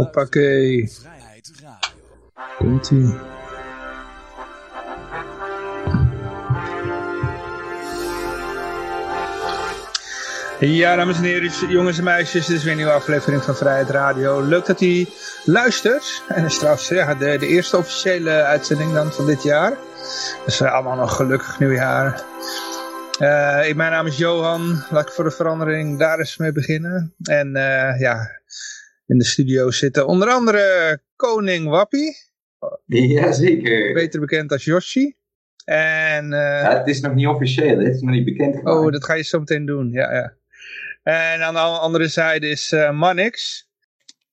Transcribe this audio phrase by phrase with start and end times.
[0.00, 0.90] Hoppakee.
[2.58, 3.14] Komt-ie.
[10.60, 13.90] Ja, dames en heren, jongens en meisjes, dit is weer een nieuwe aflevering van Vrijheid
[13.90, 14.40] Radio.
[14.42, 15.06] Leuk dat u
[15.44, 16.22] luistert.
[16.28, 19.76] En het is trouwens ja, de, de eerste officiële uitzending dan van dit jaar.
[20.44, 22.22] Dus allemaal nog gelukkig nieuwjaar.
[23.12, 27.14] Uh, mijn naam is Johan, laat ik voor de verandering daar eens mee beginnen.
[27.22, 28.39] En uh, ja,
[29.10, 32.16] in de studio zitten onder andere Koning Wappie.
[32.86, 33.94] Jazeker.
[33.94, 35.16] Beter bekend als Yoshi.
[35.64, 38.76] En, uh, ja, het is nog niet officieel, het is nog niet bekend gemaakt.
[38.76, 40.32] Oh, dat ga je zo meteen doen, ja, ja.
[41.02, 43.68] En aan de andere zijde is uh, Mannix.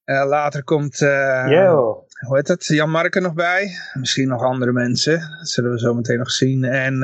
[0.05, 2.05] Uh, later komt, Yo.
[2.27, 3.77] hoe heet het, Jan Marken nog bij.
[3.93, 6.63] Misschien nog andere mensen, dat zullen we zo meteen nog zien.
[6.63, 6.99] En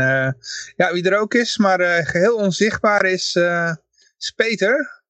[0.75, 3.35] ja, wie er ook is, maar geheel onzichtbaar is,
[4.17, 5.03] is Peter.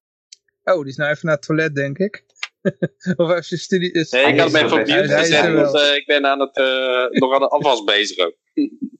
[0.64, 2.24] Oh, die is nou even naar het toilet, denk ik.
[3.16, 3.92] of heeft je studie...
[3.92, 4.10] Is...
[4.10, 7.20] Nee, ik had hem even op mute gezet, want uh, ik ben aan het, uh,
[7.20, 8.34] nog aan de afwas bezig ook.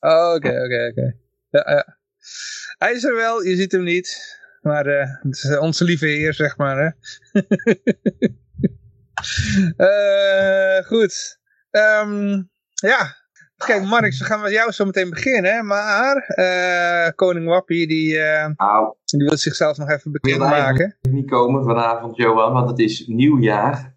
[0.00, 1.16] Oh, oké, oké, oké.
[1.50, 1.98] Ja, ja.
[2.78, 4.38] Hij is er wel, je ziet hem niet.
[4.60, 6.76] Maar uh, het is onze lieve heer, zeg maar.
[6.76, 6.90] Hè?
[10.92, 11.38] goed.
[11.70, 13.21] Um, ja.
[13.66, 15.66] Kijk, Mark, we gaan met jou zo meteen beginnen.
[15.66, 18.18] Maar uh, koning Wappie, die,
[18.56, 20.96] nou, die wil zichzelf nog even bekend wil maken.
[21.10, 23.94] niet komen vanavond, Johan, want het is nieuwjaar.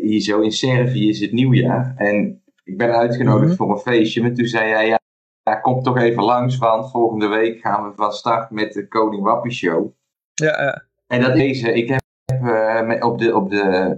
[0.00, 1.94] hier zo in Servië is het nieuwjaar.
[1.96, 3.56] En ik ben uitgenodigd Mhm.
[3.56, 4.22] voor een feestje.
[4.22, 4.98] Maar toen zei jij, ja,
[5.42, 9.22] ja, kom toch even langs, want volgende week gaan we van start met de Koning
[9.22, 9.92] Wappie Show.
[10.34, 10.84] Ja, ja.
[11.06, 12.02] En dat deze, ik heb
[12.42, 13.96] uh, op de, op de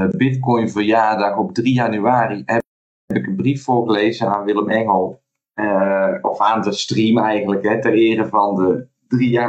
[0.00, 2.42] uh, Bitcoin verjaardag op 3 januari
[3.12, 5.20] heb, ik een brief voorgelezen aan Willem Engel.
[5.54, 8.86] Uh, of aan de stream eigenlijk, hè, ter ere van de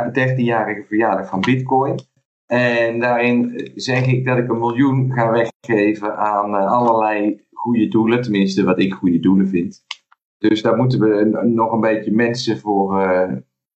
[0.05, 1.99] 13-jarige verjaardag van Bitcoin.
[2.45, 8.21] En daarin zeg ik dat ik een miljoen ga weggeven aan uh, allerlei goede doelen,
[8.21, 9.85] tenminste wat ik goede doelen vind.
[10.37, 13.31] Dus daar moeten we nog een beetje mensen voor uh,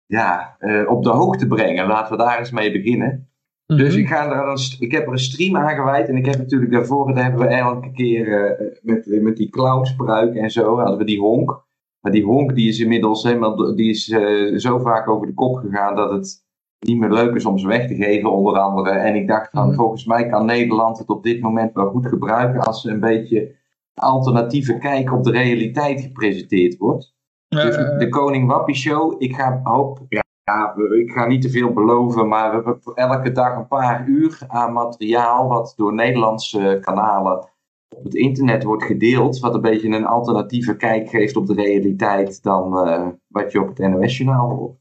[0.06, 1.88] ja, op de hoogte brengen.
[1.88, 3.33] Laten we daar eens mee beginnen.
[3.68, 3.82] Mm Mhm.
[3.82, 3.90] -hmm.
[3.90, 6.08] Dus ik, ga er een, ik heb er een stream aan gewijd.
[6.08, 10.36] En ik heb natuurlijk daarvoor, daar hebben we elke keer uh, met, met die clownspruik
[10.36, 11.64] en zo, hadden we die honk.
[12.00, 15.56] Maar die honk die is inmiddels helemaal, die is uh, zo vaak over de kop
[15.56, 16.46] gegaan dat het
[16.80, 18.90] niet meer leuk is om ze weg te geven, onder andere.
[18.90, 19.78] En ik dacht van, mm -hmm.
[19.78, 23.56] volgens mij kan Nederland het op dit moment wel goed gebruiken als ze een beetje
[23.94, 27.16] alternatieve kijk op de realiteit gepresenteerd wordt.
[27.50, 31.50] Uh, dus de Koning Wappie Show, ik ga hoop, ja, ja, ik ga niet te
[31.50, 36.78] veel beloven, maar we hebben elke dag een paar uur aan materiaal wat door Nederlandse
[36.82, 37.52] kanalen
[37.96, 42.44] op het internet wordt gedeeld, wat een beetje een alternatieve kijk geeft op de realiteit
[42.44, 44.78] dan uh, wat je op het NOS-journaal hoort.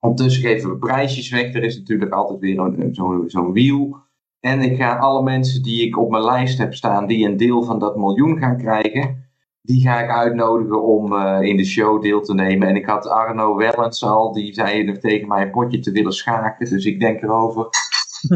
[0.00, 3.96] Ondertussen geven we prijsjes weg, er is natuurlijk altijd weer zo'n zo wiel.
[4.40, 7.62] En ik ga alle mensen die ik op mijn lijst heb staan, die een deel
[7.62, 9.23] van dat miljoen gaan krijgen,
[9.66, 12.68] die ga ik uitnodigen om uh, in de show deel te nemen.
[12.68, 16.12] En ik had Arno Wellens al, die zei nog tegen mij een potje te willen
[16.12, 16.70] schaken.
[16.70, 17.68] Dus ik denk erover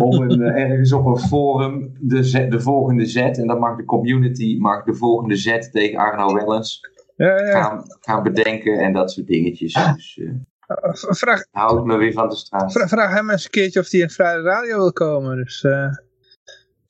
[0.00, 3.76] om een, uh, ergens op een forum de, zet, de volgende zet, en dan mag
[3.76, 6.80] de community mag de volgende zet tegen Arno Wellens
[7.16, 7.62] ja, ja.
[7.62, 9.72] Gaan, gaan bedenken en dat soort dingetjes.
[9.72, 10.30] Dus, uh,
[10.92, 12.72] vraag, houd me weer van de straat.
[12.72, 15.36] Vraag, vraag hem eens een keertje of hij in Vrije Radio wil komen.
[15.36, 15.88] Dus, uh...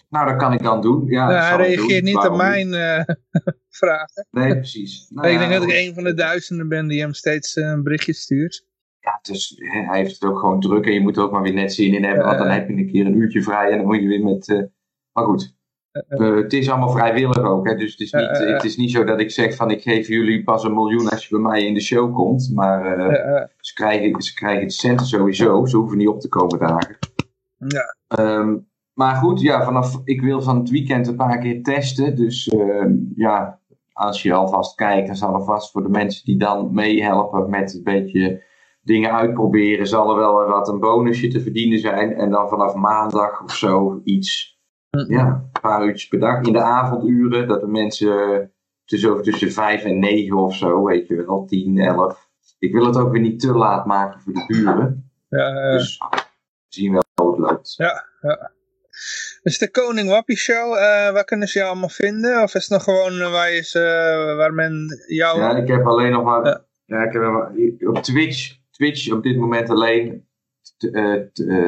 [0.09, 1.07] Nou, dat kan ik dan doen.
[1.07, 3.01] Ja, ja hij reageert niet op mijn uh,
[3.81, 4.27] vragen.
[4.31, 5.11] Nee, precies.
[5.11, 7.83] Nou, ik denk dat ik een van de duizenden ben die hem steeds uh, een
[7.83, 8.67] berichtje stuurt.
[9.01, 11.55] Ja, dus hij heeft het ook gewoon druk en je moet er ook maar weer
[11.55, 12.25] net zin in hebben.
[12.25, 14.71] Want dan heb je een keer een uurtje vrij en dan moet je weer met...
[15.13, 15.57] Maar goed,
[16.09, 17.69] het is allemaal vrijwillig ook.
[17.69, 17.75] Hè?
[17.75, 20.43] Dus het is, niet, het is niet zo dat ik zeg van ik geef jullie
[20.43, 22.51] pas een miljoen als je bij mij in de show komt.
[22.55, 22.99] Maar
[23.61, 25.67] ze, krijgen, ze krijgen het centen sowieso.
[25.67, 26.99] Ze hoeven niet op te komen dagen.
[27.57, 27.97] Ja.
[28.19, 32.17] Um, maar goed, ja, vanaf, ik wil van het weekend een paar keer testen.
[32.17, 33.61] Dus uh, ja,
[33.93, 37.75] als je alvast kijkt, dan zal er vast voor de mensen die dan meehelpen met
[37.75, 38.45] een beetje
[38.83, 42.13] dingen uitproberen, zal er wel wat een bonusje te verdienen zijn.
[42.13, 44.61] En dan vanaf maandag of zo iets,
[44.91, 45.13] -hmm.
[45.13, 47.49] ja, een paar uurtjes per dag in de avonduren.
[47.49, 48.53] Dat de mensen
[48.85, 52.29] tussen, tussen vijf en negen of zo, weet je wel, tien, elf.
[52.59, 55.11] Ik wil het ook weer niet te laat maken voor de buren.
[55.29, 55.73] Ja, uh...
[55.73, 56.25] Dus we
[56.69, 57.75] zien wel hoe het loopt.
[57.77, 58.57] Ja, ja.
[59.43, 62.43] Dus de Koning Wappie Show, uh, waar kunnen ze jou allemaal vinden?
[62.43, 63.83] Of is het nog gewoon uh, waar, is, uh,
[64.37, 65.41] waar men jou...
[65.41, 66.67] Ja, ik heb alleen nog maar...
[66.85, 70.27] Ja, ik heb maar op Twitch, Twitch op dit moment alleen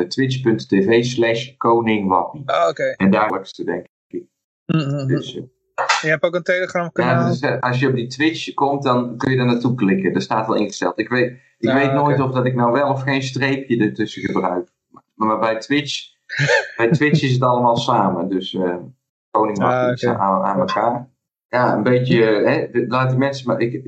[0.08, 2.42] twitch.tv slash Koning Wappie.
[2.44, 2.68] Ah, oké.
[2.68, 2.92] Okay.
[2.92, 4.24] En daar te denk ik.
[4.66, 5.06] Mm -hmm.
[5.06, 5.32] dus,
[6.00, 7.32] je hebt ook een Telegram kanaal?
[7.32, 10.12] Ja, dus, als je op die Twitch komt, dan kun je daar naartoe klikken.
[10.12, 10.98] Dat staat wel ingesteld.
[10.98, 12.26] Ik weet, ik ah, weet nooit okay.
[12.26, 14.68] of dat ik nou wel of geen streepje ertussen gebruik.
[15.14, 16.18] Maar bij Twitch
[16.76, 18.28] bij Twitch is het allemaal samen.
[18.28, 18.76] Dus uh,
[19.30, 20.16] koning mag Ah, oké.
[20.18, 21.08] aan, aan elkaar.
[21.48, 23.82] Ja, een beetje, hè, laat die mensen maar, ik,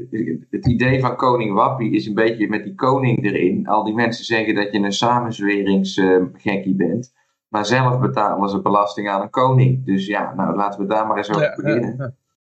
[0.51, 3.67] het idee van koning Wappie is een beetje met die koning erin.
[3.69, 7.13] Al die mensen zeggen dat je een samenzweringsgekkie bent.
[7.49, 9.87] Maar zelf betalen ze belasting aan een koning.
[9.87, 11.97] Dus ja, nou laten we daar maar eens over Ja, beginnen.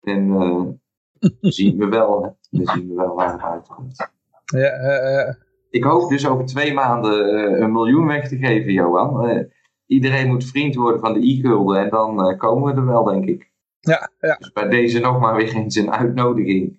[0.01, 2.30] ja, En eh, zien we wel, hè.
[2.63, 4.09] dan zien we wel waar het uitkomt.
[4.45, 5.36] ja, eh, eh,
[5.69, 9.27] Ik hoop dus over twee maanden eh, een miljoen weg te geven, Johan.
[9.30, 9.44] Eh,
[9.89, 13.25] iedereen moet vriend worden van de i-gulden en dan eh, komen we er wel, denk
[13.25, 13.50] ik.
[13.80, 14.36] ja, ja.
[14.36, 16.77] Dus bij deze nog maar weer eens een uitnodiging.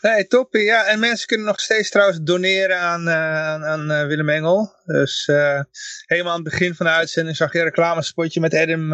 [0.00, 0.54] Nee, top.
[0.54, 4.72] Ja, en mensen kunnen nog steeds trouwens doneren aan, eh, aan, eh, Willem Engel.
[4.84, 5.26] Dus
[6.06, 8.90] helemaal aan het begin van de uitzending zag je een reclamespotje met Adam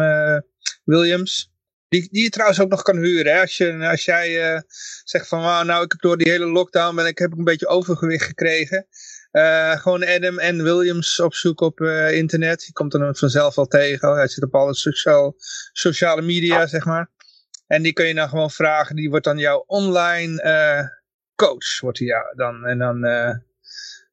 [0.83, 1.53] Williams.
[1.87, 3.33] Die, die je trouwens ook nog kan huren.
[3.33, 3.41] Hè?
[3.41, 4.63] Als, je, als jij
[5.03, 7.43] zegt van "Wauw, nou ik heb door die hele lockdown ben ik, heb ik een
[7.43, 8.87] beetje overgewicht gekregen.
[9.35, 12.65] Eh, gewoon Adam en Williams opzoeken op eh, internet.
[12.65, 14.15] Je komt er vanzelf wel tegen.
[14.15, 15.35] Hij zit op alle sociaal,
[15.71, 17.09] sociale media, zeg maar.
[17.67, 18.95] En die kun je dan gewoon vragen.
[18.95, 20.87] Die wordt dan jouw online eh,
[21.35, 21.79] coach.
[21.79, 22.65] Wordt hij jou dan.
[22.65, 23.35] En dan eh,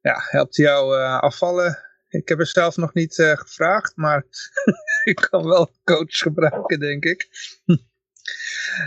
[0.00, 1.78] ja, helpt hij jou eh, afvallen.
[2.08, 3.92] Ik heb er zelf nog niet eh, gevraagd.
[3.96, 4.25] Maar
[5.10, 7.28] ik kan wel coach gebruiken, denk ik.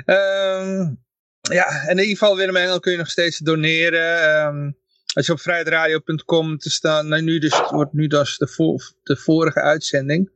[0.06, 0.94] Ehm,
[1.42, 4.22] ja, en in ieder geval Willem Engel kun je nog steeds doneren.
[4.22, 4.72] Ehm,
[5.16, 9.18] als je op vrijheidradio.com te staan, nou, nu dus, het wordt nu dus de, de
[9.18, 10.32] vorige uitzending.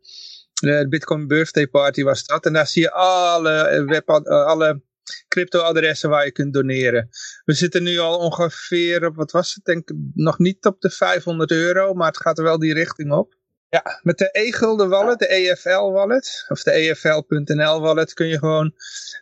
[0.53, 2.45] De Bitcoin Birthday Party was dat.
[2.45, 4.81] En daar zie je alle, eh, web, eh, alle
[5.27, 7.09] crypto-adressen waar je kunt doneren.
[7.45, 11.51] We zitten nu al ongeveer op, wat was het, denk nog niet op de 500
[11.51, 13.37] euro, maar het gaat er wel die richting op.
[13.69, 18.73] Ja, met de e-gulden wallet, de EFL wallet, of de EFL.nl wallet, kun je gewoon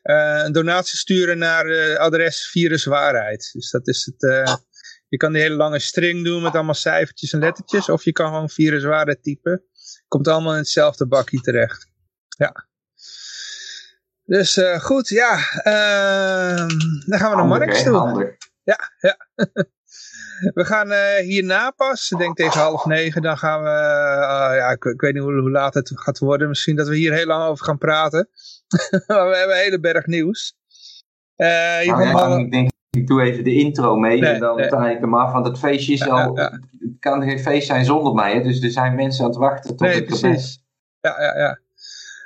[0.01, 3.50] eh, een donatie sturen naar eh, adres viruswaarheid.
[3.54, 4.56] Dus dat is het, eh,
[5.07, 8.27] je kan die hele lange string doen met allemaal cijfertjes en lettertjes, of je kan
[8.27, 9.63] gewoon viruswaarheid typen.
[10.07, 11.88] Komt allemaal in hetzelfde bakje terecht.
[12.38, 12.68] Ja.
[14.24, 15.38] Dus eh, goed, ja.
[15.63, 16.68] ehm,
[17.06, 17.83] dan gaan we naar hè?
[17.83, 17.95] toe.
[17.95, 18.38] Handig.
[20.54, 24.69] We gaan eh, hierna pas, ik denk tegen half negen, dan gaan we, eh, ja,
[24.69, 26.48] ik, ik weet niet hoe, hoe laat het gaat worden.
[26.48, 28.30] Misschien dat we hier heel lang over gaan praten.
[29.07, 30.56] maar we hebben een hele berg nieuws.
[31.36, 34.55] Eh hier Nou, ja, ik denk, ik doe even de intro mee Nee, en dan
[34.57, 34.67] nee.
[34.67, 35.31] draai ik hem af.
[35.31, 36.59] Want het feestje is al, het
[36.99, 38.33] kan geen feest zijn zonder mij.
[38.33, 38.41] Hè?
[38.41, 40.31] Dus er zijn mensen aan het wachten tot Nee, ik er ben.
[40.31, 40.63] precies.
[41.01, 41.59] Ja, ja, ja.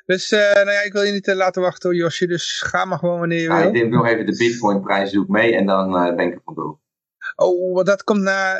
[0.06, 2.28] Dus, eh, nou ja, ik wil je niet eh, laten wachten hoor, Josje.
[2.28, 3.68] Dus ga maar gewoon wanneer je Ja, wil.
[3.68, 6.34] ik denk nog even de bitcoin prijs doe ik mee en dan eh, ben ik
[6.34, 6.80] er vandoor.
[7.36, 8.58] Oh, want dat komt na,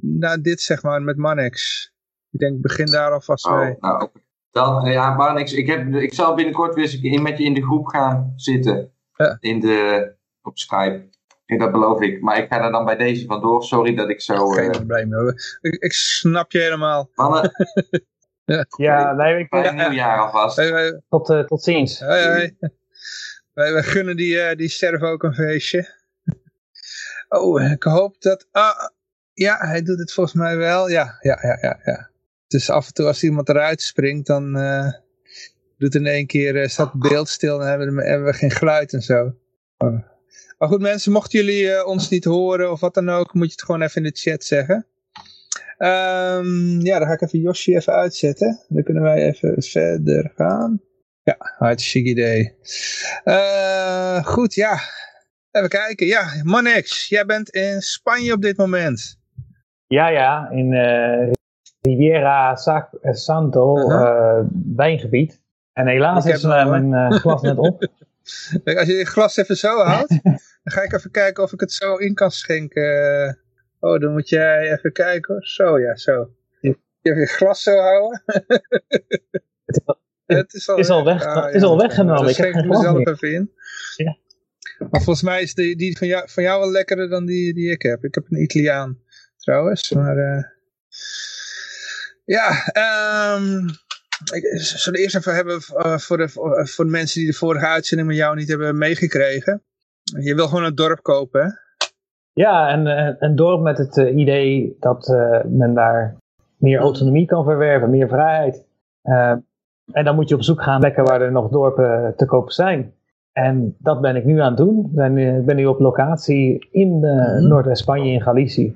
[0.00, 1.84] na dit, zeg maar, met Manex.
[2.30, 3.74] Ik denk, begin daar alvast mee.
[3.74, 4.20] Oh, nou, oké.
[4.50, 5.52] dan, ja, niks.
[5.52, 8.92] Ik, heb, ik zal binnenkort weer eens met je in de groep gaan zitten.
[9.16, 9.36] Ja.
[9.40, 10.12] In de,
[10.42, 11.08] op Skype.
[11.46, 12.20] En dat beloof ik.
[12.20, 13.64] Maar ik ga er dan bij deze vandoor.
[13.64, 14.46] Sorry dat ik zo...
[14.46, 15.28] Geen eh probleem.
[15.60, 17.10] Ik, ik snap je helemaal.
[17.14, 17.50] mannen,
[18.76, 20.56] Ja, nee, ik, fijn nieuwjaar alvast.
[20.56, 22.00] Wij, wij, tot, eh, tot ziens.
[22.00, 22.56] hoi, hoi.
[23.54, 25.94] wij, wij gunnen die, eh, die sterf ook een feestje.
[27.28, 28.48] Oh, ik hoop dat...
[28.52, 28.88] Ah,
[29.32, 30.88] ja, hij doet het volgens mij wel.
[30.88, 31.80] Ja, ja, ja, ja.
[31.84, 32.10] ja.
[32.46, 34.92] Dus af en toe als iemand eruit springt, dan eh,
[35.78, 38.50] doet in één keer, eh, staat het beeld stil en hebben we, hebben we geen
[38.50, 39.34] geluid en zo.
[39.76, 40.15] Oh.
[40.58, 43.52] Maar goed mensen, mochten jullie eh, ons niet horen of wat dan ook, moet je
[43.52, 44.86] het gewoon even in de chat zeggen.
[45.78, 48.60] Ehm, ja, dan ga ik even Yoshi even uitzetten.
[48.68, 50.80] Dan kunnen wij even verder gaan.
[51.22, 52.54] Ja, hartstikke idee.
[53.24, 54.78] Eh, goed, ja.
[55.50, 56.06] Even kijken.
[56.06, 59.18] Ja, Manex, jij bent in Spanje op dit moment.
[59.86, 61.32] Ja, ja, in eh
[61.80, 64.40] Riviera Sac Santo, eh,
[64.76, 65.42] wijngebied.
[65.72, 67.88] En helaas Ik is mijn glas net op.
[68.64, 70.08] Als je je glas even zo houdt,
[70.62, 73.38] dan ga ik even kijken of ik het zo in kan schenken.
[73.80, 75.46] Oh, dan moet jij even kijken hoor.
[75.46, 76.30] Zo, ja, zo.
[76.60, 78.22] Je even je glas zo houden.
[79.66, 82.16] Het is al- Het is al, is al weg- Ah, het is al weggenomen.
[82.22, 83.08] Dan Ik heb schenk ik mezelf meer.
[83.08, 83.52] even in.
[83.96, 84.16] Ja.
[84.78, 87.70] Maar volgens mij is die, die van, jou, van jou wel lekkerder dan die die
[87.70, 88.04] ik heb.
[88.04, 88.98] Ik heb een Italiaan
[89.36, 89.90] trouwens.
[89.90, 90.42] Maar eh,
[92.24, 93.68] ja, ehm
[94.34, 96.28] ik zullen eerst even hebben eh, voor, de,
[96.68, 99.62] voor de mensen die de vorige uitzending met jou niet hebben meegekregen.
[100.20, 101.48] Je wil gewoon een dorp kopen, hè?
[102.32, 106.16] Ja, en eh, een dorp met het eh, idee dat eh, men daar
[106.56, 108.64] meer autonomie kan verwerven, meer vrijheid.
[109.02, 109.34] Eh,
[109.92, 112.50] en dan moet je op zoek gaan naar plekken waar er nog dorpen te koop
[112.50, 112.94] zijn.
[113.32, 114.84] En dat ben ik nu aan het doen.
[114.84, 117.48] Ik ben, eh, nu op locatie in eh, Mhm.
[117.48, 118.74] Noordwest-Spanje, in Galicië.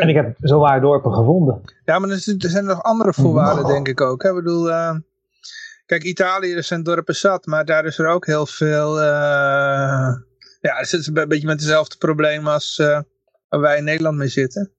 [0.00, 1.60] En ik heb zowaar dorpen gevonden.
[1.84, 4.22] Ja, maar er zijn nog andere voorwaarden, denk ik ook.
[4.22, 4.28] Hè?
[4.28, 4.96] Ik bedoel, eh,
[5.86, 9.00] kijk, Italië, er zijn dorpen zat, maar daar is er ook heel veel.
[9.00, 10.14] eh,
[10.60, 13.00] ja, het is een beetje met hetzelfde probleem als eh,
[13.48, 14.72] waar wij in Nederland mee zitten.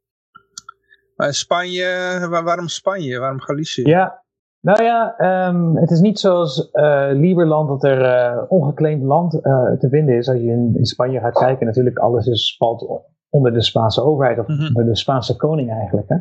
[1.15, 1.85] Maar in Spanje,
[2.29, 3.19] waar- waarom Spanje?
[3.19, 3.81] Waarom Galicië?
[3.81, 4.23] Ja,
[4.61, 9.31] nou ja, ehm, het is niet zoals eh Lieberland dat er eh, ongeclaimd land
[9.79, 10.27] te vinden is.
[10.27, 12.81] Als je in, in Spanje gaat kijken, natuurlijk alles is valt
[13.35, 14.65] onder de Spaanse overheid of Mhm.
[14.67, 16.09] onder de Spaanse koning eigenlijk.
[16.09, 16.15] Hè?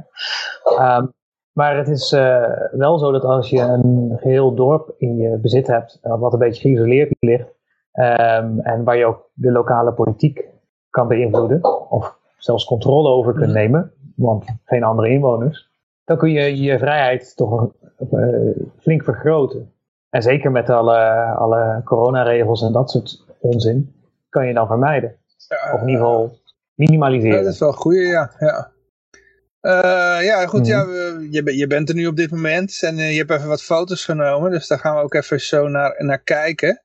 [0.77, 1.07] Ehm,
[1.53, 5.67] maar het is eh, wel zo dat als je een geheel dorp in je bezit
[5.67, 7.49] hebt, eh, wat een beetje geïsoleerd ligt,
[7.93, 10.45] ehm, en waar je ook de lokale politiek
[10.91, 13.55] kan beïnvloeden, of zelfs controle over kunt Mhm.
[13.55, 15.69] nemen, want geen andere inwoners,
[16.05, 17.73] dan kun je je vrijheid toch
[18.11, 18.29] eh,
[18.79, 19.73] flink vergroten.
[20.11, 20.99] En zeker met alle,
[21.37, 23.95] alle coronaregels en dat soort onzin,
[24.29, 25.17] kan je dan vermijden.
[25.75, 26.31] Of in ieder geval
[26.75, 27.45] Ja, minimaliseren.
[27.45, 28.35] dat is wel een goeie, ja.
[28.39, 28.73] Ja,
[29.61, 30.69] Eh, ja goed, Mhm.
[30.69, 33.49] ja, we- je, je bent er nu op dit moment en eh, je hebt even
[33.49, 36.83] wat foto's genomen, dus daar gaan we ook even zo naar, naar kijken.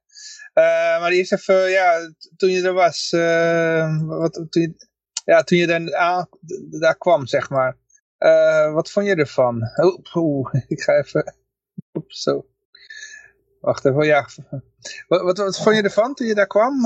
[0.53, 3.09] Eh, maar eerst even, ja, toen je er was,
[4.05, 4.73] wat, toen, je,
[5.25, 7.77] ja, toen je daar, aan, d- daar kwam, zeg maar.
[8.73, 9.61] Wat vond je ervan?
[9.77, 11.35] Oeh, oeh, ik ga even,
[11.93, 12.45] oep, zo.
[13.61, 14.27] Wacht even, ja.
[15.07, 16.85] Wat, wat, wat vond je ervan toen je daar kwam?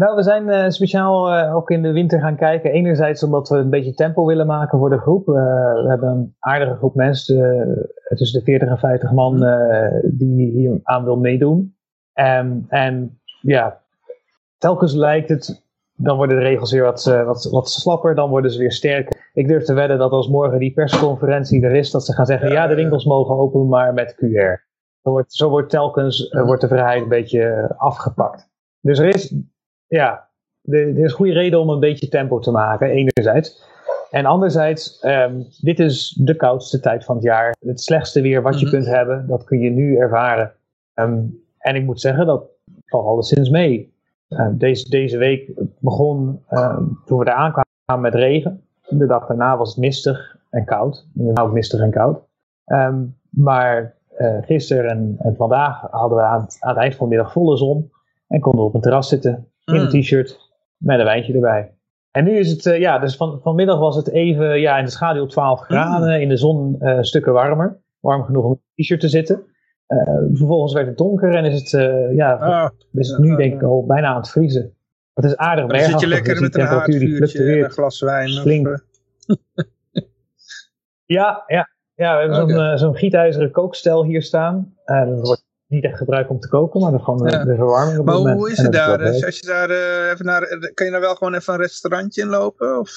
[0.00, 2.70] Nou, we zijn eh, speciaal eh, ook in de winter gaan kijken.
[2.70, 5.28] Enerzijds omdat we een beetje tempo willen maken voor de groep.
[5.28, 5.34] Eh,
[5.82, 7.38] we hebben een aardige groep mensen,
[8.14, 11.76] tussen de 40 en 50 man, eh, die hier aan wil meedoen.
[12.12, 13.80] Ehm, en ja,
[14.58, 15.64] telkens lijkt het,
[15.96, 19.30] dan worden de regels weer wat, wat, wat slapper, dan worden ze weer sterker.
[19.32, 22.52] Ik durf te wedden dat als morgen die persconferentie er is, dat ze gaan zeggen,
[22.52, 24.68] ja, de winkels mogen open, maar met QR.
[25.02, 28.48] Zo wordt, zo wordt telkens wordt de vrijheid een beetje afgepakt.
[28.80, 29.34] Dus er is
[29.90, 30.28] ja,
[30.62, 33.68] er er is goede reden om een beetje tempo te maken, enerzijds.
[34.10, 37.56] En anderzijds, ehm, dit is de koudste tijd van het jaar.
[37.60, 38.74] Het slechtste weer wat je Mhm.
[38.74, 40.52] kunt hebben, dat kun je nu ervaren.
[40.94, 41.22] Ehm,
[41.58, 42.44] en ik moet zeggen, dat
[42.86, 43.94] valt alleszins mee.
[44.28, 46.44] Ehm, deze, deze week begon,
[47.04, 48.62] toen we daar aankwamen met regen.
[48.88, 51.06] De dag daarna was het mistig en koud.
[51.18, 52.18] En ook mistig en koud.
[53.30, 57.14] Maar eh, gisteren en, en vandaag hadden we aan het, aan het eind van de
[57.14, 57.90] middag volle zon.
[58.28, 60.00] En konden we op een terras zitten in een Mm.
[60.00, 60.38] t-shirt
[60.76, 61.74] met een wijntje erbij.
[62.10, 64.90] En nu is het, eh, ja, dus van, vanmiddag was het even ja, in de
[64.90, 67.80] schaduw 12 graden, in de zon eh, stukken warmer.
[68.00, 69.42] Warm genoeg om in een t-shirt te zitten.
[69.86, 69.98] Eh,
[70.32, 71.70] vervolgens werd het donker en is het,
[72.14, 74.74] ja, ah, is het nu denk ik al bijna aan het vriezen.
[75.14, 78.00] Het is aardig dan zit je bergachtig, lekker dus met een haardvuurtje en een glas
[78.00, 78.28] wijn.
[78.28, 78.80] Of,
[81.04, 84.74] Ja, ja, ja, we hebben zo'n zo'n gietijzeren kookstel hier staan.
[84.84, 87.44] Dat wordt niet echt gebruikt om te koken, maar dan gewoon de, Ja.
[87.44, 88.98] de verwarming op maar het hoe, is het daar?
[88.98, 91.60] Dus als je daar eh, even naar, eh, kan je daar wel gewoon even een
[91.60, 92.78] restaurantje in lopen?
[92.78, 92.90] Of?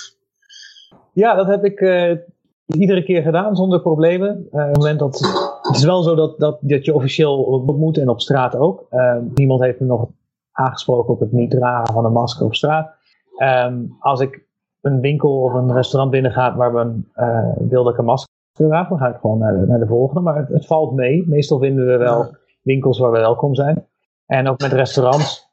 [1.14, 2.18] Ja, dat heb ik eh,
[2.66, 4.48] iedere keer gedaan zonder problemen.
[4.52, 5.20] Op het, moment dat,
[5.62, 8.86] het is wel zo dat, dat, dat je officieel moet en op straat ook.
[8.90, 10.08] Eh, niemand heeft me nog
[10.52, 12.92] aangesproken op het niet dragen van een masker op straat.
[13.38, 14.46] Ehm, als ik
[14.82, 18.90] een winkel of een restaurant binnenga waar men eh, wil dat ik een masker draag,
[18.90, 20.22] dan ga ik gewoon naar de, naar de volgende.
[20.22, 21.28] Maar het, het valt mee.
[21.28, 23.88] Meestal vinden we wel winkels waar we welkom zijn.
[24.26, 25.52] En ook met restaurants.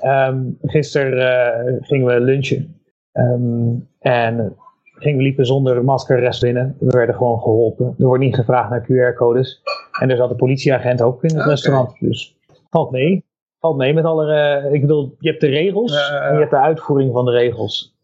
[0.00, 2.80] Ehm gisteren eh, gingen we lunchen.
[3.12, 6.76] Ehm, en gingen we liepen zonder masker rest binnen.
[6.78, 7.94] We werden gewoon geholpen.
[7.98, 9.62] Er wordt niet gevraagd naar QR-codes.
[10.00, 11.96] En er zat een politieagent ook in het restaurant.
[12.00, 12.36] Dus
[12.70, 13.24] valt mee.
[13.58, 14.32] Valt mee met alle...
[14.32, 17.94] eh, ik bedoel, je hebt de regels en je hebt de uitvoering van de regels.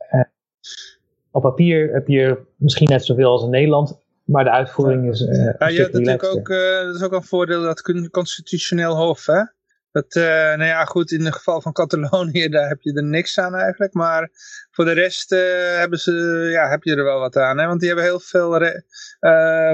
[1.32, 3.99] Op papier heb je misschien net zoveel als in Nederland.
[4.30, 7.22] Maar de uitvoering is een Ja, je hebt natuurlijk ook, eh, dat is ook een
[7.22, 9.42] voordeel dat constitutioneel hof, hè?
[9.90, 13.38] Dat, eh, nou ja, goed, in het geval van Catalonië, daar heb je er niks
[13.38, 13.94] aan eigenlijk.
[13.94, 14.30] Maar
[14.70, 15.40] voor de rest eh,
[15.78, 16.12] hebben ze,
[16.52, 17.58] ja, heb je er wel wat aan.
[17.58, 17.66] Hè?
[17.66, 18.58] Want die hebben heel veel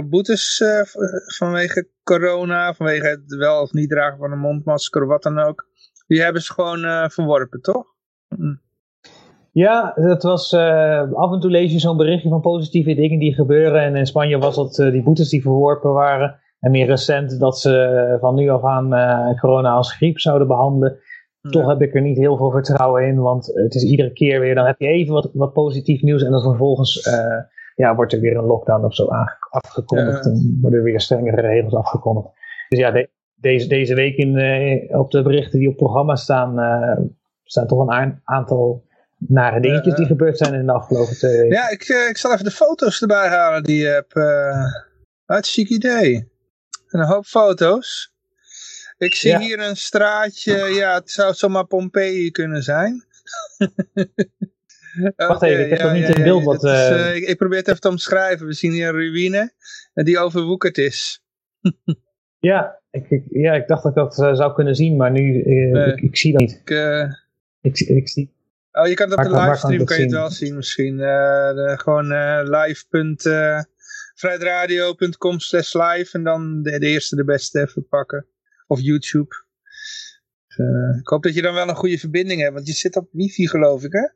[0.08, 0.62] boetes
[1.36, 5.68] vanwege corona, vanwege het wel of niet dragen van een mondmasker of wat dan ook.
[6.06, 7.86] Die hebben ze gewoon verworpen, toch?
[9.56, 13.34] Ja, dat was, eh, af en toe lees je zo'n berichtje van positieve dingen die
[13.34, 13.82] gebeuren.
[13.82, 16.38] En in Spanje was dat eh, die boetes die verworpen waren.
[16.60, 20.98] En meer recent dat ze van nu af aan eh, corona als griep zouden behandelen.
[21.50, 24.54] Toch heb ik er niet heel veel vertrouwen in, want het is iedere keer weer,
[24.54, 27.38] dan heb je even wat, wat positief nieuws en dan vervolgens eh,
[27.74, 29.06] ja, wordt er weer een lockdown of zo
[29.50, 30.30] afgekondigd Ja.
[30.30, 32.28] en worden er weer strengere regels afgekondigd.
[32.68, 36.58] Dus ja, de- deze, deze week in, eh, op de berichten die op programma staan,
[36.58, 37.04] eh,
[37.44, 38.84] staan toch een aantal
[39.18, 41.48] nare dingetjes die gebeurd zijn in de afgelopen twee weken.
[41.56, 44.14] Ja, ik, eh, ik zal even de foto's erbij halen die je hebt.
[44.16, 44.64] eh
[45.24, 46.14] hartstikke idee.
[46.88, 48.14] En een hoop foto's.
[48.98, 49.38] Ik zie Ja.
[49.38, 53.04] hier een straatje, ja, het zou zomaar Pompeii kunnen zijn.
[55.16, 57.24] Wacht even, ik heb ja, nog niet ja, in beeld wat, is, eh, eh, ik,
[57.28, 58.46] ik probeer het even te omschrijven.
[58.46, 59.52] We zien hier een ruïne
[59.94, 61.20] eh, die overwoekerd is.
[62.38, 65.42] Ja, ik, ik- ja, ik dacht dat ik dat eh, zou kunnen zien, maar nu,
[65.42, 65.86] eh, Nee.
[65.92, 66.52] ik, ik zie dat niet.
[66.64, 67.12] Ik, eh,
[67.60, 68.34] Ik, ik zie,
[68.80, 71.00] Oh, je kan dat de livestream kan je het wel zien misschien.
[71.00, 77.88] Eh, de, gewoon eh live.vrijdradio.com slash live en dan de, de eerste de beste even
[77.88, 78.26] pakken.
[78.66, 79.34] Of YouTube.
[80.56, 83.08] Eh, ik hoop dat je dan wel een goede verbinding hebt, want je zit op
[83.12, 84.08] wifi geloof ik hè?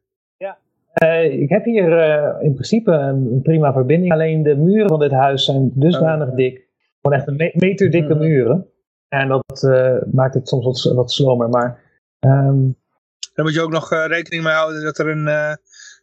[0.90, 4.12] Eh, ik heb hier eh, in principe een, een prima verbinding.
[4.12, 6.36] Alleen de muren van dit huis zijn dusdanig Oh.
[6.36, 6.68] dik.
[7.00, 8.18] Gewoon echt een me- meter dikke Mhm.
[8.22, 8.66] muren.
[9.08, 11.48] En dat eh, maakt het soms wat, wat slomer.
[11.48, 11.82] Maar
[12.18, 12.68] ehm,
[13.40, 15.52] Dan moet je ook nog eh, rekening mee houden dat er een eh,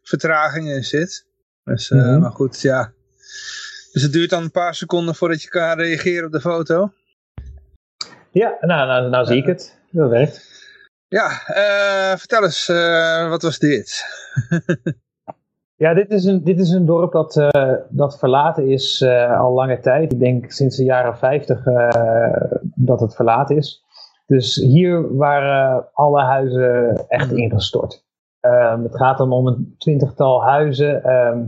[0.03, 1.25] vertraging in zit.
[1.63, 2.19] Dus, eh, Mhm.
[2.19, 2.91] Maar goed, ja.
[3.91, 6.91] Dus het duurt dan een paar seconden voordat je kan reageren op de foto.
[8.31, 9.77] ja, nou, nou, nou zie ik het.
[9.91, 10.65] Dat werkt.
[11.07, 11.29] Ja,
[12.17, 12.67] vertel eens,
[13.29, 14.03] wat was dit?
[15.75, 17.33] Ja, dit is een, dit is een dorp dat,
[17.89, 19.03] dat verlaten is
[19.37, 20.11] al lange tijd.
[20.11, 22.41] Ik denk sinds de jaren 50 eh,
[22.75, 23.85] dat het verlaten is.
[24.27, 28.05] Dus hier waren alle huizen echt ingestort.
[28.39, 31.03] Ehm, het gaat dan om een twintigtal huizen.
[31.03, 31.43] Ehm,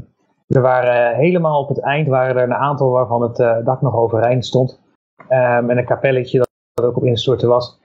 [0.47, 3.95] er waren helemaal op het eind waren er een aantal waarvan het eh, dak nog
[3.95, 4.79] overeind stond.
[5.27, 7.79] Ehm, en een kapelletje dat, dat ook op instorten was.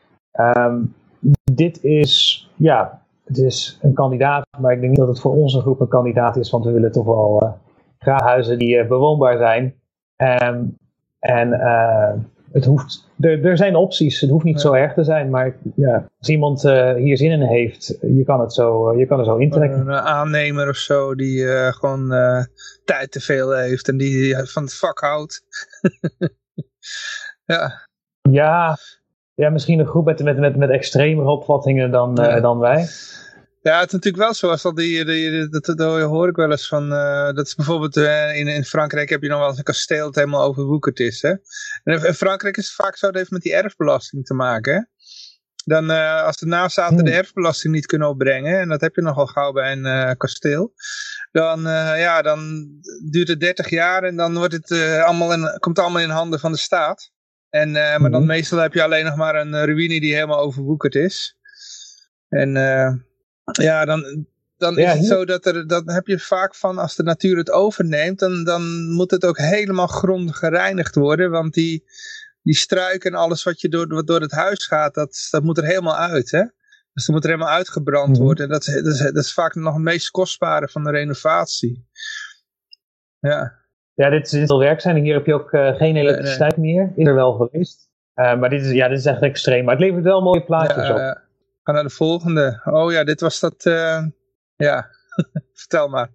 [1.52, 5.60] Dit is, ja, het is een kandidaat, maar ik denk niet dat het voor onze
[5.60, 7.52] groep een kandidaat is, want we willen toch wel eh,
[7.98, 9.74] graag huizen die eh, bewoonbaar zijn.
[11.18, 12.12] En eh,
[12.54, 14.60] het hoeft, er, er zijn opties, het hoeft niet Ja.
[14.60, 18.40] zo erg te zijn, maar ja, als iemand eh, hier zin in heeft, je kan,
[18.40, 19.80] het zo, eh, je kan er zo intrekken.
[19.80, 22.08] Een aannemer of zo die eh, gewoon
[22.84, 25.42] tijd te veel heeft en die van het vak houdt.
[27.54, 27.88] ja,
[28.30, 28.76] Ja,
[29.34, 32.40] ja, misschien een groep met, met, met, met extremere opvattingen dan, Ja.
[32.40, 32.86] dan wij.
[33.64, 36.50] Ja, het is natuurlijk wel zo, als dat die, die, dat, dat hoor ik wel
[36.50, 39.58] eens van, eh, dat is bijvoorbeeld eh, in, in Frankrijk heb je nog wel eens
[39.58, 41.22] een kasteel dat helemaal overwoekerd is.
[41.22, 41.30] Hè?
[41.84, 44.74] En in Frankrijk is het vaak zo, dat heeft met die erfbelasting te maken.
[44.74, 44.80] Hè?
[45.64, 47.04] Dan, eh, als de nazaten Hmm.
[47.04, 50.72] de erfbelasting niet kunnen opbrengen, en dat heb je nogal gauw bij een kasteel,
[51.32, 51.60] dan,
[51.96, 52.68] ja, dan
[53.10, 54.70] duurt het 30 jaar en dan wordt het,
[55.02, 57.10] allemaal in, komt het allemaal in handen van de staat.
[57.50, 58.26] En, maar dan Mhm.
[58.26, 61.36] meestal heb je alleen nog maar een ruïne die helemaal overwoekerd is.
[62.28, 62.56] En
[63.52, 64.26] ja, dan,
[64.56, 67.36] dan Ja, is het zo dat er, dan heb je vaak van als de natuur
[67.36, 71.30] het overneemt, dan, dan moet het ook helemaal grondig gereinigd worden.
[71.30, 71.84] Want die,
[72.42, 75.58] die struik en alles wat je door, wat door het huis gaat, dat, dat moet
[75.58, 76.30] er helemaal uit.
[76.30, 76.42] Hè?
[76.92, 78.22] Dus dat moet er helemaal uitgebrand Mhm.
[78.22, 78.48] worden.
[78.48, 81.86] Dat, is- dat, is, dat is vaak nog het meest kostbare van de renovatie.
[83.18, 83.62] Ja,
[83.94, 84.96] Ja, dit is, dit zal werk zijn.
[84.96, 86.92] Hier heb je ook eh, geen elektriciteit meer.
[86.96, 87.88] Is er wel geweest.
[88.14, 89.64] Eh, maar dit is, ja, dit is echt extreem.
[89.64, 91.22] Maar het levert wel mooie plaatjes ja op.
[91.64, 92.60] ga naar de volgende.
[92.64, 93.64] Oh ja, dit was dat.
[93.64, 94.04] eh,
[94.56, 94.86] ja,
[95.52, 96.10] vertel maar.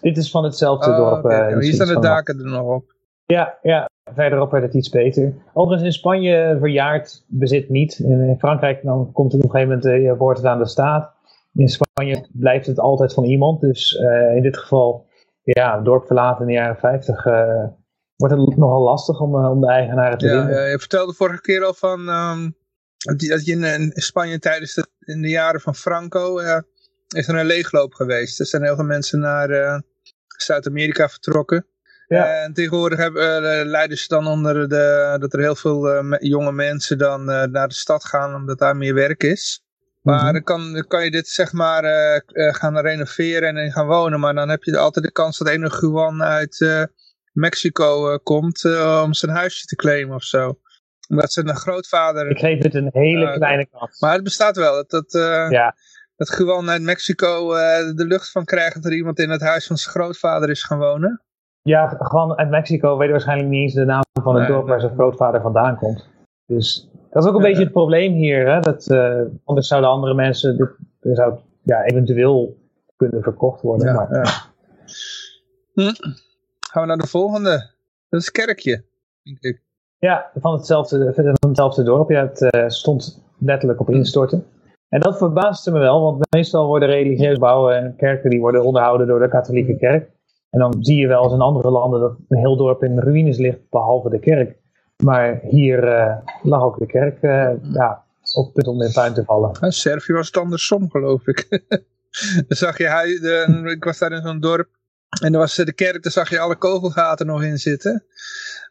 [0.00, 1.24] Dit is van hetzelfde Oh, dorp.
[1.24, 2.96] eh, Hier staan de daken er nog op.
[3.26, 5.34] Ja, ja, verderop werd het iets beter.
[5.52, 7.98] Overigens in Spanje verjaart bezit niet.
[7.98, 11.12] In, Frankrijk dan komt het op een gegeven moment, eh, wordt het aan de staat.
[11.52, 13.60] In Spanje blijft het altijd van iemand.
[13.60, 13.92] Dus
[14.34, 15.06] in dit geval,
[15.42, 17.64] ja, dorp verlaten in de jaren 50, eh,
[18.16, 20.70] wordt het nogal lastig om, om de eigenaren te Ja, vinden.
[20.70, 22.50] je vertelde vorige keer al van ehm,
[22.98, 26.58] dat je- je in, Spanje tijdens de, in de jaren van Franco eh,
[27.08, 28.40] is er een leegloop geweest.
[28.40, 29.78] Er zijn heel veel mensen naar eh,
[30.26, 31.66] Zuid-Amerika vertrokken.
[32.06, 32.42] Ja.
[32.42, 36.52] En tegenwoordig hebben, eh, lijden ze dan onder de, dat er heel veel eh, jonge
[36.52, 39.62] mensen dan eh, naar de stad gaan omdat daar meer werk is.
[40.02, 40.32] Maar Mhm.
[40.32, 43.86] dan, kan, dan kan je dit zeg maar eh, eh, gaan renoveren en in gaan
[43.86, 44.20] wonen.
[44.20, 46.82] Maar dan heb je altijd de kans dat een Juan uit eh,
[47.32, 50.58] Mexico eh, komt eh, om zijn huisje te claimen of zo.
[51.08, 52.30] Omdat zijn grootvader...
[52.30, 53.34] Ik geef het een hele oké.
[53.36, 54.00] kleine kans.
[54.00, 54.72] Maar het bestaat wel.
[54.74, 55.74] Dat, dat, eh, ja,
[56.16, 59.66] dat Juan uit Mexico eh, de lucht van krijgt dat er iemand in het huis
[59.66, 61.22] van zijn grootvader is gaan wonen.
[61.62, 64.80] ja, gewoon uit Mexico weet waarschijnlijk niet eens de naam van het Nee, dorp waar
[64.80, 66.08] zijn grootvader vandaan komt.
[66.46, 67.48] Dus dat is ook een Ja.
[67.48, 68.48] beetje het probleem hier.
[68.52, 68.60] Hè?
[68.60, 70.68] Dat, eh, anders zouden andere mensen, dit,
[71.00, 72.56] dit zou ja, eventueel
[72.96, 73.86] kunnen verkocht worden.
[73.86, 74.22] Ja, maar, ja.
[75.72, 75.94] Hm.
[76.70, 77.70] Gaan we naar de volgende.
[78.08, 78.84] Dat is Kerkje.
[79.22, 79.62] Denk ik.
[79.98, 82.10] Ja, van hetzelfde, van hetzelfde dorp.
[82.10, 84.46] Ja, het eh, stond letterlijk op instorten.
[84.88, 89.06] En dat verbaasde me wel, want meestal worden religieuze bouwen en kerken die worden onderhouden
[89.06, 90.10] door de katholieke kerk.
[90.50, 93.38] En dan zie je wel eens in andere landen dat een heel dorp in ruïnes
[93.38, 94.56] ligt, behalve de kerk.
[95.04, 99.14] Maar hier eh, lag ook de kerk eh, ja, op het punt om in puin
[99.14, 99.50] te vallen.
[99.60, 101.48] In Servië was het andersom, geloof ik.
[102.46, 104.68] dan zag je, hij, de, ik was daar in zo'n dorp.
[105.22, 108.04] En er was de kerk, daar zag je alle kogelgaten nog in zitten.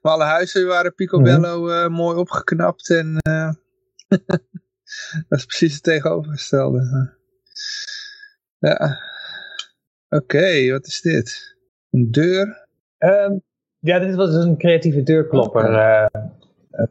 [0.08, 2.90] Maar alle huizen waren picobello eh, mooi opgeknapt.
[2.90, 3.52] En eh,
[5.28, 7.14] dat is precies het tegenovergestelde.
[8.60, 9.00] Ja.
[10.10, 11.58] Oké, wat is dit?
[11.92, 12.68] Een deur?
[12.98, 13.38] Ehm,
[13.80, 15.74] ja, dit was dus een creatieve deurklopper.
[15.74, 16.06] eh,
[16.72, 16.88] eh,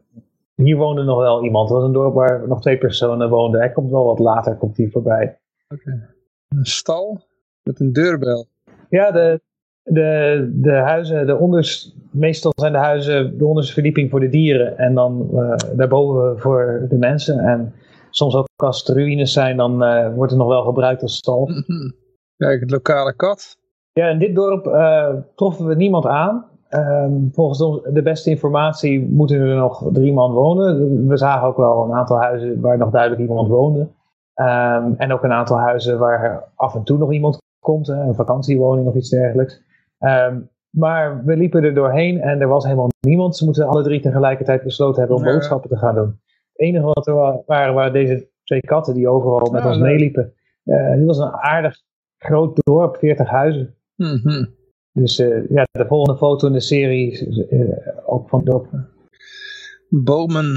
[0.54, 1.68] hier woonde nog wel iemand.
[1.68, 3.60] Het was een dorp waar nog twee personen woonden.
[3.60, 5.38] Hij komt wel wat later, komt hij voorbij.
[5.68, 6.14] Oké.
[6.48, 7.26] Een stal
[7.62, 8.46] met een deurbel.
[8.88, 9.40] Ja, de,
[9.86, 14.78] de, de huizen, de onders, meestal zijn de huizen de onderste verdieping voor de dieren
[14.78, 17.38] en dan uh, daarboven voor de mensen.
[17.38, 17.72] En
[18.10, 21.48] soms ook als het ruïnes zijn, dan uh, wordt het nog wel gebruikt als stal.
[22.36, 23.56] Kijk, het lokale kat.
[23.92, 26.44] Ja, in dit dorp uh, troffen we niemand aan.
[26.70, 31.06] Um, volgens de beste informatie moeten er nog drie man wonen.
[31.08, 33.80] We zagen ook wel een aantal huizen waar nog duidelijk iemand woonde.
[33.80, 38.86] Um, en ook een aantal huizen waar af en toe nog iemand komt, een vakantiewoning
[38.86, 39.64] of iets dergelijks.
[40.06, 43.36] Um, maar we liepen er doorheen en er was helemaal niemand.
[43.36, 45.32] Ze moeten alle drie tegelijkertijd besloten hebben om ja.
[45.32, 46.20] boodschappen te gaan doen.
[46.52, 50.32] Het enige wat er waren, waren deze twee katten die overal met ja, ons meeliepen.
[50.64, 51.82] Uh, dit was een aardig
[52.18, 53.74] groot dorp, 40 huizen.
[53.96, 54.54] Mm -hmm.
[54.92, 58.68] Dus uh, ja, de volgende foto in de serie uh, ook van dorp.
[59.88, 60.56] Bomen.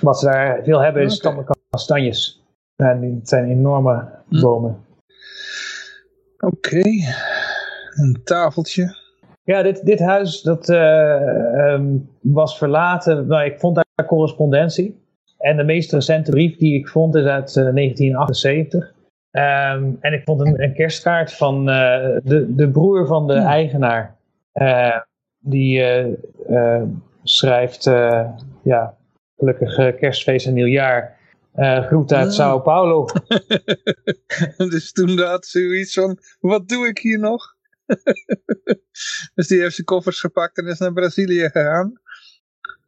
[0.00, 1.16] Wat ze daar veel hebben is okay.
[1.16, 2.44] stammen kastanjes.
[2.76, 4.40] En het zijn enorme mm.
[4.40, 4.84] bomen.
[6.38, 7.04] Oké, okay.
[7.94, 9.02] Een tafeltje.
[9.44, 13.26] Ja, dit, dit huis dat, uh, um, was verlaten.
[13.26, 15.02] Nou, ik vond daar correspondentie.
[15.38, 18.92] En de meest recente brief die ik vond is uit 1978.
[19.30, 21.74] Um, en ik vond een, een kerstkaart van uh,
[22.22, 23.46] de, de broer van de hmm.
[23.46, 24.16] eigenaar.
[24.54, 25.00] Uh,
[25.38, 25.78] die
[26.48, 26.82] uh,
[27.22, 27.84] schrijft,
[28.62, 28.96] ja,
[29.36, 31.18] gelukkig kerstfeest en nieuwjaar.
[31.86, 32.34] groet uit.
[32.34, 33.06] Sao Paulo.
[34.72, 37.53] dus toen had zoiets van, wat doe ik hier nog?
[39.34, 42.00] dus die heeft zijn koffers gepakt en is naar Brazilië gegaan.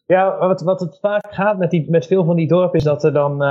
[0.07, 3.05] Ja, wat, wat het vaak gaat met, die, met veel van die dorpen is dat
[3.05, 3.43] er dan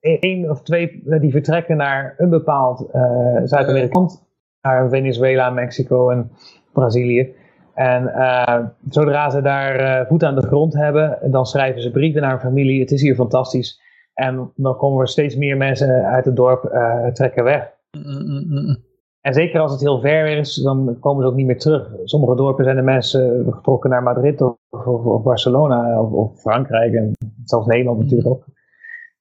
[0.00, 4.22] één of twee die vertrekken naar een bepaald uh, Zuid-Amerikaans,
[4.62, 6.30] naar Venezuela, Mexico en
[6.72, 7.34] Brazilië.
[7.74, 12.20] En uh, zodra ze daar uh, voet aan de grond hebben, dan schrijven ze brieven
[12.20, 12.80] naar hun familie.
[12.80, 13.80] Het is hier fantastisch.
[14.14, 16.62] En dan komen er steeds meer mensen uit het dorp
[17.12, 17.70] trekken weg.
[17.90, 18.90] Mm -mm.
[19.22, 21.90] En zeker als het heel ver is, dan komen ze ook niet meer terug.
[22.04, 26.94] Sommige dorpen zijn de mensen getrokken naar Madrid of, of, of Barcelona of, of, Frankrijk
[26.94, 27.12] en
[27.44, 28.44] zelfs Nederland natuurlijk ook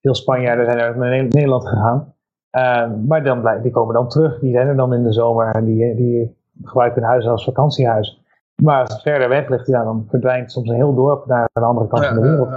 [0.02, 2.16] veel Spanjaarden zijn er naar Nederland gegaan.
[2.52, 4.40] Uh, maar dan blij, die komen dan terug.
[4.40, 8.24] Die zijn er dan in de zomer en die, die gebruiken hun huis als vakantiehuis.
[8.64, 11.60] Maar als het verder weg ligt, ja, dan verdwijnt soms een heel dorp naar de
[11.60, 12.52] andere kant van de wereld.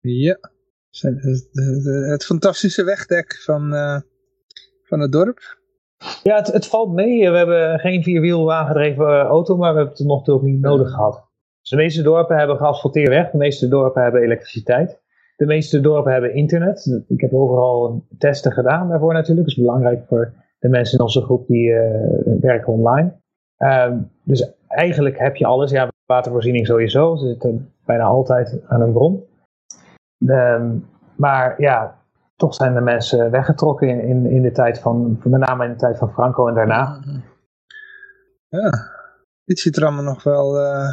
[0.00, 0.38] Uh, ja,
[2.10, 4.00] het, fantastische wegdek van, uh,
[4.82, 5.62] van het dorp.
[6.22, 7.30] Ja, het, het, valt mee.
[7.30, 11.28] We hebben geen vierwiel aangedreven auto, maar we hebben het nog ook niet nodig gehad.
[11.60, 13.30] Dus de meeste dorpen hebben geasfalteerd weg.
[13.30, 15.02] De meeste dorpen hebben elektriciteit.
[15.36, 17.02] De meeste dorpen hebben internet.
[17.08, 19.46] Ik heb overal testen gedaan daarvoor natuurlijk.
[19.46, 21.80] Dat is belangrijk voor de mensen in onze groep die uh,
[22.40, 23.12] werken online.
[23.58, 25.70] Um, dus eigenlijk heb je alles.
[25.70, 27.16] Ja, watervoorziening sowieso.
[27.16, 29.24] Ze zitten bijna altijd aan een bron.
[30.26, 30.86] Um,
[31.16, 31.98] maar ja,
[32.44, 35.76] toch zijn de mensen weggetrokken in, in, in de tijd van, met name in de
[35.76, 37.00] tijd van Franco en daarna.
[38.48, 38.70] Ja,
[39.44, 40.88] dit ziet er allemaal nog wel uh,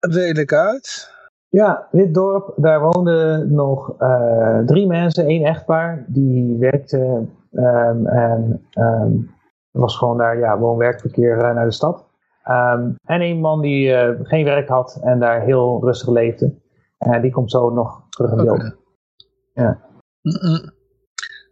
[0.00, 1.12] redelijk uit.
[1.48, 8.66] Ja, dit dorp, daar woonden nog uh, drie mensen, één echtpaar, die werkte um, en
[8.78, 9.30] um,
[9.70, 12.06] was gewoon daar, ja, woon-werkverkeer uh, naar de stad.
[12.48, 16.54] Um, en een man die uh, geen werk had en daar heel rustig leefde.
[16.98, 18.58] En die komt zo nog terug in beeld.
[18.58, 18.76] Okay.
[19.52, 19.78] Ja.
[20.22, 20.73] Mm -mm.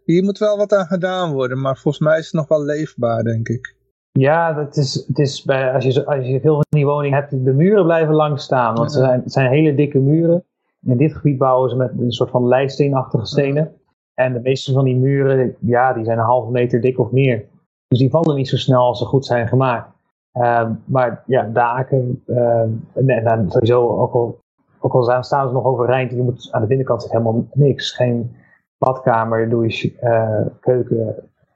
[0.05, 3.23] Hier moet wel wat aan gedaan worden, maar volgens mij is het nog wel leefbaar,
[3.23, 3.75] denk ik.
[4.11, 7.45] Ja, dat is, het is bij, als, je, als je veel van die woningen hebt,
[7.45, 8.75] de muren blijven lang staan.
[8.75, 8.99] Want ja.
[8.99, 10.43] het, zijn, het zijn hele dikke muren.
[10.85, 13.63] In dit gebied bouwen ze met een soort van leisteenachtige stenen.
[13.63, 13.81] Ja.
[14.13, 17.45] En de meeste van die muren, ja, die zijn een halve meter dik of meer.
[17.87, 19.91] Dus die vallen niet zo snel als ze goed zijn gemaakt.
[20.33, 22.61] Uh, maar ja, daken, uh,
[22.93, 24.39] en, en sowieso, ook al,
[24.79, 27.91] ook al staan ze nog overeind, je moet aan de binnenkant helemaal niks.
[27.91, 28.35] Geen
[28.83, 31.15] badkamer, douche, uh, keuken,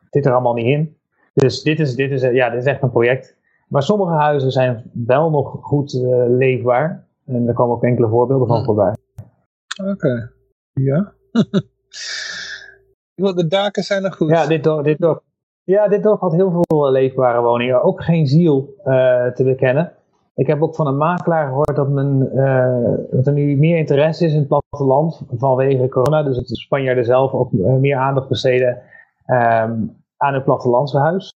[0.09, 0.97] zit er allemaal niet in.
[1.33, 3.37] Dus dit is, dit, is, ja, dit is echt een project.
[3.67, 7.05] Maar sommige huizen zijn wel nog goed uh, leefbaar.
[7.25, 8.95] En daar komen ook enkele voorbeelden van voorbij.
[9.81, 10.29] Oké, okay.
[10.73, 11.13] ja.
[13.33, 14.29] de daken zijn nog goed.
[14.29, 15.23] Ja, dit dorp, dit dorp,
[15.63, 17.83] ja, dit dorp had heel veel leefbare woningen.
[17.83, 19.96] Ook geen ziel uh, te bekennen.
[20.37, 24.25] Ik heb ook van een makelaar gehoord dat, men, uh, dat er nu meer interesse
[24.25, 26.23] is in het platteland vanwege corona.
[26.23, 28.81] Dus dat de Spanjaarden zelf ook meer aandacht besteden
[29.27, 31.33] um, aan het plattelandse huis.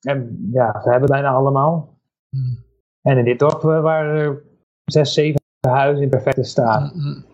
[0.00, 1.98] En ja, ze hebben bijna allemaal.
[2.28, 2.64] Hmm.
[3.02, 4.42] En in dit dorp waren er
[4.84, 6.92] zes, zeven huizen in perfecte staat.
[6.92, 7.24] Hmm.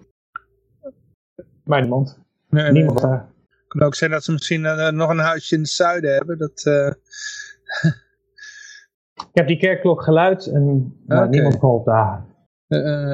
[1.64, 2.18] Maar niemand.
[2.48, 3.28] Nee, niemand nee, daar.
[3.48, 6.38] Het kan ook zijn dat ze misschien uh, nog een huisje in het zuiden hebben.
[6.38, 6.62] Dat.
[9.18, 12.24] Ik heb die kerkklok geluid en maar niemand kon opdagen.
[12.68, 13.12] Uh,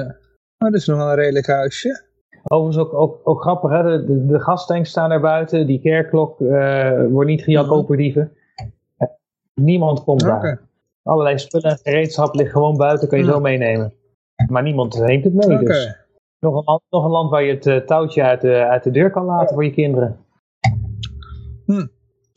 [0.57, 2.03] oh, dat is nog wel een redelijk huisje.
[2.43, 3.83] Overigens ook, ook, ook grappig, hè?
[3.83, 7.65] De, de, de gastanks staan daar buiten, die kerkklok eh, wordt niet gejat.
[8.97, 9.07] Eh,
[9.53, 10.61] niemand komt daar.
[11.03, 13.93] Allerlei spullen en gereedschap ligt gewoon buiten, kan je zo meenemen.
[14.49, 15.95] Maar niemand neemt het mee, dus
[16.39, 18.91] nog een, land- nog een land waar je het eh, touwtje uit de, uit de
[18.91, 20.17] deur kan laten voor je kinderen.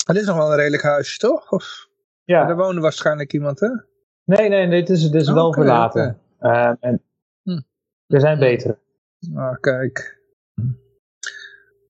[0.06, 1.52] Het is nog wel een redelijk huisje, toch?
[1.52, 1.87] Of,
[2.28, 3.68] Ja, Er woonde waarschijnlijk iemand, hè?
[4.24, 6.18] nee, nee, dit is, dit is wel Oké, verlaten.
[6.38, 7.02] Eh, en
[7.42, 7.60] Hm.
[8.06, 8.78] er zijn betere.
[9.34, 10.20] Ah, kijk.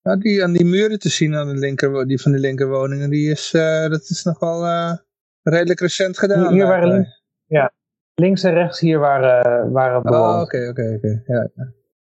[0.03, 3.31] Ja, die aan die muren te zien aan de linker, die van de linkerwoningen, die
[3.31, 4.97] is, eh, dat is nog wel eh,
[5.43, 6.53] redelijk recent gedaan.
[6.53, 7.73] Hier, waren links, ja,
[8.15, 10.43] links en rechts hier waren, waren Oh, bewoond.
[10.43, 11.23] oké, oké, oké.
[11.27, 11.51] Ja.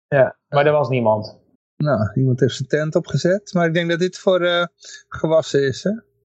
[0.07, 1.41] Ja, maar er was niemand.
[1.77, 3.53] Nou, iemand heeft zijn tent opgezet.
[3.53, 4.65] Maar ik denk dat dit voor eh,
[5.07, 5.91] gewassen is, hè?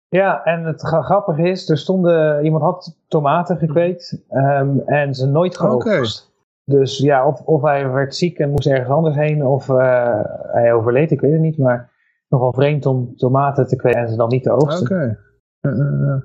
[0.10, 5.28] Ja, en het gra- grappige is, er stonden, iemand had tomaten gekweekt ehm, en ze
[5.28, 6.36] nooit geoogst.
[6.63, 10.74] Dus ja, of, of hij werd ziek en moest ergens anders heen, of eh, hij
[10.74, 11.58] overleed, ik weet het niet.
[11.58, 11.91] Maar
[12.28, 14.82] nogal vreemd om tomaten te kweken en ze dan niet te oogsten.
[14.82, 15.20] Oké.
[15.60, 16.22] Eh, eh, eh.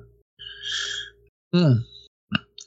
[1.49, 1.75] Hm.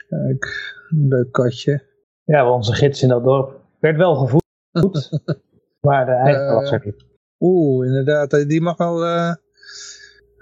[0.09, 0.45] Kijk,
[0.91, 1.83] een leuk katje.
[2.25, 4.43] Ja, onze gids in dat dorp werd wel gevoed,
[5.87, 7.05] maar de eigen was er niet.
[7.41, 8.31] Oeh, inderdaad.
[8.31, 9.05] Die mag wel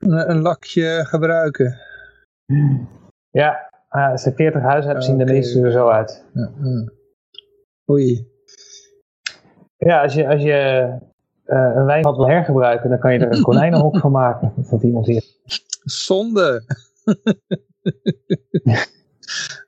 [0.05, 1.79] een, een lakje gebruiken.
[3.31, 6.25] Ja, uh, als je 40 huizen hebt, zien de meeste er zo uit.
[6.33, 6.93] Ja, ja.
[7.91, 8.33] Oei.
[9.77, 10.53] Ja, als je, als je
[11.45, 14.53] eh, een wijnvat wil hergebruiken, dan kan je er een konijnenhok van maken.
[14.57, 15.25] Dat vond iemand hier.
[15.85, 16.65] Zonde.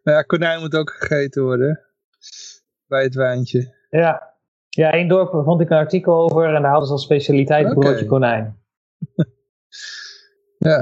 [0.03, 1.81] Maar ja, konijn moet ook gegeten worden.
[2.87, 3.75] Bij het wijntje.
[3.91, 4.35] Ja.
[4.69, 8.07] ja, één dorp vond ik een artikel over en daar hadden ze als specialiteit broodje
[8.07, 8.59] konijn.
[10.59, 10.81] Ja.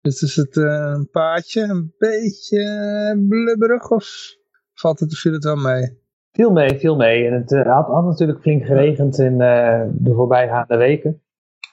[0.00, 4.38] Dus is het eh, een paadje, een beetje blubberig of
[4.74, 5.98] valt het, viel het wel mee?
[6.32, 7.26] Viel mee, viel mee.
[7.26, 11.22] En het eh, had, had natuurlijk flink geregend in eh, de voorbijgaande weken.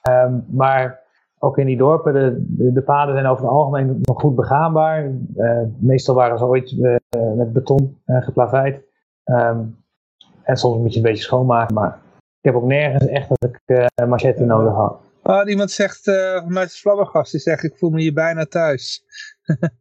[0.02, 1.06] Ehm, maar
[1.40, 5.12] ook in die dorpen, de, de, de paden zijn over het algemeen nog goed begaanbaar.
[5.80, 6.76] Meestal waren ze ooit
[7.36, 8.84] met beton eh, geplaveid.
[9.24, 9.64] Ehm,
[10.44, 12.00] en soms moet je een beetje schoonmaken, maar
[12.42, 15.07] ik heb ook nergens echt dat ik een machete nodig had.
[15.30, 19.04] Oh, iemand zegt, eh vanuit het Flabbergast, die zegt, ik voel me hier bijna thuis.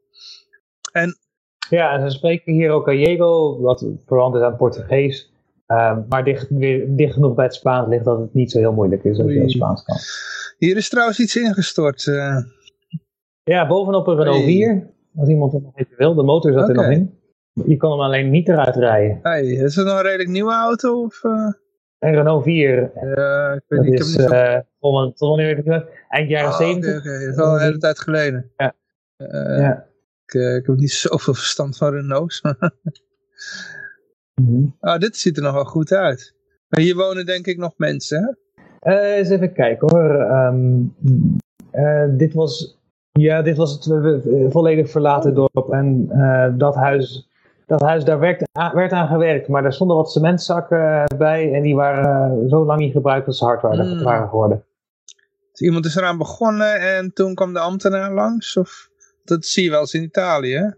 [1.70, 5.32] Ja, en ze spreken hier ook Gallego, wat verwant is aan het Portugees.
[5.68, 8.72] Ehm, maar dicht, weer, dicht genoeg bij het Spaans ligt dat het niet zo heel
[8.72, 9.96] moeilijk is als je het Spaans kan.
[10.58, 12.06] Hier is trouwens iets ingestort.
[12.06, 12.36] eh.
[13.42, 14.46] Ja, bovenop een Renault Hey.
[14.46, 16.14] 4, als iemand het nog even wil.
[16.14, 17.18] De motor zat er nog in.
[17.66, 19.18] Je kon hem alleen niet eruit rijden.
[19.22, 21.02] hey, is het nog een redelijk nieuwe auto?
[21.02, 21.52] Of, eh?
[21.98, 23.92] Een Renault 4, Ja, ik weet dat niet.
[23.92, 26.98] Ik heb niet eh, eind jaren Oh, 70.
[26.98, 27.18] Oké, oké.
[27.24, 28.50] Dat is al een hele tijd geleden.
[28.56, 28.74] Ja.
[29.16, 29.86] Ja.
[30.26, 32.40] ik, ik heb niet zoveel verstand van Renaults.
[34.40, 34.64] Mhm.
[34.80, 36.34] ah, dit ziet er nog wel goed uit.
[36.68, 38.32] Maar hier wonen denk ik nog mensen, hè?
[38.92, 40.10] Eh, eens even kijken hoor.
[40.14, 40.80] Ehm,
[41.70, 42.78] eh, dit, was,
[43.12, 43.86] ja, dit was het
[44.26, 45.68] eh, volledig verlaten dorp.
[45.70, 46.08] En
[46.58, 47.28] dat huis,
[47.66, 49.48] dat huis daar werd, aan- werd aan gewerkt.
[49.48, 51.52] Maar er stonden wat cementzakken bij.
[51.54, 54.02] En die waren zo lang niet gebruikt dat ze hard waren, Mm.
[54.02, 54.64] waren geworden.
[55.50, 58.56] Dus iemand is eraan begonnen en toen kwam de ambtenaar langs?
[58.56, 58.88] Of...
[59.24, 60.74] Dat zie je wel eens in Italië?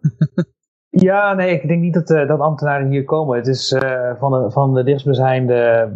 [0.90, 3.36] Ja, nee, ik denk niet dat, eh, dat ambtenaren hier komen.
[3.36, 5.90] Het is eh, van, de, van de dichtstbijzijnde,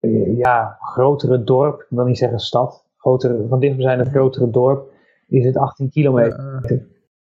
[0.00, 4.92] eh, ja, grotere dorp, ik wil niet zeggen stad, grotere, van dichtstbijzijnde grotere dorp,
[5.28, 6.62] is het 18 kilometer.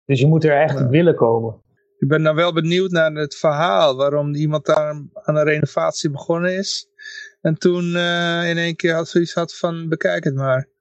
[0.05, 1.61] Dus je moet er echt willen komen.
[1.97, 3.95] ik ben nou wel benieuwd naar het verhaal.
[3.95, 6.87] Waarom iemand daar aan een renovatie begonnen is.
[7.41, 7.83] En toen
[8.45, 10.72] in één keer had zoiets had van bekijk het maar.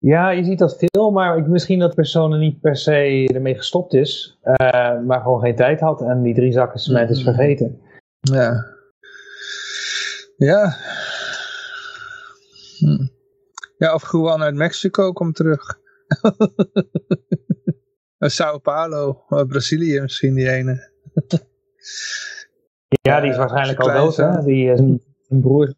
[0.00, 3.54] Ja, je ziet dat veel, maar ik, misschien dat persoon er niet per se ermee
[3.54, 7.34] gestopt is, eh, maar gewoon geen tijd had en die drie zakken cement is Mhm.
[7.34, 7.80] vergeten.
[8.20, 8.66] Ja.
[10.36, 10.76] Ja.
[12.78, 13.06] Hm.
[13.76, 15.78] Ja, of Juan uit Mexico komt terug.
[18.18, 20.90] Sao Paulo, Brazilië misschien die ene.
[23.02, 24.44] Ja, die is waarschijnlijk al dood, hè?
[24.44, 25.74] Die, eh, zijn broer,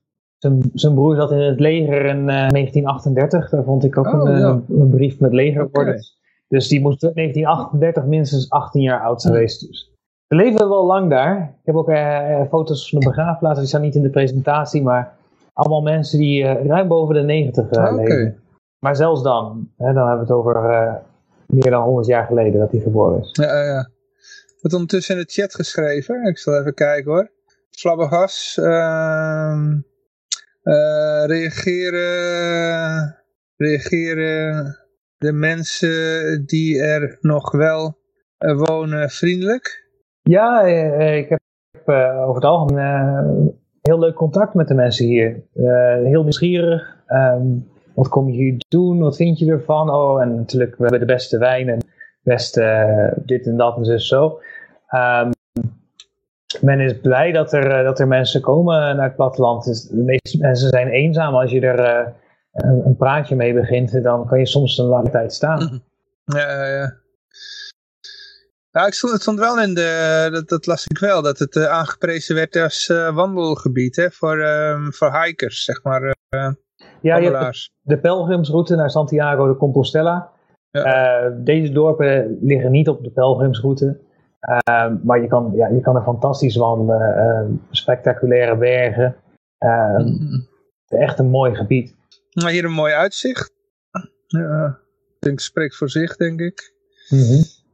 [0.74, 3.50] zijn, broer zat in het leger in eh, 1938.
[3.50, 4.60] Daar vond ik ook Oh, een, eh, ja.
[4.68, 5.94] een brief met legerwoorden.
[5.94, 6.02] Oké.
[6.48, 9.66] Dus die moest in 1938 minstens 18 jaar oud zijn geweest.
[9.68, 9.90] Dus.
[10.28, 11.40] Ze leven wel lang daar.
[11.60, 13.58] Ik heb ook eh, eh, foto's van de begraafplaats.
[13.58, 15.12] Die staan niet in de presentatie, maar
[15.52, 18.02] allemaal mensen die eh, ruim boven de 90 eh, Ah, Oké.
[18.02, 18.36] leven.
[18.78, 20.94] Maar zelfs dan, hè, dan hebben we het over eh,
[21.46, 23.28] meer dan 100 jaar geleden dat hij geboren is.
[23.32, 23.88] Ja, ja.
[24.60, 26.22] Wat ondertussen in de chat geschreven.
[26.26, 27.30] Ik zal even kijken hoor.
[27.70, 28.58] Flabbergas.
[28.60, 29.76] ehm, eh,
[31.26, 33.16] reageren,
[33.56, 34.76] reageren
[35.22, 37.98] de mensen die er nog wel
[38.38, 39.90] eh, wonen vriendelijk?
[40.22, 41.40] Ja, eh, ik heb
[41.84, 45.42] eh, over het algemeen eh, heel leuk contact met de mensen hier.
[45.54, 46.96] Eh, heel nieuwsgierig.
[47.06, 47.46] Ehm,
[47.94, 48.98] wat kom je hier doen?
[48.98, 49.90] Wat vind je ervan?
[49.90, 51.78] Oh, en natuurlijk, we hebben de beste wijn en
[52.22, 54.40] beste eh, dit en dat en zo.
[54.86, 55.30] Ehm,
[56.62, 59.64] men is blij dat er, eh, dat er mensen komen naar het platteland.
[59.64, 61.34] Dus de meeste mensen zijn eenzaam.
[61.34, 62.12] Als je er eh,
[62.52, 65.82] een, een praatje mee begint, dan kan je soms een lange tijd staan.
[66.24, 67.00] Ja, ja, ja.
[68.70, 71.56] Ja, ik stond, het stond wel in de, dat, dat las ik wel, dat het
[71.56, 76.16] eh, aangeprezen werd als wandelgebied hè, voor, ehm, voor hikers, zeg maar,
[77.00, 80.30] Ja, je hebt de pelgrimsroute naar Santiago de Compostela.
[80.70, 81.28] Ja.
[81.28, 84.00] Deze dorpen liggen niet op de pelgrimsroute.
[84.42, 87.16] Eh, maar je kan, ja, je kan er fantastisch wandelen.
[87.16, 89.16] eh, spectaculaire bergen.
[89.58, 90.40] Eh, Mhm.
[90.86, 91.96] Echt een mooi gebied.
[92.42, 93.52] Maar hier een mooi uitzicht.
[94.26, 94.66] Ja,
[95.14, 96.74] ik denk, spreekt voor zich, denk ik.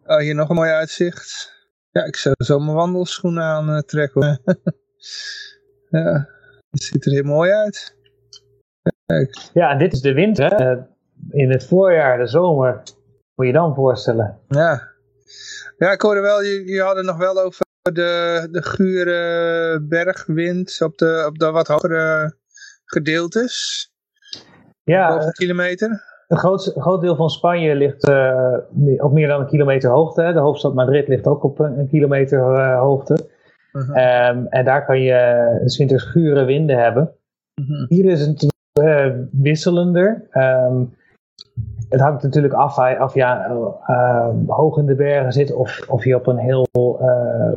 [0.07, 1.53] Oh, hier nog een mooi uitzicht.
[1.91, 4.25] Ja, ik zou zo mijn wandelschoenen aantrekken.
[4.25, 4.39] hoor.
[6.03, 6.29] ja,
[6.71, 7.97] het ziet er heel mooi uit.
[9.07, 10.55] Kijk, Ja, en dit is de winter.
[10.55, 10.73] hè.
[10.75, 10.83] Eh,
[11.31, 12.83] in het voorjaar, de zomer.
[13.35, 14.39] Moet je dan voorstellen.
[14.49, 14.97] ja.
[15.79, 20.79] Ja, ik hoorde wel, je, je had het nog wel over de, de gure bergwind
[20.83, 22.35] op de, op de wat hogere
[22.85, 23.87] gedeeltes.
[24.83, 26.03] Ja, Boven kilometer.
[26.29, 28.53] Een groot, een groot deel van Spanje ligt eh,
[28.97, 30.23] op meer dan een kilometer hoogte.
[30.23, 30.33] hè.
[30.33, 33.29] De hoofdstad Madrid ligt ook op een, een kilometer eh, hoogte.
[33.73, 37.12] Mhm, Ehm, en daar kan je winters gure winden hebben.
[37.55, 37.85] mhm.
[37.88, 40.27] Hier is het eh, wisselender.
[40.31, 40.83] Ehm,
[41.88, 46.14] het hangt natuurlijk af, of je eh, hoog in de bergen zit of, of je
[46.14, 47.53] op een heel eh,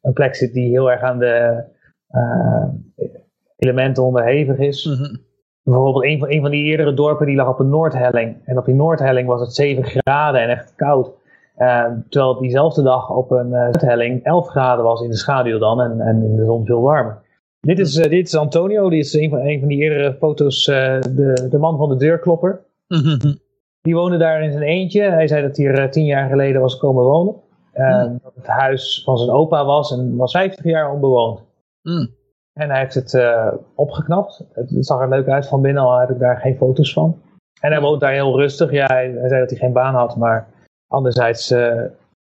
[0.00, 1.64] een plek zit die heel erg aan de
[2.08, 2.64] eh,
[3.56, 4.84] elementen onderhevig is.
[4.84, 5.16] Mhm.
[5.62, 8.36] Bijvoorbeeld een van, een van die eerdere dorpen die lag op een noordhelling.
[8.44, 11.10] En op die noordhelling was het 7 graden en echt koud.
[12.08, 16.00] Terwijl het diezelfde dag op een zuidhelling 11 graden was in de schaduw dan en,
[16.00, 17.18] en in de zon veel warmer.
[17.60, 21.46] Dit is, dit is Antonio, dit is een van, een van die eerdere foto's, de,
[21.50, 22.60] de man van de deurklopper.
[22.88, 23.34] Mhm.
[23.82, 25.02] Die woonde daar in zijn eentje.
[25.02, 27.34] Hij zei dat hij er eh, tien jaar geleden was komen wonen.
[27.72, 28.18] Ehm, Hmm.
[28.22, 31.42] Dat het huis van zijn opa was en was 50 jaar onbewoond.
[31.82, 32.06] Mhm.
[32.52, 34.44] En hij heeft het eh, opgeknapt.
[34.52, 37.20] Het, het zag er leuk uit van binnen, al heb ik daar geen foto's van.
[37.60, 38.70] En hij woont daar heel rustig.
[38.70, 40.48] Ja, hij, hij zei dat hij geen baan had, maar
[40.86, 41.82] anderzijds eh,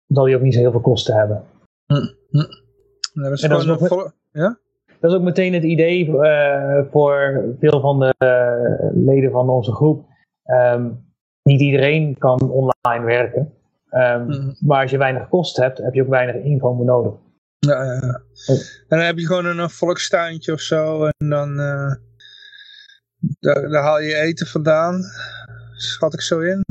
[0.06, 1.44] zal hij ook niet zo heel veel kosten hebben.
[1.86, 4.58] Dat En dat is een volle- Ja?
[5.00, 9.72] Dat is ook meteen het idee eh, voor veel van de eh, leden van onze
[9.72, 10.04] groep.
[10.42, 10.90] Ehm,
[11.44, 13.52] niet iedereen kan online werken.
[13.90, 14.52] Ehm, Mhm.
[14.60, 17.12] Maar als je weinig kosten hebt, heb je ook weinig inkomen nodig.
[17.58, 18.20] Ja, ja, ja.
[18.46, 21.04] En dan heb je gewoon een, volkstuintje of zo.
[21.04, 21.92] En dan eh,
[23.40, 25.00] daar, daar haal je eten vandaan.
[25.76, 26.64] Schat ik zo in.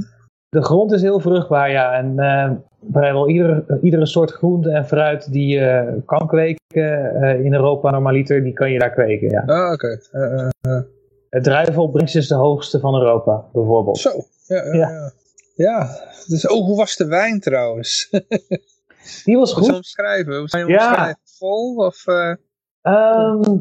[0.50, 1.94] De grond is heel vruchtbaar, ja.
[1.94, 2.52] En eh,
[2.92, 8.44] vrijwel iedere, iedere soort groente en fruit die je kan kweken eh, in Europa normaliter,
[8.44, 9.44] die kan je daar kweken, ja.
[9.46, 10.00] Ah, oké.
[10.12, 10.80] Eh,
[11.30, 13.98] Het druivenopbrengst is de hoogste van Europa, bijvoorbeeld.
[13.98, 14.10] zo.
[14.46, 14.74] Ja, ja.
[14.74, 15.12] Ja.
[15.56, 16.00] ja.
[16.28, 18.10] Dus, oh, hoe was de wijn trouwens?
[19.26, 19.74] Die was Hoe goed.
[19.76, 20.38] omschrijven?
[20.38, 20.64] Hoe je Ja.
[20.88, 21.20] omschrijven?
[21.24, 22.34] Vol of eh
[22.82, 23.58] Ehm,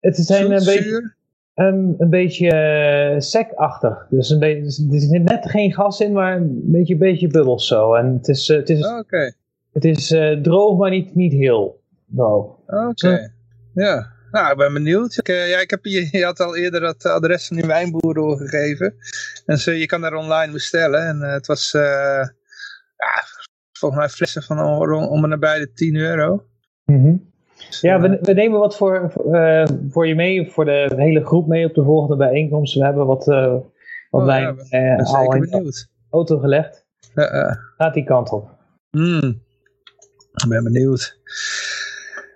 [0.00, 1.16] het zijn een beetje, zuur?
[1.54, 4.06] een, een beetje eh, secachtig.
[4.10, 7.94] Dus een beetje, er zit net geen gas in, maar een beetje, beetje bubbels zo.
[7.94, 9.32] En het is, eh, het is, Oh, Oké,
[9.72, 10.08] het is
[10.42, 12.56] droog, maar niet, niet heel droog.
[12.66, 13.32] oké.
[13.74, 14.12] Ja.
[14.34, 15.16] Nou, ik ben benieuwd.
[15.16, 18.14] Ik, eh, ja, ik heb je, je had al eerder het adres van die wijnboer
[18.14, 18.94] doorgegeven.
[19.46, 21.06] En zo, je kan daar online bestellen.
[21.06, 22.22] En eh, het was, eh,
[22.96, 23.22] ja,
[23.72, 26.44] volgens mij flessen van om, om en nabij de 10 euro.
[27.68, 29.12] Dus, Ja, we, we nemen wat voor,
[29.90, 32.74] voor je mee, voor de hele groep mee op de volgende bijeenkomst.
[32.74, 33.52] We hebben wat, eh
[34.10, 36.86] wat Oh, wijn ja, al zeker in de auto gelegd.
[37.76, 38.50] Gaat die kant op.
[38.90, 39.42] hmm.
[40.34, 41.18] Ik ben benieuwd.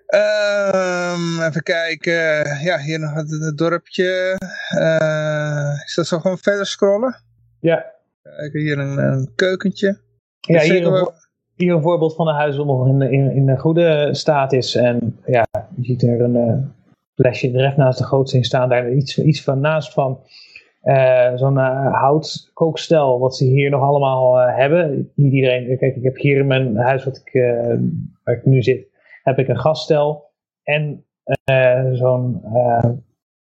[0.09, 2.15] Ehm, even kijken.
[2.63, 4.37] Ja, hier nog het, het dorpje.
[4.69, 7.17] Eh, is dat zo gewoon verder scrollen?
[7.61, 7.87] Ja,
[8.37, 9.99] Kijk, hier een, een keukentje.
[10.41, 11.09] ja hier, een,
[11.57, 14.75] hier een voorbeeld van een huis dat nog in, in, in een goede staat is.
[14.75, 16.57] En ja, je ziet er een eh,
[17.15, 18.69] flesje recht naast de gootsteen staan.
[18.69, 20.21] Daar iets, iets van naast van
[20.81, 21.57] eh, zo'n
[21.93, 25.11] houtkookstel wat ze hier nog allemaal hebben.
[25.15, 27.33] Niet iedereen, kijk, ik heb hier in mijn huis wat ik,
[28.25, 28.87] waar ik nu zit,
[29.29, 30.31] heb ik een gasstel
[30.63, 31.05] en
[31.45, 32.91] eh, zo'n eh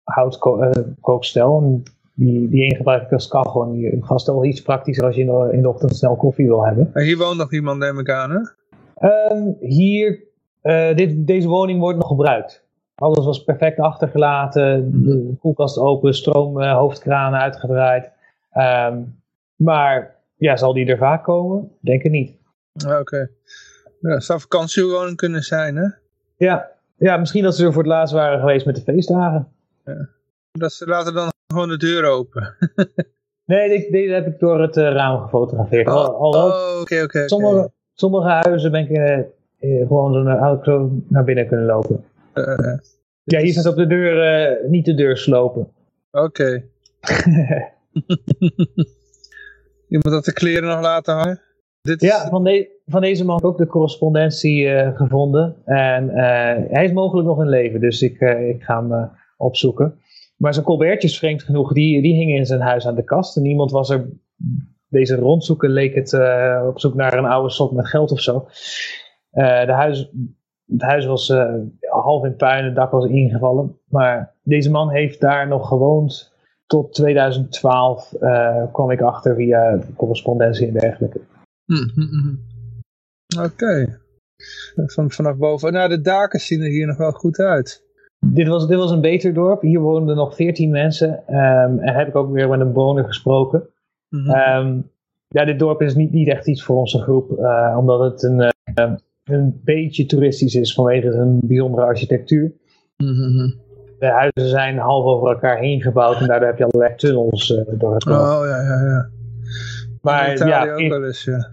[0.03, 1.61] houtkookstel.
[1.61, 1.83] En
[2.13, 3.63] die, die een gebruik ik als kachel.
[3.63, 6.47] En die gasstel is iets praktischer als je in de, in de ochtend snel koffie
[6.47, 6.89] wil hebben.
[6.93, 8.39] Maar hier woont nog iemand, neem ik aan, hè?
[9.07, 10.23] Ehm, hier,
[10.61, 12.65] eh, dit, deze woning wordt nog gebruikt.
[12.95, 14.91] Alles was perfect achtergelaten.
[15.03, 18.11] De koelkast open, stroom, uh, hoofdkraan uitgedraaid.
[18.51, 19.01] Ehm,
[19.55, 21.71] maar ja, zal die er vaak komen?
[21.81, 22.37] Denk ik niet.
[22.85, 22.99] Oké.
[22.99, 23.27] Okay.
[23.99, 25.87] Ja, het zou vakantiewoning kunnen zijn, hè?
[26.37, 26.71] Ja.
[26.97, 29.47] ja, misschien dat ze er voor het laatst waren geweest met de feestdagen.
[29.85, 30.09] Ja.
[30.51, 32.55] Dat ze laten dan gewoon de deur open.
[33.45, 35.87] nee, deze heb ik door het uh, raam gefotografeerd.
[35.87, 37.27] Oh, oh oké, oké.
[37.27, 38.89] Sommige, sommige huizen ben ik
[39.59, 42.03] uh, gewoon zo naar, zo naar binnen kunnen lopen.
[42.33, 42.77] Uh,
[43.23, 45.71] ja, hier staat op de deur, niet de deur slopen.
[46.11, 46.63] Oké.
[49.87, 51.41] Je moet dat de kleren nog laten hangen?
[51.81, 52.09] Dit is...
[52.09, 55.55] Ja, van, de, van, deze man ook de correspondentie uh, gevonden.
[55.65, 56.15] En uh,
[56.69, 59.99] hij is mogelijk nog in leven, dus ik, uh, ik ga hem opzoeken.
[60.37, 63.37] Maar zijn colbertjes, vreemd genoeg, die, die hingen in zijn huis aan de kast.
[63.37, 64.09] En niemand was er,
[64.89, 66.13] deze rondzoeken leek het
[66.67, 68.47] op zoek naar een oude sok met geld of zo.
[69.31, 70.11] de huis,
[70.67, 71.33] het huis was
[71.79, 73.77] half in puin, het dak was ingevallen.
[73.89, 76.35] Maar deze man heeft daar nog gewoond
[76.67, 81.19] tot 2012 uh, kwam ik achter via correspondentie en dergelijke.
[81.65, 82.46] Mm.
[83.35, 83.45] Oké.
[83.45, 83.97] Okay.
[84.85, 85.73] Van, vanaf boven.
[85.73, 87.85] Nou, de daken zien er hier nog wel goed uit.
[88.19, 89.61] Dit was, dit was een beter dorp.
[89.61, 91.09] Hier woonden nog 14 mensen.
[91.09, 93.69] Um, en heb ik ook weer met een bewoner gesproken.
[94.09, 94.65] Mm -hmm.
[94.65, 94.89] um,
[95.27, 97.31] ja, dit dorp is niet, niet echt iets voor onze groep.
[97.39, 102.51] Uh, omdat het een, uh, een beetje toeristisch is vanwege een bijzondere architectuur.
[102.97, 103.65] Mm -hmm
[103.99, 107.57] de huizen zijn half over elkaar heen gebouwd en daardoor heb je allerlei tunnels uh,
[107.57, 108.19] door het dorp.
[108.19, 109.09] Oh, ja, ja, ja.
[110.01, 111.49] Maar ja, ook wel eens, ja.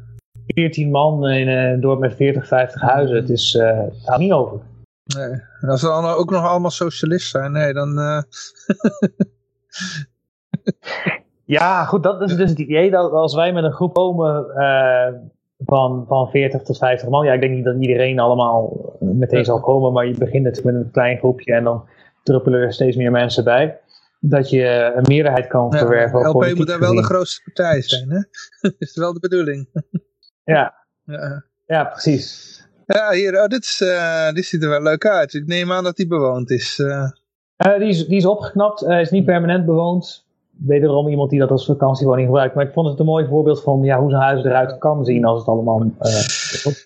[0.47, 4.61] 14 man in een dorp met 40, 50 huizen, het, is, uh, het niet over.
[5.05, 7.99] Nee, en als ze dan ook nog allemaal socialist zijn, nee, dan...
[7.99, 8.23] Uh...
[11.57, 14.47] ja, goed, dat is dus het idee dat als wij met een groep komen
[15.59, 19.61] van, van 40 tot 50 man, ja, ik denk niet dat iedereen allemaal meteen zal
[19.61, 21.85] komen, maar je begint natuurlijk met een klein groepje en dan
[22.23, 23.79] druppelen er steeds meer mensen bij.
[24.21, 26.29] Dat je een meerderheid kan ja, verwerven.
[26.29, 28.21] LP moet daar wel de grootste partij zijn, hè?
[28.79, 29.69] is wel de bedoeling.
[30.45, 30.75] Ja.
[31.05, 31.45] ja.
[31.67, 32.53] Ja, precies.
[32.87, 35.35] Ja, hier, oh, dit, is, uh, dit ziet er wel leuk uit.
[35.35, 36.79] Ik neem aan dat die bewoond is.
[36.79, 37.09] Uh.
[37.67, 38.81] Uh, die, is die is opgeknapt.
[38.81, 40.27] Hij is niet permanent bewoond.
[40.51, 42.55] Wederom iemand die dat als vakantiewoning gebruikt.
[42.55, 45.25] Maar ik vond het een mooi voorbeeld van ja, hoe zo'n huis eruit kan zien
[45.25, 45.91] als het allemaal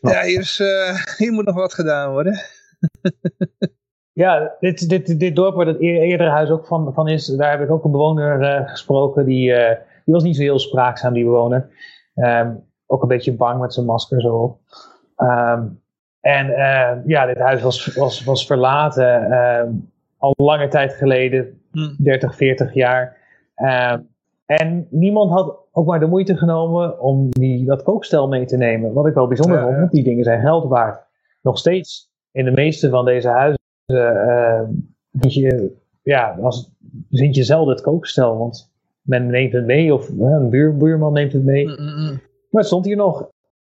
[0.00, 0.62] Ja, hier, is,
[1.16, 2.38] hier moet nog wat gedaan worden.
[4.18, 7.60] Ja, dit, dit, dit dorp waar het eerdere huis ook van, van is, daar heb
[7.60, 9.24] ik ook een bewoner uh, gesproken.
[9.24, 9.68] Die, uh,
[10.04, 11.70] die was niet zo heel spraakzaam, die bewoner.
[12.14, 14.58] Um, ook een beetje bang met zijn masker zo op.
[15.16, 15.80] Um,
[16.20, 21.94] en uh, ja, dit huis was, was, was verlaten um, al lange tijd geleden, hm.
[21.98, 23.16] 30, 40 jaar.
[24.46, 28.92] en niemand had ook maar de moeite genomen om die, dat kookstel mee te nemen.
[28.92, 31.06] Wat ik wel bijzonder vond, want die dingen zijn geld waard.
[31.42, 34.60] Nog steeds in de meeste van deze huizen uh,
[35.10, 35.72] je,
[36.02, 36.70] ja, als,
[37.10, 38.70] vind je zelden het kookstel, want
[39.02, 41.66] men neemt het mee of uh, een buur, buurman neemt het mee.
[41.66, 42.20] Mm -mm.
[42.50, 43.28] Maar het stond hier nog.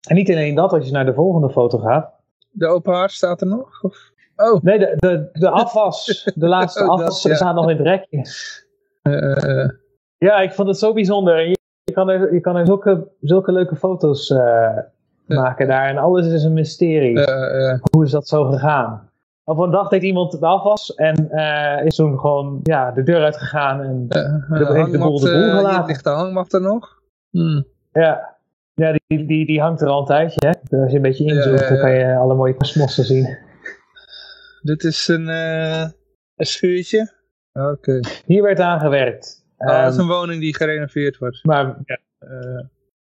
[0.07, 2.09] En niet alleen dat, als je naar de volgende foto gaat.
[2.49, 3.83] De open haard staat er nog?
[3.83, 4.11] Of?
[4.35, 4.61] Oh.
[4.61, 7.37] Nee, de, de, de afwas, de laatste oh, afwas, dat, ja.
[7.37, 8.25] staat nog in het rekje.
[9.03, 9.69] Uh,
[10.17, 11.47] ja, ik vond het zo bijzonder.
[11.47, 14.33] Je, je kan er, je kan er zulke, zulke leuke foto's
[15.25, 17.19] maken daar en alles is een mysterie.
[17.91, 19.09] Hoe is dat zo gegaan?
[19.43, 23.23] Op een dag deed iemand de afwas en uh, is toen gewoon ja, de deur
[23.23, 25.85] uitgegaan en uh, de, heeft de boel de boel gelaten.
[25.85, 27.01] ligt de hangmat er nog?
[27.29, 27.65] Hmm.
[27.91, 28.36] Ja,
[28.81, 30.47] ja die, die, die hangt er al een tijdje.
[30.47, 30.77] Hè?
[30.77, 33.37] Als je een beetje inzoomt, dan kan je alle mooie kosmossen zien.
[34.61, 35.81] Dit is een, uh,
[36.35, 37.11] een schuurtje.
[37.53, 37.67] Oké.
[37.67, 38.03] Okay.
[38.25, 39.45] Hier werd aan gewerkt.
[39.57, 41.43] Oh, dat is een woning die gerenoveerd wordt.
[41.43, 41.99] Maar ja,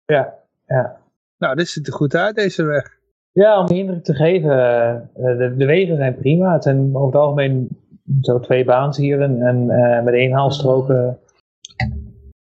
[0.06, 0.34] ja,
[0.66, 1.00] ja.
[1.38, 2.98] Nou, dit ziet er goed uit, deze weg.
[3.32, 4.50] Ja, om de indruk te geven,
[5.16, 6.52] uh, de, de, wegen zijn prima.
[6.52, 7.68] Het zijn over het algemeen
[8.20, 11.18] zo twee baans hier en, en uh, met één haalstroken.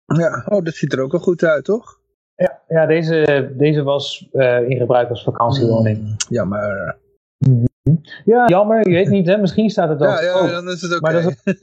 [0.04, 2.00] Ja, oh, dat ziet er ook wel goed uit, toch?
[2.36, 5.98] Ja, ja deze, deze was uh, in gebruik als vakantiewoning.
[5.98, 6.96] Mm, jammer.
[7.38, 8.00] Mm -hmm.
[8.24, 9.36] Ja, jammer, je weet niet, hè?
[9.36, 10.06] misschien staat het al.
[10.06, 10.98] Ja, ja, dan is het ook.
[10.98, 11.12] Okay.
[11.12, 11.62] Maar dat is,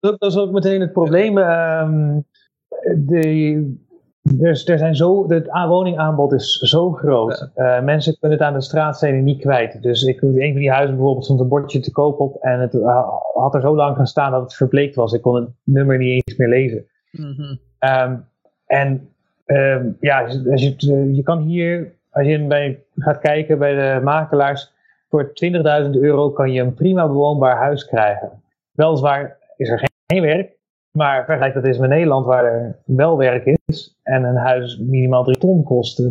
[0.00, 1.38] ook, dat is ook meteen het probleem.
[1.38, 2.26] Um,
[2.96, 3.78] de,
[4.22, 7.50] dus er zijn zo, het woningaanbod is zo groot.
[7.54, 7.78] Ja.
[7.78, 9.82] Uh, mensen kunnen het aan de straatstenen niet kwijt.
[9.82, 12.36] Dus ik, een van die huizen bijvoorbeeld stond een bordje te koop op.
[12.42, 15.12] En het uh, had er zo lang gaan staan dat het verbleekt was.
[15.12, 16.86] Ik kon het nummer niet eens meer lezen.
[17.10, 17.58] Mm -hmm.
[17.90, 18.24] um,
[18.66, 19.08] en
[19.50, 24.72] um, ja, als je, kan hier, als je bij, gaat kijken bij de makelaars.
[25.08, 25.32] Voor
[25.84, 28.42] 20.000 euro kan je een prima bewoonbaar huis krijgen.
[28.70, 30.58] Weliswaar is er geen, werk.
[30.90, 35.24] Maar vergelijk dat eens met Nederland, waar er wel werk is en een huis minimaal
[35.24, 36.02] 3 ton kost.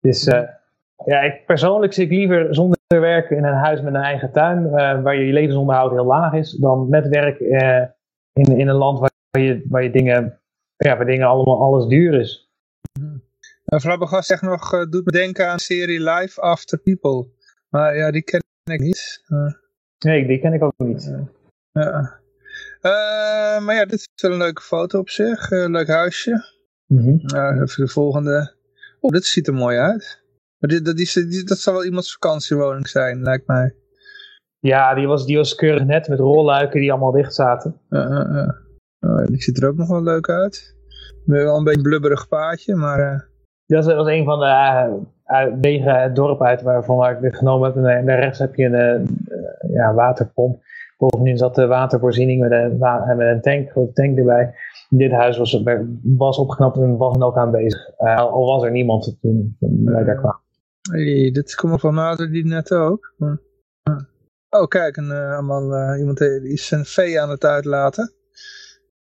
[0.00, 0.40] Dus uh,
[1.04, 5.02] ja, ik persoonlijk zit liever zonder werken in een huis met een eigen tuin, eh,
[5.02, 7.82] waar je levensonderhoud heel laag is, dan met werk eh,
[8.32, 10.40] in, in een land waar je, waar je dingen,
[10.76, 12.47] ja, waar dingen allemaal alles duur is.
[13.68, 17.26] Uh, Flabbergas zegt nog, uh, doet me denken aan de serie Life After People.
[17.68, 19.22] Maar ja, die ken ik niet.
[19.28, 19.52] Uh,
[19.98, 21.12] nee, die ken ik ook niet.
[23.60, 25.50] maar ja, dit is wel een leuke foto op zich.
[25.50, 26.56] leuk huisje.
[26.86, 27.20] Mm -hmm.
[27.62, 28.54] even de volgende.
[29.00, 30.22] Oh, dit ziet er mooi uit.
[30.58, 33.74] Maar dit, dat, die, dat zal wel iemands vakantiewoning zijn, lijkt mij.
[34.58, 37.80] Ja, die was, die was keurig net met rolluiken die allemaal dicht zaten.
[39.00, 40.76] Oh, die ziet er ook nog wel leuk uit.
[41.24, 43.27] Wel een beetje een blubberig paadje, maar...
[43.68, 44.46] Dat was een van de
[45.26, 47.84] uh, wegen het dorp uit waarvan ik dit genomen heb.
[47.84, 50.62] En daar rechts heb je een uh, ja, waterpomp.
[50.98, 52.78] Bovendien zat de watervoorziening met een,
[53.16, 54.54] met een tank, een tank erbij.
[54.88, 55.62] Dit huis was,
[56.02, 57.90] was opgeknapt en was ook aanwezig.
[57.98, 60.40] Uh, al was er niemand toen, wij daar kwamen.
[60.90, 63.14] Hey, dit komt van nader die net ook.
[64.50, 68.12] Oh, kijk, een, allemaal, iemand die is zijn vee aan het uitlaten.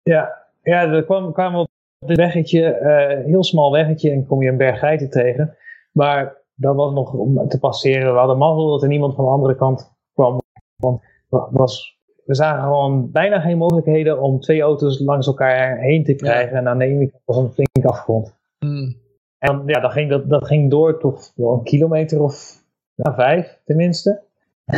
[0.03, 1.70] Ja, ja er kwam, kwamen
[2.07, 5.57] dit weggetje, uh, heel smal weggetje, en kom je een berg geiten tegen.
[5.93, 8.13] Maar dat was nog om te passeren.
[8.13, 10.41] We hadden mazzel dat er niemand van de andere kant kwam.
[10.77, 11.03] Want
[11.51, 16.53] was, we zagen gewoon bijna geen mogelijkheden om twee auto's langs elkaar heen te krijgen.
[16.53, 16.59] Ja.
[16.59, 18.37] En aan de ene kant was een flink afgrond.
[18.59, 18.97] Hmm.
[19.39, 22.63] En ja, dat ging, dat, dat ging door tot wel een kilometer of
[22.95, 24.23] nou, vijf tenminste.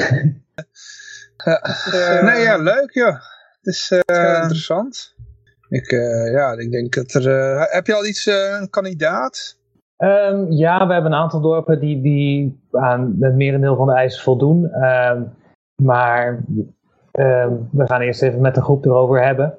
[1.44, 1.60] ja.
[1.94, 3.14] Uh, nee, ja, leuk joh.
[3.60, 5.14] Het is uh, interessant.
[5.72, 7.26] Ik, uh, ja, ik denk dat er...
[7.26, 9.58] Uh, heb je al iets, uh, een kandidaat?
[9.98, 14.22] Um, ja, we hebben een aantal dorpen die, die aan het merendeel van de eisen
[14.22, 14.84] voldoen.
[14.84, 15.32] Um,
[15.82, 16.44] maar
[17.12, 19.58] um, we gaan eerst even met de groep erover hebben.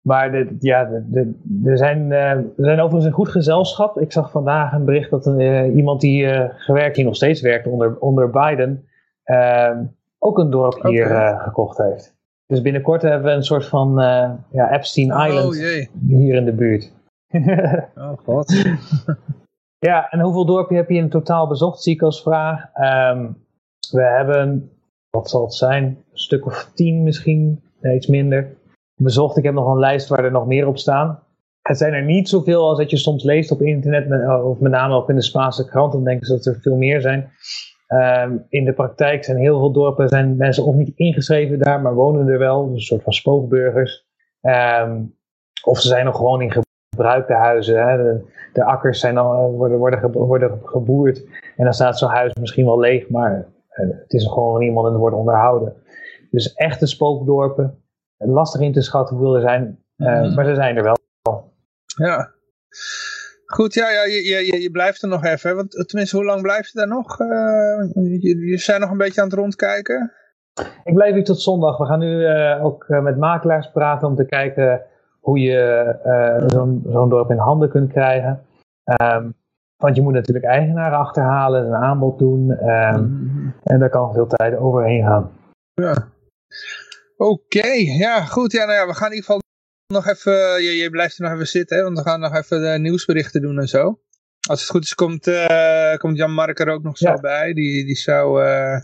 [0.00, 1.32] maar de, ja, de, de,
[1.64, 4.00] er, zijn, er zijn overigens een goed gezelschap.
[4.00, 7.98] Ik zag vandaag een bericht dat een, iemand die gewerkt, die nog steeds werkt onder,
[7.98, 8.88] onder Biden,
[10.18, 12.15] ook een dorp hier gekocht heeft.
[12.46, 15.90] Dus binnenkort hebben we een soort van uh, ja, Epstein Island oh, jee.
[16.08, 16.92] hier in de buurt.
[17.94, 18.64] oh god.
[19.78, 22.64] ja, en hoeveel dorpen heb je in totaal bezocht, zie ik als vraag.
[22.74, 23.44] Um,
[23.90, 24.70] we hebben,
[25.10, 28.56] wat zal het zijn, een stuk of tien misschien, nee, iets minder,
[29.02, 29.36] bezocht.
[29.36, 31.22] Ik heb nog een lijst waar er nog meer op staan.
[31.62, 34.94] Het zijn er niet zoveel als dat je soms leest op internet, of met name
[34.94, 37.30] ook in de Spaanse krant, dan denken ze dat er veel meer zijn.
[37.88, 41.94] Um, in de praktijk zijn heel veel dorpen zijn mensen of niet ingeschreven daar, maar
[41.94, 42.66] wonen er wel.
[42.66, 44.06] Dus een soort van spookburgers.
[44.40, 45.14] Um,
[45.64, 47.88] of ze zijn nog gewoon in gebruikte huizen.
[47.88, 47.96] Hè.
[47.96, 51.24] De, de, akkers zijn al, worden, worden, ge, worden geboerd.
[51.56, 54.92] En dan staat zo'n huis misschien wel leeg, maar uh, het is gewoon iemand en
[54.92, 55.74] het wordt onderhouden.
[56.30, 57.80] Dus echte spookdorpen.
[58.16, 60.34] Lastig in te schatten hoeveel er zijn, uh, mm.
[60.34, 60.96] maar ze zijn er wel.
[61.96, 62.34] Ja.
[63.46, 65.56] Goed, ja, ja je, je, je blijft er nog even.
[65.56, 67.20] Want, tenminste, hoe lang blijf je daar nog?
[67.20, 67.28] Uh,
[68.20, 70.12] je, je zijn nog een beetje aan het rondkijken.
[70.84, 71.78] Ik blijf hier tot zondag.
[71.78, 74.82] We gaan nu uh, ook met makelaars praten om te kijken
[75.20, 78.46] hoe je uh, zo'n zo'n dorp in handen kunt krijgen.
[79.02, 79.34] Um,
[79.76, 82.50] want je moet natuurlijk eigenaren achterhalen, een aanbod doen.
[82.50, 83.54] Um, mm.
[83.62, 85.30] En daar kan veel tijd overheen gaan.
[85.74, 86.08] Ja.
[87.16, 87.80] Oké, okay.
[87.80, 88.52] ja goed.
[88.52, 89.44] Ja, nou ja, we gaan in ieder geval
[89.86, 92.60] nog even, je, je, blijft er nog even zitten, hè, want we gaan nog even
[92.60, 94.00] de nieuwsberichten doen en zo.
[94.48, 97.20] Als het goed is, komt, uh, komt Jan Mark er ook nog zo ja.
[97.20, 97.52] bij.
[97.52, 98.80] Die, die zou uh,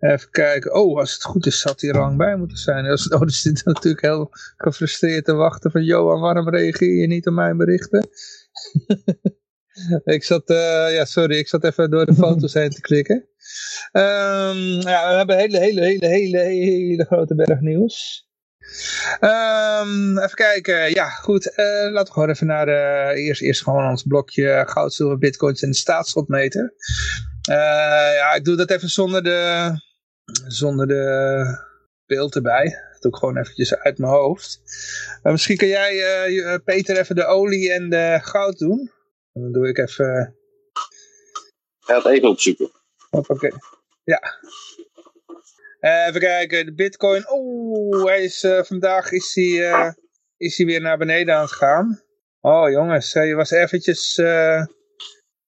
[0.00, 0.74] even kijken.
[0.74, 2.86] Oh, als het goed is, zat hij er lang bij moeten zijn.
[2.86, 5.84] Als, oh, dus zit natuurlijk heel gefrustreerd te wachten van...
[5.84, 8.08] Johan, waarom reageer je niet op mijn berichten?
[10.04, 13.16] ik zat, uh, ja, sorry, ik zat even door de foto's heen te klikken.
[13.92, 18.27] Um, ja, we hebben een hele, hele, hele, hele, hele grote berg nieuws.
[19.20, 20.90] Um, even kijken.
[20.90, 21.46] Ja, goed.
[21.46, 21.56] Uh,
[21.92, 25.70] laten we gewoon even naar uh, eerst, eerst gewoon ons blokje goud, zilver, bitcoins en
[25.70, 26.74] de staatsschuldmeter.
[27.50, 27.54] Uh,
[28.14, 29.70] ja, ik doe dat even zonder de,
[30.46, 31.44] zonder de
[32.06, 32.64] beeld erbij.
[32.92, 34.60] Dat doe ik gewoon eventjes uit mijn hoofd.
[35.22, 38.92] misschien kan jij, Peter, even de olie en de goud doen.
[39.32, 40.36] En dan doe ik even...
[41.80, 42.70] Ga het even opzoeken.
[43.10, 43.50] Oké.
[44.04, 44.20] Ja.
[45.80, 47.24] Uh, even kijken, de bitcoin.
[47.30, 49.90] Oeh, hij is, uh, vandaag is hij, uh,
[50.36, 52.02] is hij weer naar beneden aan het gaan.
[52.40, 54.16] Oh jongens, hij was eventjes...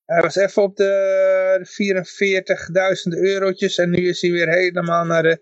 [0.05, 1.66] hij was even op de
[3.12, 5.41] 44.000 eurotjes en nu is hij weer helemaal naar de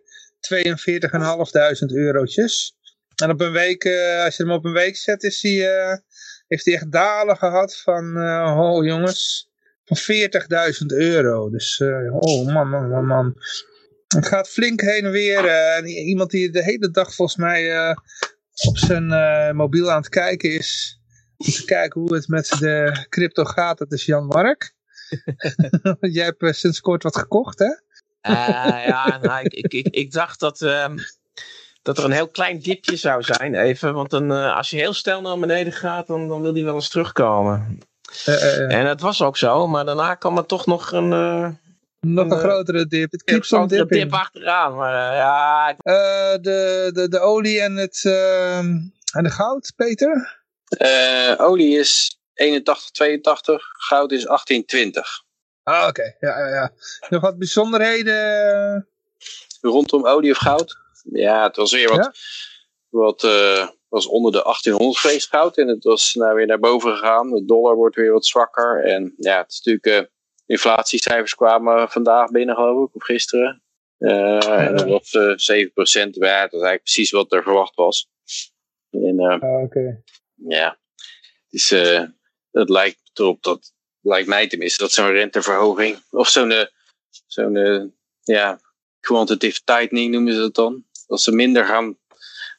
[1.90, 2.76] 42.500 eurotjes.
[3.22, 3.84] En op een week,
[4.24, 6.00] als je hem op een week zet, is hij,
[6.48, 8.16] heeft hij echt dalen gehad van,
[8.58, 9.50] oh jongens,
[9.84, 11.50] van 40.000 euro.
[11.50, 13.36] Dus, oh man, man, man.
[14.08, 15.44] Het gaat flink heen en weer.
[15.84, 17.96] Uh, iemand die de hele dag volgens mij uh,
[18.68, 21.00] op zijn uh, mobiel aan het kijken is.
[21.36, 23.78] Om te kijken hoe het met de crypto gaat.
[23.78, 24.74] Dat is Jan Mark.
[26.00, 27.76] Jij hebt sinds kort wat gekocht, hè?
[28.86, 30.86] Ja, nou, ik, ik, ik, ik, dacht dat, uh,
[31.82, 33.94] dat er een heel klein dipje zou zijn, even.
[33.94, 36.88] Want dan, als je heel snel naar beneden gaat, dan, dan wil die wel eens
[36.88, 37.78] terugkomen.
[38.68, 41.58] En dat was ook zo, maar daarna kwam er toch nog een...
[42.00, 43.12] nog een, een grotere dip.
[43.12, 44.76] Het keeps on dip, dip achteraan.
[44.76, 45.72] Maar, ja,
[46.38, 48.66] de, de, de olie en, het, ehm,
[49.12, 50.36] en de goud, Peter?
[51.38, 55.26] olie is 81, 82, goud is 1820.
[55.62, 55.88] Ah, oké.
[55.88, 56.16] Okay.
[56.20, 56.72] Ja, ja, ja.
[57.08, 58.88] Nog wat bijzonderheden?
[59.60, 60.76] Rondom olie of goud?
[61.02, 62.12] Ja, het was weer wat, ja?
[62.88, 65.56] wat uh, was onder de 1800 geweest goud.
[65.56, 67.30] En het was nou weer naar boven gegaan.
[67.30, 68.84] De dollar wordt weer wat zwakker.
[68.84, 70.08] En ja, het is natuurlijk, uh,
[70.48, 73.62] inflatiecijfers kwamen vandaag binnen geloof ik, of gisteren.
[73.98, 76.50] Uh, en dat was uh, 7% waard.
[76.50, 78.10] Dat is eigenlijk precies wat er verwacht was.
[78.90, 79.62] En, ah, oké.
[79.64, 80.02] Okay.
[80.34, 80.78] Ja,
[81.50, 81.70] is,
[82.50, 86.66] het lijkt erop dat lijkt mij tenminste, dat zo'n renteverhoging, of zo'n, eh,
[87.26, 88.60] zo'n ja,
[89.00, 90.84] quantitative tightening noemen ze dat dan.
[91.06, 91.98] Dat ze minder gaan,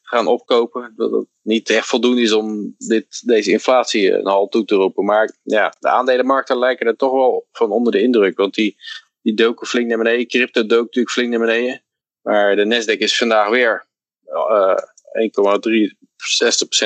[0.10, 0.94] gaan opkopen.
[0.96, 5.06] Dat het niet echt voldoende is om dit, deze inflatie een halt toe te roepen.
[5.06, 8.38] Maar ja, de aandelenmarkten lijken er toch wel van onder de indruk.
[8.38, 8.76] Want die,
[9.22, 10.28] die doken flink naar beneden.
[10.28, 11.84] Crypto dook natuurlijk flink naar beneden.
[12.22, 13.88] Maar de Nasdaq is vandaag weer
[14.26, 14.78] uh,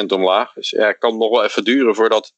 [0.01, 0.53] 1,63% omlaag.
[0.53, 2.33] Dus ja, het kan nog wel even duren voordat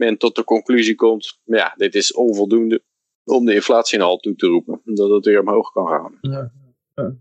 [0.00, 2.82] men tot de conclusie komt, ja, dit is onvoldoende
[3.24, 4.80] om de inflatie in halt toe te roepen.
[4.84, 6.18] Dat het weer omhoog kan gaan.
[6.20, 6.52] Ja,
[6.94, 7.14] ja.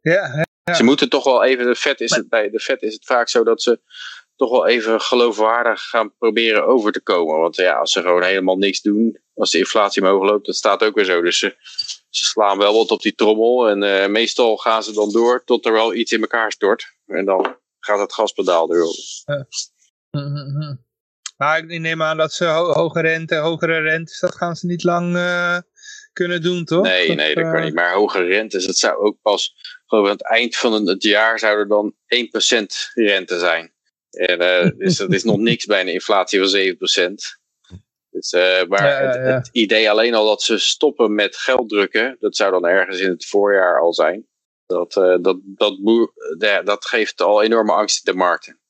[0.00, 0.46] ja,
[0.76, 3.28] Ze moeten toch wel even, de vet is het bij de vet is het vaak
[3.28, 3.80] zo dat ze
[4.36, 7.38] toch wel even geloofwaardig gaan proberen over te komen.
[7.38, 10.82] Want ja, als ze gewoon helemaal niks doen, als de inflatie omhoog loopt, dat staat
[10.82, 11.22] ook weer zo.
[11.22, 11.56] Dus ze,
[12.08, 15.66] ze slaan wel wat op die trommel en uh, meestal gaan ze dan door tot
[15.66, 16.96] er wel iets in elkaar stort.
[17.06, 19.02] En dan gaat het gaspedaal erover.
[19.24, 19.46] Ja.
[20.10, 20.86] Mm -hmm.
[21.36, 24.84] Maar ik neem aan dat ze ho hoge rente, hogere rentes, dat gaan ze niet
[24.84, 25.58] lang uh,
[26.18, 26.82] kunnen doen, toch?
[26.82, 27.52] Nee, nee, dat uh...
[27.52, 27.74] kan niet.
[27.74, 29.54] Maar hogere rentes, dat zou ook pas,
[29.86, 33.72] geloof ik, aan het eind van het jaar zou er dan 1% rente zijn.
[34.10, 37.14] En, uh, dus dat is nog niks bij een inflatie van 7%.
[38.10, 39.06] Dus, maar ja, ja, ja.
[39.06, 43.00] Het, het, idee alleen al dat ze stoppen met geld drukken, dat zou dan ergens
[43.00, 44.26] in het voorjaar al zijn.
[44.66, 45.78] Dat, dat, dat,
[46.38, 48.60] dat, dat geeft al enorme angst in de markten.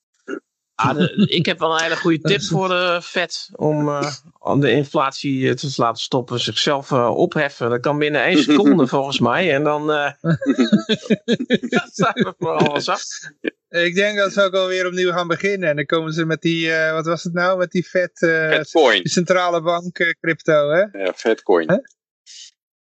[0.79, 4.61] Ah, de, ik heb wel een hele goede tip voor de Fed om, uh, om
[4.61, 7.71] de inflatie te laten stoppen, zichzelf uh, opheffen.
[7.71, 9.55] Dat kan binnen één seconde volgens mij.
[9.55, 10.13] En dan uh,
[12.01, 13.33] zijn we vooral zacht.
[13.69, 15.69] Ik denk dat ze ook alweer opnieuw gaan beginnen.
[15.69, 19.03] En dan komen ze met die, wat was het nou, met die Fed, Fedcoin.
[19.03, 21.05] Die centrale bank crypto, hè?
[21.05, 21.71] Ja, Fedcoin.
[21.71, 21.85] Huh?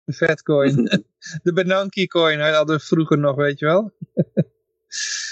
[0.05, 1.05] De Fedcoin.
[1.43, 3.93] de Benanke coin hadden we vroeger nog, weet je wel.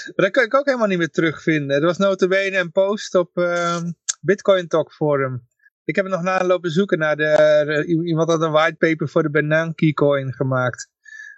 [0.05, 1.75] Maar dat kan ik ook helemaal niet meer terugvinden.
[1.75, 3.81] Er was notabene een post op uh,
[4.21, 5.47] Bitcoin Talk Forum.
[5.85, 9.93] Ik heb nog na lopen zoeken naar de, iemand had een whitepaper voor de Benanke
[9.93, 10.89] coin gemaakt.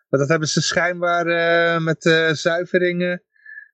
[0.10, 3.24] Maar dat hebben ze schijnbaar uh, met uh, zuiveringen,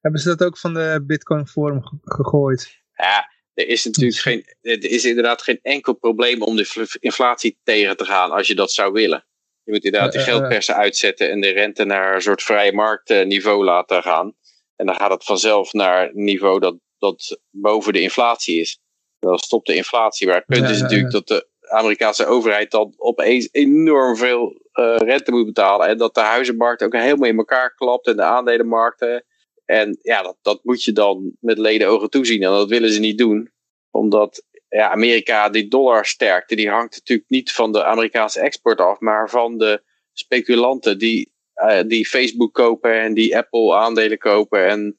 [0.01, 2.81] hebben ze dat ook van de Bitcoin Forum gegooid.
[2.93, 7.97] Ja, er is natuurlijk geen, er is inderdaad geen enkel probleem om de inflatie tegen
[7.97, 9.25] te gaan als je dat zou willen.
[9.67, 14.03] Je moet inderdaad de geldpersen uitzetten en de rente naar een soort vrije marktniveau laten
[14.03, 14.35] gaan.
[14.75, 18.79] En dan gaat het vanzelf naar een niveau dat, dat boven de inflatie is.
[19.19, 20.27] Dan stopt de inflatie.
[20.27, 25.31] Maar het punt is natuurlijk dat de Amerikaanse overheid dan opeens enorm veel uh, rente
[25.31, 25.87] moet betalen.
[25.87, 29.25] En dat de huizenmarkt ook helemaal in elkaar klapt en de aandelenmarkten.
[29.65, 32.43] En ja, dat, dat moet je dan met leden ogen toezien.
[32.43, 33.51] En dat willen ze niet doen.
[33.91, 39.29] Omdat ja, Amerika, die dollarsterkte, die hangt natuurlijk niet van de Amerikaanse export af, maar
[39.29, 44.67] van de speculanten die, uh, die Facebook kopen en die Apple aandelen kopen.
[44.67, 44.97] En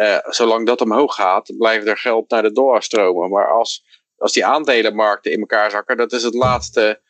[0.00, 3.30] uh, zolang dat omhoog gaat, blijft er geld naar de dollar stromen.
[3.30, 3.84] Maar als,
[4.16, 7.00] als die aandelenmarkten in elkaar zakken, dat is het laatste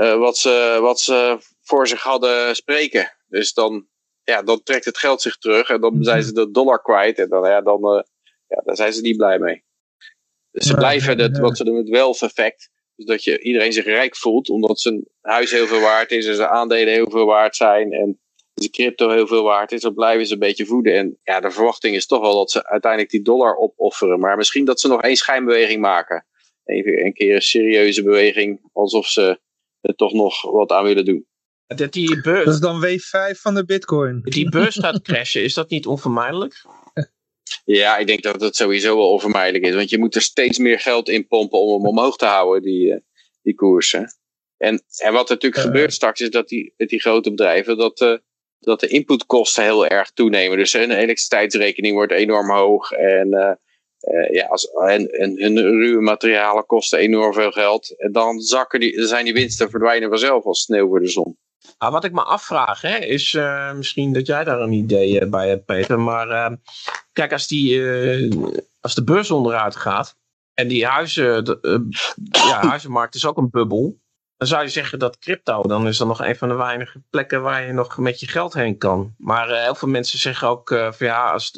[0.00, 3.16] uh, wat, ze, wat ze voor zich hadden spreken.
[3.28, 3.86] Dus dan,
[4.22, 7.18] ja, dan trekt het geld zich terug en dan zijn ze de dollar kwijt.
[7.18, 8.04] En dan, ja, dan,
[8.46, 9.66] ja, daar zijn ze niet blij mee.
[10.58, 12.70] Ze blijven het, wat ze doen, het wealth effect.
[12.96, 16.34] Dus dat je iedereen zich rijk voelt, omdat zijn huis heel veel waard is en
[16.34, 18.20] zijn aandelen heel veel waard zijn en
[18.54, 19.80] zijn crypto heel veel waard is.
[19.80, 20.94] Dan blijven ze een beetje voeden.
[20.94, 24.20] En ja, de verwachting is toch wel dat ze uiteindelijk die dollar opofferen.
[24.20, 26.26] Maar misschien dat ze nog één schijnbeweging maken.
[26.64, 29.40] Even een keer een serieuze beweging, alsof ze
[29.80, 31.26] er toch nog wat aan willen doen.
[31.66, 34.20] Dat, die beurs, dat is dan W5 van de bitcoin.
[34.22, 36.64] Die beurs gaat crashen, is dat niet onvermijdelijk?
[37.64, 39.74] Ja, ik denk dat het sowieso wel onvermijdelijk is.
[39.74, 42.86] Want je moet er steeds meer geld in pompen om hem omhoog te houden, die,
[42.86, 42.96] uh,
[43.42, 44.16] die koersen.
[44.56, 48.00] En, en wat er natuurlijk uh, gebeurt straks is dat die, die grote bedrijven, dat,
[48.00, 48.16] uh,
[48.58, 50.58] dat de inputkosten heel erg toenemen.
[50.58, 52.90] Dus een elektriciteitsrekening wordt enorm hoog.
[52.92, 53.58] En
[54.30, 57.98] ja, als, en, en hun ruwe materialen kosten enorm veel geld.
[57.98, 61.38] En dan zakken die, zijn die winsten verdwijnen vanzelf als sneeuw voor de zon.
[61.78, 65.48] Ah, wat ik me afvraag, hè, is uh, misschien dat jij daar een idee bij
[65.48, 66.00] hebt, Peter.
[66.00, 66.56] Maar uh,
[67.12, 68.32] kijk, als, die, uh,
[68.80, 70.16] als de beurs onderuit gaat
[70.54, 71.88] en die huizen, de,
[72.30, 74.00] ja, huizenmarkt is ook een bubbel.
[74.36, 77.42] Dan zou je zeggen dat crypto, dan is dat nog een van de weinige plekken
[77.42, 79.14] waar je nog met je geld heen kan.
[79.18, 81.52] Maar heel veel mensen zeggen ook van ja, als,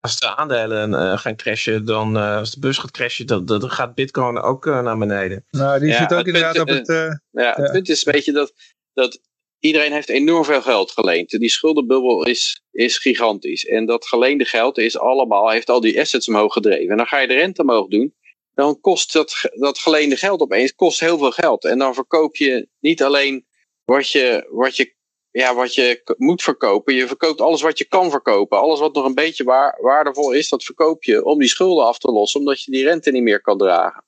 [0.00, 4.40] als de aandelen gaan crashen, dan als de beurs gaat crashen, dan, dan gaat bitcoin
[4.40, 5.44] ook naar beneden.
[5.50, 7.20] Nou, die Ja, zit ook het inderdaad punt, op het...
[7.30, 8.52] Ja, het punt is een beetje dat,
[8.98, 9.20] dat
[9.58, 11.30] iedereen heeft enorm veel geld geleend.
[11.30, 13.64] Die schuldenbubbel is, is gigantisch.
[13.64, 16.90] En dat geleende geld is allemaal, heeft al die assets omhoog gedreven.
[16.90, 18.14] En dan ga je de rente omhoog doen.
[18.54, 21.64] Dan kost dat, dat geleende geld opeens kost heel veel geld.
[21.64, 23.46] En dan verkoop je niet alleen
[23.84, 24.94] wat je, wat je,
[25.30, 26.94] ja, wat je moet verkopen.
[26.94, 28.58] Je verkoopt alles wat je kan verkopen.
[28.58, 31.98] Alles wat nog een beetje waar, waardevol is, dat verkoop je om die schulden af
[31.98, 32.40] te lossen.
[32.40, 34.06] Omdat je die rente niet meer kan dragen.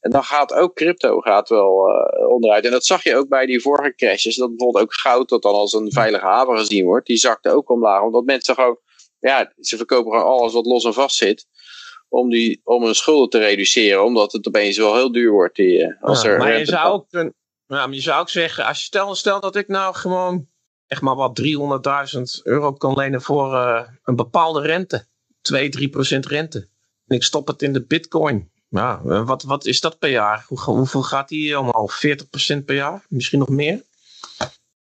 [0.00, 2.64] En dan gaat ook crypto gaat wel eh, onderuit.
[2.64, 4.36] En dat zag je ook bij die vorige crashes.
[4.36, 7.70] Dat bijvoorbeeld ook goud, dat dan als een veilige haven gezien wordt, die zakte ook
[7.70, 8.02] omlaag.
[8.02, 8.78] Omdat mensen gewoon,
[9.18, 11.46] ja, ze verkopen gewoon alles wat los en vast zit.
[12.08, 14.04] Om, die, om hun schulden te reduceren.
[14.04, 15.56] Omdat het opeens wel heel duur wordt.
[15.56, 17.32] Die, eh, als Ja, er maar je zou, ook,
[17.66, 20.48] maar je zou ook zeggen, als je stel, stel dat ik nou gewoon
[20.86, 25.08] echt maar wat 300.000 euro kan lenen voor eh, een bepaalde rente.
[25.40, 26.68] 2, 3 procent rente.
[27.06, 28.50] En ik stop het in de bitcoin.
[28.70, 30.44] Ja, eh, wat, wat is dat per jaar?
[30.48, 31.98] Hoe, hoeveel gaat die omhoog?
[31.98, 33.04] 40 procent per jaar?
[33.08, 33.82] Misschien nog meer?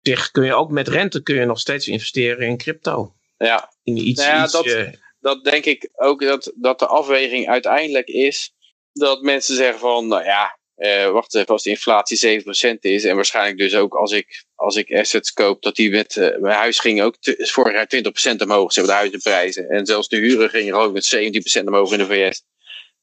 [0.03, 3.15] Zeg, kun je ook met rente kun je nog steeds investeren in crypto.
[3.37, 6.87] ja, In iets, Nou ja, iets dat- eh, dat denk ik ook dat, dat de
[6.87, 8.53] afweging uiteindelijk is
[8.93, 13.15] dat mensen zeggen van, nou ja, eh, wacht even, als de inflatie 7% is en
[13.15, 17.03] waarschijnlijk dus ook als ik, als ik assets koop, dat die met, mijn huis ging
[17.03, 19.69] ook vorig jaar 20% omhoog, ze hebben de huizenprijzen.
[19.69, 22.43] En zelfs de huren gingen ik met 17% omhoog in de VS.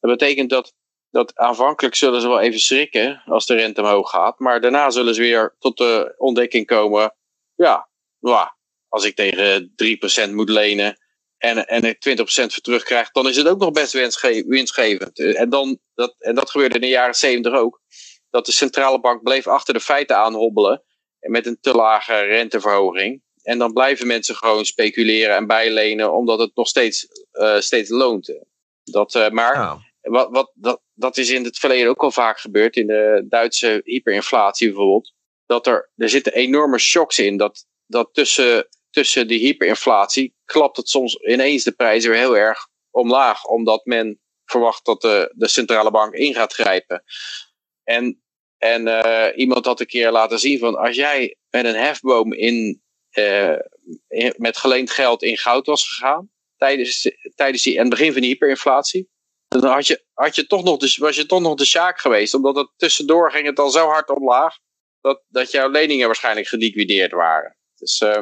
[0.08, 0.74] Dat betekent dat,
[1.10, 5.16] dat aanvankelijk zullen ze wel even schrikken als de rente omhoog gaat, maar daarna zullen
[5.16, 7.16] ze weer tot de ontdekking komen,
[7.56, 7.90] ja,
[8.20, 8.48] nou,
[8.88, 9.74] als ik tegen
[10.30, 10.98] 3% moet lenen,
[11.38, 15.20] en, en er 20% voor terugkrijgt, dan is het ook nog best winstge- winstgevend.
[15.20, 17.82] En, dan, dat, en dat gebeurde in de jaren 70 ook.
[18.30, 20.84] Dat de centrale bank bleef achter de feiten aanhobbelen.
[21.20, 23.24] En met een te lage renteverhoging.
[23.42, 28.40] En dan blijven mensen gewoon speculeren en bijlenen, omdat het nog steeds, eh, steeds loont.
[28.84, 29.80] Dat, eh, maar ja.
[30.06, 32.76] Wat, wat, dat, dat is in het verleden ook al vaak gebeurd.
[32.76, 35.14] In de Duitse hyperinflatie bijvoorbeeld.
[35.46, 37.38] Dat er, er zitten enorme shocks in.
[37.38, 42.68] Dat, dat tussen, tussen die hyperinflatie klapt het soms ineens de prijzen weer heel erg
[42.92, 43.46] omlaag.
[43.46, 47.04] Omdat men verwacht dat de, de centrale bank in gaat grijpen.
[47.84, 48.22] En,
[48.58, 52.82] en eh, iemand had een keer laten zien van als jij met een hefboom in,
[53.10, 53.58] eh,
[54.38, 56.30] met geleend geld in goud was gegaan.
[56.58, 59.10] Tijdens, tijdens die, aan het begin van die hyperinflatie
[59.62, 62.34] dan had je, had je toch nog was je toch nog de sjaak geweest.
[62.34, 64.58] Omdat het tussendoor ging het al zo hard omlaag.
[65.02, 67.58] Dat, dat jouw leningen waarschijnlijk geliquideerd waren.
[67.76, 68.22] Dus eh,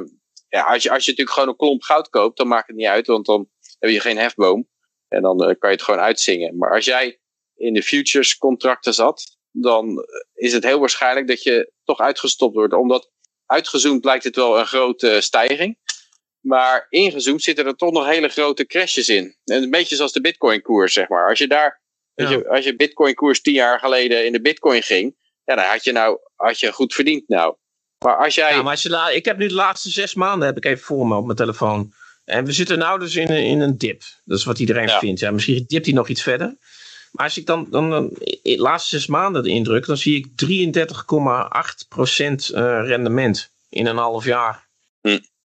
[0.49, 2.87] ja, als, je, als je natuurlijk gewoon een klomp goud koopt, dan maakt het niet
[2.87, 3.07] uit.
[3.07, 4.67] Want dan heb je geen hefboom.
[5.07, 6.57] En dan eh, kan je het gewoon uitzingen.
[6.57, 7.19] Maar als jij
[7.55, 10.03] in de futures contracten zat, dan eh,
[10.33, 12.73] is het heel waarschijnlijk dat je toch uitgestopt wordt.
[12.73, 13.11] Omdat
[13.45, 15.77] uitgezoomd lijkt het wel een grote stijging.
[16.43, 19.35] Maar ingezoomd zitten er toch nog hele grote crashes in.
[19.45, 21.29] En een beetje zoals de bitcoin koers, zeg maar.
[21.29, 21.81] Als je daar,
[22.15, 22.29] Ja.
[22.29, 25.83] je, als je bitcoin koers tien jaar geleden in de bitcoin ging, ja, dan had
[25.83, 27.55] je nou, had je goed verdiend nou.
[28.05, 30.57] Maar als jij, Ja, maar als je ik heb nu de laatste zes maanden heb
[30.57, 31.93] ik even voor me op mijn telefoon.
[32.25, 34.01] En we zitten nou dus in een, in een dip.
[34.25, 34.99] Dat is wat iedereen Ja.
[34.99, 35.19] vindt.
[35.19, 36.57] Ja, misschien dipt hij nog iets verder.
[37.11, 38.09] Maar als ik dan, dan,
[38.41, 44.67] de laatste zes maanden indruk, dan zie ik 33,8% eh, rendement in een half jaar.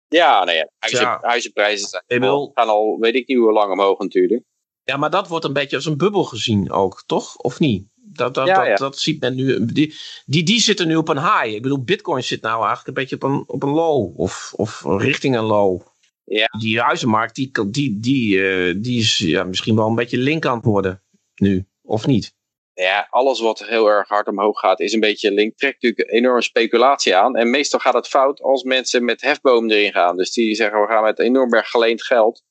[0.07, 1.17] Ja, nou ja, huizen, Ja.
[1.21, 4.43] huizenprijzen zijn Ik al- gaan al, weet ik niet hoe lang omhoog natuurlijk.
[4.83, 7.35] Ja, maar dat wordt een beetje als een bubbel gezien ook, toch?
[7.37, 7.87] Of niet?
[7.95, 8.75] Dat, dat, Ja, dat, ja.
[8.75, 9.65] dat ziet men nu.
[9.65, 9.95] Die,
[10.25, 11.53] die, die zitten nu op een high.
[11.55, 14.19] Ik bedoel, Bitcoin zit nou eigenlijk een beetje op een, op een low.
[14.19, 15.81] Of, of richting een low.
[16.23, 16.45] Ja.
[16.59, 20.55] Die huizenmarkt, die, die, die, eh, die is ja, misschien wel een beetje link aan
[20.55, 21.03] het worden
[21.35, 21.67] nu.
[21.81, 22.35] Of niet?
[22.79, 25.57] Ja, alles wat heel erg hard omhoog gaat is een beetje link.
[25.57, 27.35] Trekt natuurlijk enorme speculatie aan.
[27.35, 30.17] En meestal gaat het fout als mensen met hefboom erin gaan.
[30.17, 32.43] Dus die zeggen we gaan met enorm berg geleend geld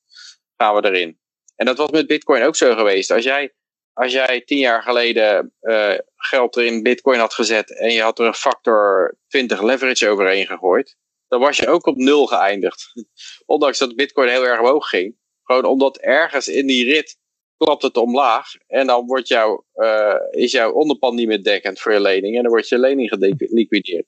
[0.56, 1.18] gaan we erin.
[1.56, 3.10] En dat was met bitcoin ook zo geweest.
[3.10, 3.54] Als jij,
[3.92, 8.18] als jij tien jaar geleden eh, geld er in bitcoin had gezet en je had
[8.18, 10.96] er een factor 20 leverage overheen gegooid.
[11.28, 12.92] Dan was je ook op nul geëindigd.
[13.46, 15.16] Ondanks dat bitcoin heel erg omhoog ging.
[15.42, 17.18] Gewoon omdat ergens in die rit
[17.56, 18.46] klapt het omlaag.
[18.66, 22.36] En dan wordt jouw, eh, is jouw onderpand niet meer dekkend voor je lening.
[22.36, 24.06] En dan wordt je lening geliquideerd.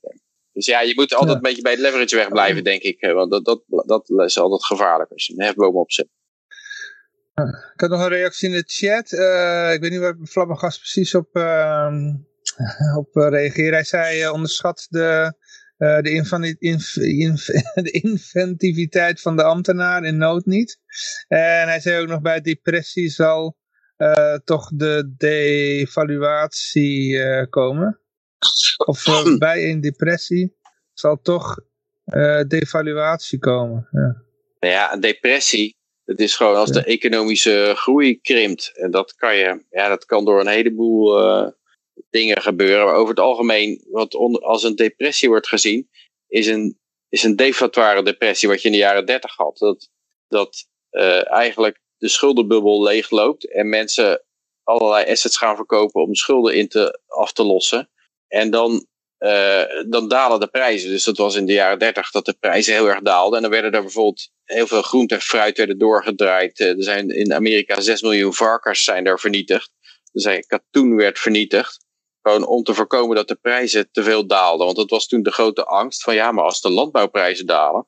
[0.52, 1.36] Dus ja, je moet altijd Ja.
[1.36, 3.00] een beetje bij het leverage wegblijven, denk ik.
[3.00, 6.08] eh, Want dat, dat, dat is altijd gevaarlijk als je een hefboom opzet.
[7.74, 9.12] Ik had nog een reactie in de chat.
[9.12, 11.94] Uh, ik weet niet waar Flabbergast precies op, uh,
[12.98, 13.74] op reageerde.
[13.76, 15.32] Hij zei, onderschat de,
[15.78, 16.92] de, inf
[17.88, 20.78] de inventiviteit van de ambtenaar in nood niet.
[21.28, 23.56] En hij zei ook nog bij depressie zal
[24.44, 27.18] toch de devaluatie
[27.48, 28.00] komen.
[28.86, 29.04] Of
[29.38, 30.56] bij een depressie
[30.92, 31.60] zal toch
[32.48, 33.88] devaluatie komen.
[33.90, 34.26] Ja.
[34.60, 38.72] Nou ja, een depressie het is gewoon als de economische groei krimpt.
[38.74, 41.18] En dat kan, je, ja, dat kan door een heleboel
[42.10, 42.84] dingen gebeuren.
[42.84, 45.88] Maar over het algemeen, wat als een depressie wordt gezien,
[46.26, 46.78] is een,
[47.08, 49.58] is een deflatoire depressie wat je in de jaren 30 had.
[49.58, 49.90] Dat,
[50.28, 54.24] dat uh, eigenlijk de schuldenbubbel leegloopt en mensen
[54.62, 57.90] allerlei assets gaan verkopen om schulden in te, af te lossen.
[58.28, 58.86] En dan
[59.18, 60.90] uh, dan dalen de prijzen.
[60.90, 63.36] Dus dat was in de jaren 30 dat de prijzen heel erg daalden.
[63.36, 66.60] En dan werden er bijvoorbeeld heel veel groente en fruit werden doorgedraaid.
[66.60, 69.70] Uh, er zijn in Amerika 6 miljoen varkens zijn er vernietigd.
[70.12, 71.86] Er zijn katoen werd vernietigd.
[72.22, 74.64] Gewoon om te voorkomen dat de prijzen te veel daalden.
[74.64, 77.86] Want dat was toen de grote angst van ja, maar als de landbouwprijzen dalen,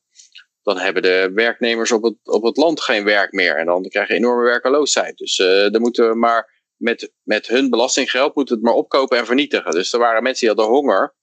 [0.62, 3.56] dan hebben de werknemers op het, op het land geen werk meer.
[3.56, 5.16] En dan krijg je enorme werkeloosheid.
[5.16, 9.26] Dus uh, dan moeten we maar met, met hun belastinggeld moeten het maar opkopen en
[9.26, 9.70] vernietigen.
[9.70, 11.14] Dus er waren mensen die hadden honger.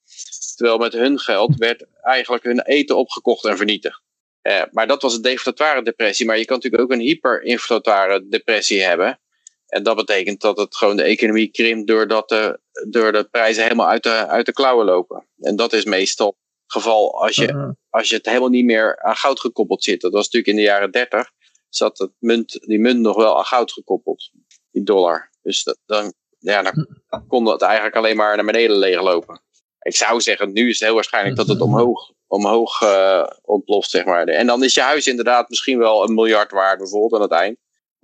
[0.55, 4.01] Terwijl met hun geld werd eigenlijk hun eten opgekocht en vernietigd.
[4.41, 6.26] Eh, maar dat was een deflatoire depressie.
[6.26, 9.20] Maar je kan natuurlijk ook een hyperinflatoire depressie hebben.
[9.68, 12.59] En dat betekent dat het gewoon de economie krimpt doordat de,
[12.89, 15.28] door de prijzen helemaal uit de, uit de klauwen lopen.
[15.39, 17.70] En dat is meestal het geval als je, uh-huh.
[17.89, 20.01] als je het helemaal niet meer aan goud gekoppeld zit.
[20.01, 21.32] Dat was natuurlijk in de jaren 30
[21.70, 24.32] zat het munt, die munt nog wel aan goud gekoppeld,
[24.72, 25.30] die dollar.
[25.41, 29.41] Dus dat, dan, ja, dan kon het eigenlijk alleen maar naar beneden leeglopen
[29.88, 34.05] ik zou zeggen, nu is het heel waarschijnlijk dat het omhoog, omhoog uh, ontploft, zeg
[34.05, 34.28] maar.
[34.28, 37.57] En dan is je huis inderdaad misschien wel een miljard waard, bijvoorbeeld aan het eind.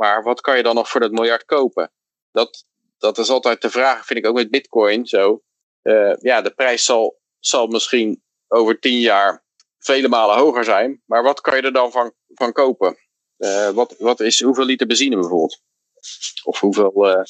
[0.03, 1.91] Maar wat kan je dan nog voor dat miljard kopen?
[2.31, 2.65] Dat,
[2.97, 5.41] dat is altijd de vraag, vind ik ook met bitcoin zo.
[5.83, 9.43] Uh, ja, de prijs zal, zal misschien over tien jaar
[9.77, 11.01] vele malen hoger zijn.
[11.05, 12.97] Maar wat kan je er dan van, van kopen?
[13.37, 15.61] Uh, wat, wat is, hoeveel liter benzine bijvoorbeeld?
[16.43, 17.25] Of hoeveel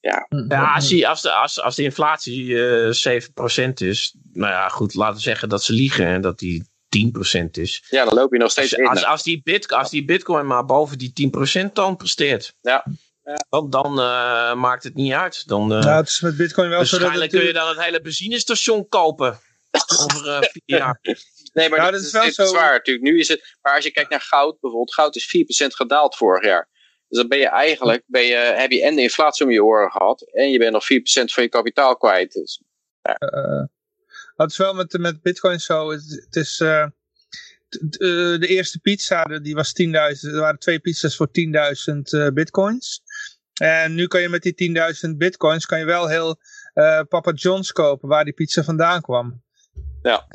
[0.00, 0.52] ja, hm.
[0.52, 3.22] ja als, die, als, de, als, als de inflatie uh, eh,
[3.68, 7.50] 7% is, nou ja, goed, laten we zeggen dat ze liegen en dat die 10%
[7.50, 7.84] is.
[7.88, 8.88] Ja, dan loop je nog steeds als, in.
[8.88, 11.30] Als, als, die bit, als die bitcoin maar boven die
[11.66, 12.54] 10% dan presteert.
[12.60, 12.84] Ja.
[13.28, 13.36] Ja.
[13.48, 15.48] Dan, dan uh, maakt het niet uit.
[15.48, 18.00] Dan, uh, ja, het is met bitcoin wel zo dat kun je dan het hele
[18.00, 19.40] benzinestation kopen.
[20.02, 21.00] over uh, vier jaar.
[21.52, 22.44] Nee, maar ja, dat, is wel zo.
[22.44, 23.06] zwaar natuurlijk.
[23.06, 24.94] Nu is het, maar als je kijkt naar goud bijvoorbeeld.
[24.94, 26.68] Goud is 4% gedaald vorig jaar.
[27.08, 29.90] Dus dan ben je eigenlijk, ben je, heb je en de inflatie om je oren
[29.90, 30.22] gehad.
[30.32, 30.86] En je bent nog 4%
[31.24, 32.32] van je kapitaal kwijt.
[32.32, 32.62] Dus,
[33.02, 33.68] ja.
[34.42, 35.90] Het is wel met, met bitcoin zo.
[35.90, 36.60] Het, het is...
[36.60, 36.86] Uh,
[37.68, 39.90] de eerste pizza, die was 10.000.
[39.90, 41.28] Er waren twee pizza's voor
[42.26, 43.02] 10.000 bitcoins.
[43.60, 44.76] En nu kan je met die
[45.10, 46.36] 10.000 bitcoins kan je wel heel
[46.74, 49.42] uh, Papa John's kopen waar die pizza vandaan kwam.
[50.02, 50.26] Ja,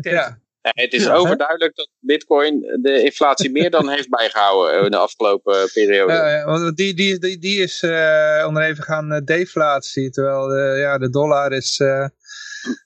[0.00, 0.38] ja.
[0.60, 6.12] Het is overduidelijk dat bitcoin de inflatie meer dan heeft bijgehouden in de afgelopen periode.
[6.12, 11.10] Ja, want die, die, die, die is uh, onderhevig gaan deflatie, terwijl de, ja, de
[11.10, 12.06] dollar is, uh,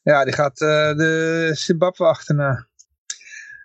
[0.03, 2.69] ja, die gaat de Zimbabwe achterna.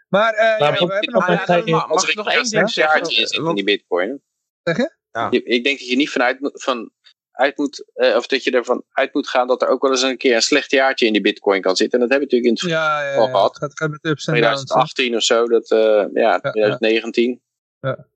[0.10, 1.28] Maar, uh, ja, we hebben nog...
[1.28, 3.48] mag, mag ik nog één ding zeggen?
[3.48, 4.22] in die bitcoin.
[4.64, 4.96] Zeg je?
[5.12, 5.32] Ja.
[5.32, 6.92] Ik denk dat je niet vanuit van
[7.38, 10.02] uit moet, uh, of dat je ervan uit moet gaan dat er ook wel eens
[10.02, 12.00] een keer een slecht jaartje in die bitcoin kan zitten.
[12.00, 13.60] En dat hebben we natuurlijk in het ja, ja, ja, gehad.
[13.60, 17.42] Het gaat, met ups 2018 of zo, dat, uh, ja, 2019.
[17.80, 18.08] Ja.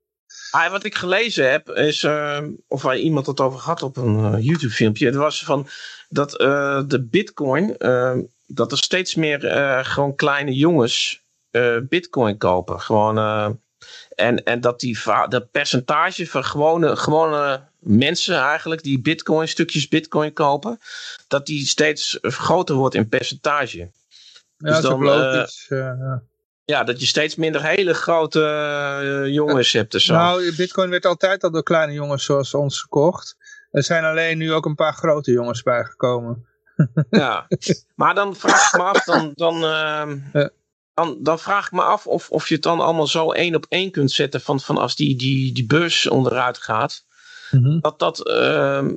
[0.50, 4.42] Ah, wat ik gelezen heb, is, uh, of waar iemand het over had op een
[4.42, 5.06] YouTube filmpje.
[5.06, 5.68] Het was van
[6.08, 6.30] dat
[6.88, 7.76] de bitcoin,
[8.46, 9.40] dat er steeds meer
[9.84, 11.22] gewoon kleine jongens
[11.88, 12.80] bitcoin kopen.
[12.80, 13.18] Gewoon
[14.14, 20.32] en, en dat die dat percentage van gewone, gewone mensen eigenlijk die bitcoin, stukjes bitcoin
[20.32, 20.80] kopen,
[21.28, 23.78] dat die steeds groter wordt in percentage.
[23.78, 23.90] Ja,
[24.56, 26.22] dus dan, uh, ja.
[26.64, 28.40] Ja, dat je steeds minder hele grote
[29.02, 29.92] uh, jongens hebt.
[29.92, 33.36] Dus nou, bitcoin werd altijd al door kleine jongens zoals ons gekocht.
[33.70, 36.46] Er zijn alleen nu ook een paar grote jongens bijgekomen.
[37.10, 37.46] ja,
[37.94, 40.50] maar dan vraag ik me af, dan, dan, uh, ja
[40.94, 43.66] dan, dan vraag ik me af of, of je het dan allemaal zo één op
[43.68, 47.04] één kunt zetten van, van als die, die, die beurs onderuit gaat.
[47.50, 47.80] Mhm.
[47.80, 48.88] Dat dat uh,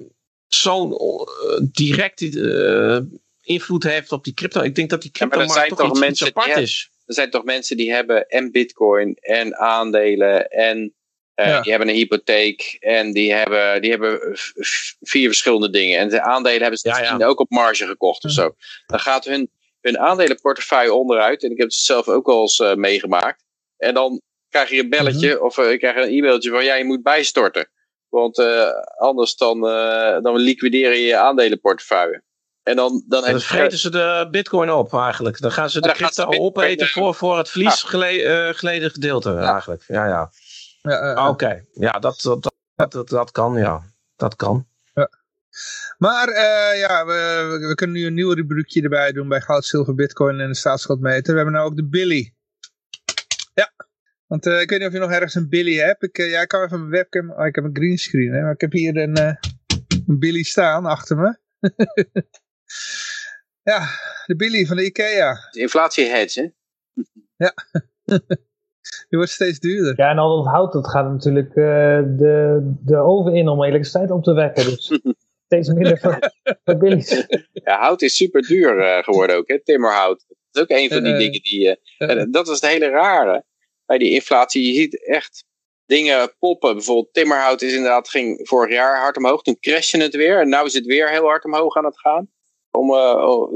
[0.48, 3.00] zo'n uh, direct uh,
[3.42, 4.62] invloed heeft op die crypto.
[4.62, 6.92] Ik denk dat die crypto ja, maar toch, toch iets, mensen iets apart is.
[7.06, 10.94] Er zijn toch mensen die hebben en bitcoin en aandelen en
[11.36, 11.62] uh, ja.
[11.62, 14.20] die hebben een hypotheek en die hebben, die hebben
[15.02, 16.00] vier verschillende dingen.
[16.00, 17.26] En de aandelen hebben ze ja, ja.
[17.26, 18.56] ook op marge gekocht of zo.
[18.86, 19.50] Dan gaat hun
[19.82, 21.44] hun aandelenportefeuille onderuit.
[21.44, 23.44] En ik heb het zelf ook al eens uh, meegemaakt.
[23.78, 25.44] En dan krijg je een belletje mhm.
[25.44, 27.70] of ik krijg een e-mailtje van ja, je moet bijstorten.
[28.10, 28.40] Want
[28.98, 29.62] anders dan,
[30.22, 32.24] dan liquideren je je aandelenportefeuille.
[32.66, 35.40] En dan, dan, dan vreten ze de bitcoin op eigenlijk.
[35.42, 39.84] Dan gaan ze de crypto opeten voor, voor het verlies geleden gedeelte eigenlijk.
[39.88, 40.32] Ja, ja.
[40.82, 42.54] ja Oké, ja, dat, dat,
[42.92, 43.82] dat, dat, kan, ja.
[44.16, 44.68] Dat kan.
[45.98, 49.96] Maar uh, ja, we, we, kunnen nu een nieuw rubriekje erbij doen bij goud, zilver,
[49.96, 51.32] bitcoin en de staatsschuldmeter.
[51.32, 52.34] We hebben nou ook de Billy.
[53.54, 53.72] Ja,
[54.28, 56.04] want uh, ik weet niet of je nog ergens een Billy hebt.
[56.04, 57.32] Ik, uh, ja, ik kan even mijn webcam...
[57.32, 58.42] Oh, ik heb een greenscreen, hè.
[58.42, 59.18] Maar ik heb hier een,
[60.08, 61.38] een Billy staan achter me.
[63.64, 63.88] ja,
[64.26, 65.50] de Billy van de Ikea.
[65.52, 67.04] De inflatie hedge, hè?
[67.46, 67.54] ja.
[69.10, 69.94] Die wordt steeds duurder.
[69.98, 74.24] Ja, en al dat hout, dat gaat natuurlijk de, de oven in om elektriciteit op
[74.24, 74.64] te wekken.
[74.64, 75.00] Dus
[75.46, 76.20] steeds minder van,
[77.52, 79.64] Ja, hout is super duur uh, geworden ook, hè?
[79.64, 80.26] timmerhout.
[80.28, 81.80] Dat is ook een van die uh, dingen die...
[81.98, 83.46] Uh, dat is het hele rare
[83.86, 84.68] bij die inflatie.
[84.68, 85.46] Je ziet echt
[85.86, 86.74] dingen poppen.
[86.74, 89.42] Bijvoorbeeld timmerhout is inderdaad, ging vorig jaar hard omhoog.
[89.42, 90.40] Toen crashte het weer.
[90.40, 92.30] En nu is het weer heel hard omhoog aan het gaan.
[92.76, 92.94] Om,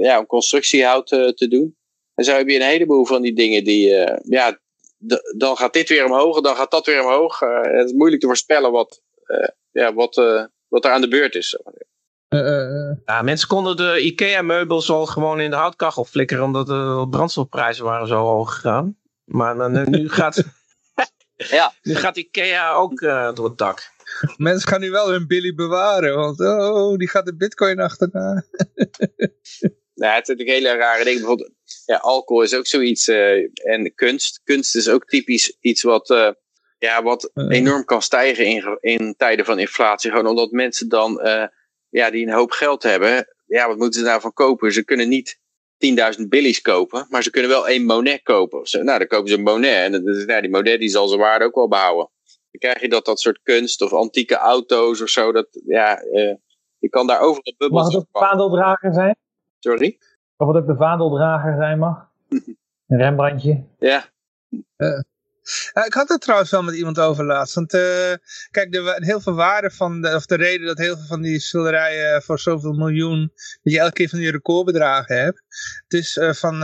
[0.02, 1.78] ja, om constructiehout te doen.
[2.16, 3.88] En zo heb je een heleboel van die dingen die...
[4.24, 4.60] ja,
[5.38, 7.40] dan gaat dit weer omhoog, dan gaat dat weer omhoog.
[7.40, 9.02] het is moeilijk te voorspellen wat,
[9.72, 10.16] ja, wat,
[10.68, 11.58] wat er aan de beurt is.
[12.30, 17.86] Uh, ja, mensen konden de IKEA-meubels al gewoon in de houtkachel flikkeren, omdat de brandstofprijzen
[17.86, 18.98] waren zo hoog gegaan.
[19.24, 20.44] Maar nu, nu gaat,
[21.36, 21.74] ja.
[21.82, 23.92] nu gaat IKEA ook uh, door het dak.
[24.38, 28.34] Mensen gaan nu wel hun Billy bewaren, want oh, die gaat de bitcoin achterna.
[29.94, 31.20] nou, het is natuurlijk hele rare dingen.
[31.20, 31.52] Bijvoorbeeld,
[31.86, 33.08] ja, alcohol is ook zoiets.
[33.08, 34.42] Uh, en kunst.
[34.44, 36.36] Kunst is ook typisch iets wat
[36.80, 40.12] ja, wat enorm kan stijgen in, in tijden van inflatie.
[40.12, 41.46] Gewoon omdat mensen dan, uh,
[41.90, 44.74] ja, die een hoop geld hebben, ja, wat moeten ze daarvan kopen?
[44.74, 45.40] Ze kunnen niet
[46.20, 48.68] 10.000 billies kopen, maar ze kunnen wel één Monet kopen.
[48.68, 51.20] Zo, nou, dan kopen ze een Monet en dan, nou, die Monet die zal zijn
[51.20, 52.10] waarde ook wel behouden.
[52.60, 56.36] Dan krijg je dat dat soort kunst of antieke auto's of zo, dat, ja, uh,
[56.78, 59.16] je kan daar overal bubbels Mag het ook de vaandeldrager zijn?
[59.60, 60.00] Sorry?
[60.38, 62.10] Of het ook de vaandeldrager zijn mag?
[62.88, 63.64] een Rembrandtje?
[63.80, 64.06] Ja.
[64.78, 67.56] Uh, ik had het trouwens wel met iemand over laatst.
[67.56, 67.82] Want uh,
[68.52, 71.40] kijk, de, heel veel waarde van, de, of de reden dat heel veel van die
[71.40, 75.42] schilderijen voor zoveel miljoen, dat je elke keer van die recordbedragen hebt.
[75.88, 76.60] Het is uh, van, uh,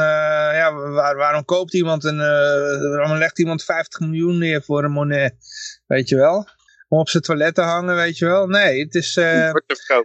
[0.54, 5.36] ja, waar, waarom koopt iemand een, waarom legt iemand 50 miljoen neer voor een Monet?
[5.88, 6.48] Weet je wel?
[6.88, 8.48] Om op zijn toilet te hangen, weet je wel?
[8.48, 9.14] Nee, het is,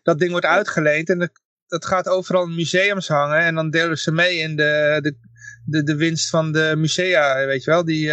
[0.03, 1.31] dat ding wordt uitgeleend en dat,
[1.67, 3.39] dat gaat overal in museums hangen.
[3.39, 5.17] En dan delen ze mee in de, de,
[5.65, 7.85] de, de winst van de musea, weet je wel?
[7.85, 8.13] Die...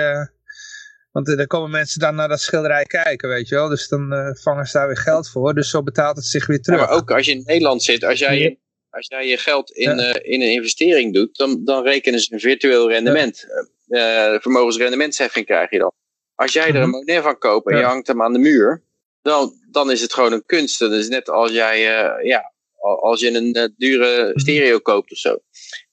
[1.18, 3.70] Want uh, dan komen mensen dan naar dat schilderij kijken, weet je wel.
[3.70, 5.54] Dus dan uh, vangen ze daar weer geld voor.
[5.54, 6.80] Dus zo betaalt het zich weer terug.
[6.80, 8.60] Ja, maar ook als je in Nederland zit, als jij,
[8.90, 10.16] als jij je geld in, ja.
[10.16, 13.46] uh, in een investering doet, dan, dan rekenen ze een virtueel rendement.
[13.86, 14.40] Ja.
[14.40, 15.92] vermogensrendementsheffing krijg je dan.
[16.38, 16.90] Als jij er een mhm.
[16.90, 18.84] monet van koopt en je hangt hem aan de muur,
[19.22, 20.80] dan, dan is het gewoon een kunst.
[20.80, 21.80] Dat is net als jij,
[22.24, 22.54] ja,
[23.00, 24.40] als je een dure mhm.
[24.40, 25.38] stereo koopt of zo.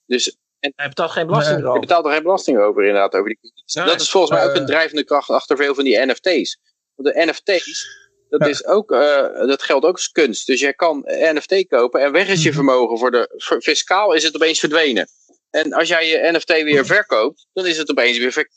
[0.07, 1.75] Dus en hij betaalt geen belasting over.
[1.75, 3.15] Je betaalt er geen belasting over, inderdaad.
[3.15, 3.53] Over die...
[3.85, 6.59] Dat is volgens mij ook een drijvende kracht achter veel van die NFT's.
[6.95, 7.87] Want de NFT's,
[8.29, 10.47] dat, is ook, uh, dat geldt ook als kunst.
[10.47, 12.55] Dus jij kan NFT kopen en weg is je mhm.
[12.55, 12.99] vermogen.
[12.99, 15.09] Voor de, voor, fiscaal is het opeens verdwenen.
[15.51, 18.49] En als jij je NFT weer verkoopt, dan is het opeens weer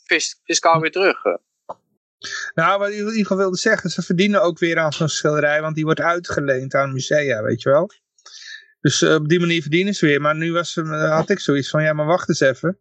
[0.44, 1.22] fiscaal weer terug.
[2.54, 5.60] Nou, wat ik in ieder geval wilde zeggen, ze verdienen ook weer aan zo'n schilderij,
[5.60, 7.90] want die wordt uitgeleend aan musea, weet je wel.
[8.80, 10.20] Dus uh, op die manier verdienen ze weer.
[10.20, 12.80] Maar nu was, uh, had ik zoiets van, ja maar wacht eens even.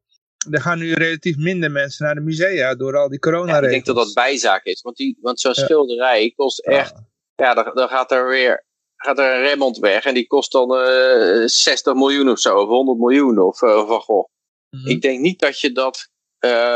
[0.50, 3.72] Er gaan nu relatief minder mensen naar de musea door al die coronaregels.
[3.72, 4.82] Ja, ik denk dat dat bijzaak is.
[4.82, 5.64] Want, die, want zo'n ja.
[5.64, 6.94] schilderij kost echt...
[7.36, 8.66] Ja, dan, dan gaat er weer
[8.98, 10.06] gaat er een Remond weg.
[10.06, 12.58] En die kost dan uh, eh, 60 miljoen of zo.
[12.58, 14.30] Of 100 miljoen of van goh.
[14.70, 14.90] Mm -hmm.
[14.90, 16.10] Ik denk niet dat je dat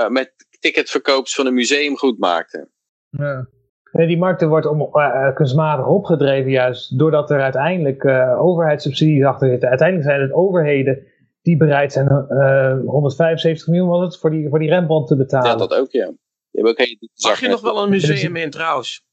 [0.10, 2.70] met ticketverkoops van een museum goed maakte.
[3.10, 3.48] Ja.
[3.92, 9.50] Nee, die markten wordt om, uh, kunstmatig opgedreven juist doordat er uiteindelijk uh, overheidssubsidies achter
[9.50, 9.70] zitten.
[9.70, 11.08] Uiteindelijk zijn het overheden
[11.42, 15.50] die bereid zijn uh, 175 miljoen was het, voor die, voor die Rembrandt te betalen.
[15.50, 16.12] Ja, dat ook, ja.
[16.52, 16.78] Je ook
[17.22, 19.06] Mag je nog wel een museum in trouwens?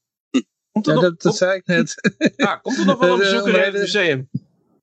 [0.71, 1.93] Komt er ja, nog, dat, dat zei ik net.
[2.35, 4.29] Ja, komt er nog wel een bezoeker in het museum?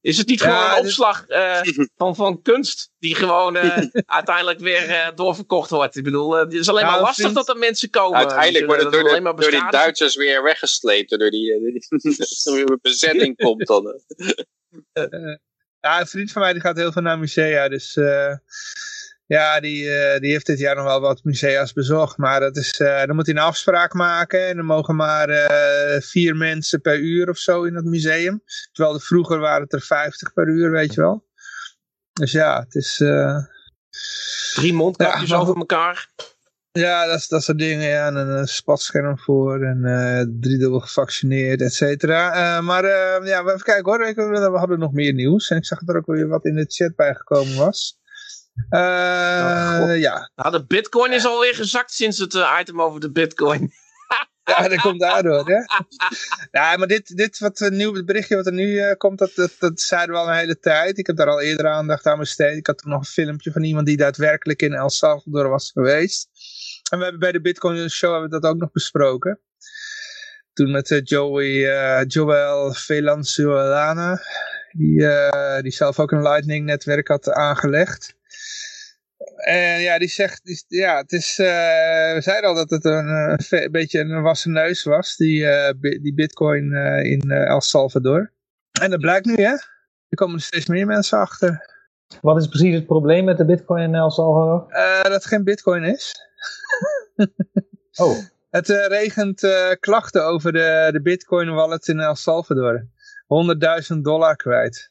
[0.07, 1.61] Is het niet gewoon ja, een opslag uh,
[1.97, 5.97] van, van kunst die gewoon uh, uiteindelijk weer uh, doorverkocht wordt?
[5.97, 8.19] Ik bedoel, het is alleen maar lastig dat er mensen komen.
[8.19, 11.19] Uiteindelijk worden door, de, door die Duitsers weer weggesleept.
[11.19, 14.01] Door die, die bezetting komt dan.
[15.81, 17.95] ja, een vriend van mij die gaat heel veel naar musea, dus
[19.27, 22.17] ja, die, uh, die heeft dit jaar nog wel wat musea's bezocht.
[22.17, 24.47] Maar dat is, uh, dan moet hij een afspraak maken.
[24.47, 28.43] En dan mogen maar uh, vier mensen per uur of zo in het museum.
[28.73, 31.25] Terwijl de, vroeger waren het er vijftig per uur, weet je wel.
[32.13, 33.05] Dus ja, het is...
[34.55, 36.09] Drie mondkapjes ja, over elkaar.
[36.73, 37.89] Ja, dat, dat soort dingen.
[37.89, 42.61] Ja, en een spatscherm voor en driedubbel gevaccineerd, et cetera.
[42.61, 42.85] Maar
[43.25, 44.07] ja, even kijken hoor.
[44.07, 45.49] Ik, we hadden nog meer nieuws.
[45.49, 47.99] En ik zag dat er ook weer wat in de chat bijgekomen was.
[48.71, 50.31] Oh, ja.
[50.37, 53.73] Nou, de bitcoin is alweer gezakt sinds het item over de bitcoin.
[54.47, 55.59] Ja, dat komt daardoor, hè?
[56.51, 59.57] Ja, maar dit, dit wat een nieuw berichtje wat er nu uh, komt, dat, dat,
[59.59, 60.99] dat zeiden we al een hele tijd.
[60.99, 62.57] Ik heb daar al eerder aandacht aan besteed.
[62.57, 66.29] Ik had toen nog een filmpje van iemand die daadwerkelijk in El Salvador was geweest.
[66.91, 69.41] En we hebben bij de Bitcoin Show hebben we dat ook nog besproken.
[70.53, 74.21] Toen met uh, Joey, uh, Joel Velanzuelana,
[74.73, 75.07] die,
[75.63, 78.16] die zelf ook een Lightning netwerk had aangelegd.
[79.47, 81.47] En ja, die zegt, die, ja, het is, uh,
[82.15, 86.15] we zeiden al dat het een, een, beetje een wassen neus was, die, uh, die
[86.15, 88.33] bitcoin uh, in El Salvador.
[88.81, 89.51] En dat blijkt nu, hè?
[90.09, 91.71] Er komen er steeds meer mensen achter.
[92.21, 94.67] Wat is precies het probleem met de bitcoin in El Salvador?
[95.03, 96.15] dat het geen bitcoin is.
[98.05, 98.19] oh.
[98.51, 99.49] Het regent
[99.81, 102.87] klachten over de, de bitcoin wallet in El Salvador.
[103.95, 104.91] 100.000 dollar kwijt.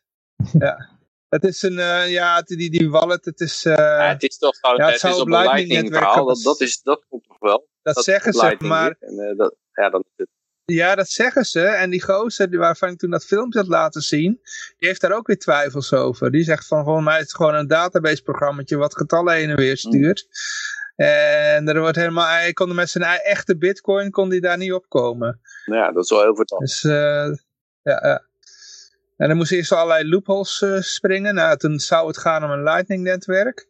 [0.59, 0.94] ja.
[1.29, 3.65] Het is een, uh, ja, die, die wallet, het is...
[3.65, 6.41] Uh, ja, het is toch gewoon, ja, het, het is op een Lightning verhaal, dat,
[6.43, 7.67] dat, is, dat komt toch wel?
[7.81, 8.95] Dat, dat zeggen ze, maar...
[8.99, 10.27] En, uh, dat, ja, dan is het...
[10.65, 11.61] Ja, dat zeggen ze.
[11.61, 14.39] En die gozer waarvan ik toen dat filmpje had laten zien,
[14.77, 16.31] die heeft daar ook weer twijfels over.
[16.31, 19.55] Die zegt van, volgens mij is het gewoon een database programmaatje wat getallen heen en
[19.55, 20.27] weer stuurt.
[20.27, 21.05] Mm.
[21.05, 25.41] En er wordt helemaal, hij kon met zijn echte bitcoin kon die daar niet opkomen.
[25.65, 26.61] Ja, dat is wel heel verteld.
[26.61, 27.35] Dus, ja,
[27.81, 28.25] ja.
[29.17, 31.35] En dan moest eerst allerlei loopholes uh, springen.
[31.35, 33.67] Nou, toen zou het gaan om een lightning netwerk.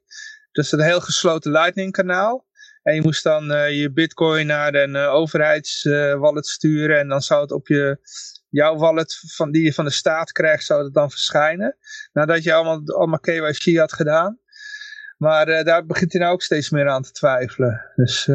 [0.52, 2.46] Dus een heel gesloten lightning kanaal.
[2.84, 7.00] En je moest dan uh, je bitcoin naar een uh, overheidswallet sturen.
[7.00, 7.98] En dan zou het op je,
[8.50, 11.78] jouw wallet van, die je van de staat krijgt, zou het dan verschijnen.
[12.14, 14.40] Nadat je allemaal, allemaal KYC had gedaan.
[15.18, 17.92] Maar daar begint hij nou ook steeds meer aan te twijfelen.
[17.96, 18.26] Dus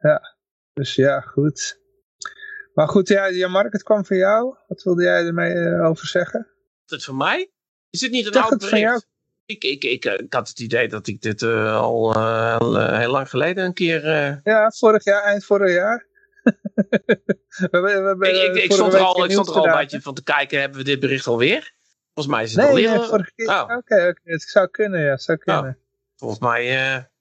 [0.00, 0.36] ja,
[0.72, 1.84] dus ja, goed.
[2.76, 4.56] Maar goed, ja, ja, Mark, het kwam van jou.
[4.66, 6.46] Wat wilde jij ermee uh, over zeggen?
[6.86, 7.50] Is het van mij?
[7.90, 8.68] Is dit niet een oud bericht?
[8.68, 9.00] Van jou?
[9.46, 12.12] Ik, ik, ik, eh, ik, had het idee dat ik dit uh, al
[12.98, 14.04] heel lang geleden een keer...
[14.44, 16.06] Ja, vorig jaar, eind vorig jaar.
[16.44, 20.00] we, we, we, ik, ik, ik stond er al, ik stond er al een beetje
[20.00, 21.74] van te kijken, hebben we dit bericht alweer?
[22.14, 22.98] Volgens mij is het nee, alweer...
[22.98, 23.48] Nee, vorige keer.
[23.48, 23.62] Oh.
[23.62, 24.32] Oké, okay, okay.
[24.32, 25.44] het zou kunnen, ja, zou oh.
[25.44, 25.72] kunnen.
[25.72, 26.16] Oh.
[26.16, 26.64] Volgens mij...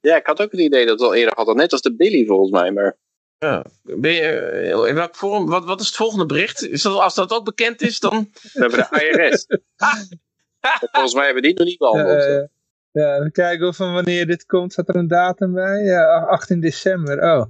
[0.02, 2.26] Ja, ik had ook het idee dat het al eerder had, net als de Billy
[2.26, 2.98] volgens mij, maar...
[3.40, 3.66] Ja.
[3.82, 6.64] Ben je, eh, in welk vorm, wat, wat is het volgende bericht?
[6.64, 8.30] Is dat, als dat ook bekend is, dan...
[8.42, 9.46] We hebben de IRS.
[10.92, 12.26] Volgens mij hebben die nog niet behandeld.
[12.26, 12.44] Uh,
[12.92, 14.72] ja, we kijken of van wanneer dit komt.
[14.72, 15.84] Staat er een datum bij?
[15.84, 17.24] Ja, 18 december.
[17.24, 17.46] Oh.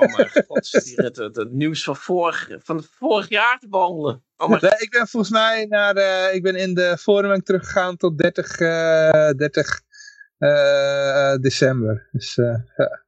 [0.00, 4.24] oh mijn god, het, het, het, nieuws van vorig, van vorig jaar te behandelen.
[4.36, 8.18] Oh nee, ik ben volgens mij naar, uh, ik ben in de foruming teruggegaan tot
[8.18, 9.80] 30, uh, 30
[11.40, 12.08] december.
[12.12, 13.04] Dus ja.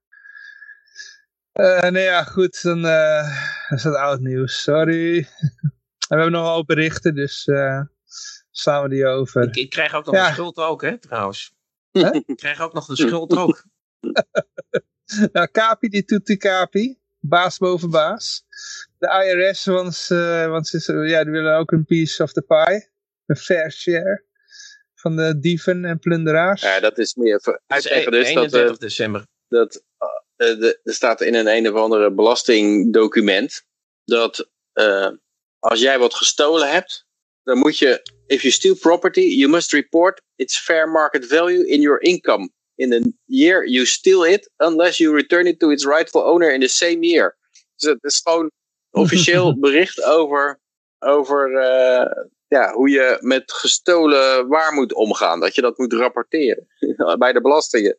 [1.61, 4.63] Uh, nee, ja, goed, dan uh, is dat oud nieuws.
[4.63, 5.29] Sorry.
[6.09, 7.81] we hebben nog wel berichten, dus uh,
[8.51, 9.43] slaan we die over.
[9.43, 10.27] Ik, ik krijg ook nog ja.
[10.27, 11.55] de schuld ook, hè, trouwens.
[11.91, 12.15] Huh?
[12.27, 13.65] Ik krijg ook nog de schuld ook.
[15.33, 16.99] nou, Kapi, die doet die Kapi.
[17.21, 18.45] Baas boven baas.
[18.99, 20.07] De IRS, want,
[20.49, 22.91] want ze, ja, die willen ook een piece of the pie.
[23.27, 24.25] Een fair share.
[24.95, 26.63] Van de dieven en plunderaars.
[26.63, 28.29] Ja, dat is meer uitleggen dus.
[28.29, 29.27] 31 dat, december.
[29.49, 29.88] Dat uh,
[30.39, 33.65] er staat in een een of andere belastingdocument
[34.05, 35.11] dat uh,
[35.59, 37.07] als jij wat gestolen hebt,
[37.43, 41.81] dan moet je, if you steal property, you must report its fair market value in
[41.81, 46.23] your income in the year you steal it, unless you return it to its rightful
[46.23, 47.37] owner in the same year.
[47.77, 48.51] Dus het is gewoon
[49.03, 50.61] officieel bericht over,
[50.99, 55.41] over uh, ja, hoe je met gestolen waar moet omgaan.
[55.41, 56.67] Dat je dat moet rapporteren
[57.19, 57.99] bij de belastingen.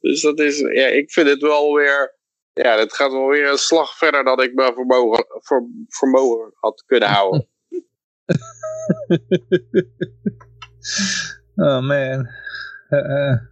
[0.00, 2.18] Dus dat is, ja, ik vind het wel weer,
[2.52, 5.26] ja, het gaat wel weer een slag verder dan ik me vermogen,
[5.88, 7.48] vermogen had kunnen houden.
[11.56, 12.28] oh man.
[12.90, 13.48] Uh, uh.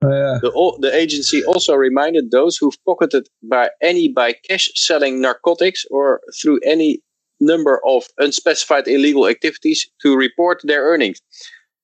[0.00, 6.20] The, the agency also reminded those who've pocketed by any by cash selling narcotics or
[6.40, 7.02] through any
[7.38, 11.20] number of unspecified illegal activities to report their earnings.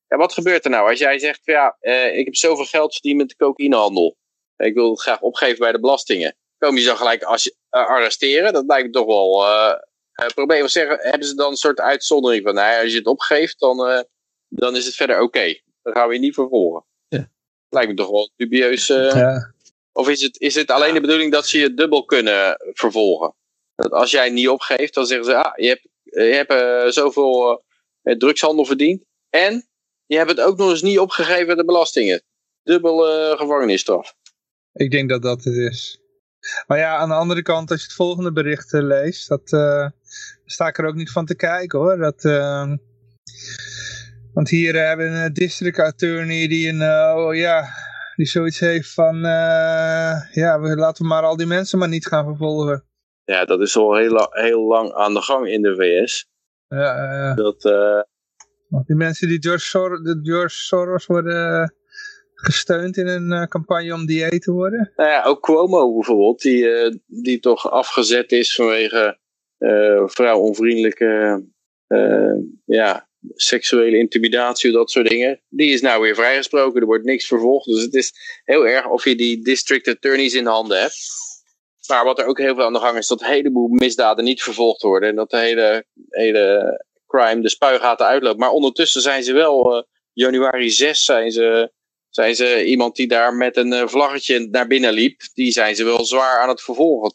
[0.09, 3.16] Ja, wat gebeurt er nou als jij zegt, ja, uh, ik heb zoveel geld verdiend
[3.18, 4.16] met de cocaïnehandel.
[4.56, 6.36] Ik wil het graag opgeven bij de belastingen.
[6.59, 8.52] Kom je zo gelijk als, uh, arresteren?
[8.52, 9.74] Dat lijkt me toch wel uh,
[10.12, 10.64] een probleem.
[10.64, 14.06] Of zeggen, hebben ze dan een soort uitzondering van, nou, als je het opgeeft, dan,
[14.48, 15.24] dan is het verder oké.
[15.24, 15.62] Okay.
[15.82, 16.85] Dan gaan we je niet vervolgen.
[17.09, 17.30] Ja.
[17.68, 18.86] Lijkt me toch wel dubieus.
[18.86, 19.55] Ja.
[19.93, 23.35] Of is het, is het alleen de bedoeling dat ze je dubbel kunnen vervolgen?
[23.74, 27.64] Dat als jij niet opgeeft, dan zeggen ze, ah, je hebt, je hebt zoveel
[28.02, 29.05] drugshandel verdiend.
[29.30, 29.68] En
[30.09, 32.22] je hebt het ook nog eens niet opgegeven de belastingen.
[32.62, 34.14] Dubbele gevangenisstraf.
[34.72, 36.01] Ik denk dat dat het is.
[36.66, 39.89] Maar ja, aan de andere kant, als je het volgende bericht uh, leest, dat, uh,
[40.44, 41.97] sta ik er ook niet van te kijken hoor.
[41.97, 42.72] Dat, uh,
[44.32, 46.82] want hier hebben we een district attorney die een,
[47.16, 47.64] oh ja,
[48.16, 49.18] die zoiets heeft van,
[50.30, 52.85] ja, we, laten we maar al die mensen maar niet gaan vervolgen.
[53.24, 56.26] Ja, dat is al heel, heel lang aan de gang in de VS.
[56.68, 57.62] Ja, dat,
[58.69, 61.74] die mensen die George, Sor George Soros worden
[62.35, 64.93] gesteund in een uh, campagne om dieet te worden?
[64.97, 69.19] Nou ja, ook Cuomo bijvoorbeeld, die, uh, die toch afgezet is vanwege
[70.07, 71.45] vrouwonvriendelijke
[72.65, 75.40] ja, seksuele intimidatie, dat soort dingen.
[75.49, 77.66] Die is nou weer vrijgesproken, er wordt niks vervolgd.
[77.66, 78.12] Dus het is
[78.45, 80.97] heel erg of je die district attorneys in de handen hebt.
[81.89, 84.43] Maar wat er ook heel veel aan de gang is, dat een heleboel misdaden niet
[84.43, 85.09] vervolgd worden.
[85.09, 88.39] En dat de hele, hele crime de spuigaten uitloopt.
[88.39, 91.76] Maar ondertussen zijn ze wel, januari 6 zijn ze
[92.10, 95.85] zijn ze iemand die daar met een eh, vlaggetje naar binnen liep, die zijn ze
[95.85, 97.14] wel zwaar aan het vervolgen.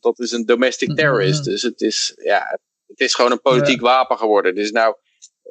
[0.00, 0.96] Dat is een domestic mhm.
[0.96, 1.44] terrorist.
[1.44, 4.54] Dus het is, ja, het is gewoon een politiek wapen geworden.
[4.54, 4.96] Het is nou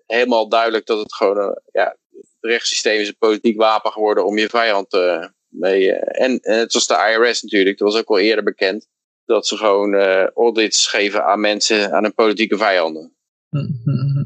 [0.06, 4.38] helemaal duidelijk dat het gewoon, een, ja, het rechtssysteem is een politiek wapen geworden om
[4.38, 5.84] je vijand uh, mee.
[5.84, 8.88] Uh, en, en het was de IRS natuurlijk, dat was ook al eerder bekend,
[9.26, 13.16] dat ze gewoon uh, audits geven aan mensen, aan hun politieke vijanden.
[13.52, 14.24] Mhm.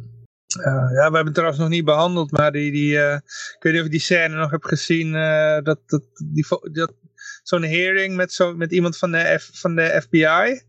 [0.59, 3.13] Uh, ja, we hebben het trouwens nog niet behandeld, maar die, die, uh,
[3.55, 6.03] ik weet niet of je die scène nog hebt gezien, uh, dat, dat,
[6.33, 6.93] die, dat,
[7.43, 10.61] zo'n hearing met, zo, met iemand van de, F, van de FBI.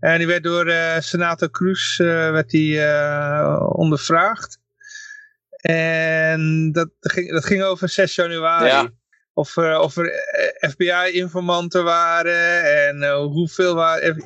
[0.00, 2.80] En die werd door senator Cruz werd die,
[3.58, 4.58] ondervraagd.
[5.56, 8.66] En dat ging, dat ging over 6 januari.
[8.66, 8.90] Ja.
[9.32, 10.12] Of, of er
[10.70, 14.16] FBI-informanten waren en hoeveel waren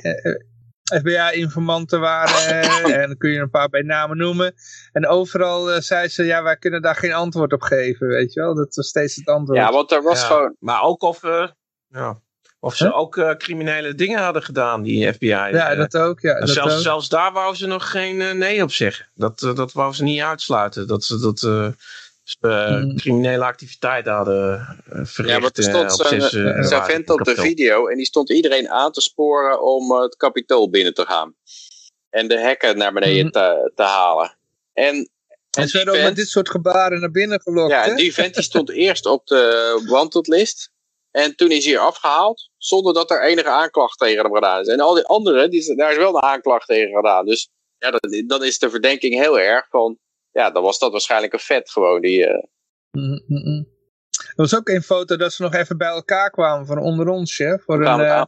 [0.98, 2.62] FBI-informanten waren.
[3.00, 4.54] en dan kun je een paar bij namen noemen.
[4.92, 8.40] En overal uh, zei ze, ja, wij kunnen daar geen antwoord op geven, weet je
[8.40, 8.54] wel.
[8.54, 9.58] Dat was steeds het antwoord.
[9.58, 10.56] Ja, want er was gewoon...
[10.58, 11.48] Maar ook of, uh,
[11.88, 12.20] ja,
[12.60, 15.26] of ze ook uh, criminele dingen hadden gedaan, die FBI.
[15.26, 16.20] Ja, dat ook.
[16.20, 16.80] Ja, dat zelfs, ook.
[16.80, 19.08] zelfs daar wou ze nog geen nee op zeggen.
[19.14, 20.86] Dat, dat wou ze niet uitsluiten.
[20.86, 21.74] Dat ze dat
[22.40, 25.34] uh, criminele activiteiten hadden uh, verricht.
[25.34, 25.92] Ja, maar er stond
[26.66, 30.70] zo'n vent op de video en die stond iedereen aan te sporen om het kapitool
[30.70, 31.34] binnen te gaan.
[32.10, 33.30] En de hekken naar beneden mm.
[33.30, 34.36] te, te, halen.
[34.72, 35.10] En,
[35.50, 37.72] en ze werden ook met dit soort gebaren naar binnen gelokt.
[37.72, 40.70] Ja, die vent die stond eerst op de wanted list.
[41.10, 44.68] En toen is hij afgehaald, zonder dat er enige aanklacht tegen hem gedaan is.
[44.68, 47.26] En al die anderen, die, daar is wel een aanklacht tegen gedaan.
[47.26, 49.98] Dus ja, dan, dan is de verdenking heel erg van
[50.32, 52.00] ja, dan was dat waarschijnlijk een vet gewoon.
[52.00, 52.44] Die, uh...
[52.90, 53.68] mm -mm.
[54.10, 57.38] Er was ook een foto dat ze nog even bij elkaar kwamen van onder ons,
[57.38, 57.58] hè?
[57.58, 58.24] Voor, een, uh,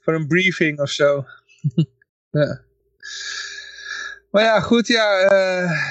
[0.00, 1.24] voor een briefing of zo.
[2.30, 2.60] ja.
[4.30, 5.26] Maar ja, goed, ja,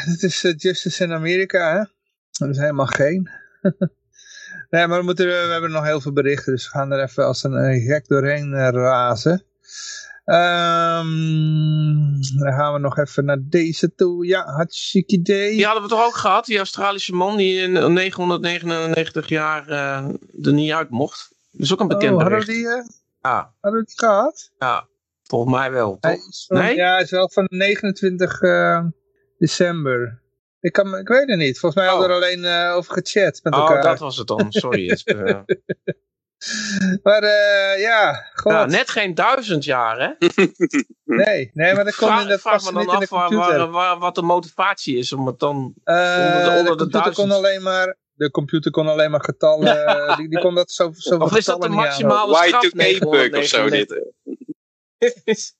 [0.05, 1.83] het is Justice in Amerika, hè?
[2.31, 3.29] Dat is helemaal geen.
[4.69, 7.25] nee, maar we, moeten, we hebben nog heel veel berichten, dus we gaan er even
[7.25, 9.45] als een gek doorheen razen.
[10.29, 14.25] Um, dan gaan we nog even naar deze toe.
[14.25, 15.55] Ja, hartstikke idee.
[15.55, 16.45] Die hadden we toch ook gehad?
[16.45, 20.07] Die Australische man die in 999 jaar uh,
[20.41, 21.35] er niet uit mocht.
[21.51, 22.83] Dat is ook een bekende oh, hadden we die, uh,
[23.21, 23.53] ja.
[23.59, 24.51] Hadden we die gehad?
[24.59, 24.87] Ja,
[25.23, 25.97] volgens mij wel.
[25.99, 26.17] Toch?
[26.47, 26.75] Van, nee?
[26.75, 28.85] Ja, is wel van 29 uh, eh,
[29.37, 30.21] december.
[30.59, 31.59] Ik, kan, ik weet het niet.
[31.59, 31.99] Volgens mij oh.
[31.99, 33.77] hadden we er alleen over gechat met oh, elkaar.
[33.77, 34.45] Oh, dat was het dan.
[34.49, 34.97] Sorry.
[37.03, 38.51] Maar uh, ja, God.
[38.51, 40.27] Ja, net geen duizend jaar, hè?
[41.23, 44.15] nee, nee, maar dat komt in de Vraag me dan af waar, waar, waar, wat
[44.15, 47.61] de motivatie is om het dan uh, onder de, onder de, de computer kon alleen
[47.61, 51.45] maar de computer kon alleen maar getallen, die, die kon dat zo, zo Of is
[51.45, 52.65] dat de maximale straf?
[52.65, 54.03] Y2K-bug of zo dit?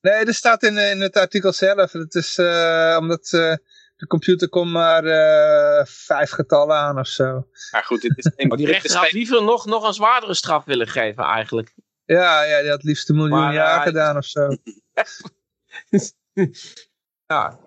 [0.02, 3.56] nee, er staat in, in het artikel zelf, het is uh, omdat uh,
[4.00, 7.48] de computer kon maar uh, vijf getallen aan of zo.
[7.72, 8.32] Maar goed, dit is...
[8.48, 11.76] maar die rechter had liever nog, nog een zwaardere straf willen geven eigenlijk.
[12.06, 14.48] Ja, ja die had liefst een miljoen maar, jaar uh, gedaan of zo.
[17.26, 17.60] ja.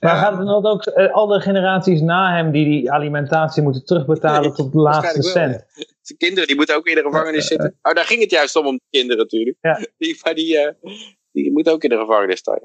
[0.00, 0.18] Maar ja.
[0.18, 4.52] gaat het dan ook uh, alle generaties na hem die die alimentatie moeten terugbetalen nee,
[4.62, 5.52] tot de laatste cent?
[5.52, 5.84] Wel.
[6.00, 7.78] Zijn kinderen die moeten ook in de gevangenis zitten.
[7.82, 9.56] Oh, daar ging het juist om, om de kinderen natuurlijk.
[9.60, 9.86] Ja.
[9.98, 10.92] Die, maar die, uh,
[11.32, 12.60] die moeten ook in de gevangenis staan.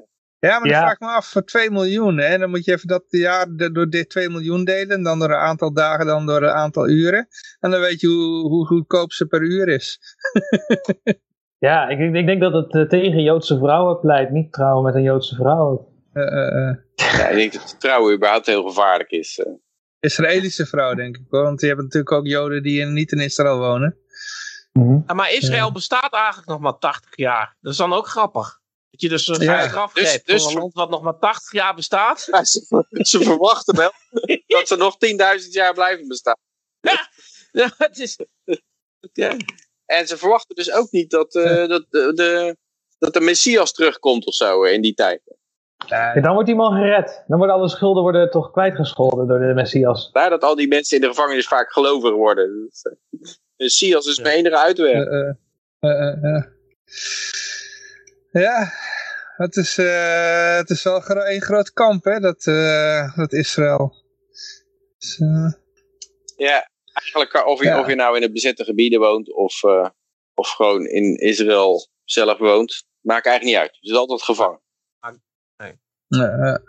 [0.47, 2.87] Ja, maar dan vraag ik me af, voor 2 miljoen, hè, dan moet je even
[2.87, 6.49] dat jaar door dit 2 miljoen delen, dan door een aantal dagen, dan door een
[6.49, 7.27] aantal uren.
[7.59, 9.99] En dan weet je hoe, hoe goedkoop ze per uur is.
[11.67, 15.01] ja, ik, ik, denk dat het uh, tegen Joodse vrouwen pleit, niet trouwen met een
[15.01, 15.91] Joodse vrouw.
[16.13, 19.45] Uh, uh, ja, ik denk dat trouwen überhaupt heel gevaarlijk is.
[19.99, 23.19] Israëlische vrouw, denk ik hoor, want je hebt natuurlijk ook Joden die in, niet in
[23.19, 23.97] Israël wonen.
[24.71, 25.03] Mm -hmm.
[25.07, 27.57] ja, maar Israël bestaat eigenlijk nog maar 80 jaar.
[27.61, 28.61] Dat is dan ook grappig.
[28.93, 29.67] Dat je dus een ja.
[29.67, 32.27] straf dus, geeft dus, voor een land wat nog maar 80 jaar bestaat.
[32.31, 33.91] Ja, ze, ze, verwachten wel
[34.47, 34.95] dat ze nog
[35.43, 36.37] 10.000 jaar blijven bestaan.
[36.79, 37.09] Ja,
[37.61, 38.19] ja het is...
[39.13, 39.37] Ja.
[39.85, 42.57] En ze verwachten dus ook niet dat, uh, dat, de, de,
[42.99, 45.21] dat de Messias terugkomt of zo in die tijd.
[45.87, 47.23] Ja, dan wordt die man gered.
[47.27, 50.09] Dan worden alle schulden worden toch kwijtgescholden door de Messias.
[50.13, 52.69] Ja, dat al die mensen in de gevangenis vaak gelovig worden.
[53.09, 55.05] Dus, Messias is mijn enige uitweg.
[58.41, 58.71] Ja,
[59.35, 63.93] het is, uh, het is wel één groot kamp, hè, dat, uh, dat Israël.
[64.97, 65.51] Dus, uh...
[66.35, 67.79] Ja, eigenlijk of je, ja.
[67.79, 69.63] of je nou in het bezette gebieden woont of,
[70.33, 73.77] of gewoon in Israël zelf woont, maakt eigenlijk niet uit.
[73.81, 74.61] Je is altijd gevangen.
[76.07, 76.61] Nee.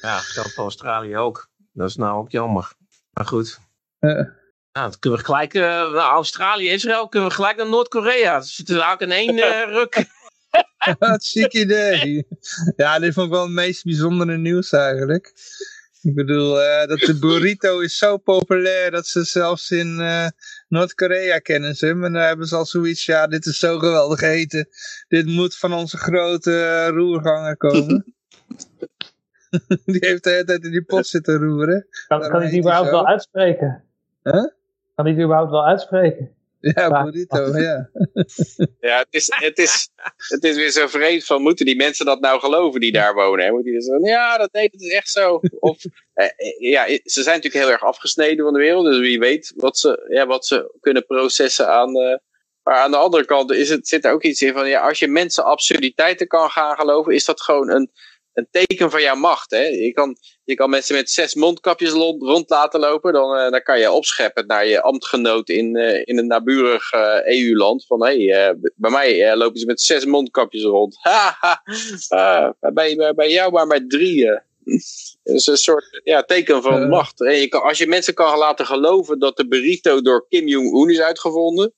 [0.00, 1.48] Ja, dat geldt voor Australië ook.
[1.72, 2.72] Dat is nou ook jammer.
[3.10, 3.58] Maar goed.
[3.98, 4.26] Nou,
[4.90, 8.38] dan kunnen we gelijk, uh, nou, Australië, Israël, kunnen we gelijk naar Noord-Korea.
[8.38, 9.94] Dus het is eigenlijk in één uh, ruk.
[10.98, 12.26] Wat ziek idee.
[12.76, 15.32] Ja, dit vond ik wel het meest bijzondere nieuws eigenlijk.
[16.02, 20.26] Ik bedoel, uh, dat de burrito is zo populair dat ze zelfs in uh,
[20.68, 22.04] Noord-Korea kennen ze hem.
[22.04, 24.68] En dan hebben ze al zoiets, ja, dit is zo geweldig eten.
[25.08, 28.14] Dit moet van onze grote roerganger komen.
[29.84, 31.86] die heeft de hele tijd in die pot zitten roeren.
[32.06, 33.84] Kan, kan hij het überhaupt wel uitspreken?
[34.22, 34.32] Huh?
[34.94, 36.30] Kan hij het überhaupt wel uitspreken?
[36.60, 37.90] Ja, burrito, ja.
[38.88, 42.20] ja, het is, het, is, het is weer zo vreemd van, moeten die mensen dat
[42.20, 43.44] nou geloven die daar wonen?
[43.44, 43.50] Hè?
[43.50, 45.40] Moet die zeggen, ja, dat, nee, dat is echt zo.
[45.58, 45.78] Of,
[46.14, 46.26] eh,
[46.58, 50.06] ja, ze zijn natuurlijk heel erg afgesneden van de wereld, dus wie weet wat ze,
[50.08, 51.96] ja, wat ze kunnen processen aan...
[51.96, 52.16] Uh,
[52.62, 54.98] maar aan de andere kant is het, zit er ook iets in van, ja, als
[54.98, 57.90] je mensen absurditeiten kan gaan geloven, is dat gewoon een,
[58.38, 59.50] een teken van jouw macht.
[59.50, 59.62] Hè?
[59.66, 63.12] Je, kan, je kan mensen met zes mondkapjes rond laten lopen.
[63.12, 67.26] Dan, uh, dan kan je opscheppen naar je ambtgenoot in, uh, in een naburig uh,
[67.26, 67.86] EU-land.
[67.86, 70.96] Van hé, hey, bij mij lopen ze met zes mondkapjes rond.
[72.08, 74.24] Ha, bij, bij jou maar met drie.
[74.24, 74.42] Dat
[75.36, 77.20] is een soort ja, teken van macht.
[77.20, 80.90] En je kan, als je mensen kan laten geloven dat de burrito door Kim Jong-un
[80.90, 81.74] is uitgevonden.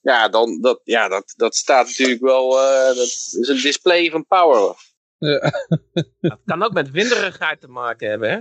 [0.00, 2.50] Ja, dan, dat, ja dat, dat staat natuurlijk wel.
[2.86, 4.74] dat is een display van power.
[5.20, 5.52] Ja.
[6.20, 8.40] Dat kan ook met winderigheid te maken hebben, hè?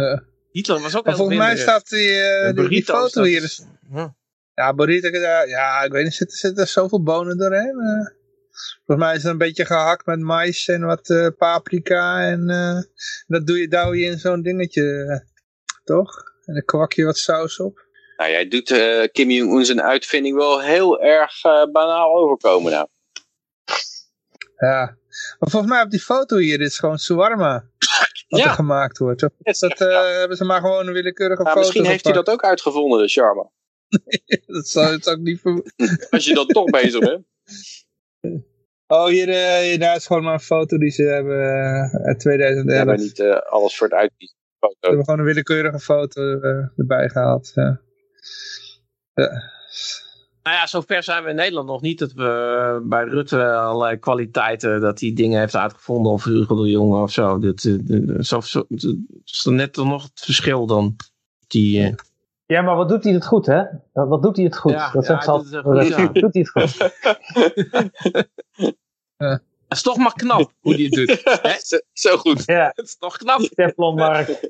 [0.00, 0.22] Ja.
[0.50, 3.42] Hitler was ook maar volgens mij staat die, uh, die, die, foto hier.
[3.42, 4.14] Is, ja,
[4.54, 5.08] ja burrito,
[5.46, 7.76] ja, ik weet niet, zitten zit er zoveel bonen doorheen?
[7.76, 8.06] Uh,
[8.84, 12.46] volgens mij is het een beetje gehakt met mais en wat uh, paprika en
[13.26, 15.26] dat doe je, douw je in zo'n dingetje,
[15.84, 16.22] toch?
[16.44, 17.86] En dan kwak je wat saus op.
[18.16, 18.68] Nou, jij doet
[19.12, 21.40] Kim Jong-un zijn uitvinding wel heel erg
[21.72, 22.88] banaal overkomen nou.
[24.56, 24.96] Ja,
[25.38, 27.64] maar volgens mij op die foto hier, dit is gewoon shawarma.
[28.28, 28.46] Wat ja.
[28.46, 29.22] er gemaakt wordt.
[29.22, 32.12] Of is dat uh, hebben ze maar gewoon een willekeurige nou, foto Misschien heeft hij
[32.12, 33.50] dat ook uitgevonden, de charme.
[34.46, 35.72] dat zou ook niet ver...
[36.10, 37.24] Als je dan toch bezig bent.
[38.86, 42.64] Oh, hier, uh, daar is gewoon maar een foto die ze hebben uh, uit 2011.
[42.64, 44.36] We hebben niet uh, alles voor het uitkiezen.
[44.58, 46.20] Ze hebben gewoon een willekeurige foto
[46.76, 47.52] erbij gehaald.
[47.54, 47.80] Ja.
[50.42, 54.80] Nou ja, zover zijn we in Nederland nog niet dat we bij Rutte allerlei kwaliteiten,
[54.80, 57.38] dat hij dingen heeft uitgevonden of Hugo de Jonge of zo.
[57.38, 57.60] Dat,
[58.20, 58.38] zo,
[59.24, 60.96] is er net nog het verschil dan.
[61.46, 61.94] Die, uh...
[62.46, 63.62] Ja, maar wat doet hij het goed, hè?
[63.92, 64.72] Wat doet hij het goed?
[64.72, 66.06] Ja, dat ja, zegt ja, doet, goed, ja.
[66.06, 66.90] doet hij het goed?
[69.72, 71.22] Het is toch maar knap hoe hij het doet.
[71.24, 71.58] Hè?
[71.62, 72.42] zo, zo, goed.
[72.44, 72.72] Ja.
[72.74, 73.40] Het is toch knap.
[73.40, 74.28] Teflonmark.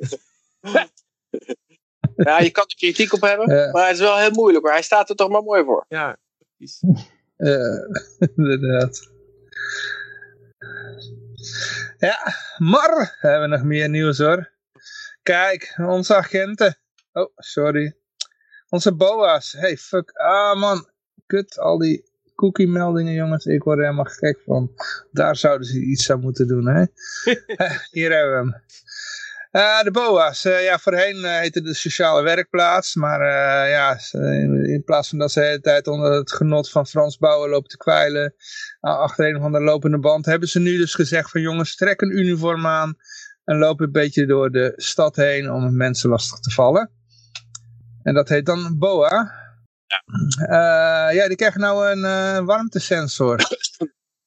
[2.24, 4.64] Ja, je kan er kritiek op hebben, maar het is wel heel moeilijk.
[4.64, 5.84] Maar hij staat er toch maar mooi voor.
[5.88, 6.16] Ja,
[6.56, 6.80] precies.
[7.36, 7.86] Ja,
[8.36, 9.10] inderdaad.
[11.98, 14.50] Ja, maar we hebben nog meer nieuws hoor.
[15.22, 16.78] Kijk, onze agenten.
[17.12, 17.96] Oh, sorry.
[18.68, 19.52] Onze boa's.
[19.52, 20.10] Hey, fuck.
[20.10, 20.88] Ah man,
[21.26, 21.58] kut.
[21.58, 23.46] Al die cookie meldingen jongens.
[23.46, 24.72] Ik word er helemaal gek van.
[25.10, 26.84] Daar zouden ze iets aan moeten doen hè.
[27.90, 28.62] Hier hebben we hem.
[29.52, 33.20] Uh, de BOA's, uh, ja, voorheen uh, heette de sociale werkplaats, maar
[33.68, 37.50] ja, in, plaats van dat ze de hele tijd onder het genot van Frans bouwen
[37.50, 38.34] lopen te kwijlen
[38.80, 42.18] achter een van de lopende band, hebben ze nu dus gezegd van jongens, trek een
[42.18, 42.94] uniform aan
[43.44, 46.90] en loop een beetje door de stad heen om mensen lastig te vallen.
[48.02, 49.32] En dat heet dan BOA.
[49.86, 53.36] Ja, ja die krijgen nou een warmtesensor.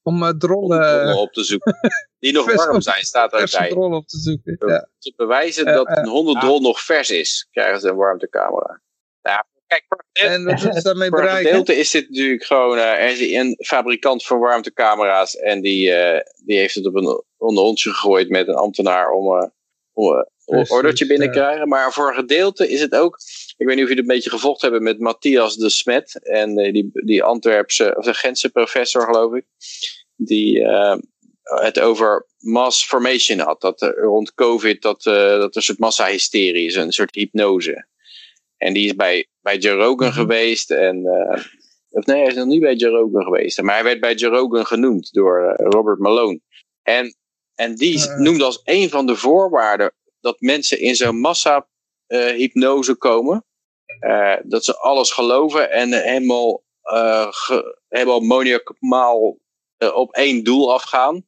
[0.06, 1.18] Om uh, drollen...
[1.18, 1.78] Op te zoeken.
[2.20, 3.70] Die nog warm zijn, staat er bij.
[3.70, 4.90] drollen op te zoeken, ja.
[5.00, 8.82] Te bewijzen dat een hondendrol nog vers is, krijgen ze een warmtecamera.
[9.22, 13.58] Ja, kijk, en wat is daarmee gedeelte is dit natuurlijk gewoon, uh, er is een
[13.66, 18.56] fabrikant van warmtecamera's en die, uh, die heeft het op een onderhondje gegooid met een
[18.56, 19.52] ambtenaar om,
[19.94, 21.68] om een ordertje binnen te krijgen.
[21.68, 23.18] Maar voor een gedeelte is het ook,
[23.58, 26.56] ik weet niet of jullie het een beetje gevolgd hebben met Matthias de Smet en
[26.56, 29.46] die, die Antwerpse, of de Gentse professor geloof ik,
[30.16, 30.98] die uh,
[31.44, 33.62] het over mass formation had.
[33.62, 37.88] Dat er rond COVID dat, uh, dat er een soort massahysterie is, een soort hypnose.
[38.58, 40.16] En die is bij, bij Joe Rogan -hmm.
[40.16, 41.44] geweest en uh,
[41.90, 43.62] of nee, hij is nog niet bij Joe Rogan geweest.
[43.62, 46.40] Maar hij werd bij Joe Rogan genoemd door eh, Robert Malone.
[46.82, 47.16] En,
[47.56, 51.68] en die noemde als een van de voorwaarden dat mensen in zo'n massa
[52.08, 53.45] hypnose komen.
[54.44, 56.64] Dat ze alles geloven en helemaal,
[57.30, 58.22] ge, helemaal
[59.94, 61.26] op één doel afgaan.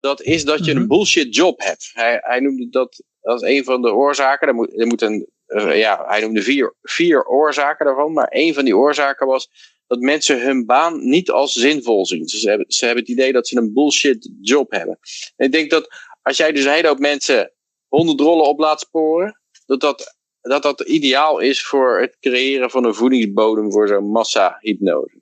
[0.00, 0.86] Dat is dat je een mhm.
[0.86, 1.90] bullshit job hebt.
[1.94, 4.48] Hij, hij noemde dat als een van de oorzaken.
[4.48, 8.12] Er moet, er moet een eh, ja, hij noemde vier, vier oorzaken daarvan.
[8.12, 9.50] Maar een van die oorzaken was
[9.86, 12.28] dat mensen hun baan niet als zinvol zien.
[12.28, 14.98] Ze hebben, ze hebben het idee dat ze een bullshit job hebben.
[15.36, 15.88] En ik denk dat
[16.22, 17.52] als jij dus een hele hoop mensen
[17.88, 22.84] honderd rollen op laat sporen, dat dat, dat dat ideaal is voor het creëren van
[22.84, 25.20] een voedingsbodem voor zo'n massa-hypnose.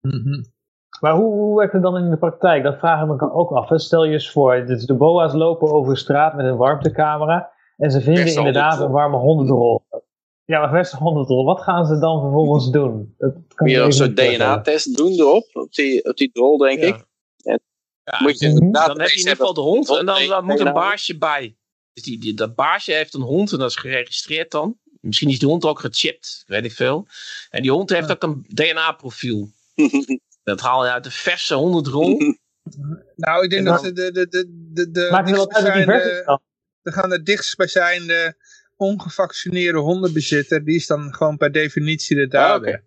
[0.00, 0.44] Mm
[1.00, 2.62] Maar hoe, hoe werkt het dan in de praktijk?
[2.62, 3.80] Dat vragen we me ook af.
[3.80, 7.52] Stel je eens voor, de boa's lopen over de straat met een warmtecamera.
[7.76, 9.82] En ze vinden inderdaad een warme hondendrol.
[10.44, 13.14] Ja, maar verse hondendrol, wat gaan ze dan vervolgens doen?
[13.18, 17.04] Dat kan je een soort DNA-test doen erop, op die, op die drol, denk ik.
[17.42, 17.60] En
[18.04, 20.60] ja, moet je dan heb je in ieder geval de hond en dan, dan moet
[20.60, 21.56] een baasje bij.
[21.94, 24.78] Dus die, die, dat baasje heeft een hond en dat is geregistreerd dan.
[25.00, 27.06] Misschien is die hond ook gechipt, weet ik veel.
[27.50, 29.50] En die hond heeft ook een DNA-profiel.
[30.42, 32.18] dat haal je uit de verse hondendrol.
[33.16, 34.28] nou, ik denk dat de, de, de,
[34.72, 36.24] de, de, Maakt het wel uit dat die vers
[36.84, 38.36] dan gaan de dichtstbijzijnde
[38.76, 42.82] ongevaccineerde hondenbezitter, die is dan gewoon per definitie de dader.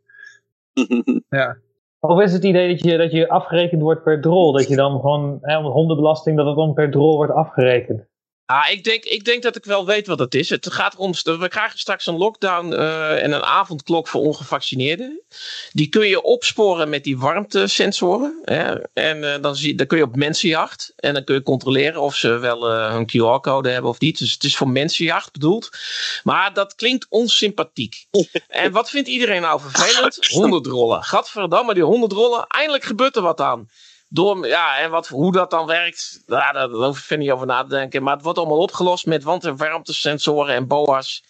[0.74, 0.86] Ah,
[1.40, 1.58] ja.
[2.00, 4.52] Of is het idee dat je, dat je afgerekend wordt per drol?
[4.52, 8.07] Dat je dan gewoon, hè, hondenbelasting, dat het dan per drol wordt afgerekend?
[8.49, 10.49] Ah, ik denk, ik denk dat ik wel weet wat het is.
[10.49, 15.22] Het gaat erom, we krijgen straks een lockdown uh, en een avondklok voor ongevaccineerden.
[15.72, 18.41] Die kun je opsporen met die warmtesensoren.
[18.44, 18.76] Hè?
[18.94, 20.94] En uh, dan, zie, dan kun je op mensenjacht.
[20.95, 24.18] En dan kun je controleren of ze wel uh, hun QR-code hebben of niet.
[24.18, 25.69] Dus het is voor mensenjacht bedoeld.
[26.24, 28.06] Maar dat klinkt onsympathiek.
[28.48, 30.28] en wat vindt iedereen nou vervelend?
[30.28, 31.03] Honderdrollen.
[31.03, 32.48] Gadverdamme, die honderdrollen.
[32.48, 33.68] Eindelijk gebeurt er wat aan
[34.08, 37.64] door, ja, en wat, hoe dat dan werkt, daar, daar hoef ik niet over na
[37.64, 38.04] te denken.
[38.04, 41.24] Maar het wordt allemaal opgelost met warmtesensoren en boa's.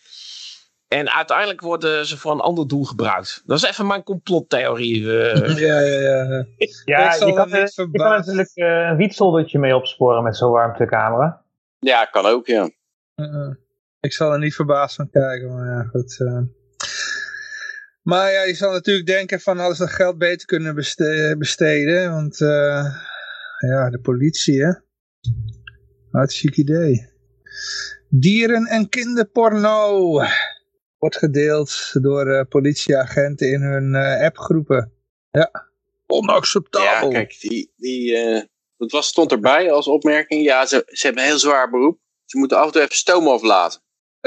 [0.88, 3.44] En uiteindelijk worden ze voor een ander doel gebruikt.
[3.46, 5.02] Dat is even mijn complottheorie.
[5.02, 5.58] Uh.
[5.68, 6.46] ja, ja, ja.
[6.86, 11.42] ja je, kan, je kan natuurlijk uh, een wietzoldertje mee opsporen met zo'n warmtecamera.
[11.80, 12.70] Ja, kan ook, ja.
[13.16, 13.50] Uh,
[14.00, 16.18] ik zal er niet verbaasd van kijken, maar ja, goed.
[18.08, 20.76] Maar ja, je zal natuurlijk denken van hadden ze dat geld beter kunnen
[21.38, 22.12] besteden.
[22.12, 22.86] Want uh,
[23.58, 24.74] ja, de politie hè.
[26.12, 27.10] Hartstikke idee.
[28.10, 30.12] Dieren- en kinderporno
[30.98, 34.94] wordt gedeeld door uh, politieagenten in hun uh, appgroepen.
[35.32, 35.52] Ja,
[36.06, 37.12] onacceptabel.
[37.12, 38.14] Ja, kijk, die, die,
[38.78, 40.44] dat was, stond erbij als opmerking.
[40.44, 42.00] Ja, ze, ze hebben een heel zwaar beroep.
[42.26, 43.82] Ze moeten af en toe even stoom aflaten.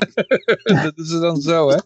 [0.84, 1.76] dat is dan zo, hè?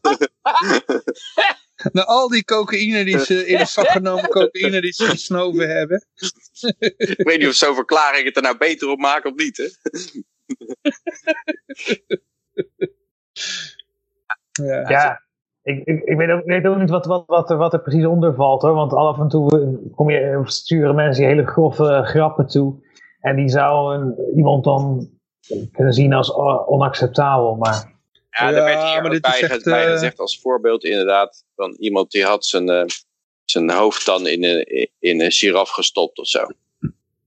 [1.93, 6.07] Na al die cocaïne die ze in de zak genomen cocaïne die ze gesnoven hebben.
[6.97, 9.69] Ik weet niet of zo'n verklaring het er nou beter op maken of niet, hè?
[14.65, 15.24] ja, ja
[15.65, 17.82] ik, ik, ik, weet ook, ik weet ook niet wat, wat, wat, er, wat er
[17.82, 18.74] precies onder valt hoor.
[18.74, 22.74] Want af en toe kom je, sturen mensen hele grove grappen toe.
[23.20, 25.09] En die zou een, iemand dan
[25.73, 26.35] kunnen zien als
[26.66, 27.57] onacceptabel.
[27.57, 27.93] Maar
[28.39, 32.24] ja, er werd hier bij, echt, bij, eh, gezegd als voorbeeld inderdaad van iemand die
[32.24, 32.85] had zijn, uh,
[33.44, 36.47] zijn hoofd dan in een, in een giraf gestopt of zo.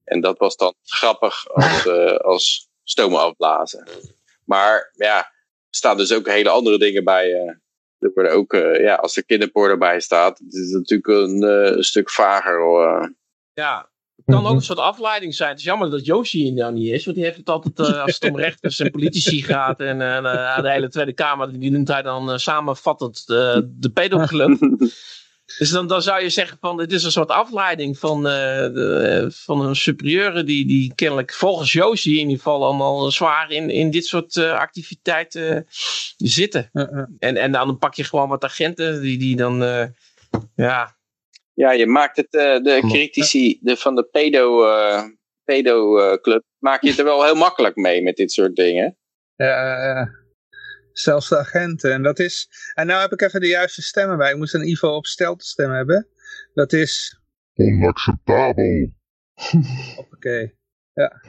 [0.04, 3.88] En dat was dan grappig als, uh, als stomen afblazen.
[4.46, 5.34] Maar ja, er
[5.70, 7.32] staan dus ook hele andere dingen bij.
[8.00, 12.12] er worden ook, ja, als er kinderporno bij staat, het is natuurlijk een, een stuk
[12.12, 12.60] vager.
[13.54, 13.90] ja,
[14.26, 14.56] kan ook mhm.
[14.56, 15.50] een soort afleiding zijn.
[15.50, 18.02] Het is jammer dat Yoshi hier nou niet is, want die heeft het altijd uh,
[18.02, 21.88] als het om rechters en politici gaat en uh, de hele Tweede Kamer, die noemt
[21.88, 24.60] hij dan uh, samenvattend de, de pedoclub.
[25.60, 29.62] dus dan, dan zou je zeggen van, dit is een soort afleiding van, de, van
[29.62, 34.06] een superieuren die, die kennelijk volgens Yoshi in ieder geval allemaal zwaar in, in dit
[34.06, 35.66] soort activiteiten
[36.18, 36.70] zitten.
[37.20, 39.60] En, en dan pak je gewoon wat agenten die, die dan,
[40.56, 40.97] ja,
[41.58, 45.04] ja, je maakt het, uh, de critici de, van de pedo, uh,
[45.44, 48.98] pedo uh, club, maak je het er wel heel makkelijk mee met dit soort dingen.
[49.36, 50.10] Ja,
[50.92, 51.94] zelfs de agenten.
[51.94, 54.32] En dat is, en nou heb ik even de juiste stemmen bij.
[54.32, 56.08] Ik moest een Ivo op stelte stem hebben.
[56.54, 57.20] Dat is...
[57.54, 58.94] Onacceptabel.
[60.14, 60.54] Oké,
[60.94, 61.22] ja.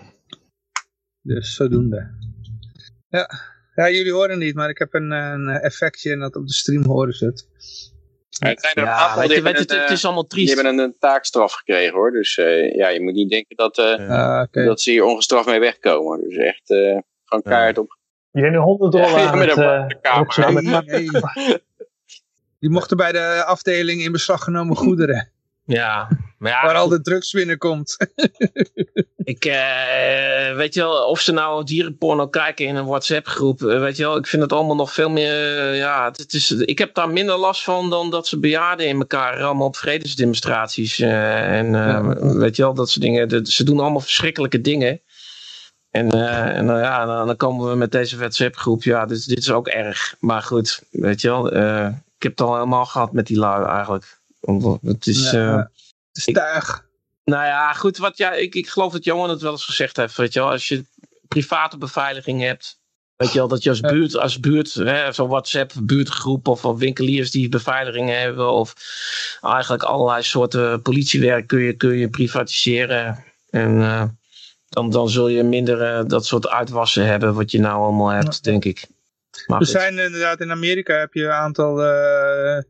[1.23, 2.17] Dus zodoende.
[3.09, 3.31] Ja.
[3.75, 6.85] ja, jullie horen niet, maar ik heb een, een effectje en dat op de stream
[6.85, 7.49] horen ze het.
[8.29, 10.55] Het zijn er een aantal het, het is allemaal triest.
[10.55, 12.11] Die hebben een, taakstraf gekregen hoor.
[12.11, 14.65] Dus uh, ja, je moet niet denken dat, uh, ah, okay.
[14.65, 16.21] dat ze hier ongestraft mee wegkomen.
[16.21, 17.99] Dus echt uh, gewoon kaart op.
[18.31, 21.61] Je bent nu honderd dollar ja, met, met de, de kamer.
[22.61, 25.33] Die mochten bij de afdeling in beslag genomen goederen.
[25.69, 26.09] Ja,
[26.39, 27.97] maar ja, waar al de drugs binnenkomt.
[29.35, 33.81] ik, uh, weet je wel, of ze nou dierenporno kijken in een WhatsApp groep, uh,
[33.81, 36.79] weet je wel, ik vind het allemaal nog veel meer, uh, ja, het is, ik
[36.79, 41.73] heb daar minder last van dan dat ze bejaarden in elkaar rammen op vredesdemonstraties en
[41.73, 42.17] ja.
[42.19, 43.29] weet je wel, dat soort dingen.
[43.29, 45.01] De, ze doen allemaal verschrikkelijke dingen.
[45.91, 49.39] En, en nou ja, dan, dan, komen we met deze WhatsApp groep, ja, dit, dit
[49.39, 50.15] is ook erg.
[50.21, 51.47] Maar goed, weet je wel,
[52.17, 54.18] ik heb het al helemaal gehad met die lui eigenlijk.
[54.83, 55.31] Het is...
[55.31, 55.71] Ja,
[56.13, 56.87] het is tuig.
[57.25, 60.17] Nou ja, goed, wat, ja, ik, ik geloof dat Johan het wel eens gezegd heeft.
[60.17, 60.85] Weet je wel, als je
[61.29, 62.79] private beveiliging hebt,
[63.17, 64.69] weet je wel, dat je als buurt, als buurt,
[65.11, 68.75] zo'n WhatsApp buurtgroep of, of winkeliers die beveiliging hebben, of
[69.41, 73.25] eigenlijk allerlei soorten politiewerk kun je, kun je privatiseren.
[73.51, 74.05] En uh,
[74.69, 78.35] dan, dan zul je minder uh, dat soort uitwassen hebben wat je nou allemaal hebt,
[78.35, 78.51] ja.
[78.51, 78.87] denk ik.
[79.47, 79.75] Maar er goed.
[79.75, 82.63] zijn inderdaad in Amerika heb je een aantal uh,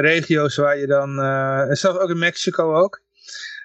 [0.00, 1.20] regio's waar je dan,
[1.68, 3.02] en zelfs ook in Mexico ook,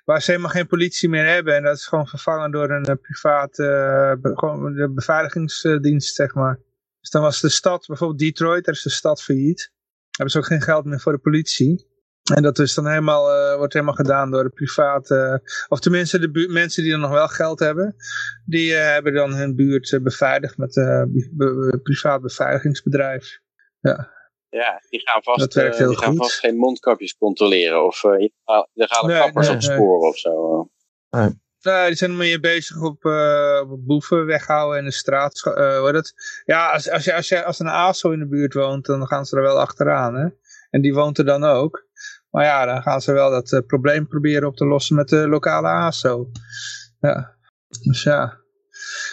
[0.05, 1.55] waar ze helemaal geen politie meer hebben.
[1.55, 3.63] En dat is gewoon vervangen door een uh, private
[4.23, 6.59] uh, gewoon de beveiligingsdienst, zeg maar.
[6.99, 9.71] Dus dan was de stad, bijvoorbeeld Detroit, daar is de stad failliet.
[10.09, 11.87] Hebben ze ook geen geld meer voor de politie.
[12.33, 16.83] En dat is dan helemaal, wordt helemaal gedaan door de private, of tenminste de mensen
[16.83, 17.95] die dan nog wel geld hebben.
[18.45, 23.39] Die hebben dan hun buurt beveiligd met een be privaat beveiligingsbedrijf.
[23.79, 24.17] Ja.
[24.49, 27.85] Ja, die gaan vast, uh, die gaan vast geen mondkapjes controleren.
[27.85, 28.11] Of uh,
[28.73, 30.09] er gaan nee, kappers nee, op sporen nee.
[30.09, 30.69] of zo.
[31.09, 31.29] Nee.
[31.61, 35.41] Nee, die zijn meer bezig op, uh, op boeven weghouden in de straat.
[35.45, 36.13] Uh, hoe dat?
[36.45, 39.25] Ja, als, als, je, als, je, als een ASO in de buurt woont, dan gaan
[39.25, 40.15] ze er wel achteraan.
[40.15, 40.27] Hè?
[40.69, 41.87] En die woont er dan ook.
[42.29, 45.27] Maar ja, dan gaan ze wel dat uh, probleem proberen op te lossen met de
[45.27, 46.31] lokale ASO.
[46.99, 47.35] Ja,
[47.83, 48.37] dus ja.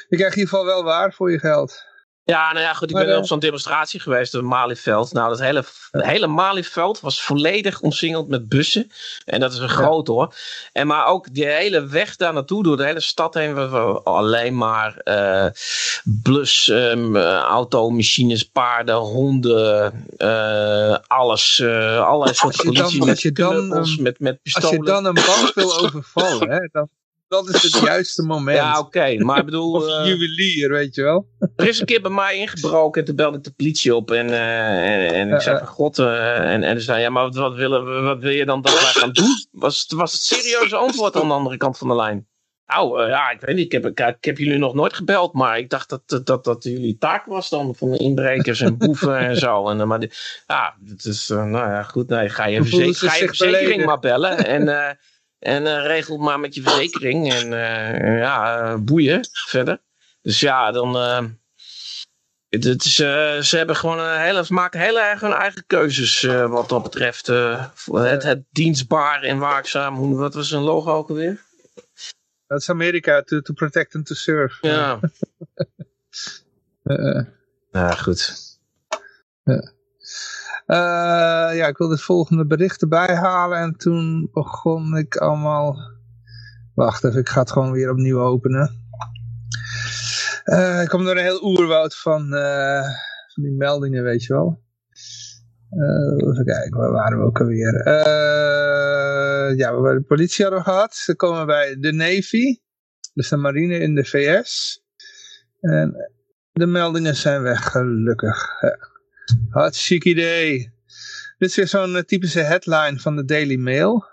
[0.09, 1.85] Je krijgt in ieder geval wel waar voor je geld.
[2.27, 5.13] Ja, nou ja, goed, ik ben maar, op zo'n demonstratie geweest op Malieveld.
[5.13, 8.91] Nou, dat hele, hele Malieveld was volledig omsingeld met bussen.
[9.25, 10.35] En dat is een groot hoor.
[10.73, 14.57] En maar ook die hele weg daar naartoe, door de hele stad heen, we alleen
[14.57, 15.47] maar uh,
[16.23, 21.63] blus, um, automachines, paarden, honden, uh, alles.
[21.63, 22.65] Allerlei soorten
[22.99, 24.69] politie dan, met met, met pistolen.
[24.69, 26.89] Als je dan een bank wil overvallen, hè, dan
[27.29, 28.57] dat is het juiste moment.
[28.57, 28.87] Ja, oké.
[28.87, 29.73] Okay, maar ik bedoel...
[29.73, 31.29] of uh, juwelier, weet je wel.
[31.57, 34.11] Er is een keer bij mij ingebroken en toen belde ik de politie op.
[34.11, 35.99] En, uh, en, en, ik zei van god.
[35.99, 38.73] Uh, en, en ze zei, ja, maar wat, wat, willen, wat wil je dan dat
[38.73, 39.35] wij gaan doen?
[39.51, 42.29] Was, was het serieuze antwoord aan de andere kant van de lijn?
[42.67, 43.65] Nou, ja, ik weet niet.
[43.65, 45.33] Ik heb, ik, ik, heb jullie nog nooit gebeld.
[45.33, 47.75] Maar ik dacht dat dat, dat jullie taak was dan.
[47.75, 49.69] Van de inbrekers en boeven en zo.
[49.69, 50.11] En, maar die,
[50.47, 52.09] ja, het is, nou ja, goed.
[52.09, 54.47] Nee, ga je, ga je verzekering maar bellen.
[54.47, 54.99] En...
[55.39, 57.33] En uh, regel maar met je verzekering.
[57.33, 59.81] En uh, ja, uh, boeien verder.
[60.23, 60.95] Dus ja, dan.
[62.49, 66.69] Het, het is, ze hebben gewoon een hele, maken heel erg hun eigen keuzes wat
[66.69, 67.27] dat betreft.
[67.27, 69.95] het, het dienstbaar en waakzaam.
[69.95, 71.45] Hoe, wat was een logo ook alweer?
[72.47, 74.67] Dat is Amerika, to, to protect and to serve.
[74.67, 75.01] Ja.
[77.73, 78.35] ja, goed.
[79.45, 79.75] Ja.
[80.67, 85.77] Uh, ja, ik wilde het volgende bericht erbij halen en toen begon ik allemaal...
[86.75, 88.85] Wacht even, ik ga het gewoon weer opnieuw openen.
[90.45, 92.83] Uh, ik kom door een heel oerwoud van, uh,
[93.35, 94.63] van die meldingen, weet je wel.
[96.17, 97.89] even kijken, waar waren we ook alweer?
[99.57, 101.03] ja, we hebben de politie hadden gehad.
[101.07, 102.59] Dan komen we bij de Navy,
[103.15, 104.83] dus de marine in de VS.
[105.61, 106.11] En
[106.53, 108.61] de meldingen zijn weg, gelukkig.
[108.61, 108.95] Ja.
[109.51, 110.73] Hartstikke idee.
[111.39, 114.05] Dit is weer zo'n typische headline van de Daily Mail.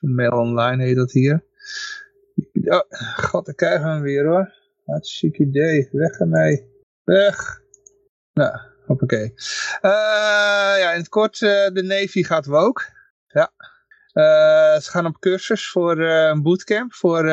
[0.00, 1.44] Mail Online heet dat hier.
[2.64, 2.80] Oh,
[3.16, 4.52] god, daar krijgen we hem weer hoor.
[4.84, 5.88] Hartstikke idee.
[5.92, 6.70] Weg ermee.
[7.04, 7.60] Weg.
[8.32, 9.32] Nou, hoppakee.
[9.82, 9.90] Uh,
[10.78, 12.82] ja, in het kort, uh, de Navy gaat woke.
[13.26, 13.52] Ja.
[14.80, 16.92] Ze gaan op cursus voor een bootcamp.
[16.92, 17.24] Voor,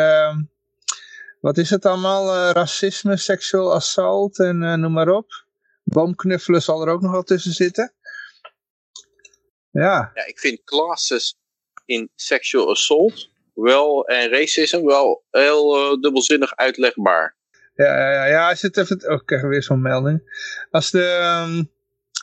[1.42, 2.52] wat is het allemaal?
[2.52, 5.48] racisme, seksueel assault en noem maar op
[5.90, 7.94] boomknuffelen zal er ook nog wel tussen zitten.
[9.72, 10.12] Ja.
[10.14, 11.36] ja ik vind classes
[11.86, 17.36] in sexual assault wel, en racism wel heel uh, dubbelzinnig uitlegbaar.
[17.76, 20.22] Ja, ja, ja, ja als het even, oh, ik krijg weer zo'n melding.
[20.72, 21.72] Als, de, um,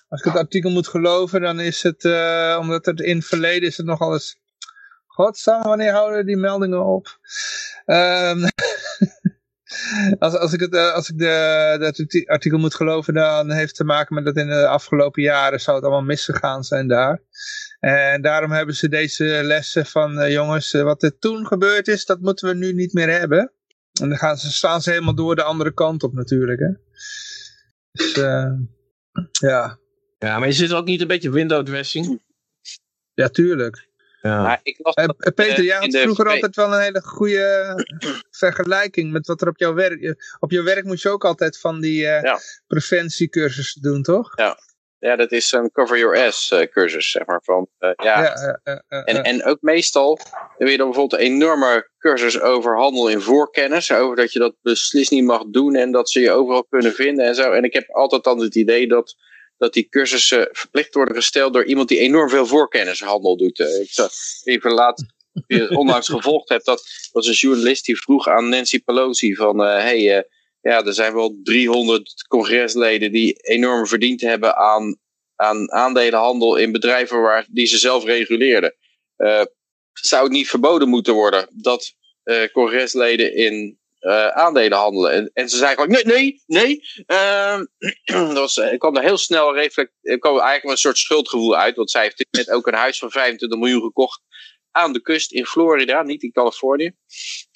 [0.08, 3.68] als ik het artikel moet geloven, dan is het, uh, omdat het in het verleden
[3.68, 4.36] is het nogal eens,
[5.06, 7.18] godsam, wanneer houden die meldingen op?
[7.86, 8.44] Um,
[10.18, 13.76] als, als ik, het, eh, als ik de, dat artikel moet geloven, dan heeft het
[13.76, 17.22] te maken met dat in de afgelopen jaren zou het allemaal misgegaan zijn daar.
[17.80, 22.04] En daarom hebben ze deze lessen van, uh, jongens, uh, wat er toen gebeurd is,
[22.04, 23.52] dat moeten we nu niet meer hebben.
[24.00, 26.60] En dan gaan ze, staan ze helemaal door de andere kant op natuurlijk.
[26.60, 26.70] Hè?
[27.92, 28.52] Dus, uh,
[29.40, 29.78] ja.
[30.18, 32.22] Ja, maar je zit ook niet een beetje window dressing?
[33.14, 33.88] Ja, tuurlijk.
[34.26, 34.42] Ja.
[34.42, 36.80] Maar ik las Eh, dat, eh, Peter, eh, jij had de vroeger altijd wel een
[36.80, 37.74] hele goede
[38.30, 40.16] vergelijking met wat er op jouw werk...
[40.38, 42.38] Op jouw werk moet je ook altijd van die eh, Ja.
[42.66, 44.32] preventiecursussen doen, toch?
[44.98, 47.40] Ja, dat is een cover your ass eh, cursus, zeg maar.
[47.44, 48.22] Van, eh, ja.
[48.22, 49.22] ja, ja, ja, ja, En, ja.
[49.22, 50.18] en ook meestal
[50.58, 53.92] wil je dan bijvoorbeeld een enorme cursus over handel in voorkennis.
[53.92, 57.26] Over dat je dat beslist niet mag doen en dat ze je overal kunnen vinden
[57.26, 57.52] en zo.
[57.52, 59.16] En ik heb altijd dan het idee dat,
[59.58, 63.60] dat die cursussen verplicht worden gesteld door iemand die enorm veel voorkennishandel doet.
[63.60, 64.12] Eh, Ik zag
[64.44, 65.04] even laat,
[65.46, 69.62] het onlangs gevolgd hebt, dat was een journalist die vroeg aan Nancy Pelosi van...
[69.62, 70.22] eh, hey, eh,
[70.60, 74.96] ja, er zijn wel 300 congresleden die enorm verdiend hebben aan,
[75.36, 78.74] aan aandelenhandel in bedrijven waar, die ze zelf reguleerden.
[79.92, 81.94] Zou het niet verboden moeten worden dat
[82.52, 85.12] congresleden in eh, aandelen handelen?
[85.12, 86.80] En, en ze zei gelijk, nee, nee, nee.
[87.06, 87.64] Ehm,
[88.34, 91.76] dat was, ik kwam er heel snel reflect, ik kwam eigenlijk een soort schuldgevoel uit,
[91.76, 94.20] want zij heeft net ook een huis van 25 miljoen gekocht
[94.70, 96.92] aan de kust in Florida, niet in Californië.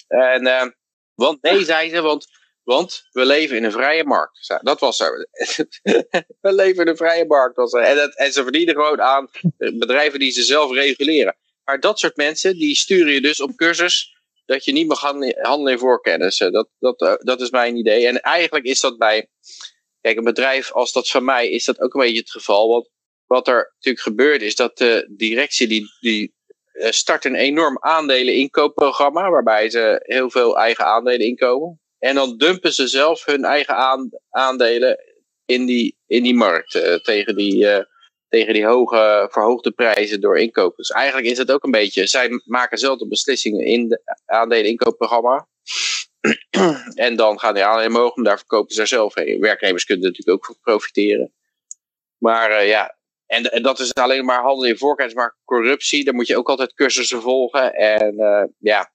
[0.07, 0.67] En, eh,
[1.13, 2.27] want nee, zei ze, want
[2.63, 4.59] want we leven in een vrije markt.
[4.61, 5.27] Dat was er.
[6.41, 7.55] we leven in een vrije markt.
[7.55, 7.71] Was.
[7.71, 11.37] En, dat, en ze verdienen gewoon aan eh, bedrijven die ze zelf reguleren.
[11.63, 14.20] Maar dat soort mensen, die sturen je dus op cursus
[14.51, 16.39] dat je niet mag handelen in voorkennis.
[16.39, 18.07] Eh, Dat, dat, eh, dat is mijn idee.
[18.07, 19.27] En eigenlijk is dat bij,
[20.01, 22.69] kijk, een bedrijf als dat van mij, is dat ook een beetje het geval.
[22.69, 22.89] Want
[23.25, 26.35] wat er natuurlijk gebeurt, is dat de directie die, die
[26.71, 31.79] eh, start een enorm aandelen inkoopprogramma, waarbij ze heel veel eigen aandelen inkomen.
[31.99, 34.97] En dan dumpen ze zelf hun eigen aan, aandelen
[35.45, 37.85] in die, in die markt tegen die,
[38.31, 40.85] tegen die hoge verhoogde prijzen door inkopen.
[40.85, 45.47] Eigenlijk is het ook een beetje, zij maken zelf de beslissingen in de aandelen inkoopprogramma.
[46.95, 49.39] en dan gaan die aandelen omhoog en daar verkopen ze zelf heen.
[49.39, 51.33] Werknemers kunnen natuurlijk ook profiteren.
[52.17, 56.13] Maar eh, ja, en, en dat is alleen maar handel in voorkennis, maar corruptie, daar
[56.13, 57.73] moet je ook altijd cursussen volgen.
[57.73, 58.91] En eh, ja,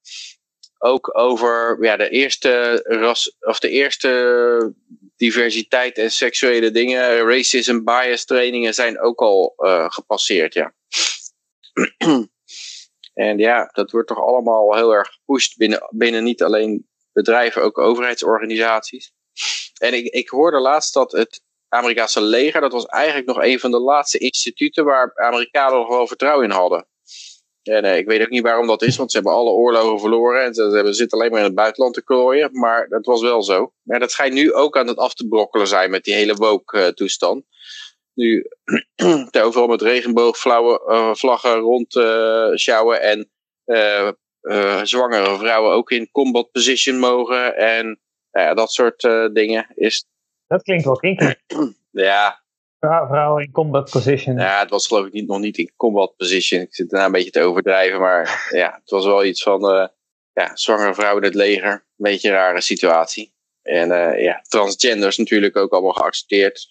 [0.78, 4.74] ook over ja, de eerste ras, of de eerste
[5.16, 10.74] diversiteit en seksuele dingen, racism, bias trainingen zijn ook al eh, gepasseerd, ja.
[13.14, 17.78] en ja, dat wordt toch allemaal heel erg gepusht binnen, binnen niet alleen bedrijven, ook
[17.78, 19.12] overheidsorganisaties.
[19.78, 23.70] En ik, ik hoorde laatst dat het Amerikaanse leger, dat was eigenlijk nog een van
[23.70, 26.86] de laatste instituten waar Amerikanen nog wel vertrouwen in hadden.
[27.66, 30.44] En eh, ik weet ook niet waarom dat is, want ze hebben alle oorlogen verloren
[30.44, 32.48] en ze, ze hebben- zitten alleen maar in het buitenland te klooien.
[32.52, 33.72] Maar dat was wel zo.
[33.82, 37.44] Maar dat schijnt nu ook aan het af te brokkelen zijn met die hele woke-toestand.
[38.14, 38.46] nu
[39.30, 43.30] daar overal met regenboogvlaggen rond eh sjouwen en
[43.64, 44.08] eh,
[44.40, 49.66] eh, zwangere vrouwen ook in combat position mogen en nou ja, dat soort eh, dingen.
[49.74, 50.06] Is,
[50.46, 51.34] Dat klinkt wel kinky.
[51.90, 52.44] ja,
[52.78, 54.36] Vrouwen in combat position.
[54.38, 56.60] Ja, het was geloof ik niet, nog niet in combat position.
[56.60, 59.88] Ik zit daarna een beetje te overdrijven, maar ja, het was wel iets van eh,
[60.32, 61.72] ja, zwangere vrouwen in het leger.
[61.72, 63.34] Een beetje een rare situatie.
[63.62, 66.68] En eh, ja, transgenders natuurlijk ook allemaal geaccepteerd.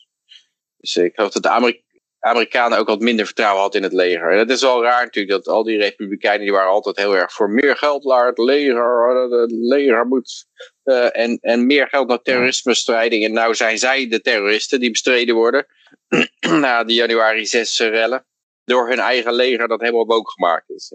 [0.77, 1.84] Dus ik geloof dat de Ameri-
[2.25, 4.31] Amerikanen ook wat minder vertrouwen hadden in het leger.
[4.31, 7.33] En het is wel raar natuurlijk dat al die republikeinen die waren altijd heel erg
[7.33, 9.09] voor meer geld naar het leger.
[9.41, 10.47] Het leger moet
[10.83, 13.23] eh, en, en meer geld naar terrorismebestrijding.
[13.23, 15.65] En nou zijn zij de terroristen die bestreden worden
[16.63, 18.25] na de januari 6 rellen.
[18.63, 20.93] Door hun eigen leger dat helemaal woke gemaakt is.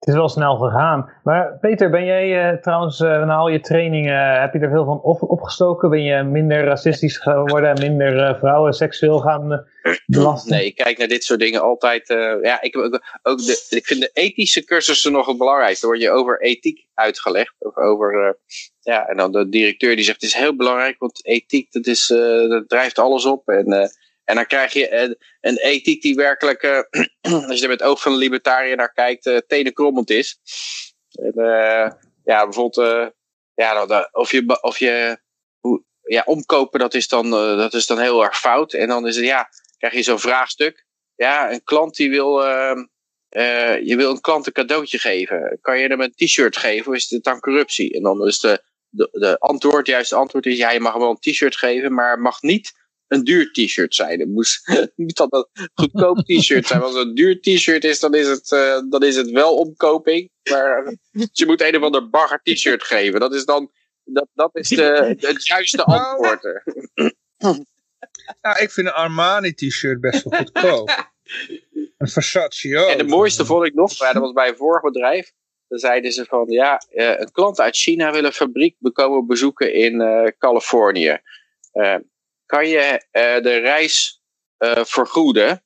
[0.00, 1.10] Het is wel snel gegaan.
[1.24, 4.84] Maar Peter, ben jij eh, trouwens eh, na al je trainingen, heb je er veel
[4.84, 5.90] van op- opgestoken?
[5.90, 10.52] Ben je minder racistisch geworden en minder eh, vrouwen seksueel gaan eh, belasten?
[10.56, 12.08] Nee, ik kijk naar dit soort dingen altijd.
[12.08, 12.76] eh, ja, ik,
[13.22, 15.86] ook, de, ik vind de ethische cursussen nog het belangrijkste.
[15.86, 17.54] Dan word je over ethiek uitgelegd.
[17.58, 18.32] Of over, eh,
[18.80, 22.10] ja, en dan de directeur die zegt: Het is heel belangrijk, want ethiek dat is,
[22.10, 23.48] eh, dat drijft alles op.
[23.48, 23.88] En, eh,
[24.30, 26.80] en dan krijg je een, een ethiek die werkelijk, eh,
[27.48, 30.38] als je er met het oog van een libertariër naar kijkt, uh, tenenkrommend is.
[31.12, 31.90] En, eh,
[32.24, 33.06] ja, bijvoorbeeld, eh,
[33.54, 35.18] ja, of je, of je
[35.60, 38.72] hoe, ja, omkopen, dat is, dan, eh, dat is dan heel erg fout.
[38.72, 39.48] En dan is het, ja,
[39.78, 40.86] krijg je zo'n vraagstuk.
[41.14, 42.84] Ja, een klant die wil, ehm,
[43.28, 45.58] eh, je wil een klant een cadeautje geven.
[45.60, 47.92] Kan je hem een t-shirt geven of is het dan corruptie?
[47.92, 51.10] En dan is de, de, de antwoord, juist antwoord is, ja, je mag hem wel
[51.10, 52.72] een t-shirt geven, maar mag niet
[53.10, 54.20] een duur t-shirt zijn.
[54.20, 56.80] Het moest, moet dat een goedkoop t-shirt zijn.
[56.80, 59.56] Want als het een duur t-shirt is, dan is het, eh, dan is het wel
[59.56, 60.30] omkoping.
[60.50, 63.20] Maar dus je moet een of ander bagger t-shirt geven.
[63.20, 63.70] Dat is dan,
[64.04, 66.62] dat, dat is de, het juiste antwoord.
[68.40, 71.10] Nou, ik vind een Armani t-shirt best wel goedkoop.
[71.98, 72.88] een Versace ook.
[72.88, 75.32] En de mooiste vond ik nog, dat was bij een vorig bedrijf.
[75.68, 79.74] Dan zeiden ze van, ja, eh, een klant uit China wil een fabriek bekomen bezoeken
[79.74, 81.18] in eh, Californië.
[81.72, 81.96] Eh,
[82.50, 84.20] kan je eh, de reis
[84.56, 85.64] eh, vergoeden?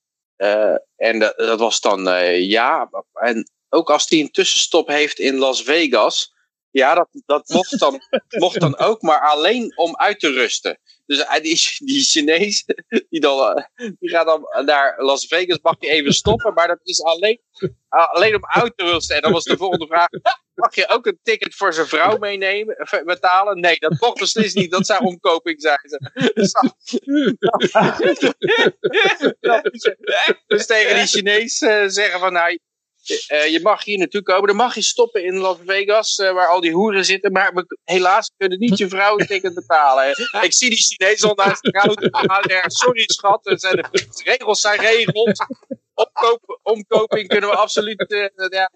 [0.97, 2.05] en dat, dat, was dan
[2.43, 2.91] ja.
[3.13, 6.33] En ook als hij een tussenstop heeft in Las Vegas.
[6.71, 8.01] Ja, dat, dat mocht, dan,
[8.45, 10.79] mocht dan ook, maar alleen om uit te rusten.
[11.07, 12.65] Dus die, die Chinees,
[13.09, 16.55] die, dan, die gaat dan naar Las Vegas, mag je even stoppen.
[16.55, 17.41] Maar dat is alleen,
[17.89, 19.17] alleen om uit te rusten.
[19.17, 20.09] En dan was de volgende vraag,
[20.55, 23.61] mag je ook een ticket voor zijn vrouw meenemen, betalen?
[23.61, 24.71] Nee, dat mocht beslist niet.
[24.71, 25.79] Dat zou omkoping zijn.
[26.35, 26.53] Dus,
[30.47, 32.59] dus tegen die Chinees zeggen van, nou,
[33.11, 34.47] uh, je mag hier naartoe komen.
[34.47, 37.33] Dan mag je stoppen in Las Vegas, uh, waar al die hoeren zitten.
[37.33, 40.09] Maar we, helaas kunnen niet je vrouw een ticket betalen.
[40.41, 45.39] Ik zie die Chinezen al naast de Sorry schat, er zijn de regels zijn regels.
[46.63, 48.11] Omkoping kunnen we absoluut...
[48.11, 48.71] Uh, ja.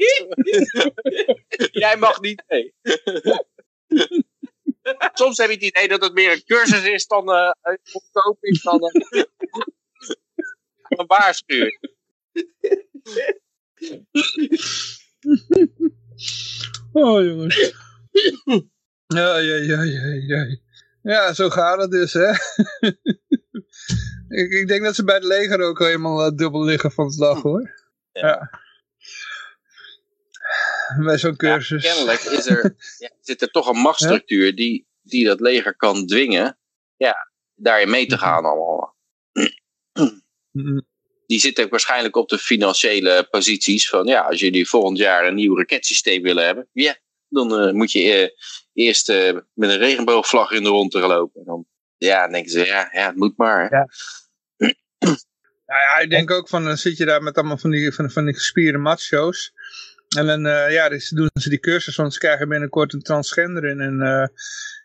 [1.82, 2.74] Jij mag niet mee.
[5.12, 7.52] Soms heb je het idee dat het meer een cursus is dan uh,
[7.92, 9.22] omkoping dan uh,
[10.98, 11.78] een waarschuwing.
[16.92, 17.74] oh jongens.
[19.06, 20.58] Ja, ja, ja, ja, ja.
[21.02, 22.30] Ja, zo gaat het dus, hè.
[24.28, 27.16] ik, ik, denk dat ze bij het leger ook helemaal uh, dubbel liggen van de
[27.16, 27.74] dag, hoor.
[28.12, 28.26] Ja.
[28.26, 28.60] ja.
[31.04, 31.82] Bij zo'n cursus.
[31.82, 36.06] Ja, kennelijk is er, ja, zit er toch een machtsstructuur die, die dat leger kan
[36.06, 36.58] dwingen,
[36.96, 38.24] ja, daarin mee te mhm.
[38.24, 38.96] gaan allemaal.
[40.50, 40.80] Mhm
[41.30, 45.56] die zitten waarschijnlijk op de financiële posities van ja, als jullie volgend jaar een nieuw
[45.56, 46.96] raketsysteem willen hebben, ja,
[47.28, 48.28] dan uh, moet je uh,
[48.86, 51.40] eerst uh, met een regenboogvlag in de ronde lopen.
[51.40, 51.66] En dan,
[51.96, 53.72] ja, dan denken ze, ja, ja het moet maar.
[53.72, 53.88] Ja.
[55.70, 58.10] Nou ja, ik denk ook van, dan zit je daar met allemaal van die, van,
[58.10, 59.52] van die gespierde macho's.
[60.16, 60.42] En dan
[60.72, 64.30] ja, dus doen ze die cursus, want ze krijgen binnenkort een transgender in een,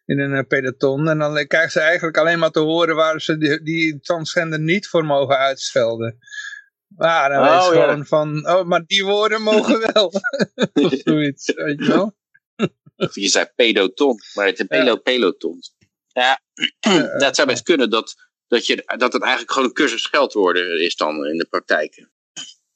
[0.05, 1.07] in een peloton.
[1.07, 4.87] En dan krijgen ze eigenlijk alleen maar te horen waar ze die, die transgender niet
[4.87, 6.17] voor mogen uitschelden.
[6.97, 10.05] Ja, dan oh, is gewoon van, oh, maar die woorden mogen wel.
[10.85, 12.15] of zoiets, weet je wel.
[12.97, 15.59] Of je zei peloton, maar het is pelo peloton.
[16.07, 16.41] Ja,
[17.17, 18.15] dat zou best kunnen dat,
[18.47, 22.07] dat, je, dat het eigenlijk gewoon een cursus scheldwoorden is dan in de praktijk.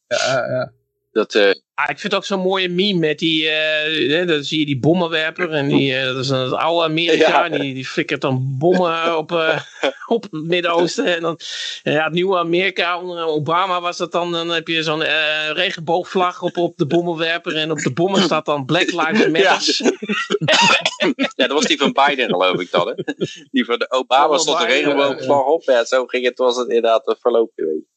[0.07, 0.73] Ja, ja.
[1.19, 4.59] Dat, uh, ah, ik vind het ook zo'n mooie meme met die, uh, dan zie
[4.59, 7.57] je die bommenwerper en die, uh, dat is een oude Amerika, ja.
[7.57, 9.31] die, die flikkert dan bommen op,
[10.07, 11.39] op het Midden-Oosten en dan,
[11.83, 15.03] ja, het nieuwe Amerika, onder Obama was dat dan, dan heb je zo'n
[15.53, 19.97] regenboogvlag op, op de bommenwerper en op de bommen staat dan Black Lives Matter.
[21.35, 21.47] Ja.
[21.47, 22.93] dat was die van Biden geloof ik dan, hè?
[23.51, 27.17] Die van de Obama stond de regenboogvlag op, ja, zo ging het, was het inderdaad
[27.19, 27.87] verlopen geweest.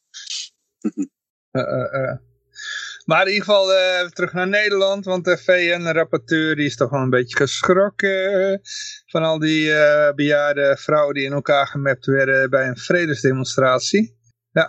[3.04, 7.10] Maar in ieder geval uh, terug naar Nederland, want de VN-rapporteur is toch wel een
[7.10, 8.58] beetje geschrokken eh,
[9.06, 14.16] van al die uh, bejaarde vrouwen die in elkaar gemapt werden bij een vredesdemonstratie.
[14.50, 14.68] Ja,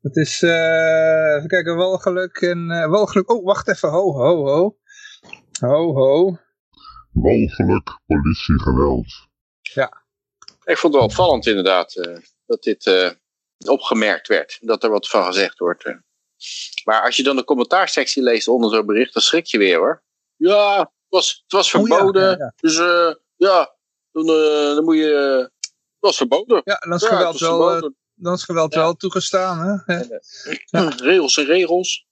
[0.00, 4.78] het is, even kijken, walgeluk en, walgeluk, oh wacht even, ho, ho, ho,
[5.60, 6.38] ho, ho.
[7.12, 9.06] Walgeluk, politiegeweld.
[9.62, 10.06] Ja.
[10.64, 13.16] Ik vond het wel opvallend inderdaad, dat dit
[13.66, 15.84] opgemerkt werd, dat er wat van gezegd wordt.
[16.84, 20.02] Maar als je dan de commentaarsectie leest onder zo'n bericht, dan schrik je weer hoor.
[20.36, 22.54] Ja, het was, het was verboden.
[22.60, 23.74] Dus uh, ja,
[24.12, 25.48] dan, uh, dan moet je...
[25.60, 26.60] het was verboden.
[26.64, 29.84] Ja, dan is geweld, wel, uh, dan is geweld wel toegestaan.
[29.86, 30.00] Hè?
[31.10, 32.06] Regels en regels.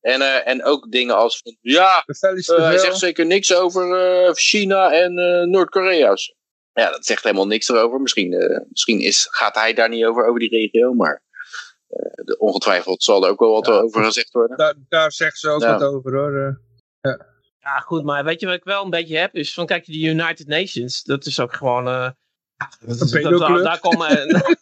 [0.00, 5.14] En, en ook dingen als van, ja, hij zegt zeker niks over China en
[5.50, 6.14] Noord-Korea.
[6.72, 8.00] Ja, dat zegt helemaal niks erover.
[8.00, 11.27] Misschien, misschien is, gaat hij daar niet over, over die regio, maar eh,
[11.88, 14.56] de, ongetwijfeld zal er ook wel wat over gezegd worden.
[14.56, 16.46] Daar, daar zegt ze ook wat over hoor.
[16.46, 16.54] Eh.
[17.00, 17.26] ja.
[17.58, 19.34] ja, goed, maar weet je wat ik wel een beetje heb?
[19.34, 21.88] Is van, kijk, die United Nations, dat is ook gewoon...
[21.88, 22.10] Uh,
[22.80, 24.26] dat, dat, daar komen...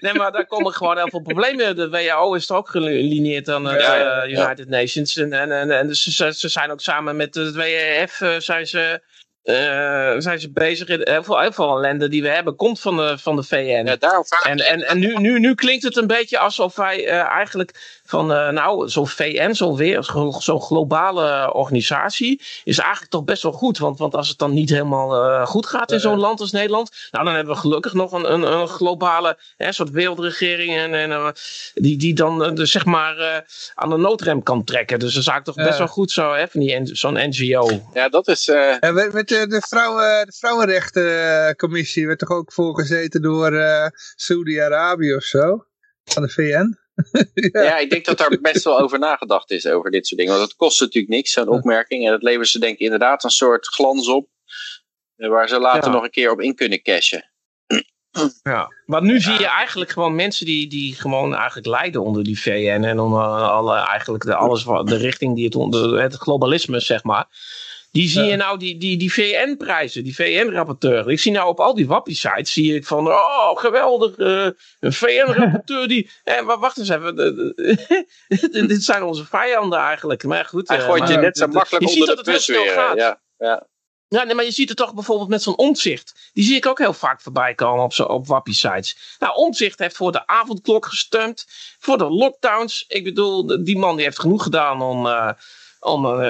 [0.00, 1.76] nee, maar daar komen gewoon heel veel problemen.
[1.76, 5.16] De WHO is er ook gelineerd aan de ja, United Nations.
[5.16, 9.02] En, en, en, en dus ze, ze, zijn ook samen met de WEF zijn ze
[9.48, 10.88] uh, zijn ze bezig.
[10.88, 13.82] In, heel, veel, heel veel ellende die we hebben komt van de, van de VN.
[13.86, 17.12] Ja, daarom en en, en nu, nu, nu klinkt het een beetje alsof wij uh,
[17.12, 23.52] eigenlijk van, uh, nou, zo'n VN, zo'n zo'n globale organisatie, is eigenlijk toch best wel
[23.52, 23.78] goed.
[23.78, 27.24] Want, want als het dan niet helemaal goed gaat in zo'n land als Nederland, nou,
[27.24, 31.32] dan hebben we gelukkig nog een, een, een globale hè, soort wereldregering en, en
[31.74, 33.44] die, die dan dus zeg maar
[33.74, 34.98] aan de noodrem kan trekken.
[34.98, 37.82] Dus dat is eigenlijk toch best wel goed zo, hè, van zo'n NGO.
[37.94, 38.44] Ja, dat is...
[38.44, 43.86] Ja, met, de, vrouwen, de Vrouwenrechtencommissie werd toch ook voorgezeten door uh,
[44.16, 45.64] Saudi-Arabië of zo?
[46.04, 46.87] Van de VN?
[47.52, 47.62] ja.
[47.62, 47.78] ja.
[47.78, 50.36] ik denk dat daar best wel over nagedacht is, over dit soort dingen.
[50.36, 52.04] Want het kost natuurlijk niks, zo'n opmerking.
[52.04, 54.28] En dat levert ze denk ik inderdaad een soort glans op.
[55.16, 57.30] Eh, waar ze later nog een keer op in kunnen cashen.
[58.42, 62.40] Ja, maar nu zie je eigenlijk gewoon mensen die, die gewoon eigenlijk lijden onder die
[62.40, 66.80] VN en onder alle, eigenlijk de, alles wat, de richting die het onder het globalisme,
[66.80, 67.26] zeg maar.
[67.90, 71.10] Die zie je nou, die, die, die VN-prijzen, die VN-rapporteur.
[71.10, 74.48] Ik zie nou op al die wappie-sites, zie ik van, oh geweldig, eh,
[74.80, 76.10] een VN-rapporteur die...
[76.24, 77.16] Eh, maar wacht eens even,
[78.68, 80.24] dit zijn onze vijanden eigenlijk.
[80.24, 80.68] Maar goed.
[80.68, 82.54] Hij eh, gooit je net zo de- makkelijk je ziet onder dat de het heel
[82.56, 82.84] bus snel weer.
[82.84, 82.96] gaat.
[82.96, 83.66] Ja, ja.
[84.08, 86.30] Ja, nee, maar je ziet het toch bijvoorbeeld met zo'n omzicht.
[86.32, 89.16] Die zie ik ook heel vaak voorbij komen op, zo, op wappie-sites.
[89.18, 91.46] Nou, omzicht heeft voor de avondklok gestemd.
[91.78, 92.84] Voor de lockdowns.
[92.88, 95.30] Ik bedoel, die man die heeft genoeg gedaan om, eh,
[95.80, 96.20] om eh,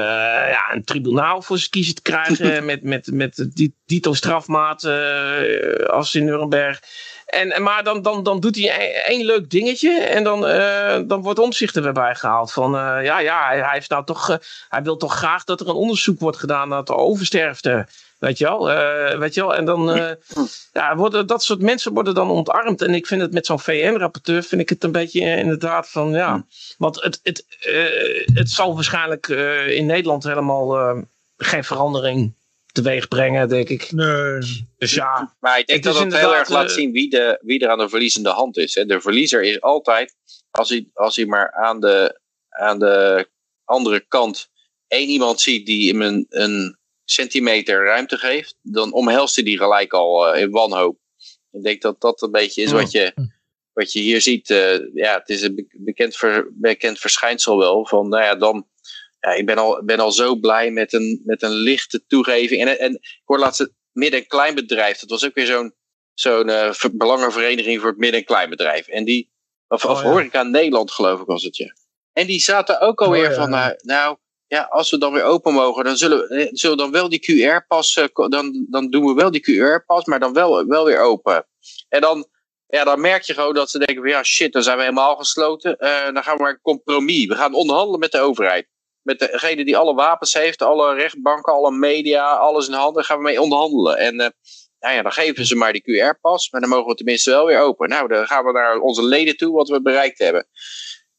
[0.51, 2.65] ja, een tribunaal voor zijn kiezen te krijgen.
[2.65, 6.83] met, met, met die dito strafmaat eh, als in Nuremberg.
[7.27, 10.01] En, maar dan, dan, dan doet hij één- één leuk dingetje.
[10.01, 12.53] En dan, eh, dan wordt omzicht er weer bij gehaald.
[12.53, 14.39] Van ja, ja, hij, hij heeft nou toch,
[14.69, 17.87] hij wil toch graag dat er een onderzoek wordt gedaan naar de oversterfte.
[18.19, 18.71] Weet je wel?
[18.71, 19.55] Eh, weet je wel?
[19.55, 20.13] En dan eh,
[20.73, 22.83] ja, worden, dat soort mensen worden dan ontarmd.
[22.83, 26.11] En ik vind het met zo'n VN-rapporteur vind ik het een beetje eh, inderdaad van
[26.11, 26.47] ja.
[26.79, 31.03] Want het, het, eh, het zal waarschijnlijk eh, in Nederland helemaal eh,
[31.37, 32.35] geen verandering
[32.73, 33.93] teweeg brengen, denk ik.
[33.93, 34.67] Nee.
[34.79, 37.61] Dus ja, Maar ik denk Het dat het heel erg laat zien wie, de, wie
[37.61, 38.75] er aan de verliezende hand is.
[38.75, 38.85] Hè.
[38.87, 40.15] De verliezer is altijd,
[40.51, 43.29] als hij, als hij maar aan de, aan de
[43.65, 44.51] andere kant
[44.89, 46.78] één iemand ziet die hem een, een
[47.11, 50.99] centimeter ruimte geeft, dan omhelst hij die gelijk al eh, in wanhoop.
[51.51, 53.15] Ik denk dat dat een beetje is wat je,
[53.73, 54.51] wat je hier ziet.
[54.51, 57.87] Eh, ja, het is een be- bekend, ver- bekend verschijnsel wel.
[57.87, 58.69] Van, nou ja, dan,
[59.21, 62.61] ja, ik ben al, ben al zo blij met een, met een lichte toegeving.
[62.61, 64.99] En, en ik hoorde laatst het midden- en kleinbedrijf.
[64.99, 65.75] Dat was ook weer zo'n
[66.15, 68.87] zo'n ver- belangenvereniging voor het midden- en kleinbedrijf.
[68.89, 69.33] En die,
[69.69, 70.09] of, of Oh, ja.
[70.11, 71.75] horeca Nederland geloof ik was het, ja.
[72.13, 73.35] En die zaten ook alweer Oh, ja.
[73.35, 74.17] van, nou, nou,
[74.49, 77.09] ja, als we dan weer open mogen, dan zullen we, eh, zullen we dan wel
[77.09, 81.01] die QR-pas, eh, dan, dan doen we wel die QR-pas, maar dan wel, wel weer
[81.01, 81.47] open.
[81.89, 82.27] En dan,
[82.67, 85.17] ja, dan merk je gewoon dat ze denken van, ja, shit, dan zijn we helemaal
[85.17, 85.79] gesloten.
[85.79, 87.27] Eh, dan gaan we maar een compromis.
[87.27, 88.69] We gaan onderhandelen met de overheid.
[89.03, 93.23] Met degene die alle wapens heeft, alle rechtbanken, alle media, alles in handen, gaan we
[93.23, 93.99] mee onderhandelen.
[93.99, 94.17] En
[94.81, 97.61] nou ja, dan geven ze maar die QR-pas, maar dan mogen we tenminste wel weer
[97.61, 97.89] open.
[97.89, 100.47] Nou, dan gaan we naar onze leden toe wat we bereikt hebben.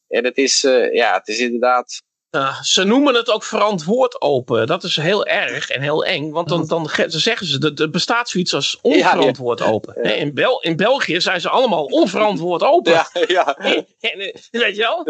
[0.08, 0.60] En het is,
[0.92, 4.66] ja, het is inderdaad Uh, ze noemen het ook verantwoord open.
[4.66, 6.30] Dat is heel erg en heel eng.
[6.30, 9.94] Want dan, dan ge- zeggen ze, dat er bestaat zoiets als onverantwoord open.
[10.02, 10.10] Ja.
[10.10, 12.92] In, Bel in België zijn ze allemaal onverantwoord open.
[12.92, 13.56] Ja, ja.
[14.00, 15.06] En, eh, weet je wel?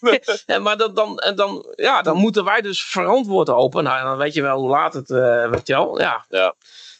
[0.46, 3.84] En, maar dan, dan, en dan, ja, dan moeten wij dus verantwoord open.
[3.84, 6.00] Nou, dan weet je wel hoe laat het, eh, weet je wel.
[6.00, 6.24] Ja.
[6.28, 6.54] Ja.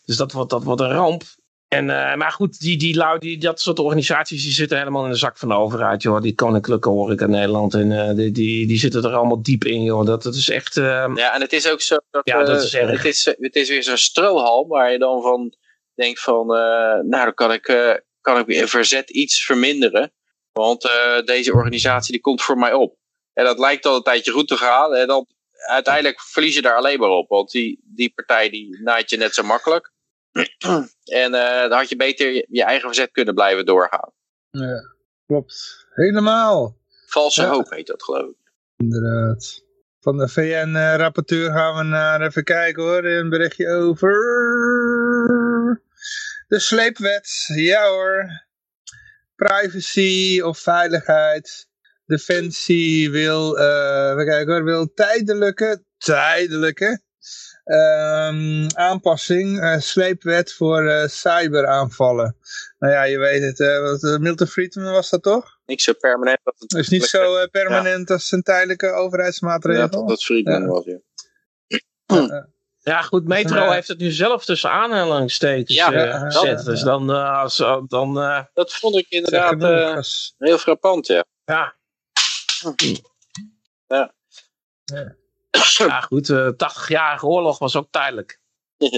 [0.04, 1.22] Dus dat wordt, dat wordt een ramp.
[1.68, 5.10] En, eh, maar goed, die, die lui, die, dat soort organisaties die zitten helemaal in
[5.10, 6.20] de zak van de overheid, joh.
[6.20, 7.74] Die koninklijke horeca Nederland.
[7.74, 10.06] En eh, die, die, die zitten er allemaal diep in, joh.
[10.06, 10.76] Dat, dat is echt...
[10.76, 12.90] eh, Ja, en het is ook zo dat, Ja, dat eh, is erg.
[12.90, 15.56] het, is, het is weer zo'n strohalm waar je dan van
[15.94, 17.62] denkt van, nou dan kan ik,
[18.20, 20.12] kan ik weer verzet iets verminderen.
[20.52, 20.90] Want
[21.24, 22.96] deze organisatie die komt voor mij op.
[23.32, 24.94] En dat lijkt al een tijdje goed te gaan.
[24.94, 25.26] En dan
[25.68, 27.28] uiteindelijk verlies je daar alleen maar op.
[27.28, 29.92] Want die, die partij die naait je net zo makkelijk.
[31.22, 34.12] En eh, dan had je beter je, je eigen verzet kunnen blijven doorgaan.
[34.50, 34.80] Ja,
[35.26, 35.86] klopt.
[35.94, 36.76] Helemaal.
[37.06, 37.48] Valse Ja.
[37.48, 38.52] hoop heet dat geloof ik.
[38.76, 39.66] Inderdaad.
[40.00, 44.10] Van de VN-rapporteur gaan we naar, even kijken hoor, een berichtje over
[46.48, 47.44] de sleepwet.
[47.54, 48.46] Ja hoor.
[49.34, 51.66] Privacy of veiligheid.
[52.06, 57.00] Defensie wil, eh we kijken hoor, wil tijdelijke, tijdelijke
[57.68, 62.36] ehm, aanpassing, eh, sleepwet voor eh, cyberaanvallen.
[62.78, 65.58] Nou ja, je weet het, eh, wat, Milton Friedman was dat toch?
[65.66, 66.40] Niks zo permanent.
[66.42, 69.80] Dat het is niet zo eh, permanent als een tijdelijke overheidsmaatregel.
[69.82, 70.66] Ja, dat, dat Friedman Ja.
[70.66, 72.48] was, ja.
[72.82, 73.72] ja, goed, Metro Ja.
[73.72, 76.58] heeft het nu zelf tussen aanhalingstekens Ja, ja, gezet.
[76.58, 79.98] ja, Dus dan, eh, als, dan eh, Dat vond ik inderdaad eh,
[80.38, 81.24] heel frappant, ja.
[81.44, 81.74] ja.
[83.86, 85.16] Ja.
[85.76, 86.00] Ja.
[86.00, 88.40] Goed, eh 80-jarige oorlog was ook tijdelijk.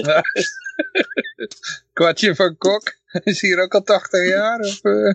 [1.93, 4.59] Kwartje van Kok is hier ook al 80 jaar.
[4.59, 5.13] Of, eh?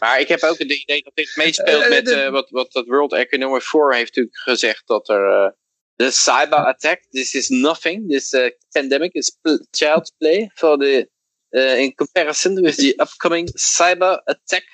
[0.00, 2.72] Maar ik heb ook het idee dat dit meespeelt Eh, met de- eh, wat, wat
[2.72, 5.50] dat World Economic Forum heeft natuurlijk gezegd dat er eh,
[5.94, 11.10] de cyber attack, this is nothing, this uh, pandemic is pl- child's play for the
[11.48, 14.64] eh, in comparison with the upcoming cyber attack.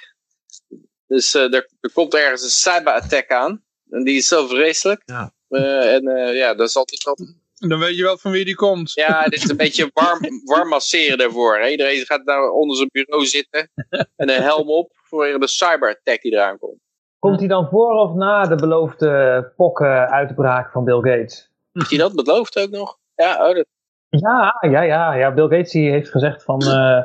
[1.07, 3.65] Dus eh, er, er komt ergens een cyber attack aan
[3.97, 5.03] en die is zo vreselijk.
[5.05, 5.33] Ja.
[5.49, 7.35] Eh, en eh, ja, dat is altijd wat.
[7.55, 8.93] Dan weet je wel van wie die komt.
[8.93, 11.59] Ja, dit is een beetje warm, warm masseren daarvoor.
[11.59, 11.69] Hè?
[11.69, 13.71] Iedereen gaat nou onder zijn bureau zitten
[14.17, 16.81] en een helm op voor de cyberattack die eraan komt.
[17.19, 21.51] Komt hij dan voor of na de beloofde pokken-uitbraak van Bill Gates?
[21.73, 22.99] Heeft hij dat beloofd ook nog?
[23.15, 23.67] Ja, oh, dat,
[24.09, 25.35] Ja, ja, ja, ja.
[25.35, 27.03] Bill Gates die heeft gezegd van uh,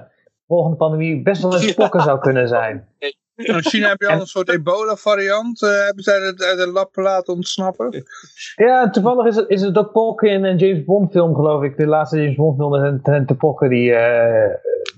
[0.47, 2.87] volgende pandemie best wel eens pokken zou kunnen zijn.
[3.35, 5.61] In China heb je al een soort ebola-variant.
[5.61, 8.05] Uh, hebben zij het uit de lab laten ontsnappen?
[8.55, 11.77] Ja, toevallig is het, is het ook pokken in een James Bond film, geloof ik.
[11.77, 13.97] De laatste James Bond film zijn de pokken die uh,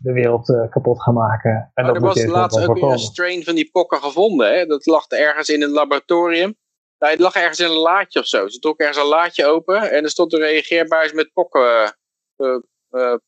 [0.02, 1.72] de wereld uh, kapot gaan maken.
[1.74, 4.54] En maar dat er was laatst ook weer een strain van die pokken gevonden.
[4.54, 4.66] Hè?
[4.66, 6.56] Dat lag ergens in een laboratorium.
[7.00, 8.48] Nou, het lag ergens in een laadje of zo.
[8.48, 11.96] Ze trok ergens een laadje open en er stond een reageerbuis met pokken,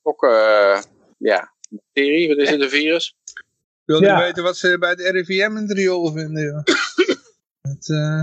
[0.02, 0.38] pokken
[1.18, 2.28] ja, bacterie.
[2.28, 3.16] Wat is het, een virus?
[3.86, 4.20] Wil ja.
[4.20, 6.44] weten wat ze bij het RIVM in het riool vinden.
[6.44, 6.64] Ja.
[7.62, 8.22] het, uh,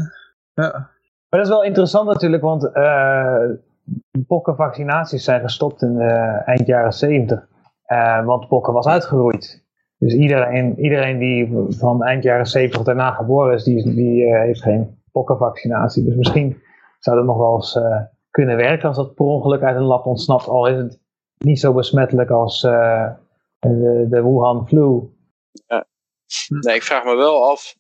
[0.55, 0.91] ja.
[1.29, 3.45] Maar dat is wel interessant natuurlijk, want uh,
[4.27, 7.49] pokkenvaccinaties zijn gestopt in uh, eind jaren 70.
[8.25, 9.65] want pokken was uitgeroeid.
[9.99, 15.03] Dus iedereen, iedereen die van eind jaren 70 daarna geboren is, die, die heeft geen
[15.13, 16.05] pokkenvaccinatie.
[16.05, 16.63] Dus misschien
[16.99, 17.79] zou dat nog wel eens
[18.31, 20.49] kunnen werken als dat per ongeluk uit een lab ontsnapt.
[20.49, 21.01] Al is het
[21.39, 25.12] niet zo besmettelijk als de, de Wuhan flu.
[25.67, 25.89] Ja.
[26.49, 27.75] Nee, ik vraag me wel af,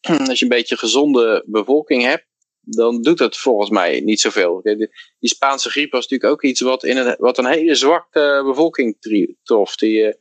[0.28, 2.26] als je een beetje gezonde bevolking hebt,
[2.60, 4.60] dan doet het volgens mij niet zoveel.
[4.62, 4.88] Die
[5.20, 8.96] Spaanse griep was natuurlijk ook iets wat, in een, wat een hele zwakke bevolking
[9.42, 9.76] trof.
[9.76, 10.14] Die, eh,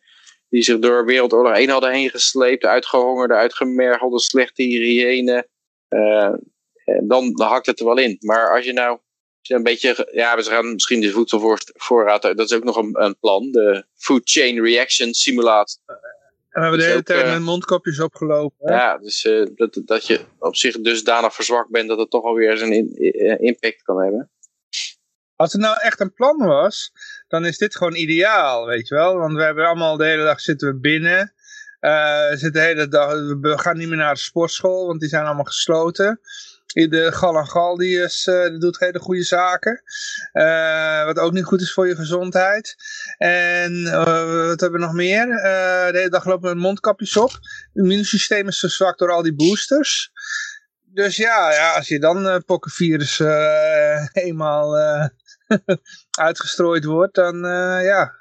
[0.50, 5.48] die zich door Wereldoorlog 1 hadden heen gesleept, uitgehongerde, uitgemergelde, slechte hygiëne.
[5.90, 6.34] Uh,
[7.04, 8.18] dan, dan hakt het er wel in.
[8.20, 9.00] Maar als je nou
[9.42, 13.52] een beetje, ja, we gaan misschien de voedselvoorraad, dat is ook nog een, een plan,
[13.52, 15.80] de Food Chain Reaction Simulator.
[16.52, 18.74] En we hebben de hele tijd met mondkapjes opgelopen.
[18.74, 22.58] Ja, dus uh, dat, dat je op zich dusdanig verzwakt bent dat het toch alweer
[22.58, 22.96] zijn in,
[23.40, 24.32] impact kan hebben.
[25.36, 26.92] Als het nou echt een plan was,
[27.28, 29.18] dan is dit gewoon ideaal, weet je wel.
[29.18, 31.34] Want we hebben allemaal de hele dag zitten we binnen.
[31.82, 33.12] Uh, zitten de hele dag,
[33.42, 36.20] we gaan niet meer naar de sportschool, want die zijn allemaal gesloten.
[36.74, 39.82] De Galangal die, is, die doet hele goede zaken.
[40.34, 42.76] Uh, wat ook niet goed is voor je gezondheid.
[43.18, 45.26] En uh, wat hebben we nog meer?
[45.92, 47.32] de hele dag lopen we mondkapjes op.
[47.32, 47.42] Het
[47.74, 50.12] immuunsysteem is verzwakt door al die boosters.
[50.82, 53.20] Dus ja, ja als je dan pokkenvirus
[54.26, 54.78] eenmaal
[56.20, 57.38] uitgestrooid wordt, dan
[57.84, 58.21] ja,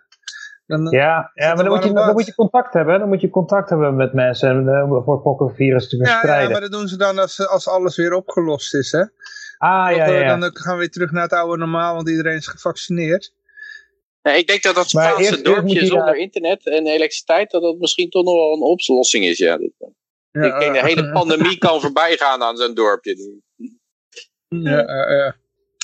[0.71, 2.99] dan, ja, ja maar dan moet, je, dan moet je contact hebben.
[2.99, 6.37] Dan moet je contact hebben met mensen uh, voor pokkenvirus te verspreiden.
[6.37, 8.93] Ja, ja, maar dat doen ze dan als, als alles weer opgelost is.
[8.93, 9.01] Hè?
[9.59, 10.37] Ah, ja, ja.
[10.37, 13.33] Dan gaan we weer terug naar het oude normaal, want iedereen is gevaccineerd.
[14.23, 18.25] Ja, ik denk dat dat Spaanse dorpje zonder internet en elektriciteit, dat dat misschien toch
[18.25, 19.39] nog wel een oplossing is.
[19.39, 19.59] Ja.
[20.31, 23.41] ja ik denk de hele pandemie kan voorbij gaan aan zo'n dorpje.
[24.49, 25.37] Ja, ja.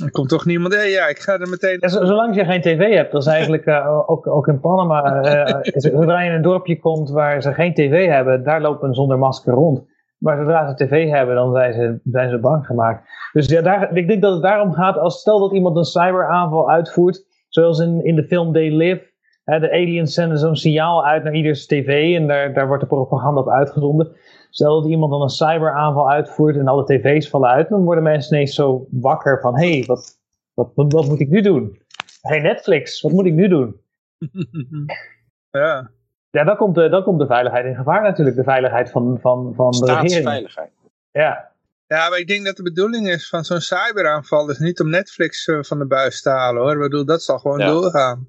[0.05, 1.78] Er komt toch niemand, hey, ja, ik ga er meteen...
[1.81, 6.20] Zolang je geen tv hebt, dat is eigenlijk uh, ook, ook in Panama, uh, zodra
[6.20, 9.85] je in een dorpje komt waar ze geen tv hebben, daar lopen zonder masker rond.
[10.18, 13.09] Maar zodra ze tv hebben, dan zijn ze, zijn ze bang gemaakt.
[13.32, 16.70] Dus ja, daar, ik denk dat het daarom gaat, als stel dat iemand een cyberaanval
[16.70, 19.02] uitvoert, zoals in, in de film They Live,
[19.44, 22.89] hè, de aliens zenden zo'n signaal uit naar ieders tv en daar, daar wordt de
[22.89, 24.16] propaganda op uitgezonden.
[24.57, 28.35] Stel dat iemand dan een cyberaanval uitvoert en alle tv's vallen uit, dan worden mensen
[28.35, 30.19] ineens zo wakker van, hé, hey, wat,
[30.55, 31.83] wat, wat, moet ik nu doen?
[32.20, 33.81] Hey Netflix, wat moet ik nu doen?
[35.51, 35.91] ja.
[36.31, 39.53] Ja, dan komt, de, dan komt de veiligheid in gevaar natuurlijk, de veiligheid van, van,
[39.55, 40.11] van de regering.
[40.11, 40.70] Staatsveiligheid.
[41.11, 41.53] Ja.
[41.87, 45.47] Ja, maar ik denk dat de bedoeling is van zo'n cyberaanval is niet om Netflix
[45.47, 46.73] uh, van de buis te halen hoor.
[46.73, 48.28] Ik bedoel, dat zal gewoon doorgaan.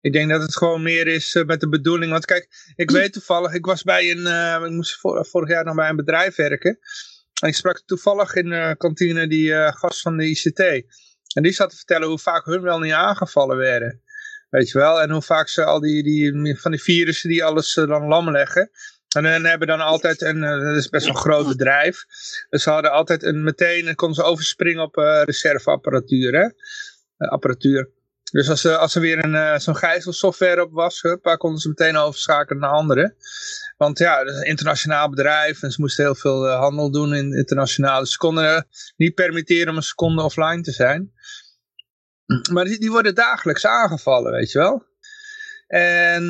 [0.00, 2.10] Ik denk dat het gewoon meer is uh, met de bedoeling.
[2.12, 4.18] Want kijk, ik weet toevallig, ik was bij een,
[4.60, 6.78] uh, ik moest vor, vorig jaar nog bij een bedrijf werken.
[7.40, 10.60] En ik sprak toevallig in de kantine die gast van de ICT.
[11.34, 14.02] En die zat te vertellen hoe vaak hun wel niet aangevallen werden.
[14.50, 15.00] Weet je wel?
[15.00, 18.70] En hoe vaak ze al die, die van die virussen die alles dan lam leggen.
[19.16, 22.04] En dan hebben dan altijd, een, dat is best een groot bedrijf.
[22.50, 26.54] Dus ze hadden altijd een, meteen, konden ze overspringen op reserveapparatuur.
[27.16, 27.90] Apparatuur.
[28.30, 31.96] Dus als, als er weer een, uh, zo'n gijzelsoftware op was, hup, konden ze meteen
[31.96, 33.14] overschakelen naar andere.
[33.76, 37.14] Want ja, het is een internationaal bedrijf en ze moesten heel veel uh, handel doen
[37.14, 38.00] in internationaal.
[38.00, 41.12] Dus ze konden niet permitteren om een seconde offline te zijn.
[42.52, 44.87] Maar die worden dagelijks aangevallen, weet je wel.
[45.68, 46.22] En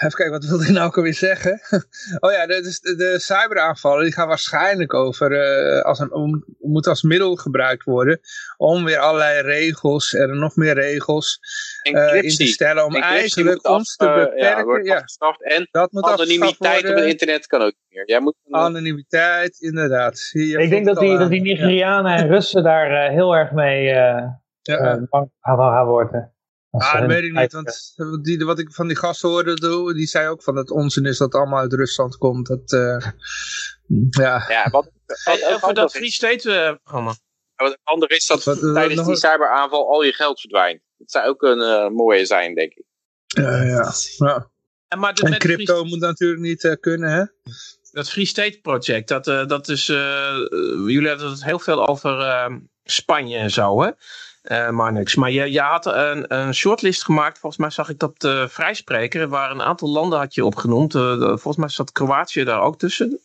[0.00, 1.60] even kijken, wat wilde ik nou ook alweer zeggen?
[2.24, 7.02] oh ja, de, de, de cyberaanvallen die gaan waarschijnlijk over, uh, als een, moet als
[7.02, 8.20] middel gebruikt worden
[8.56, 11.38] om weer allerlei regels en nog meer regels
[11.82, 14.84] uh, in te stellen om eigenlijk ons te beperken.
[14.84, 15.36] Ja, ja.
[15.38, 18.08] En dat moet anonimiteit op het internet kan ook niet meer.
[18.08, 20.30] Jij moet anonimiteit, inderdaad.
[20.32, 25.06] ik denk dat die, dat die Nigerianen en Russen daar uh, heel erg mee ja.
[25.10, 26.32] bang gaan worden.
[26.78, 27.94] Ah, dat weet ik niet, want
[28.24, 31.34] die, wat ik van die gasten hoorde, die zei ook van dat onzin is dat
[31.34, 32.46] allemaal uit Rusland komt.
[32.46, 32.96] Dat, uh,
[34.24, 34.44] ja.
[34.48, 34.90] ja, wat,
[35.52, 37.14] over dat Free State programma.
[37.56, 40.80] wat ander is dat Wat- wat tijdens nog die cyberaanval al je geld verdwijnt.
[40.96, 42.84] Dat zou ook een eh, mooie zijn, denk ik.
[43.26, 43.92] Ja, ja.
[44.16, 44.50] ja.
[44.88, 47.24] En, maar de, En crypto Free, moet natuurlijk niet eh, kunnen, hè?
[47.92, 50.38] dat Free State Project, dat, eh, dat is, eh, eh,
[50.86, 52.54] jullie hadden het heel veel over eh,
[52.84, 53.90] Spanje en zo, hè?
[54.42, 55.14] Eh Marnix.
[55.14, 59.28] Maar je, je had een, een shortlist gemaakt, volgens mij zag ik dat de Vrijspreker,
[59.28, 60.94] waar een aantal landen had je opgenoemd.
[60.94, 63.20] Eh, volgens mij zat Kroatië daar ook tussen.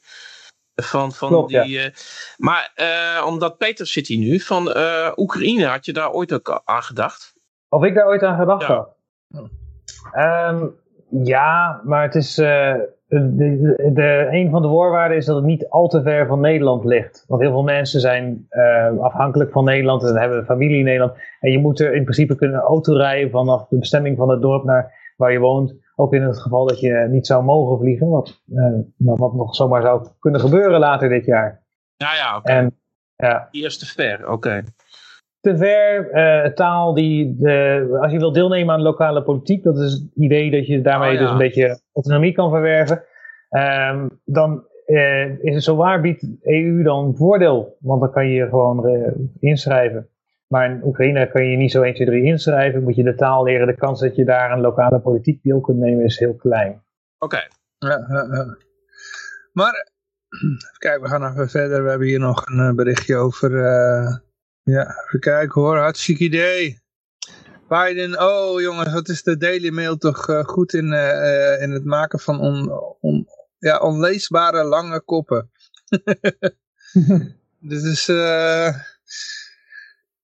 [0.82, 1.64] Van, van Klopt, ja.
[1.64, 1.92] die, eh,
[2.38, 6.62] maar eh, omdat Peter zit hier nu, van eh, Oekraïne, had je daar ooit ook
[6.66, 7.34] aan gedacht?
[7.70, 8.68] Of ik daar ooit aan gedacht Ja.
[8.68, 8.96] had?
[10.12, 10.66] Ehm,
[11.24, 12.42] ja, maar het is.
[13.08, 16.40] Eh, de, de, een van de voorwaarden is dat het niet al te ver van
[16.40, 17.26] Nederland ligt.
[17.28, 21.14] Want heel veel mensen zijn eh, afhankelijk van Nederland en hebben familie in Nederland.
[21.40, 25.14] En je moet er in principe kunnen autorijden vanaf de bestemming van het dorp naar
[25.18, 25.76] waar je woont.
[25.96, 29.82] Ook in het geval dat je niet zou mogen vliegen, wat, eh, wat nog zomaar
[29.82, 31.64] zou kunnen gebeuren later dit jaar.
[31.96, 32.52] Ja, ja, oké.
[32.52, 32.78] En
[33.16, 34.64] ja, Eerste ver, oké.
[35.52, 39.92] Te ver eh, taal die, de, als je wil deelnemen aan lokale politiek, dat is
[39.92, 41.22] het idee dat je daarmee Oh, ja.
[41.22, 43.04] dus een beetje autonomie kan verwerven,
[43.50, 48.48] Ehm, dan eh, is het zo waar biedt EU dan voordeel, want dan kan je
[48.50, 50.10] gewoon eh, inschrijven.
[50.48, 53.16] Maar in Oekraïne kan je je niet zo 1, 2, 3 inschrijven, moet je de
[53.16, 56.36] taal leren, de kans dat je daar een lokale politiek deel kunt nemen is heel
[56.36, 56.84] klein.
[57.18, 57.48] Oké.
[57.78, 57.98] Ja.
[59.54, 59.74] Maar,
[60.30, 61.84] even kijken, we gaan nog even verder.
[61.84, 64.16] We hebben hier nog een eh, berichtje over, eh,
[64.68, 66.82] ja, even kijken hoor, hartstikke idee.
[67.68, 71.86] Biden, oh jongens, wat is de Daily Mail toch eh, goed in, eh, in het
[71.86, 73.28] maken van on, on-
[73.60, 75.52] ja, onleesbare lange koppen.
[77.60, 78.76] Dit is, eh,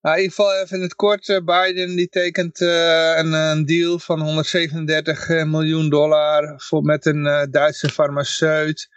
[0.02, 4.22] nou, in ieder geval even in het kort, Biden die tekent een, een deal van
[4.22, 8.90] 137 miljoen dollar voor, met een Duitse farmaceut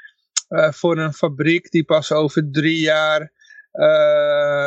[0.49, 3.33] voor een fabriek die pas over drie jaar,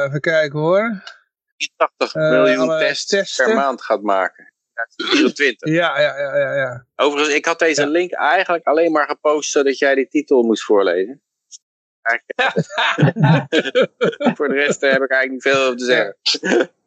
[0.06, 1.03] even kijken hoor,
[1.76, 3.45] 80 Eh, miljoen tests testen.
[3.45, 4.53] per maand gaat maken.
[4.95, 5.69] 2024.
[5.69, 6.86] ja, ja, ja, ja, ja.
[6.95, 7.88] Overigens, ik had deze Ja.
[7.88, 11.22] link eigenlijk alleen maar gepost zodat jij die titel moest voorlezen.
[12.02, 12.68] Eigenlijk-
[14.38, 16.18] Voor de rest eh, heb ik eigenlijk niet veel over te zeggen.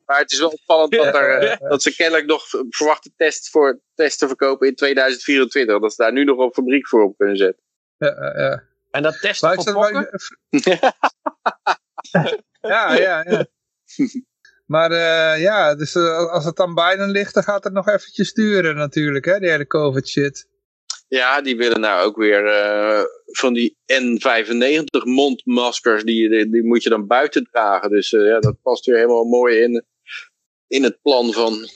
[0.07, 3.81] Maar het is wel opvallend dat, er, eh, dat ze kennelijk nog verwachte tests voor
[3.95, 5.81] testen verkopen in 2024.
[5.81, 7.63] Dat ze daar nu nog op fabriek voor op kunnen zetten.
[7.97, 8.63] ja, ja, ja.
[8.91, 10.11] En dat testen voor pokken?
[12.61, 13.47] Ja, ja, ja.
[14.67, 18.33] Maar eh, ja, dus eh, als het aan Biden ligt, dan gaat het nog eventjes
[18.33, 20.49] duren natuurlijk, hè, die hele COVID shit.
[21.09, 26.83] Ja, die willen nou ook weer eh, van die N95 mondmaskers, die, die, die moet
[26.83, 27.91] je dan buiten dragen.
[27.91, 29.85] Dus ja, dat past weer helemaal mooi in,
[30.67, 31.69] in het plan van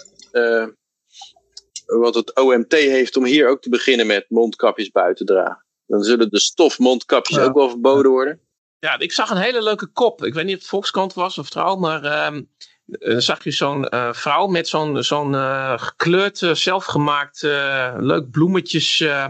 [1.86, 5.64] wat het OMT heeft om hier ook te beginnen met mondkapjes buiten dragen.
[5.86, 7.44] Dan zullen de stofmondkapjes Ja.
[7.44, 8.40] ook wel verboden worden.
[8.86, 10.24] Ja, ik zag een hele leuke kop.
[10.24, 12.42] Ik weet niet of het Volkskrant was of trouw, maar ehm,
[12.88, 17.94] eh, dan zag je zo'n eh, vrouw met zo'n zo'n eh, gekleurd, eh, zelfgemaakt, eh,
[17.98, 19.26] leuk bloemetjes eh,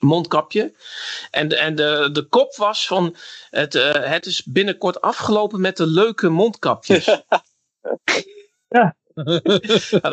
[0.00, 0.74] mondkapje.
[1.30, 3.16] En, de- en de, de kop was van,
[3.50, 7.06] het, eh, het is binnenkort afgelopen met de leuke mondkapjes.
[8.68, 8.96] Ja.
[9.14, 9.40] Nou,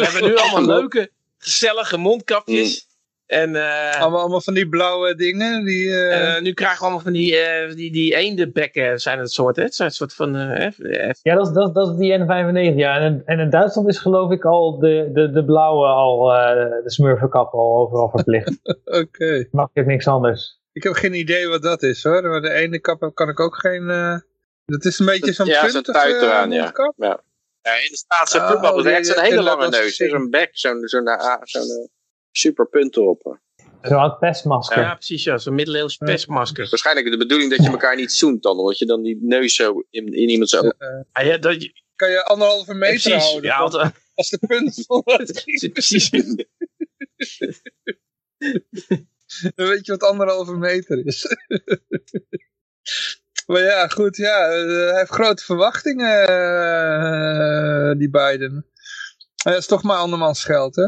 [0.02, 2.87] we hebben nu allemaal leuke, gezellige mondkapjes.
[3.28, 5.90] En eh, Allemaal, allemaal van die blauwe dingen, die...
[5.90, 9.56] eh, eh, nu krijgen we allemaal van die, eh die, die eendenbekken, zijn het soort,
[9.56, 9.64] hè?
[9.64, 10.34] Het zijn een soort van...
[11.22, 13.00] Ja, dat is, dat, is- dat is die N95, ja.
[13.00, 16.92] En, en in Duitsland is geloof ik al de, de, de blauwe, al, eh, de
[16.92, 18.60] smurfenkap al overal verplicht.
[19.02, 19.48] Oké.
[19.52, 20.60] Mag je niks anders.
[20.74, 23.56] Ik heb geen idee wat dat is hoor, maar de ene kap kan ik ook
[23.58, 23.90] geen...
[23.90, 24.16] eh,
[24.66, 26.74] Dat is een beetje zo'n Ja, zo'n puntige tuit eraan, ja.
[26.98, 27.22] Ja.
[27.62, 29.96] Ja, in de Staatse Oh, voetbal die- heeft zo'n die- hele lange neus.
[29.96, 31.88] Zo'n bek, zo'n zo'n ah, zo'n eh,
[32.38, 33.40] super punt erop.
[33.82, 34.82] Zo'n oud pestmasker.
[34.82, 35.38] ja, precies, ja.
[35.38, 36.68] Zo'n middeleeuws pestmasker.
[36.70, 39.84] Waarschijnlijk de bedoeling dat je elkaar niet zoent dan, omdat je dan die neus zo
[39.90, 40.62] in, in iemand zo...
[41.12, 44.30] Ah, ja, dat, je- Kan je anderhalve meter precies, houden ja, van- want, eh, als
[44.30, 44.74] de punt
[45.60, 46.10] zit precies.
[49.56, 51.26] Dan weet je wat anderhalve meter is.
[53.48, 58.66] maar ja, goed, ja, eh, hij heeft grote verwachtingen, eh, die Biden.
[59.44, 60.86] Hij is toch maar andermans geld, hè?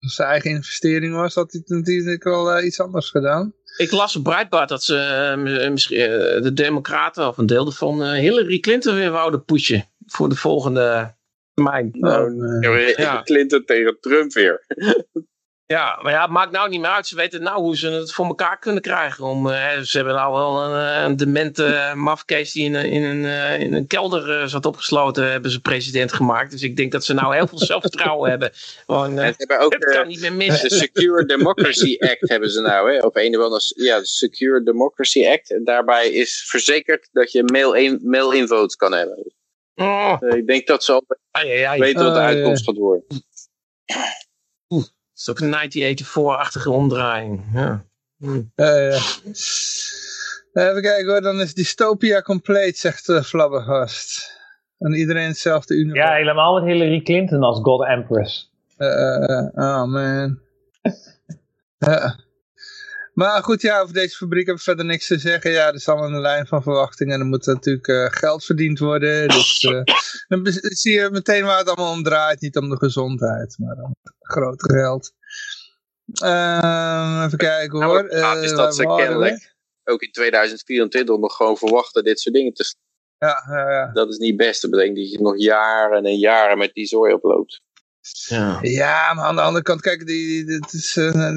[0.00, 3.54] Als zijn eigen investering was, had hij natuurlijk wel eh, iets anders gedaan.
[3.76, 5.36] Ik las op Breitbart dat ze eh,
[5.66, 9.84] m- misschien, eh, de democraten, of een deel ervan, eh, Hillary Clinton weer wouden pushen.
[10.06, 11.14] Voor de volgende
[11.54, 11.88] termijn.
[11.92, 12.34] Nou,
[12.68, 13.22] Oh, eh, Ja.
[13.22, 14.64] Clinton tegen Trump weer.
[15.70, 17.06] Ja, maar ja, het maakt nou niet meer uit.
[17.06, 19.24] Ze weten nou hoe ze het voor elkaar kunnen krijgen.
[19.24, 22.90] Om, eh, ze hebben nou wel een, eh, een demente eh, mafkees die in, een-
[22.90, 26.50] in, een, eh, in een kelder eh, zat opgesloten, hebben ze president gemaakt.
[26.50, 28.50] Dus ik denk dat ze nou heel veel zelfvertrouwen hebben.
[28.86, 30.68] Eh, En ze hebben ook het kan eh, niet meer missen.
[30.68, 32.92] de Secure Democracy Act hebben ze nou.
[32.92, 32.98] Hè?
[32.98, 35.50] Op een of andere, ja, de Secure Democracy Act.
[35.50, 39.32] En daarbij is verzekerd dat je mail-in mail kan hebben.
[39.74, 41.04] Oh, Eh, ik denk dat ze al
[41.78, 43.04] weten wat de uitkomst gaat worden.
[45.20, 47.44] Het is ook een 1984-achtige omdraaiing.
[47.52, 47.84] Ja.
[48.18, 48.42] Hm.
[48.54, 49.00] Eh, ja.
[50.52, 54.38] Even kijken hoor, dan is dystopia compleet, zegt uh, Flabbergast.
[54.78, 56.10] En iedereen hetzelfde universum.
[56.10, 58.50] Ja, helemaal met Hillary Clinton als God Empress.
[58.76, 60.38] Eh, eh, eh, oh man.
[63.20, 65.50] Maar goed, ja, over deze fabriek heb ik verder niks te zeggen.
[65.50, 67.12] Ja, dat is allemaal de lijn van verwachting.
[67.12, 69.28] En er moet natuurlijk eh, geld verdiend worden.
[69.28, 69.82] Dus eh,
[70.28, 72.40] dan zie je meteen waar het allemaal om draait.
[72.40, 75.12] Niet om de gezondheid, maar om grote geld.
[76.12, 78.02] Ehm, even kijken Nou, hoor.
[78.02, 82.34] het gaat is Eh, dat ze kennelijk ook in 2024 nog gewoon verwachten dit soort
[82.34, 82.74] dingen te
[83.18, 83.92] Ja, ja, ja.
[83.92, 84.62] Dat is niet best.
[84.62, 87.60] Dat betekent dat je nog jaren en jaren met die zooi oploopt.
[88.28, 88.58] Ja.
[88.60, 91.36] Ja, maar aan de andere kant, kijk, die, die, het is, eh,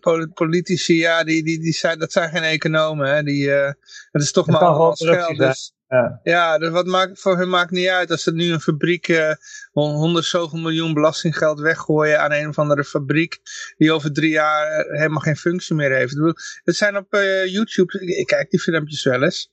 [0.00, 3.22] poli- politici, ja, die, die, die zijn, dat zijn geen economen, hè.
[3.22, 3.72] Die, eh,
[4.10, 5.50] het is toch Het maar allemaal gewoon corruptie geld.
[5.50, 6.20] Dus, Ja.
[6.22, 9.32] ja, dus wat maakt, voor hun maakt niet uit als er nu een fabriek eh,
[9.72, 13.38] hon- honderd zoveel miljoen belastinggeld weggooien aan een of andere fabriek
[13.76, 16.10] die over drie jaar eh, helemaal geen functie meer heeft.
[16.12, 16.34] Ik bedoel,
[16.64, 19.48] het zijn op eh, YouTube, ik, ik kijk die filmpjes wel eens,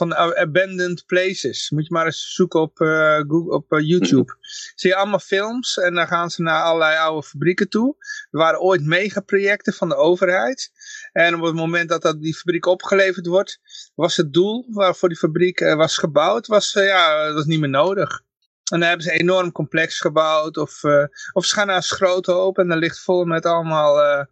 [0.00, 1.70] van uh, abandoned places.
[1.70, 4.36] Moet je maar eens zoeken op, eh, Google, op eh, YouTube.
[4.80, 7.96] Zie je allemaal films en dan gaan ze naar allerlei oude fabrieken toe.
[8.30, 10.70] Er waren ooit megaprojecten van de overheid.
[11.12, 13.60] En op het moment dat, dat die fabriek opgeleverd wordt,
[13.94, 17.60] was het doel waarvoor die fabriek eh, was gebouwd, was, eh, ja, dat was niet
[17.60, 18.20] meer nodig.
[18.72, 20.56] En dan hebben ze een enorm complex gebouwd.
[20.56, 24.24] Of, eh, of ze gaan naar een schroothoop en dat ligt vol met allemaal eh,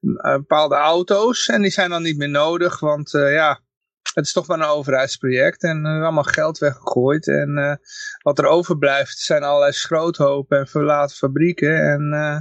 [0.00, 1.46] eh, bepaalde auto's.
[1.46, 3.60] En die zijn dan niet meer nodig, want eh, ja,
[4.16, 5.62] het is toch wel een overheidsproject.
[5.62, 7.28] En er is allemaal geld weggegooid.
[7.28, 7.74] En eh,
[8.22, 11.82] wat er overblijft zijn allerlei schroothopen en verlaten fabrieken.
[11.82, 12.40] En eh,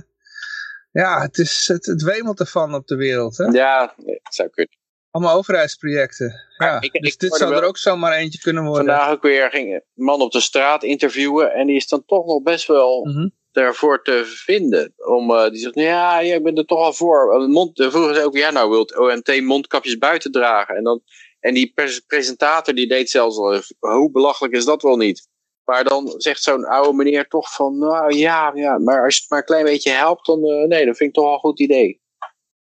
[0.92, 3.38] ja, het, is, het, het wemelt ervan op de wereld.
[3.38, 3.46] Hè?
[3.46, 4.78] Ja, het zou kunnen.
[5.12, 6.34] Allemaal overheidsprojecten.
[6.58, 8.86] Ja, ik- dus ik dit zou er ook zomaar eentje kunnen worden.
[8.86, 11.54] Vandaag ook weer ging een man op de straat interviewen.
[11.54, 13.28] En die is dan toch nog best wel Mhm.
[13.52, 14.94] daarvoor te vinden.
[14.98, 17.48] Om, eh, die zegt, ja, ja, ik ben er toch al voor.
[17.50, 20.76] Mond, eh, vroegen ze ook, ja nou wilt OMT mondkapjes buiten dragen.
[20.76, 21.02] En, dan,
[21.46, 25.28] en die pres- presentator die deed zelfs al, hoe belachelijk is dat wel niet?
[25.64, 29.40] Maar dan zegt zo'n oude meneer toch van, nou ja, ja, maar als het maar
[29.40, 32.02] een klein beetje helpt, dan eh, nee, dat vind ik toch wel een goed idee.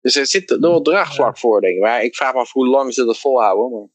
[0.01, 1.81] Dus er zit er wel draagvlak voor, denk ik.
[1.81, 3.71] Maar ik vraag me af hoe lang ze dat volhouden.
[3.71, 3.89] Maar...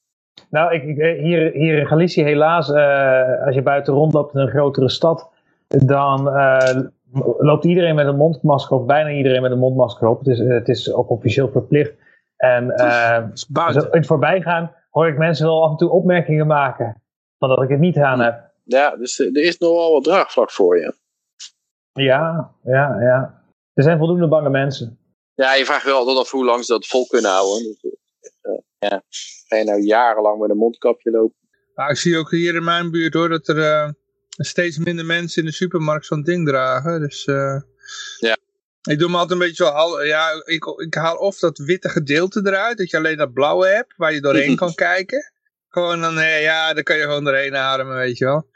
[0.50, 4.50] Nou, ik, eh, hier, hier in Galicië helaas, eh, als je buiten rondloopt in een
[4.50, 5.30] grotere stad,
[5.68, 6.24] dan
[7.38, 10.20] loopt iedereen met een mondmasker op, bijna iedereen met een mondmasker op.
[10.20, 11.94] Het is, het is ook officieel verplicht.
[12.40, 13.82] En eh, buiten.
[13.82, 17.02] zo in het voorbijgaan hoor ik mensen wel af en toe opmerkingen maken
[17.38, 18.52] van dat ik het niet aan heb.
[18.64, 20.94] Ja, dus eh, er is nog wel wat draagvlak voor je.
[21.94, 23.44] Ja, ja, ja.
[23.74, 25.00] Er zijn voldoende bange mensen.
[25.34, 27.64] Ja, je vraagt wel altijd af hoe lang ze dat vol kunnen houden.
[27.64, 27.98] Dus,
[28.42, 29.04] eh, ja.
[29.48, 31.36] Ga je nou jarenlang met een mondkapje lopen?
[31.76, 33.90] Maar ik zie ook hier in mijn buurt hoor, dat er eh,
[34.30, 37.00] steeds minder mensen in de supermarkt zo'n ding dragen.
[37.00, 37.62] Dus eh,
[38.20, 38.38] Ja.
[38.82, 42.42] Ik doe me altijd een beetje zo, ja, ik, ik haal of dat witte gedeelte
[42.44, 45.32] eruit, dat je alleen dat blauwe hebt, waar je doorheen kan kijken.
[45.70, 48.48] Gewoon dan, eh, ja, dan kan je gewoon doorheen ademen, weet je wel.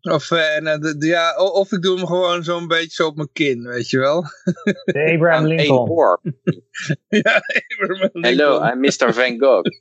[0.00, 3.06] Of, eh, en, eh, de- de- ja, of ik doe hem gewoon zo'n beetje zo
[3.06, 4.22] op mijn kin, weet je wel.
[4.84, 6.20] De Abraham Lincoln.
[7.08, 8.72] ja, Abraham Hello, Lincoln.
[8.72, 9.14] I'm Mr.
[9.14, 9.70] Van Gogh.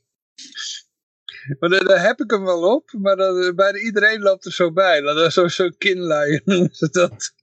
[1.60, 4.72] Maar daar, heb ik hem wel op, maar dan, eh, bijna iedereen loopt er zo
[4.72, 5.02] bij.
[5.14, 7.34] Dat is zo'n zo kinlijn noemen ze dat.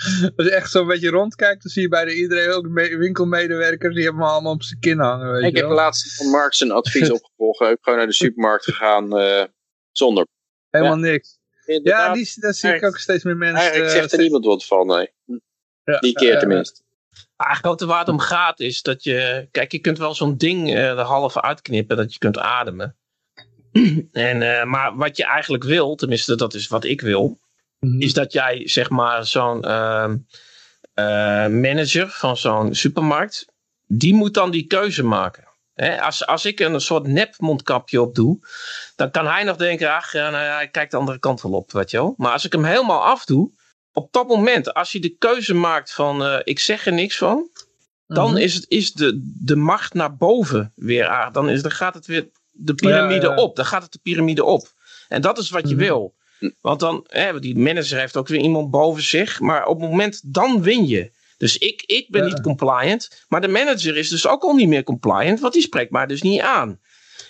[0.36, 4.04] Als je echt zo'n beetje rondkijkt, dan zie je bijna iedereen, ook me- winkelmedewerkers, die
[4.04, 5.32] hebben hem allemaal op zijn kin hangen.
[5.32, 5.76] Weet Ik je heb wel.
[5.76, 7.60] laatst van Mark zijn advies opgevolgd.
[7.60, 9.44] Ook gewoon naar de supermarkt gegaan eh,
[9.92, 10.26] zonder.
[10.70, 11.38] Helemaal niks.
[11.82, 13.56] Ja, die, daar zie ik ook steeds meer mensen.
[13.58, 15.12] Eigenlijk eh, zegt er steeds- niemand wat van, nee.
[15.84, 16.82] ja, Die keer eh, tenminste.
[17.36, 19.48] Eigenlijk wat waar het om gaat is dat je...
[19.50, 22.96] Kijk, je kunt wel zo'n ding eh er half uitknippen dat je kunt ademen.
[24.12, 27.38] en, eh, maar wat je eigenlijk wil, tenminste dat is wat ik wil...
[27.80, 28.00] Mhm.
[28.00, 30.16] is dat jij zeg maar zo'n ehm,
[30.94, 31.04] eh,
[31.46, 33.46] manager van zo'n supermarkt...
[33.86, 35.48] die moet dan die keuze maken.
[36.00, 38.38] Als, als ik een soort nep mondkapje op doe...
[38.96, 39.94] dan kan hij nog denken...
[39.94, 42.14] ach, ja, nou ja, hij kijkt de andere kant wel op, weet je wel.
[42.16, 43.50] Maar als ik hem helemaal afdoe...
[43.92, 46.24] op dat moment, als je de keuze maakt van...
[46.24, 47.48] eh, ik zeg er niks van...
[48.06, 48.36] dan Mhm.
[48.40, 51.32] is, het, is de, de macht naar boven weer aan.
[51.32, 53.42] Dan, is, dan gaat het weer de piramide Ja, ja.
[53.42, 53.56] op.
[53.56, 54.72] Dan gaat het de piramide op.
[55.08, 55.84] En dat is wat je Mhm.
[55.84, 56.14] wil.
[56.60, 59.40] Want dan, hè, die manager heeft ook weer iemand boven zich.
[59.40, 61.10] Maar op het moment, dan win je.
[61.38, 62.28] Dus ik, ik ben Ja.
[62.28, 63.24] niet compliant.
[63.28, 65.40] Maar de manager is dus ook al niet meer compliant.
[65.40, 66.80] Want die spreekt mij dus niet aan.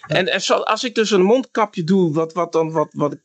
[0.06, 3.16] En, en zo, als ik dus een mondkapje doe wat, wat, dan, wat, wat,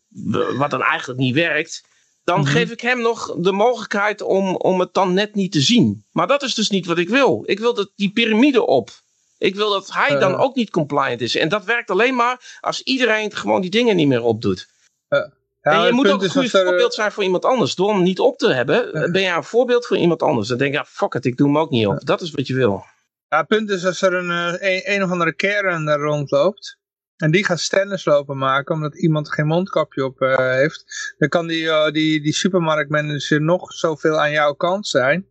[0.57, 1.83] wat dan eigenlijk niet werkt.
[2.23, 2.49] Dan Mhm.
[2.49, 6.05] geef ik hem nog de mogelijkheid om, om het dan net niet te zien.
[6.11, 7.43] Maar dat is dus niet wat ik wil.
[7.45, 8.89] Ik wil dat die piramide op.
[9.37, 11.35] Ik wil dat hij dan ook niet compliant is.
[11.35, 14.67] En dat werkt alleen maar als iedereen gewoon die dingen niet meer opdoet.
[15.65, 17.75] Ja, en je het moet ook een goed voorbeeld zijn voor iemand anders.
[17.75, 20.47] Door hem niet op te hebben, ben je een voorbeeld voor iemand anders.
[20.47, 22.05] Dan denk je, ja, fuck it, ik doe hem ook niet op.
[22.05, 22.83] Dat is wat je wil.
[23.27, 26.77] Ja, het punt is als er een, eh, een, een of andere Karen daar rondloopt.
[27.15, 31.13] En die gaat stennis lopen maken omdat iemand geen mondkapje op eh, heeft.
[31.17, 35.27] Dan kan die, eh, die, die supermarktmanager nog zoveel aan jouw kant zijn.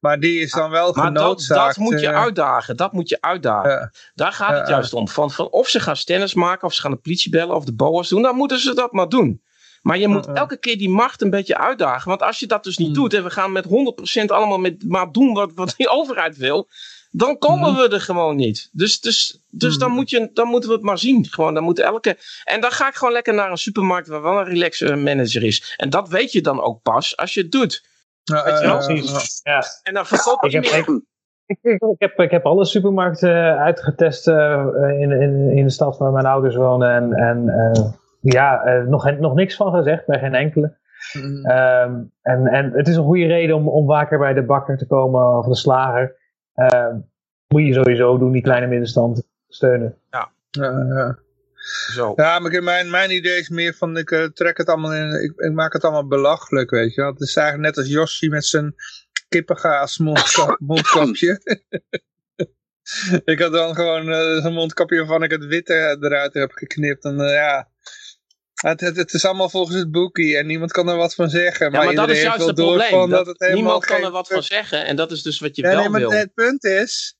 [0.00, 2.76] Maar die is dan wel Maar dat, dat moet je eh, uitdagen.
[2.76, 3.70] Dat moet je uitdagen.
[3.70, 3.92] Ja.
[4.14, 5.08] Daar gaat het Ja, juist om.
[5.08, 7.74] Van, van of ze gaan stennis maken, of ze gaan de politie bellen, of de
[7.74, 8.22] BOA's doen.
[8.22, 9.42] Dan moeten ze dat maar doen.
[9.88, 10.38] Maar je moet Ja, ja.
[10.38, 12.08] elke keer die macht een beetje uitdagen.
[12.08, 12.94] Want als je dat dus niet Mm.
[12.94, 16.68] doet, en we gaan met 100% allemaal met, maar doen wat, wat die overheid wil.
[17.10, 17.80] Dan komen Mhm.
[17.80, 18.68] we er gewoon niet.
[18.72, 19.94] Dus, dus, dus dan, Mm.
[19.94, 21.26] moet je, dan moeten we het maar zien.
[21.30, 22.16] Gewoon, dan moet elke...
[22.44, 25.74] En dan ga ik gewoon lekker naar een supermarkt waar wel een relaxed manager is.
[25.76, 27.84] En dat weet je dan ook pas als je het doet.
[28.22, 28.78] ja, Weet je wel?
[28.78, 29.40] eh, Precies.
[29.42, 29.62] Ja.
[29.82, 31.00] En dan verkoopt Ik je heb, meer.
[31.46, 34.64] ik, ik, ik heb, ik heb alle supermarkten eh, uitgetest eh,
[35.00, 36.90] in, in, in de stad waar mijn ouders wonen.
[36.94, 37.84] En, en eh,
[38.20, 40.76] ja, eh, nog, nog niks van gezegd, bij geen enkele.
[41.12, 44.76] mm, Ehm, en, en het is een goede reden om, om vaker bij de bakker
[44.78, 46.16] te komen of de slager.
[46.54, 46.96] Ehm,
[47.48, 49.96] moet je sowieso doen, die kleine middenstand steunen.
[50.10, 51.18] ja, ja.
[51.92, 52.12] Zo.
[52.16, 55.22] Ja, maar ik- mijn, mijn idee is meer van, ik eh, trek het allemaal in,
[55.22, 57.10] ik, ik maak het allemaal belachelijk, weet je wel.
[57.10, 58.74] Het is eigenlijk net als Yoshi met zijn
[59.28, 61.40] kippengaas mondkap, mondkapje.
[63.24, 67.04] ik had dan gewoon eh, zo'n mondkapje waarvan ik het witte eruit heb geknipt.
[67.04, 67.68] En eh, ja,
[68.58, 71.72] het, het, het is allemaal volgens het boekie en niemand kan er wat van zeggen.
[71.72, 73.10] Ja, maar dat is juist het probleem.
[73.10, 74.86] Dat niemand kan er wat van zeggen.
[74.86, 76.12] En dat is dus wat je ja, wel nee, maar wil.
[76.12, 77.16] het punt is,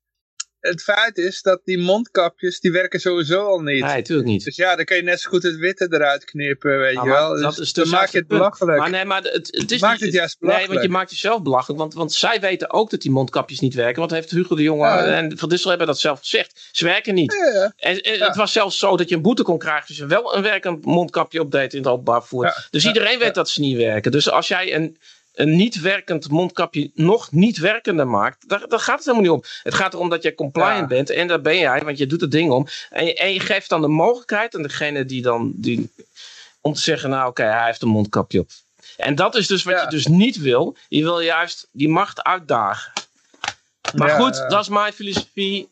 [0.60, 3.82] het feit is dat die mondkapjes, die werken sowieso al niet.
[3.85, 4.44] Nee, natuurlijk niet.
[4.44, 7.28] Dus ja, dan kun je net zo goed het witte eruit knippen, weet je wel.
[7.40, 8.40] dat Dus is dan dus maak juist je het punt.
[8.40, 8.78] belachelijk.
[8.78, 10.86] Maar nee, maar het, het is Maakt niet- het juist Nee, want belachelijk.
[10.93, 11.80] je maakt jezelf belachelijk.
[11.80, 13.98] Want, want zij weten ook dat die mondkapjes niet werken.
[13.98, 15.05] Want heeft Hugo de Jonge Ja.
[15.05, 16.68] en Van Dissel hebben dat zelf gezegd.
[16.72, 17.32] Ze werken niet.
[17.32, 17.72] Ja, ja.
[17.76, 20.43] En, het was zelfs zo dat je een boete kon krijgen als je wel een
[20.43, 22.22] werkend mondkapje opdeed in het openbaar.
[22.30, 22.56] Ja.
[22.70, 24.10] Dus iedereen weet dat ze niet werken.
[24.12, 24.97] Dus als jij een,
[25.39, 29.51] een niet werkend mondkapje nog niet werkender maakt, daar, daar gaat het helemaal niet om.
[29.62, 30.86] Het gaat erom dat jij compliant Ja.
[30.86, 32.66] bent en dat ben jij, want je doet het ding om.
[32.90, 35.90] En je, en je geeft dan de mogelijkheid aan degene die dan, die,
[36.60, 38.51] om te zeggen, nou oké, hij heeft een mondkapje op.
[38.97, 39.82] En dat is dus wat Ja.
[39.82, 40.77] je dus niet wil.
[40.89, 42.93] Je wil juist die macht uitdagen.
[43.94, 45.69] Maar Ja, goed, dat is mijn filosofie.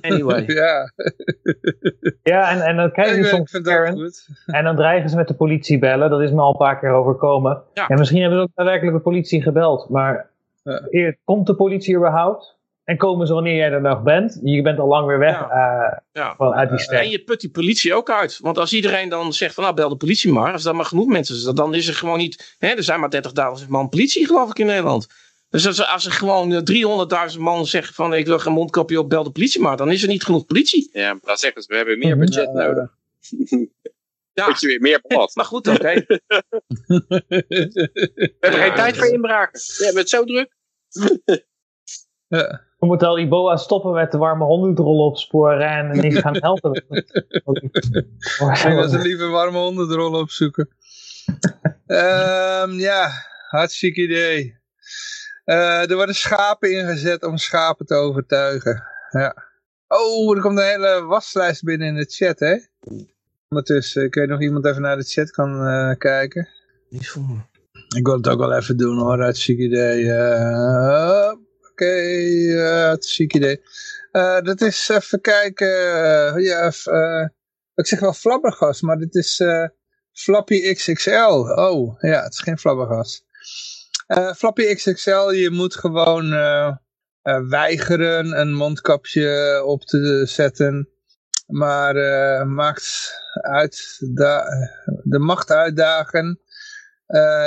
[0.00, 0.44] Anyway.
[0.62, 0.92] Ja,
[2.22, 4.12] Ja, en, en dan krijg ik, je ik soms Karen.
[4.46, 6.10] En dan dreigen ze met de politie bellen.
[6.10, 7.62] Dat is me al een paar keer overkomen.
[7.74, 7.88] Ja.
[7.88, 9.88] En misschien hebben ze ook daadwerkelijk de politie gebeld.
[9.88, 10.30] Maar
[10.62, 10.82] Ja.
[10.90, 12.58] eer- komt de politie überhaupt?
[12.84, 14.40] En komen ze wanneer jij er nog bent?
[14.42, 16.34] Je bent al lang weer weg eh, Ja.
[16.36, 17.04] van, uit die En ster.
[17.06, 18.38] je put die politie ook uit.
[18.42, 20.52] Want als iedereen dan zegt van nou bel de politie maar.
[20.52, 21.54] Als er maar genoeg mensen zijn.
[21.54, 22.56] Dan is er gewoon niet.
[22.58, 23.10] Hè, er zijn maar
[23.62, 25.06] 30.000 man politie geloof ik in Nederland.
[25.50, 29.08] Dus als, als er gewoon eh, 300.000 man zeggen van ik wil geen mondkapje op
[29.08, 29.76] bel de politie maar.
[29.76, 30.90] Dan is er niet genoeg politie.
[30.92, 32.90] Ja, maar dan zeggen ze, we hebben meer budget Ja, nodig.
[34.32, 34.46] Ja.
[34.46, 35.36] Moet je weer meer belast.
[35.36, 36.04] Maar goed oké.
[36.86, 39.60] We hebben geen tijd voor inbraken.
[39.78, 40.50] We hebben het zo druk.
[42.28, 42.68] Ja.
[42.78, 46.84] We moeten al die boa stoppen met de warme hondendrollen opsporen en niet gaan helpen.
[46.88, 50.68] Ik denk dat ze liever warme hondendrollen opzoeken.
[51.86, 53.10] Ehm, ja,
[53.48, 54.58] hartstikke idee.
[55.50, 58.82] Eh, er worden schapen ingezet om schapen te overtuigen.
[59.10, 59.36] Ja.
[59.88, 62.56] Oh, er komt een hele waslijst binnen in de chat, hè?
[63.48, 66.48] Ondertussen, ik weet nog iemand even naar de chat kan eh, kijken.
[66.88, 67.38] Niet voor me.
[67.96, 70.12] Ik wil het ook wel even doen hoor, hartstikke idee.
[70.12, 71.32] Eh,
[71.70, 73.62] Oké, eh, hartstikke idee.
[74.12, 75.68] Eh, dat is even kijken.
[76.42, 76.72] ja,
[77.74, 79.42] ik zeg wel flabbergas, maar dit is
[80.12, 81.52] Flappy XXL.
[81.54, 83.24] Oh, ja, het is geen flabbergas.
[84.10, 86.76] Eh Flappy XXL, je moet gewoon eh,
[87.22, 90.88] eh, weigeren een mondkapje op te zetten.
[91.46, 91.94] Maar
[92.46, 93.96] maakt uit
[95.02, 96.40] de macht uitdagen.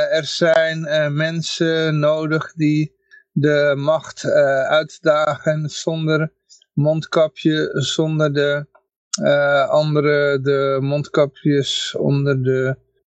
[0.10, 2.96] Er zijn mensen nodig die
[3.32, 4.26] de macht
[4.66, 6.34] uitdagen zonder
[6.74, 8.66] mondkapje, zonder de
[9.70, 12.78] andere de mondkapjes onder de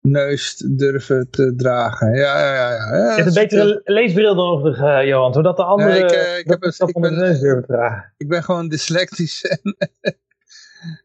[0.09, 2.15] neus durven te dragen.
[2.15, 2.71] Ja, ja, ja.
[2.71, 2.97] ja.
[2.97, 6.39] ja Je hebt een betere leesbril nodig, eh, Johan, zodat de andere Nee, ik, eh,
[6.39, 8.13] ik dat heb een- ik onder de ben- neus durven dragen.
[8.17, 9.43] ik ben gewoon dyslectisch.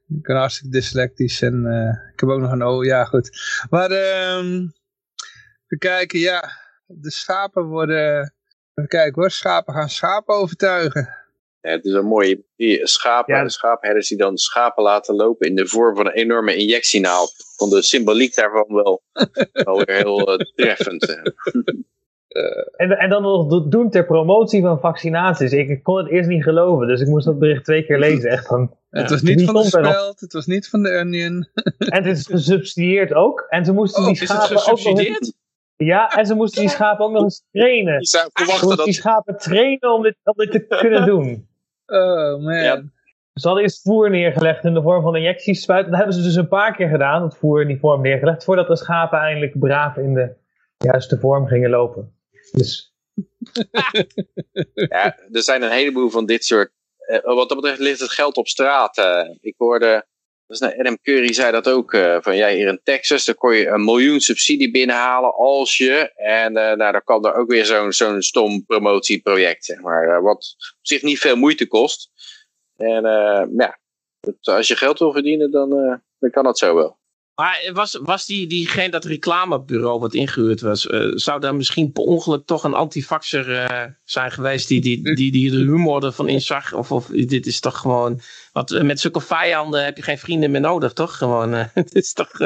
[0.10, 1.42] En ik ben hartstikke dyslectisch.
[1.42, 2.84] En eh, ik heb ook nog een O.
[2.84, 3.30] Ja, goed.
[3.70, 4.46] Maar ehm
[5.66, 6.20] even kijken.
[6.20, 6.52] Ja,
[6.86, 8.34] de schapen worden...
[8.74, 9.32] Even kijken hoor.
[9.32, 11.16] Schapen gaan schapen overtuigen.
[11.62, 12.44] Ja, het is wel mooi.
[12.56, 13.44] Die schapen, Ja.
[13.44, 17.34] de schaapherders die dan schapen laten lopen in de vorm van een enorme injectienaald.
[17.56, 19.02] Van de symboliek daarvan wel,
[19.66, 21.06] wel weer heel eh, treffend.
[22.28, 22.44] eh.
[22.76, 25.52] en, en dan nog doen ter promotie van vaccinaties.
[25.52, 28.30] Ik, kon het eerst niet geloven, dus ik moest dat bericht twee keer lezen.
[28.30, 31.48] Echt van, het was niet van de speld, het was niet van de Onion.
[31.78, 33.46] En het is gesubsidieerd ook.
[33.50, 35.08] En ze moesten die schapen ook nog...
[35.76, 38.06] Ja, en ze moesten die schapen ook nog eens trainen.
[38.06, 41.49] Ze moesten die schapen trainen om dit, om dit te kunnen doen.
[41.90, 42.64] Oh man.
[42.64, 42.84] Ja.
[43.34, 45.86] Ze hadden eerst voer neergelegd in de vorm van injectiespuit.
[45.86, 48.68] Dat hebben ze dus een paar keer gedaan, het voer in die vorm neergelegd, voordat
[48.68, 50.36] de schapen eindelijk braaf in de
[50.78, 52.16] juiste vorm gingen lopen.
[52.52, 52.96] Dus...
[54.90, 56.72] ja, er zijn een heleboel van dit soort...
[57.08, 58.98] Uh, wat dat betreft ligt het geld op straat.
[58.98, 60.06] Uh, ik hoorde...
[60.50, 61.94] Dus nou, Adam Curry zei dat ook.
[61.94, 66.12] Uh, van ja, hier in Texas, dan kon je een miljoen subsidie binnenhalen als je.
[66.16, 70.22] En nou, dan kan er ook weer zo'n stom promotieproject, zeg maar.
[70.22, 72.10] wat op zich niet veel moeite kost.
[72.76, 73.04] En
[73.58, 73.80] ja,
[74.42, 75.70] als je geld wil verdienen, dan,
[76.20, 77.00] dan kan dat zo wel.
[77.40, 82.04] Maar was, was die, diegene, dat reclamebureau wat ingehuurd was, uh, zou daar misschien per
[82.04, 86.74] ongeluk toch een antifaxer uh, zijn geweest die, die, die, die de humor ervan inzag?
[86.74, 88.20] Of, of dit is toch gewoon,
[88.60, 91.18] wat, eh, met zulke vijanden heb je geen vrienden meer nodig, toch?
[91.18, 92.40] Gewoon, uh, het is toch...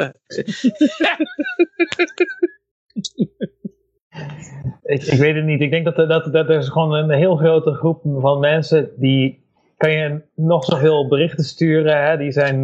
[4.82, 5.60] ik, ik weet het niet.
[5.60, 9.42] Ik denk dat, dat, dat er is gewoon een heel grote groep van mensen die
[9.76, 12.04] kan je nog zoveel berichten sturen.
[12.04, 12.16] Hè?
[12.16, 12.62] Die, zijn,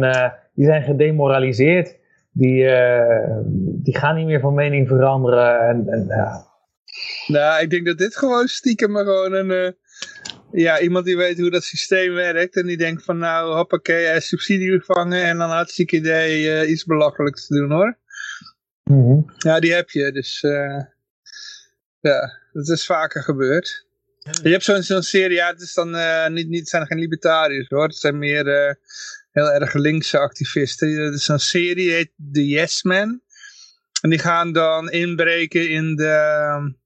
[0.53, 1.99] die zijn gedemoraliseerd
[2.31, 3.37] die, uh,
[3.83, 5.59] die gaan niet meer van mening veranderen.
[5.59, 6.45] En, en, ja.
[7.27, 9.75] Nou, ik denk dat dit gewoon stiekem maar gewoon een...
[10.51, 12.55] Ja, iemand die weet hoe dat systeem werkt.
[12.55, 15.23] En die denkt van nou, hoppakee, hij subsidie vangen.
[15.23, 17.97] En dan hartstikke idee uh, iets belachelijks te doen hoor.
[18.83, 19.33] Mm -hmm.
[19.37, 20.11] Ja, die heb je.
[20.11, 20.83] Dus uh,
[21.99, 23.89] ja, dat is vaker gebeurd.
[24.43, 27.67] Je hebt zo'n zo'n serie, ja, het is dan uh, niet, niet, zijn geen libertariërs
[27.69, 27.83] hoor.
[27.83, 28.73] Het zijn meer uh,
[29.31, 30.95] heel erg linkse activisten.
[30.95, 33.21] Dat is een serie, heet The Yes Man.
[34.01, 36.79] En die gaan dan inbreken in de...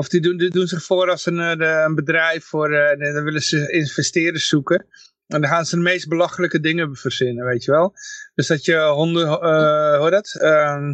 [0.00, 2.70] Of die doen, doen zich voor als een, eh, een bedrijf voor...
[2.72, 4.86] Uh, dan willen ze investeerders zoeken.
[5.26, 7.94] En dan gaan ze de meest belachelijke dingen verzinnen, weet je wel.
[8.34, 9.26] Dus dat je honden...
[9.26, 10.38] Uh, hoe dat?
[10.40, 10.90] Uh,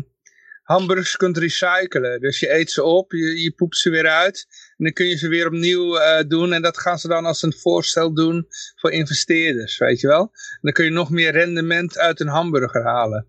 [0.62, 2.20] hamburgers kunt recyclen.
[2.20, 4.46] Dus je eet ze op, je, je poept ze weer uit.
[4.76, 6.52] En dan kun je ze weer opnieuw doen.
[6.52, 8.46] En dat gaan ze dan als een voorstel doen
[8.76, 10.20] voor investeerders, weet je wel.
[10.20, 13.26] En dan kun je nog meer rendement uit een hamburger halen.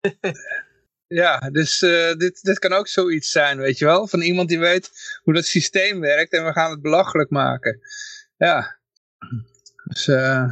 [1.14, 4.06] ja, dus uh, dit, dit kan ook zoiets zijn, weet je wel.
[4.06, 4.90] Van iemand die weet
[5.22, 7.80] hoe dat systeem werkt en we gaan het belachelijk maken.
[8.36, 8.78] Ja.
[9.84, 10.44] Dus uh,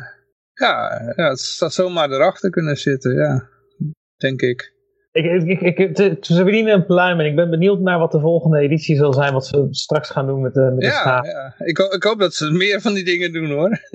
[0.55, 3.49] ja, ja, het zou zomaar erachter kunnen zitten, ja.
[4.17, 4.77] Denk ik.
[5.13, 8.59] Ik, ik, ik, ze verdienen een pluim en ik ben benieuwd naar wat de volgende
[8.59, 11.79] editie zal zijn, wat ze straks gaan doen met de, met de ja, Ja, ik,
[11.79, 13.81] ik hoop dat ze meer van die dingen doen hoor.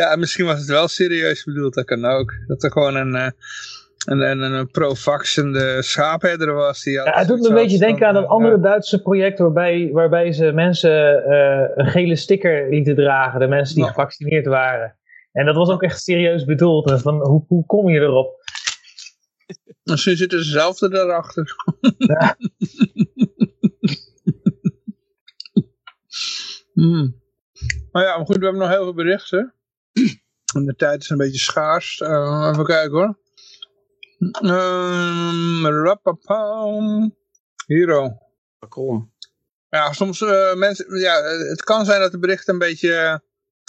[0.00, 2.32] ja, misschien was het wel serieus bedoeld, dat kan ook.
[2.46, 3.30] Dat er gewoon een, eh,
[4.08, 6.82] een, een, een pro-vaxende schaapherder was.
[6.82, 9.90] Die ja, het doet me een beetje denken aan een uh, andere Duitse project waarbij,
[9.92, 14.96] waarbij ze mensen uh, een gele sticker lieten dragen, de mensen die gevaccineerd waren.
[15.32, 16.90] En dat was ook echt serieus bedoeld.
[16.90, 18.46] En van, hoe, hoe kom je erop?
[19.90, 21.54] Misschien zitten ze zelf er daarachter.
[21.96, 22.36] Ja.
[26.72, 27.20] hmm.
[27.92, 29.54] Maar ja, maar goed, we hebben nog heel veel berichten.
[30.54, 32.00] En de tijd is een beetje schaars.
[32.00, 33.18] Uh, even kijken hoor.
[34.20, 37.14] Um, rapapam.
[37.66, 38.18] Hero.
[38.68, 39.12] Kom.
[39.68, 43.22] Ja, soms uh, mensen, ja, het kan zijn dat de berichten een beetje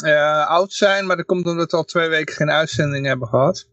[0.05, 3.67] uh, oud zijn, maar dat komt omdat we al twee weken geen uitzending hebben gehad.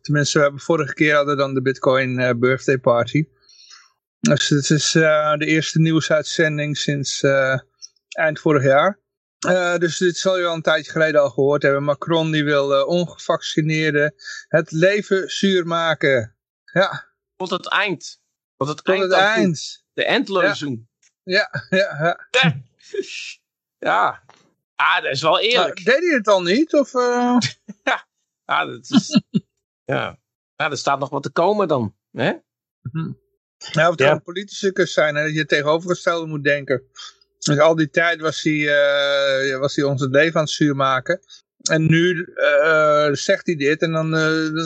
[0.00, 3.28] Tenminste, we hebben vorige keer hadden dan de Bitcoin uh, birthday party.
[4.20, 7.22] Dus het is de eerste nieuwsuitzending sinds
[8.08, 9.00] eind vorig jaar.
[9.78, 11.82] Dus dit zal je al een tijdje geleden al gehoord hebben.
[11.82, 14.14] Macron die wil ongevaccineerden
[14.48, 16.36] het leven zuur maken.
[16.64, 17.06] Ja.
[17.36, 18.20] Tot het eind.
[18.56, 19.02] Tot het Tot eind.
[19.02, 19.84] Het eind.
[19.92, 20.88] De endlozing.
[21.22, 22.58] Ja, ja, ja.
[23.78, 24.22] ja.
[24.74, 25.84] Ah, dat is wel eerlijk.
[25.84, 26.74] deed hij het al niet?
[26.74, 27.36] Of, uh...
[27.84, 28.06] ja,
[28.44, 29.22] ah, dat is...
[29.84, 30.18] ja.
[30.56, 31.96] ja, er staat nog wat te komen dan.
[32.12, 32.32] Hè?
[32.82, 33.12] Mhm.
[33.72, 34.10] Nou, of het ja.
[34.10, 36.82] een politicus zijn en dat je tegenovergestelde moet denken.
[37.48, 40.76] Dus al die tijd was hij, uh, was hij ons het leven aan het zuur
[40.76, 41.20] maken.
[41.70, 44.10] En nu uh, zegt hij dit en dan,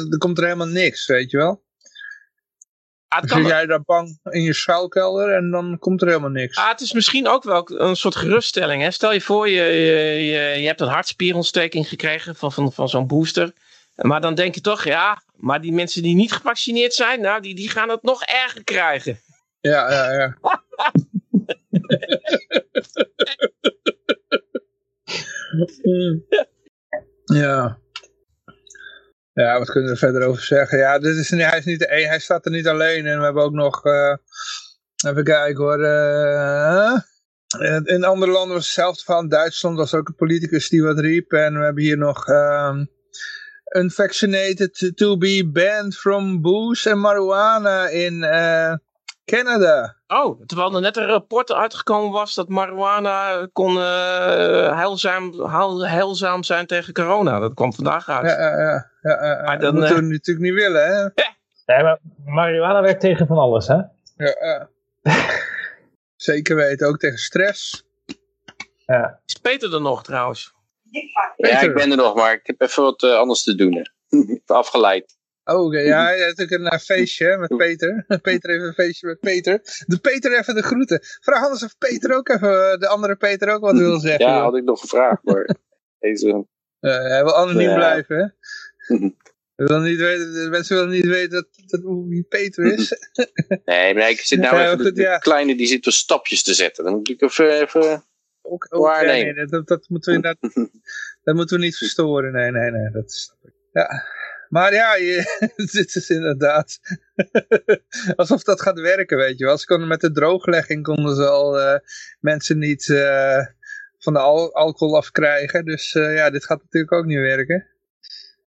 [0.09, 1.63] dan komt er helemaal niks, weet je wel.
[3.09, 6.57] Ah, dan zit jij daar bang in je schuilkelder en dan komt er helemaal niks.
[6.57, 8.83] Ah, het is misschien ook wel een soort geruststelling.
[8.83, 8.91] Hè?
[8.91, 13.53] Stel je voor, je, je, je, hebt een hartspierontsteking gekregen van, van, van zo'n booster.
[13.95, 17.55] Maar dan denk je toch, ja, maar die mensen die niet gevaccineerd zijn, nou, die,
[17.55, 19.21] die gaan het nog erger krijgen.
[19.61, 20.37] Ja, ja, ja.
[27.25, 27.81] ja.
[29.33, 30.79] Ja, wat kunnen we er verder over zeggen?
[30.79, 33.07] Ja, dit is, hij, is niet, hij staat er niet alleen.
[33.07, 34.17] En we hebben ook nog uh,
[35.07, 35.81] Even kijken hoor.
[35.81, 36.99] Uh,
[37.85, 39.29] in andere landen was hetzelfde van.
[39.29, 41.33] Duitsland was ook een politicus die wat riep.
[41.33, 42.29] En we hebben hier nog...
[42.29, 42.91] Um,
[43.75, 48.23] unvaccinated to be banned from booze en marijuana in
[49.25, 49.97] Canada.
[50.07, 55.41] Oh, terwijl er net een rapport uitgekomen was dat marijuana kon uh, heilzaam,
[55.81, 57.39] heilzaam zijn tegen corona.
[57.39, 58.31] Dat kwam vandaag uit.
[58.31, 58.91] Ja, ja, ja.
[59.01, 61.23] ja, maar dat moeten we natuurlijk niet willen, hè?
[61.75, 63.75] Ja, maar marijuana werkt tegen van alles, hè?
[63.75, 64.69] Ja, ja.
[66.17, 67.87] Zeker weten, ook tegen stress.
[68.87, 69.21] Ja.
[69.27, 70.55] Is Peter er nog trouwens?
[71.37, 73.87] Ja, ik ben er nog, maar ik heb even wat uh, anders te doen.
[74.47, 75.19] Afgeleid.
[75.45, 75.79] Oh, oké.
[75.79, 78.05] Ja, hij ook een uh, feestje met Peter.
[78.23, 79.61] Peter heeft een feestje met Peter.
[79.87, 81.01] De Peter even de groeten.
[81.03, 84.27] Vraag anders of Peter ook even, de andere Peter ook wat wil zeggen.
[84.27, 85.57] Ja, had ik nog gevraagd, maar
[85.99, 86.47] deze...
[86.81, 87.75] hij wil anoniem ja.
[87.75, 88.97] blijven, hè?
[89.55, 93.11] willen niet weten, de mensen willen niet weten dat, dat wie Peter is.
[93.65, 96.55] nee, maar ik zit nou ja, even goed, de, kleine die zit op stapjes te
[96.55, 96.85] zetten.
[96.85, 97.61] Dan moet ik even...
[97.61, 98.05] even
[98.43, 99.35] ook, ook, waarnemen.
[99.35, 100.71] Nee, dat, dat, moeten we inderdaad,
[101.25, 102.33] dat moeten we niet verstoren.
[102.33, 102.91] Nee, nee, nee.
[102.91, 103.53] Dat snap ik.
[103.73, 104.05] Ja.
[104.53, 105.39] Maar ja, je,
[105.73, 106.79] dit is inderdaad
[108.17, 109.59] alsof dat gaat werken, weet je wel.
[109.59, 111.79] Ze konden met de drooglegging konden ze al uh,
[112.21, 113.47] mensen niet uh,
[113.99, 115.65] van de al alcohol afkrijgen.
[115.65, 117.67] Dus uh, ja, dit gaat natuurlijk ook niet werken.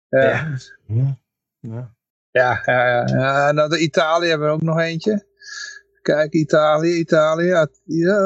[0.09, 0.57] ja.
[1.59, 1.93] Ja.
[2.31, 3.05] Ja, ja, ja.
[3.07, 3.51] ja.
[3.51, 5.25] Nou, de Italië hebben we ook nog eentje.
[6.01, 7.67] Kijk, Italië, Italië.
[7.83, 8.19] Ja,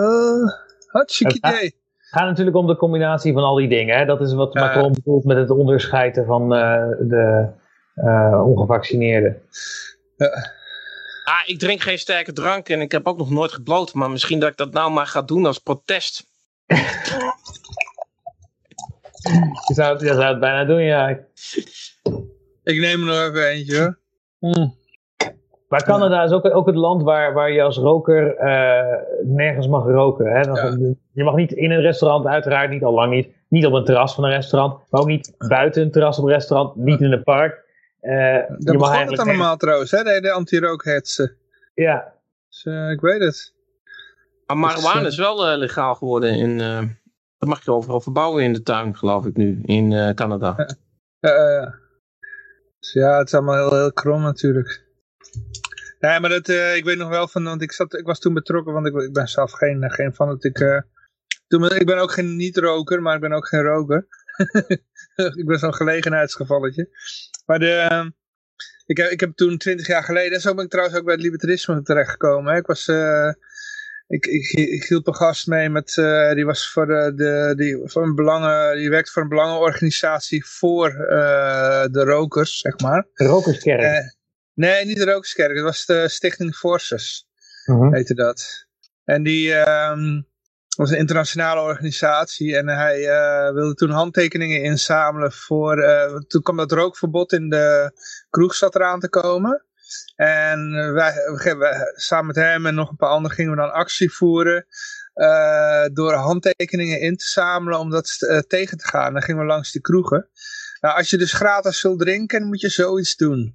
[0.88, 1.79] hartstikke idee.
[2.10, 3.98] Het gaat natuurlijk om de combinatie van al die dingen.
[3.98, 4.06] Hè?
[4.06, 7.48] Dat is wat uh, Macron bedoelt met het onderscheiden van uh, de
[7.96, 9.42] uh, ongevaccineerden.
[11.24, 13.94] Ah, ik drink geen sterke drank en ik heb ook nog nooit gebloot.
[13.94, 16.26] Maar misschien dat ik dat nou maar ga doen als protest.
[19.68, 21.10] je, zou het, je zou het bijna doen, ja.
[22.64, 24.00] Ik neem er nog even eentje hoor.
[24.40, 24.79] Mm.
[25.70, 29.86] Maar Canada is ook, ook het land waar, waar je als roker uh, nergens mag
[29.86, 30.26] roken.
[30.26, 30.40] Hè?
[30.40, 30.78] Ja.
[31.12, 33.30] Je mag niet in een restaurant, uiteraard niet, al lang niet.
[33.48, 36.32] Niet op een terras van een restaurant, maar ook niet buiten een terras op een
[36.32, 37.64] restaurant, niet in een park.
[38.02, 40.04] Uh, dat begon het allemaal trouwens, hè?
[40.04, 41.36] de, de anti-rookhetsen.
[41.74, 42.14] Ja.
[42.48, 43.54] Dus uh, ik weet het.
[44.46, 46.58] Maar marijuana is wel legaal geworden in...
[47.38, 50.56] dat mag je overal verbouwen in de tuin, geloof ik nu, in Canada.
[51.20, 51.76] Ja.
[52.80, 54.88] Dus ja, het is allemaal heel, heel krom natuurlijk.
[56.00, 58.34] Nee, maar dat, uh, ik weet nog wel van, want ik, zat, ik was toen
[58.34, 60.60] betrokken, want ik, ik ben zelf geen, geen van dat ik...
[60.60, 60.82] Uh,
[61.48, 64.08] toen, ik ben ook geen niet-roker, maar ik ben ook geen roker.
[65.40, 66.90] ik ben zo'n gelegenheidsgevalletje.
[67.46, 68.06] Maar de, uh,
[68.86, 71.14] ik, heb, ik heb toen twintig jaar geleden, en zo ben ik trouwens ook bij
[71.14, 72.52] het libertarisme terechtgekomen.
[72.54, 72.60] Hè.
[72.60, 72.88] Ik was...
[74.08, 77.82] Ik, ik, ik, hielp een gast mee met, uh, die was voor de, de die,
[77.84, 83.08] voor een belangen, die werkt voor een belangenorganisatie voor uh, de rokers, zeg maar.
[83.14, 84.18] Rokerskerk?
[84.60, 87.28] Nee, niet de rokerskerk, het was de Stichting Forces,
[87.66, 87.94] uh -huh.
[87.94, 88.66] heette dat.
[89.04, 90.28] En die um,
[90.76, 93.00] was een internationale organisatie en hij
[93.54, 95.84] wilde toen handtekeningen inzamelen voor,
[96.28, 97.92] toen kwam dat rookverbod in de
[98.30, 99.66] kroeg zat eraan te komen.
[100.16, 101.14] En wij,
[101.58, 104.66] wij, samen met hem en nog een paar anderen gingen we dan actie voeren.
[105.94, 108.18] Door handtekeningen in te zamelen om dat
[108.48, 109.14] tegen te gaan.
[109.14, 110.30] Dan gingen we langs die kroegen.
[110.80, 113.54] Nou, als je dus gratis wil drinken, moet je zoiets doen.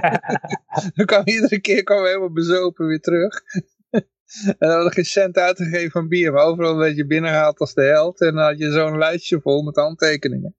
[0.94, 3.42] dan kwam iedere keer kwam we helemaal bezopen weer terug.
[3.90, 6.32] en dan hadden geen cent uitgegeven van bier.
[6.32, 8.20] Maar overal werd je binnengehaald als de held.
[8.20, 10.56] En dan had je zo'n lijstje vol met handtekeningen.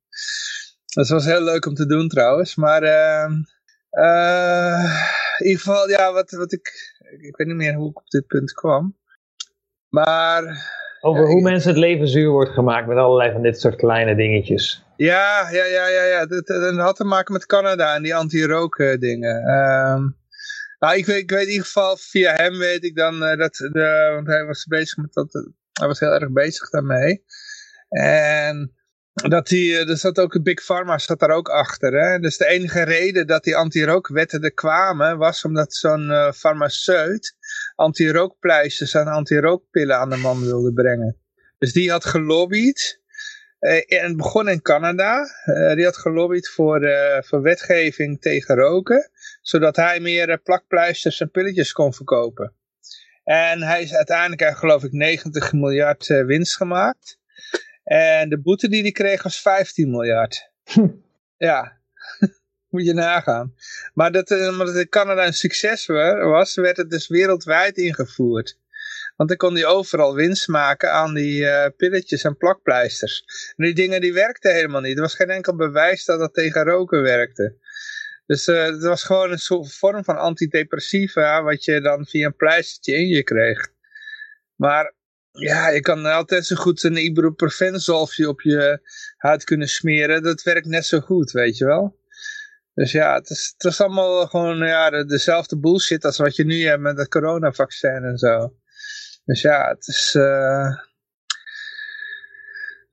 [0.86, 2.56] Dat was heel leuk om te doen trouwens.
[2.56, 2.84] Maar...
[2.84, 3.32] Uh,
[3.92, 4.84] uh,
[5.38, 6.72] in ieder geval, ja, wat, wat ik...
[7.22, 8.98] Ik weet niet meer hoe ik op dit punt kwam.
[9.90, 10.44] Maar...
[11.02, 13.76] Over ja, hoe ik, mensen het leven zuur wordt gemaakt met allerlei van dit soort
[13.76, 14.86] kleine dingetjes.
[15.04, 16.04] Ja, ja, ja, ja.
[16.04, 16.26] ja.
[16.26, 19.36] Dat, had te maken met Canada en die anti-rook dingen.
[19.36, 20.18] Um,
[20.80, 23.56] nou, ik weet, ik weet in ieder geval, via hem weet ik dan uh, dat...
[23.56, 25.34] De, want hij was bezig met dat...
[25.74, 27.24] Hij was heel erg bezig daarmee.
[27.90, 28.74] En
[29.14, 31.94] dat die, er zat ook Big Pharma zat daar ook achter.
[31.94, 32.20] Hè?
[32.20, 37.36] Dus de enige reden dat die anti-rookwetten er kwamen, was omdat zo'n farmaceut
[37.76, 41.18] anti-rookpleisters en anti-rookpillen aan de man wilde brengen.
[41.58, 43.02] Dus die had gelobbyd,
[43.88, 46.90] en het begon in Canada, uh, die had gelobbyd voor,
[47.26, 49.10] voor wetgeving tegen roken,
[49.42, 52.56] zodat hij meer plakpleisters en pilletjes kon verkopen.
[53.24, 57.20] En hij is uiteindelijk, geloof ik, 90 miljard winst gemaakt.
[57.84, 60.52] En de boete die hij kreeg was 15 miljard.
[61.38, 61.78] ja,
[62.70, 63.56] moet je nagaan.
[63.94, 68.60] Maar dat, omdat het in Canada een succes was, werd het dus wereldwijd ingevoerd.
[69.16, 73.24] Want dan kon hij overal winst maken aan die uh, pilletjes en plakpleisters.
[73.56, 74.96] En die dingen die werkten helemaal niet.
[74.96, 77.58] Er was geen enkel bewijs dat dat tegen roken werkte.
[78.26, 82.36] Dus uh, het was gewoon een soort vorm van antidepressiva, wat je dan via een
[82.36, 83.68] pleistertje in je kreeg.
[84.56, 84.94] Maar
[85.32, 88.80] ja, je kan altijd zo goed een ibuprofen op je
[89.18, 90.24] huid kunnen smeren.
[90.24, 92.02] Dat werkt net zo goed, weet je wel.
[92.74, 96.64] Dus ja, het is, het is allemaal gewoon ja, dezelfde bullshit als wat je nu
[96.64, 98.54] hebt met het coronavaccin en zo.
[99.26, 100.16] Dus ja, het is...
[100.18, 100.68] Uh...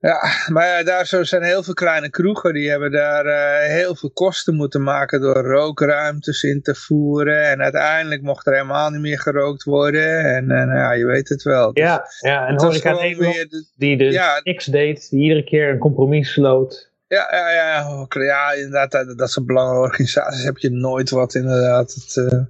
[0.02, 4.10] Ja, maar daar zo zijn heel veel kleine kroegen, die hebben daar uh, heel veel
[4.10, 7.48] kosten moeten maken door rookruimtes in te voeren.
[7.48, 10.24] En uiteindelijk mocht er helemaal niet meer gerookt worden.
[10.24, 11.70] En, en ja, je weet het wel.
[11.72, 16.32] Ja, ja en horeca Nederland, die dus ja, niks deed, die iedere keer een compromis
[16.32, 16.90] sloot.
[17.06, 21.92] Ja, ja, ja, ja inderdaad, dat, dat soort belangrijke organisaties heb je nooit wat inderdaad.
[21.94, 22.40] Het, uh...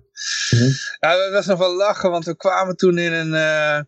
[0.50, 0.72] mm -hmm.
[1.00, 3.32] ja, dat was nog wel lachen, want we kwamen toen in een...
[3.32, 3.80] Uh,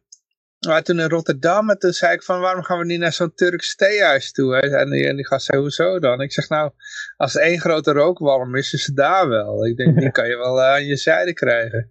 [0.67, 3.35] maar toen in Rotterdam, en toen zei ik van waarom gaan we niet naar zo'n
[3.35, 4.61] Turks theehuis toe?
[4.61, 6.21] En, die, en die gast zei, hoezo dan?
[6.21, 6.71] Ik zeg nou,
[7.17, 9.67] als er één grote rookwalm is, is het daar wel.
[9.67, 11.89] Ik denk, die kan je wel uh, aan je zijde krijgen.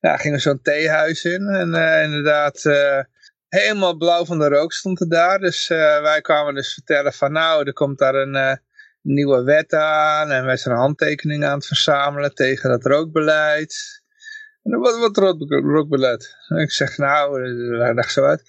[0.00, 2.64] Nou, gingen we zo'n theehuis in en uh, inderdaad...
[2.64, 3.00] Uh,
[3.48, 5.38] helemaal blauw van de rook stond er daar.
[5.38, 8.60] Dus uh, wij kwamen dus vertellen van nou, er komt daar een
[9.08, 10.30] nieuwe wet aan.
[10.30, 14.02] En wij zijn handtekeningen aan het verzamelen tegen dat rookbeleid.
[14.62, 15.16] En wat, wat
[15.48, 16.34] rookbeleid?
[16.48, 17.42] Ik zeg nou,
[17.78, 18.42] hij dacht zo uit.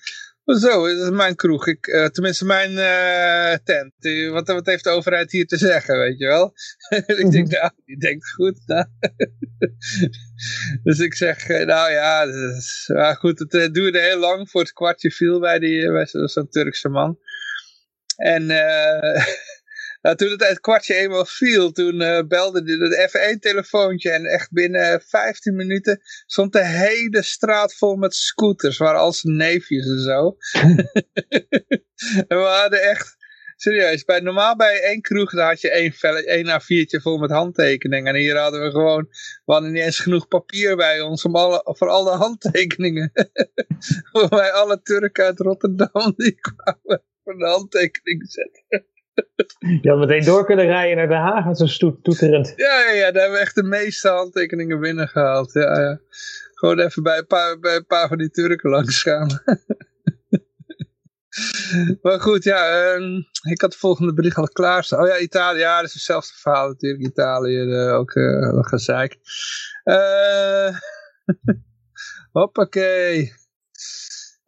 [0.57, 1.67] Zo, dat is mijn kroeg.
[1.67, 3.93] Ik, uh, tenminste mijn uh, tent.
[4.31, 6.53] Wat, wat heeft de overheid hier te zeggen, weet je wel?
[7.23, 8.61] ik denk, nou, die denkt goed.
[8.65, 8.85] Nou.
[10.83, 15.11] dus ik zeg, nou ja, dus, maar goed, het duurde heel lang voor het kwartje
[15.11, 17.19] viel bij, die, bij zo'n Turkse man.
[18.15, 18.47] En
[20.01, 25.01] Nou, toen het, het kwartje eenmaal viel, toen uh, belde de F1-telefoontje en echt binnen
[25.01, 30.37] 15 minuten stond de hele straat vol met scooters, waar al zijn neefjes en zo.
[32.27, 33.15] en we hadden echt,
[33.55, 35.93] serieus, bij, normaal bij één kroeg daar had je één,
[36.25, 38.13] één A4'tje vol met handtekeningen.
[38.13, 39.07] En hier hadden we gewoon,
[39.45, 43.11] we hadden niet eens genoeg papier bij ons om alle, voor alle handtekeningen.
[44.29, 48.87] bij alle Turken uit Rotterdam die kwamen voor de handtekening zetten.
[49.81, 52.53] Je had meteen door kunnen rijden naar Den Haag met zo'n toeterend.
[52.55, 55.53] Ja, ja, ja, daar hebben we echt de meeste handtekeningen binnengehaald.
[55.53, 55.99] Ja, ja.
[56.53, 59.27] Gewoon even bij een paar, bij een paar van die Turken langs gaan.
[62.01, 65.01] maar goed, ja, um, ik had de volgende bericht al klaarstaan.
[65.01, 67.03] Oh ja, Italië, ja, dat is hetzelfde verhaal natuurlijk.
[67.03, 69.17] Italië, uh, ook uh, gezeik.
[69.83, 70.77] Uh,
[72.31, 73.33] hoppakee.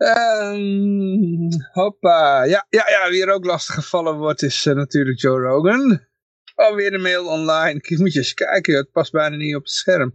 [0.02, 2.44] Um, hoppa.
[2.44, 6.10] Ja, ja, ja, wie er ook lastig gevallen wordt is uh, natuurlijk Joe Rogan.
[6.56, 7.74] Oh, weer een mail online.
[7.74, 10.14] Ik moet je eens kijken, het past bijna niet op het scherm.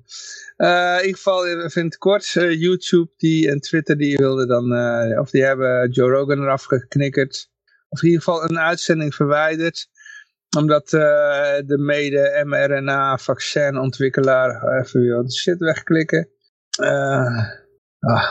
[0.57, 4.49] Uh, in ieder geval, even in het kort, uh, YouTube die, en Twitter die wilden
[4.49, 4.73] dan,
[5.19, 7.51] of die hebben Joe Rogan eraf geknikkerd.
[7.89, 9.89] Of in ieder geval een uitzending verwijderd.
[10.57, 16.29] Omdat de mede mRNA-vaccinontwikkelaar even weer wat shit wegklikken.
[17.99, 18.25] ah,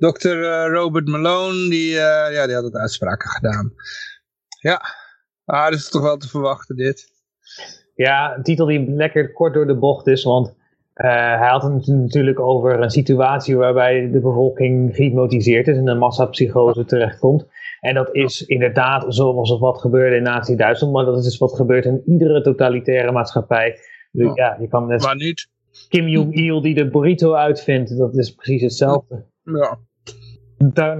[0.00, 0.42] Dr.
[0.42, 3.72] Eh, Robert Malone, die, uh, ja, die had het uitspraken gedaan.
[4.60, 4.80] Ja,
[5.44, 7.08] ah, dat is toch wel te verwachten dit.
[7.94, 10.54] Ja, een titel die lekker kort door de bocht is, want uh,
[11.38, 16.84] hij had het natuurlijk over een situatie waarbij de bevolking gehypnotiseerd is en een massapsychose
[16.84, 17.46] terechtkomt.
[17.80, 21.84] En dat is inderdaad zoals wat gebeurde in Nazi-Duitsland, maar dat is dus wat gebeurt
[21.84, 23.78] in iedere totalitaire maatschappij.
[24.12, 24.36] Dus oh.
[24.36, 25.02] ja, je kan net...
[25.02, 25.48] Maar niet.
[25.88, 29.28] Kim Jong-il die de burrito uitvindt, dat is precies hetzelfde.
[29.42, 29.88] Ja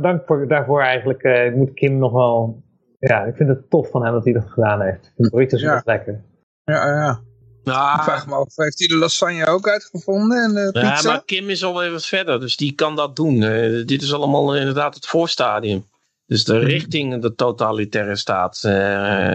[0.02, 1.22] dank voor, daarvoor eigenlijk.
[1.22, 2.62] Uh, moet Kim nog wel...
[2.98, 5.12] Ja, ik vind het tof van hem dat hij dat gedaan heeft.
[5.16, 5.82] De burritos ja.
[5.84, 6.24] lekker.
[6.64, 7.20] Ja, ja.
[7.62, 10.97] Nou, ik vraag me af, heeft hij de lasagne ook uitgevonden en de pizza?
[10.97, 13.42] Ja, maar Kim is alweer wat verder, dus die kan dat doen.
[13.42, 15.84] Uh, dit is allemaal inderdaad het voorstadium.
[16.26, 16.64] Dus de mhm.
[16.64, 18.72] richting de totalitaire staat uh,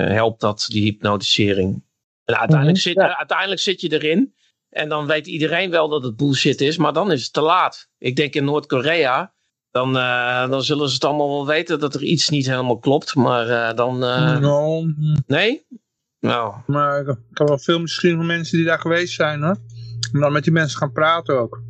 [0.07, 1.83] helpt dat, die hypnotisering.
[2.23, 2.93] En uiteindelijk, mm -hmm.
[2.93, 3.17] zit, ja.
[3.17, 4.35] uiteindelijk zit je erin
[4.69, 7.89] en dan weet iedereen wel dat het bullshit is, maar dan is het te laat.
[7.97, 9.34] Ik denk in Noord-Korea
[9.75, 13.15] dan, uh, dan zullen ze het allemaal wel weten dat er iets niet helemaal klopt.
[13.15, 14.03] Maar uh, dan...
[14.03, 14.37] Uh...
[14.37, 14.83] No.
[15.27, 15.65] Nee?
[16.19, 16.53] Nou.
[16.67, 19.57] Maar ik heb wel veel misschien van mensen die daar geweest zijn hoor.
[20.13, 21.61] En dan met die mensen gaan praten ook.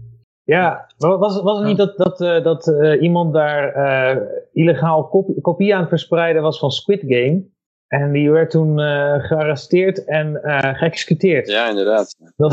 [0.43, 3.73] Ja, was, was het niet dat, dat, dat iemand daar
[4.53, 7.53] illegaal kopie, kopie aan het verspreiden was van Squid Game?
[7.87, 8.79] En die werd toen
[9.21, 10.39] gearresteerd en
[10.75, 11.47] geëxecuteerd.
[11.47, 12.15] Ja, inderdaad.
[12.35, 12.51] Dat...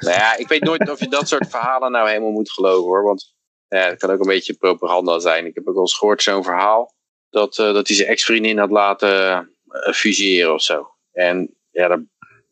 [0.00, 3.02] Nou ja, ik weet nooit of je dat soort verhalen nou helemaal moet geloven hoor.
[3.02, 3.33] Want
[3.76, 5.46] ja, het kan ook een beetje propaganda zijn.
[5.46, 6.94] Ik heb ook wel eens gehoord zo'n verhaal.
[7.30, 10.90] Dat, uh, dat hij zijn ex-vriendin had laten uh, fuseren of zo.
[11.12, 12.00] En ja, dat,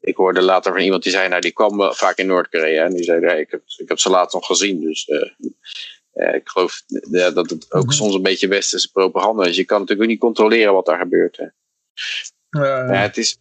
[0.00, 2.84] ik hoorde later van iemand die zei, nou die kwam vaak in Noord-Korea.
[2.84, 4.80] En die zei, hey, ik, heb, ik heb ze later nog gezien.
[4.80, 7.90] Dus uh, ik geloof dat het ook -hmm.
[7.90, 9.56] soms een beetje westerse propaganda is.
[9.56, 11.36] Je kan natuurlijk ook niet controleren wat daar gebeurt.
[11.36, 11.46] Hè.
[12.60, 13.38] Ja, het is...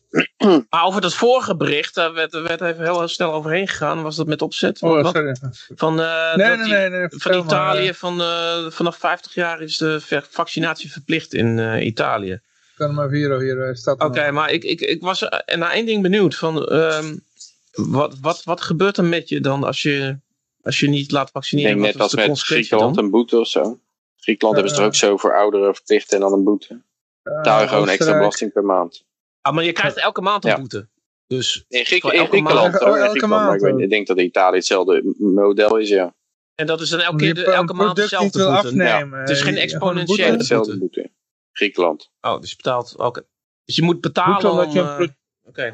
[0.70, 4.02] maar over dat vorige bericht, daar werd, werd even heel snel overheen gegaan.
[4.02, 4.82] Was dat met opzet?
[4.82, 5.36] Oh, sorry.
[5.76, 9.78] Van, uh, nee, nee, nee, nee, van Italië, maar, van, uh, vanaf 50 jaar is
[9.78, 12.40] de vaccinatie verplicht in uh, Italië.
[12.76, 16.02] Kan maar hier, hier staat Oké, okay, maar ik, ik, ik was naar één ding
[16.02, 16.36] benieuwd.
[16.36, 17.24] Van, um,
[17.72, 20.18] wat, wat, wat gebeurt er met je dan als je,
[20.62, 21.72] als je niet laat vaccineren?
[21.72, 23.80] Ik denk net als met Griekenland een boete of zo.
[24.20, 26.82] Griekenland hebben ze er ook zo voor ouderen verplicht en dan een boete.
[27.24, 29.06] Betaal je gewoon extra belasting per maand.
[29.42, 30.90] Ah, maar je krijgt elke maand een boete.
[31.28, 33.64] Dus in, Griek in Griekenland, elke maand.
[33.64, 36.16] Ik, denk dat Italië hetzelfde model is, ja.
[36.56, 38.68] En dat is dan elke, keer de, elke maand dezelfde boete?
[38.68, 39.18] Afnemen.
[39.18, 39.20] Ja.
[39.20, 41.12] Het is geen exponentiële Hetzelfde boete.
[41.52, 42.12] Griekenland.
[42.22, 42.98] Oh, dus je betaalt...
[42.98, 43.26] Oké.
[43.66, 44.76] Dus je moet betalen om...
[44.76, 45.16] Uh, Oké.
[45.44, 45.74] Okay.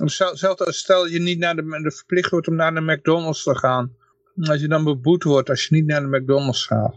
[0.00, 3.96] Als stel je niet naar de, de verplicht wordt om naar de McDonald's te gaan.
[4.40, 6.94] Als je dan beboet wordt als je niet naar de McDonald's gaat.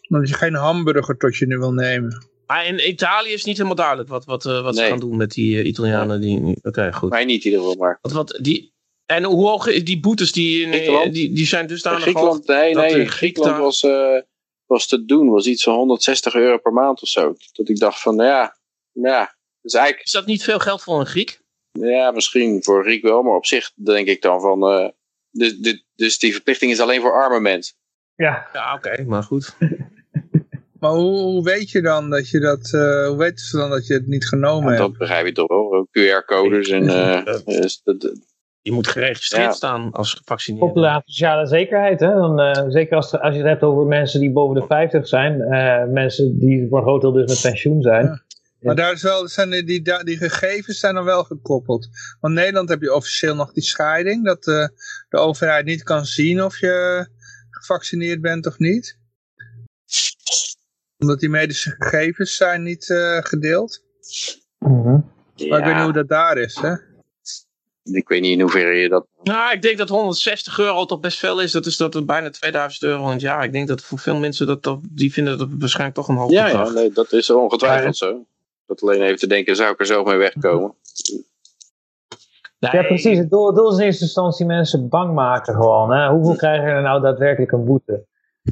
[0.00, 2.26] Dat je geen hamburger tot je nu wil nemen.
[2.46, 4.84] Maar in Italië is niet helemaal duidelijk wat, wat, uh, wat nee.
[4.84, 6.20] ze gaan doen met die uh, Italianen.
[6.20, 6.58] Die...
[6.62, 7.10] Oké, goed.
[7.10, 7.98] Maar niet in ieder geval maar.
[8.00, 8.72] Wat, wat, die...
[9.06, 10.32] En hoe hoog is die boetes?
[10.32, 10.70] Die,
[11.10, 14.20] die, die zijn dus daar Griekenland, Nee, nee, Griekenland was, uh,
[14.66, 15.28] was te doen.
[15.28, 17.34] Was iets van 160 euro per maand of zo.
[17.52, 18.56] Dat ik dacht van, nou ja,
[18.92, 20.06] ja is eigenlijk...
[20.06, 21.40] Is dat niet veel geld voor een Griek?
[21.72, 23.22] Ja, misschien voor een Griek wel.
[23.22, 24.92] Maar op zich denk ik dan van...
[25.30, 27.76] dus, dit, dus die verplichting is alleen voor arme mensen.
[28.16, 29.56] Ja, ja oké, maar goed.
[30.84, 33.86] Maar hoe, hoe, weet je dan dat je dat, uh, hoe weten ze dan dat
[33.86, 34.80] je het niet genomen ja, hebt?
[34.80, 36.82] Dat begrijp je toch wel, QR-codes en...
[36.82, 38.12] Uh, dus dat,
[38.60, 39.52] je moet geregistreerd ja.
[39.52, 40.66] staan als gevaccineerd.
[40.66, 42.14] Populaire sociale zekerheid, hè?
[42.14, 45.36] Dan, uh, zeker als, als je het hebt over mensen die boven de 50 zijn,
[45.92, 48.04] mensen die voor een groot deel dus met pensioen zijn.
[48.04, 48.22] Ja.
[48.60, 51.88] Maar daar is wel, zijn die, die, die gegevens zijn dan wel gekoppeld.
[52.20, 56.42] Want in Nederland heb je officieel nog die scheiding, dat de overheid niet kan zien
[56.42, 57.06] of je
[57.50, 59.02] gevaccineerd bent of niet
[61.04, 63.82] omdat die medische gegevens zijn niet uh, gedeeld.
[64.58, 65.10] Mm -hmm.
[65.34, 65.48] ja.
[65.48, 66.74] Maar ik weet niet hoe dat daar is, hè?
[67.82, 69.06] Ik weet niet in hoeverre je dat...
[69.22, 71.52] Nou, ik denk dat 160 euro toch best veel is.
[71.52, 73.44] Dat is dat bijna 2000 euro in het jaar.
[73.44, 76.30] Ik denk dat voor veel mensen, dat, dat die vinden dat waarschijnlijk toch een hoog
[76.30, 78.06] ja, Ja, nee, dat is ongetwijfeld ja.
[78.06, 78.26] zo.
[78.66, 80.74] Dat alleen even te denken, zou ik er zo mee wegkomen?
[82.58, 82.72] Nee.
[82.72, 83.18] Ja, precies.
[83.18, 85.92] Het doel, het doel is in eerste instantie mensen bang maken gewoon.
[85.92, 86.08] Hè?
[86.08, 88.06] Hoeveel krijgen er nou daadwerkelijk een boete?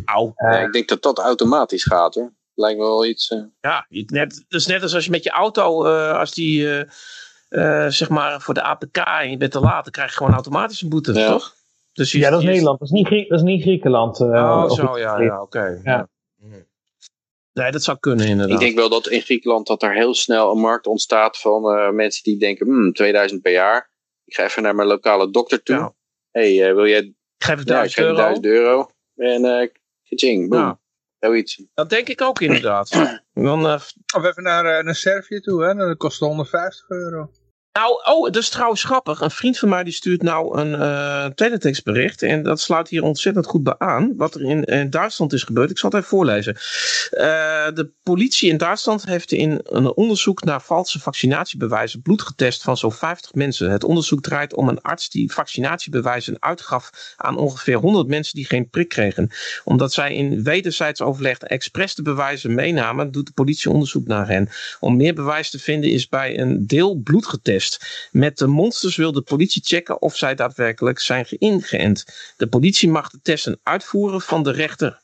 [0.05, 2.33] Nou, uh, ja, ik denk dat dat automatisch gaat hoor.
[2.55, 3.31] Lijkt me wel iets.
[3.31, 3.43] Uh...
[3.61, 6.85] Ja, net, dus net als als je met je auto, uh, als die
[7.89, 10.83] zeg maar voor de APK en je bent te laat, dan krijg je gewoon automatisch
[10.83, 11.27] een boete, ja.
[11.27, 11.55] toch?
[11.93, 14.21] Dus ja, dat is Nederland, dat is niet, Grie dat is niet Griekenland.
[14.21, 15.59] oh, zo, ja, ja oké.
[15.59, 15.81] Okay.
[15.85, 16.09] Ja.
[17.53, 18.55] Nee, dat zou kunnen inderdaad.
[18.55, 22.23] Ik denk wel dat in Griekenland dat er heel snel een markt ontstaat van mensen
[22.23, 23.91] die denken, hmm, 2000 per jaar.
[24.25, 25.77] Ik ga even naar mijn lokale dokter toe.
[25.77, 25.95] Ja.
[26.31, 27.01] hey, wil jij...
[27.01, 28.17] Ik geef het 1000 ja, euro.
[28.17, 28.91] 1000 euro.
[29.17, 29.69] En uh,
[30.09, 30.81] Kaching, boom.
[31.23, 31.65] Zoiets.
[31.75, 32.89] Dat denk ik ook inderdaad.
[33.35, 33.81] Dan, uh,
[34.15, 35.75] of even naar, uh, naar Servië toe, hè?
[35.75, 37.31] dat kost 150 euro.
[37.73, 39.21] Nou, oh, dat is trouwens grappig.
[39.21, 42.23] Een vriend van mij die stuurt nou een uh, teletextbericht.
[42.23, 44.17] En dat sluit hier ontzettend goed bij aan.
[44.17, 45.71] Wat er in, in Duitsland is gebeurd.
[45.71, 46.55] Ik zal het even voorlezen.
[46.55, 47.21] Uh,
[47.75, 52.93] de politie in Duitsland heeft in een onderzoek naar valse vaccinatiebewijzen bloed getest van zo'n
[52.93, 53.71] 50 mensen.
[53.71, 58.69] Het onderzoek draait om een arts die vaccinatiebewijzen uitgaf aan ongeveer 100 mensen die geen
[58.69, 59.31] prik kregen.
[59.65, 64.49] Omdat zij in wederzijds overleg expres de bewijzen meenamen, doet de politie onderzoek naar hen.
[64.81, 67.61] Om meer bewijs te vinden is bij een deel bloed getest.
[68.11, 72.05] Met de monsters wil de politie checken of zij daadwerkelijk zijn ingeënt.
[72.37, 75.01] De politie mag de testen uitvoeren van de rechter.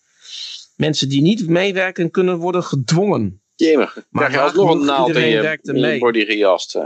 [0.76, 3.42] Mensen die niet meewerken kunnen worden gedwongen.
[3.54, 6.78] Jemig, maar krijg je alsnog een naald in je, in je body gejast.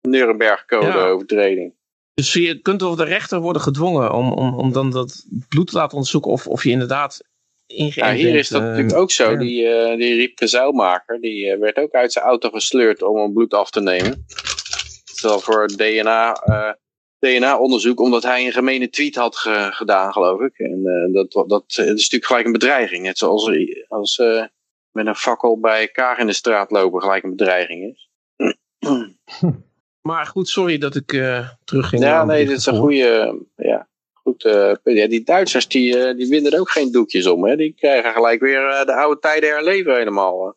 [0.00, 1.06] Nuremberg code ja.
[1.06, 1.74] overtreding.
[2.14, 5.76] Dus je kunt door de rechter worden gedwongen om, om, om dan dat bloed te
[5.76, 7.20] laten onderzoeken of, of je inderdaad
[7.66, 9.30] ingeënt ja, hier is dat uh, natuurlijk ook zo.
[9.30, 9.36] Ja.
[9.36, 13.32] Die, uh, die Riep Zuilmaker, die uh, werd ook uit zijn auto gesleurd om een
[13.32, 14.26] bloed af te nemen
[15.22, 16.72] voor DNA, uh,
[17.18, 20.58] DNA-onderzoek, omdat hij een gemene tweet had ge gedaan, geloof ik.
[20.58, 23.02] En uh, dat, dat, is natuurlijk gelijk een bedreiging.
[23.02, 23.50] Net zoals
[23.88, 24.44] als uh,
[24.90, 28.10] met een fakkel bij Kaag in de straat lopen gelijk een bedreiging is.
[30.02, 32.02] Maar goed, sorry dat ik uh, terugging.
[32.02, 33.38] Ja, nee, dit is een goede.
[33.56, 37.44] ja, goed, uh, ja, die Duitsers die, uh, die winnen er ook geen doekjes om.
[37.44, 37.56] Hè?
[37.56, 40.56] Die krijgen gelijk weer de oude tijden herleven helemaal.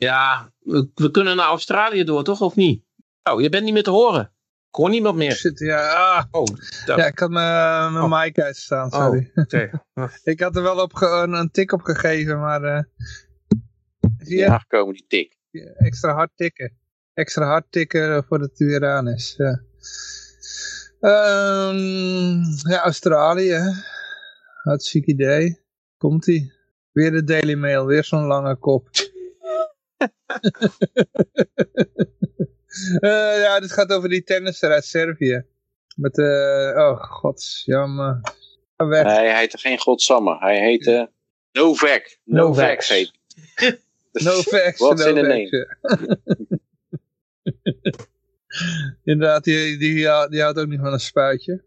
[0.00, 2.40] Ja, we, we, kunnen naar Australië door, toch?
[2.40, 2.84] Of niet?
[3.22, 4.32] Oh, je bent niet meer te horen.
[4.68, 5.32] Ik hoor niemand meer.
[5.32, 5.92] Shit, ja.
[5.92, 6.24] Ah.
[6.30, 6.46] Oh,
[6.86, 8.20] ja, ik had mijn, mijn oh.
[8.20, 9.30] mic uitstaan, sorry.
[9.34, 9.70] Oh, okay.
[10.22, 12.62] ik had er wel op een, een, tik op gegeven, maar...
[12.62, 12.82] Uh,
[14.18, 14.42] zie je?
[14.42, 15.38] Ja, komen die tik.
[15.76, 16.76] Extra hard tikken.
[17.14, 19.34] Extra hard tikken voordat het weer aan is.
[19.36, 19.62] Ja,
[21.00, 23.60] um, ja Australië.
[24.62, 25.60] Hartstikke idee.
[25.96, 26.52] Komt-ie.
[26.92, 28.88] Weer de Daily Mail, weer zo'n lange kop.
[33.00, 35.44] Uh, ja, dit gaat over die tennisser uit Servië.
[35.96, 38.20] Met, uh, oh god, jammer.
[38.76, 39.04] Weg.
[39.04, 40.36] Nee, hij heette geen Godsamme.
[40.38, 41.10] Hij heette
[41.52, 42.18] Novak.
[42.24, 43.12] Novak heet
[44.24, 44.76] Novak.
[44.78, 45.76] What's in name?
[49.04, 49.94] Inderdaad, die, die,
[50.28, 51.64] die houdt ook niet van een spuitje.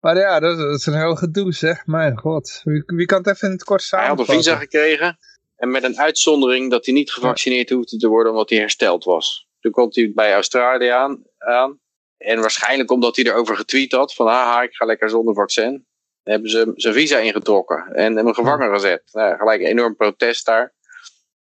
[0.00, 1.86] Maar ja, dat, is een heel gedoe zeg.
[1.86, 2.60] Mijn god.
[2.64, 4.26] Wie, wie kan het even in het kort samenvatten?
[4.26, 5.18] Hij had een visa gekregen.
[5.56, 9.48] En met een uitzondering dat hij niet gevaccineerd hoefde te worden omdat hij hersteld was.
[9.60, 11.24] Toen komt hij bij Australië aan.
[12.16, 14.14] en waarschijnlijk omdat hij erover getweet had.
[14.14, 15.86] Van haha, ik ga lekker zonder vaccin.
[16.22, 17.86] hebben ze zijn visa ingetrokken.
[17.94, 19.02] En hem gevangen gezet.
[19.12, 20.74] Nou, gelijk een enorm protest daar.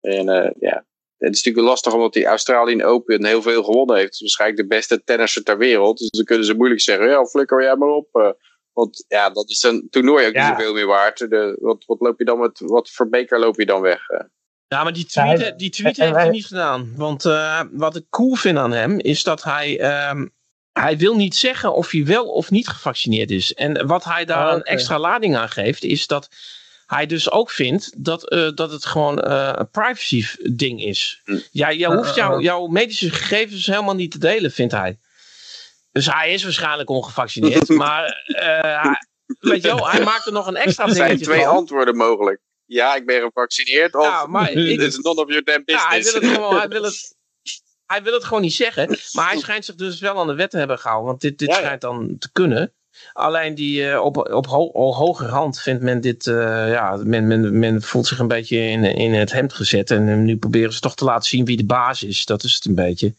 [0.01, 0.85] En uh, ja,
[1.17, 4.19] het is natuurlijk lastig omdat die Australian Open heel veel gewonnen heeft.
[4.19, 5.98] Waarschijnlijk de beste tennisser ter wereld.
[5.98, 8.35] Dus dan kunnen ze moeilijk zeggen, ja, flikker jij maar op.
[8.73, 11.17] Want ja, dat is een toernooi ook niet zoveel meer waard.
[11.17, 14.09] De, wat, wat, loop je dan met, wat voor beker loop je dan weg?
[14.09, 14.19] Uh?
[14.67, 16.93] Ja, maar die tweet, die tweet heeft hij niet gedaan.
[16.95, 20.09] Want uh, wat ik cool vind aan hem, is dat hij...
[20.09, 20.33] Um,
[20.73, 23.53] hij wil niet zeggen of hij wel of niet gevaccineerd is.
[23.53, 26.29] En wat hij daar oh, een extra lading aan geeft, is dat
[26.85, 31.21] hij dus ook vindt dat, uh, dat het gewoon uh, een privacy ding is.
[31.23, 31.37] Hm.
[31.51, 34.97] Ja, jij hoeft jou, jouw medische gegevens helemaal niet te delen, vindt hij.
[35.93, 38.93] Dus hij is waarschijnlijk ongevaccineerd, maar uh,
[39.39, 42.41] weet je wel, hij maakt er nog een extra dingetje Er zijn twee antwoorden mogelijk.
[42.65, 45.85] Ja, ik ben gevaccineerd of ja, maar ik, is none of your damn business.
[45.85, 47.15] Ja, hij wil het gewoon, hij wil het,
[47.93, 50.49] hij wil het gewoon niet zeggen, maar hij schijnt zich dus wel aan de wet
[50.49, 52.73] te hebben gehouden, want dit, dit schijnt dan te kunnen.
[53.13, 56.35] Alleen die, uh, op, op, ho op hoger hand vindt men dit, uh,
[56.72, 59.91] ja, men, men, men voelt zich een beetje in, in het hemd gezet.
[59.91, 62.25] En nu proberen ze toch te laten zien wie de baas is.
[62.25, 63.13] Dat is het een beetje.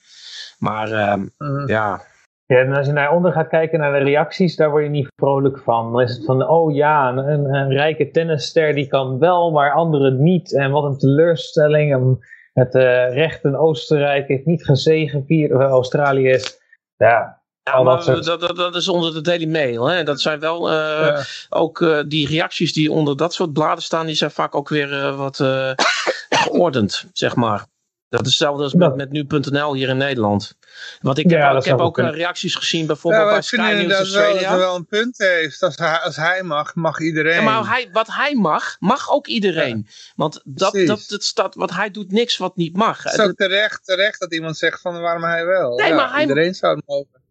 [0.59, 2.05] Maar uh, ja.
[2.47, 5.13] Ja, en als je naar onder gaat kijken naar de reacties, daar word je niet
[5.17, 5.93] vrolijk van.
[5.93, 10.23] Dan is het van, oh ja, een, een rijke tennisster die kan wel, maar anderen
[10.23, 10.55] niet.
[10.55, 12.33] En wat een teleurstelling.
[12.53, 16.61] Het uh, recht in Oostenrijk heeft niet gezegevierd, of Australië is.
[16.97, 19.87] Ja, ja, maar dat, dat, dat, is onder de Daily Mail.
[19.87, 20.03] Hè?
[20.03, 24.15] Dat zijn wel uh, ook uh, die reacties die onder dat soort bladen staan, die
[24.15, 25.37] zijn vaak ook weer uh, wat
[26.45, 27.67] geordend, zeg maar.
[28.09, 30.57] Dat is hetzelfde als met, met nu.nl hier in Nederland.
[31.01, 34.41] Want ik heb, ja, ik heb ook reacties gezien bijvoorbeeld ja, bij Sky News Australia.
[34.41, 35.63] dat hij wel een punt heeft.
[35.63, 37.35] Als hij, als hij mag, mag iedereen.
[37.35, 39.89] Ja, maar hij, wat hij mag, mag ook iedereen.
[40.17, 43.03] Want dat, dat, dat, dat, wat hij doet niks wat niet mag.
[43.03, 45.77] Het is ook terecht, terecht dat iemand zegt van waarom hij wel.
[45.77, 47.23] Nee, maar hij, iedereen zou het mogen.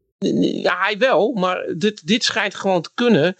[0.61, 3.35] Ja, hij wel, maar dit, dit schijnt gewoon te kunnen.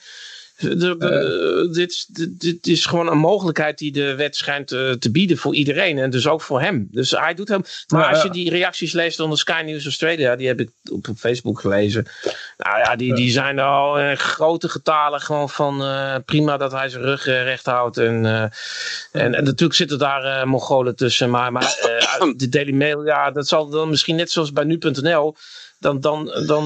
[0.57, 2.07] De, uh, dit,
[2.39, 5.97] dit, is gewoon een mogelijkheid die de wet schijnt uh, te bieden voor iedereen.
[5.97, 6.87] En dus ook voor hem.
[6.91, 7.61] Dus hij doet hem.
[7.87, 11.17] Maar als je die reacties leest onder Sky News Australia, die heb ik op, op
[11.17, 12.07] Facebook gelezen.
[12.57, 16.89] Nou ja, die, die zijn al in grote getalen gewoon van uh, prima dat hij
[16.89, 17.97] zijn rug recht houdt.
[17.97, 18.51] En, en,
[19.11, 21.29] en, natuurlijk zitten daar Mongolen tussen.
[21.29, 21.75] Maar, maar
[22.35, 25.35] de Daily Mail, ja, dat zal dan misschien net zoals bij nu.nl
[25.79, 26.65] dan, dan, dan,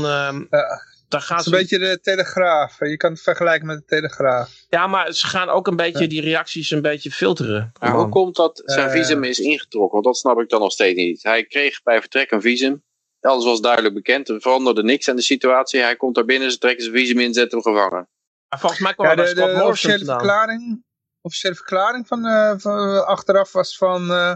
[0.49, 2.79] ja, dan gaan het is een beetje de Telegraaf.
[2.79, 4.51] Je kan het vergelijken met de Telegraaf.
[4.69, 7.71] Ja, maar ze gaan ook een beetje die reacties een beetje filteren.
[7.79, 9.91] Maar hoe komt dat zijn visum is ingetrokken?
[9.91, 11.23] Want dat snap ik dan nog steeds niet.
[11.23, 12.83] Hij kreeg bij vertrek een visum.
[13.21, 14.29] Alles was duidelijk bekend.
[14.29, 15.81] Er veranderde niks aan de situatie.
[15.81, 18.09] Hij komt daar binnen, ze trekken zijn visum in, zetten hem gevangen.
[18.49, 20.83] Maar volgens mij kwam ja, de, de, de officiële verklaring,
[21.21, 24.33] officiële verklaring van, uh, van, achteraf was van uh,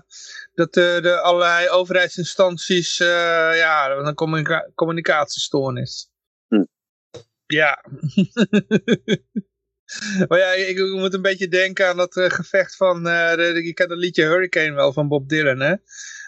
[0.53, 3.07] dat de, de allerlei overheidsinstanties uh,
[3.57, 6.10] ja, een communica communicatiestoornis.
[7.51, 7.77] Ja.
[10.27, 13.97] maar ja, ik, moet een beetje denken aan dat gevecht van, de, je kent dat
[13.97, 15.75] liedje Hurricane wel van Bob Dylan hè.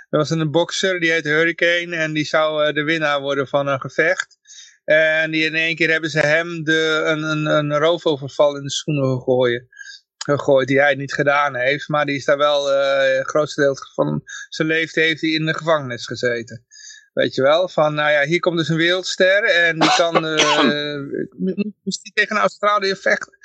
[0.10, 3.82] Er was een bokser, die heet Hurricane en die zou de winnaar worden van een
[3.82, 4.38] gevecht.
[4.84, 8.72] En die in één keer hebben ze hem de, een, een, een roofoverval in de
[8.72, 9.68] schoenen gegooid
[10.24, 11.88] gegooid die hij niet gedaan heeft.
[11.88, 15.45] Maar die is daar wel, uh, het grootste deel van zijn leven heeft hij in
[15.45, 16.66] de gevangenis gezeten.
[17.14, 21.00] Weet je wel, van nou ja, hier komt dus een wereldster en die kan, uh,
[21.83, 23.38] moest die tegen Australië vechten,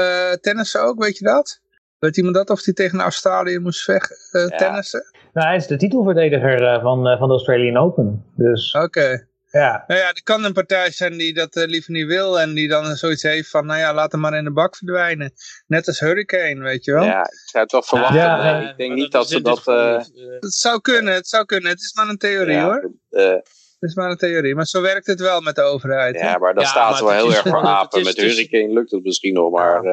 [0.00, 1.60] uh, tennissen ook, weet je dat?
[1.98, 4.56] Weet iemand dat, of hij tegen Australië moest vechten, uh, ja.
[4.56, 5.02] tennissen?
[5.32, 8.72] Nou, hij is de titelverdediger van, van de Australian Open, dus...
[8.72, 9.28] Oké.
[9.50, 9.84] Ja.
[9.86, 12.68] Nou ja, er kan een partij zijn die dat uh, liever niet wil en die
[12.68, 15.32] dan zoiets heeft van, nou ja, laat hem maar in de bak verdwijnen.
[15.66, 17.04] Net als Hurricane, weet je wel.
[17.04, 18.18] Ja, ik zou het wel verwachten.
[18.18, 19.66] Ja, nee, ik denk niet dat, ze dat...
[19.66, 19.98] Uh...
[20.40, 21.70] Het zou kunnen, het zou kunnen.
[21.70, 22.92] Het is maar een theorie ja, hoor.
[23.10, 23.28] Uh...
[23.80, 26.14] Het is maar een theorie, maar zo werkt het wel met de overheid.
[26.14, 28.02] Ja, maar ja, staat ze wel heel erg voor apen.
[28.02, 29.84] Met Hurricane lukt het misschien nog, maar...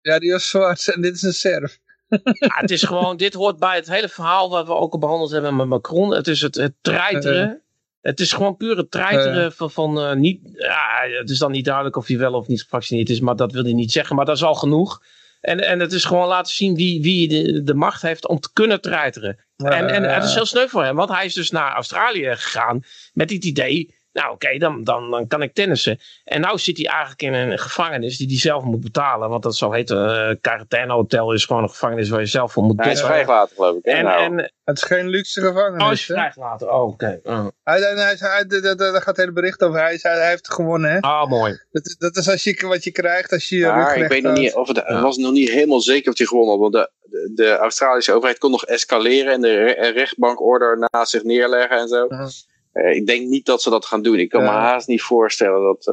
[0.00, 1.78] Ja, die was zwart en dit is een serf.
[2.08, 5.30] Ja, het is gewoon, dit hoort bij het hele verhaal wat we ook al behandeld
[5.30, 6.14] hebben met Macron.
[6.14, 7.61] Het is het, het treiteren
[8.02, 9.50] het is gewoon pure treiteren uh.
[9.50, 10.40] van, van uh, niet.
[10.56, 10.86] Ja,
[11.18, 13.62] het is dan niet duidelijk of hij wel of niet gevaccineerd is, maar dat wil
[13.62, 14.16] hij niet zeggen.
[14.16, 15.02] Maar dat is al genoeg.
[15.40, 18.52] En, en het is gewoon laten zien wie, wie de, de macht heeft om te
[18.52, 19.38] kunnen treiteren.
[19.56, 22.84] en, en het is heel sneu voor hem, want hij is dus naar Australië gegaan
[23.12, 25.98] met dit idee nou oké, dan, dan, dan kan ik tennissen.
[26.24, 29.28] En nou zit hij eigenlijk in een gevangenis die hij zelf moet betalen.
[29.28, 32.62] Want dat zo heet uh, Quarantaine Hotel is gewoon een gevangenis waar je zelf voor
[32.62, 32.98] moet betalen.
[32.98, 33.84] Hij is vrijgelaten geloof ik.
[33.84, 34.22] En, nou.
[34.22, 35.80] en, het is geen luxe gevangenis.
[35.80, 36.72] Oh, hij is vrijgelaten.
[36.72, 37.20] Oh, oké.
[37.22, 37.46] Oh.
[37.64, 39.80] Hij, hij, hij, daar gaat het hele bericht over.
[39.80, 41.00] Hij, hij heeft gewonnen hè.
[41.00, 41.60] Ah, mooi.
[41.70, 44.54] Dat, dat is als je, wat je krijgt als je maar ik weet nog niet
[44.54, 46.60] of het, was nog niet helemaal zeker of hij gewonnen had.
[46.60, 51.78] Want de, de, de Australische overheid kon nog escaleren en de rechtbankorder na zich neerleggen
[51.78, 52.06] en zo.
[52.08, 52.26] Uh,
[52.72, 54.18] ik denk niet dat ze dat gaan doen.
[54.18, 55.86] Ik kan me haast niet voorstellen dat...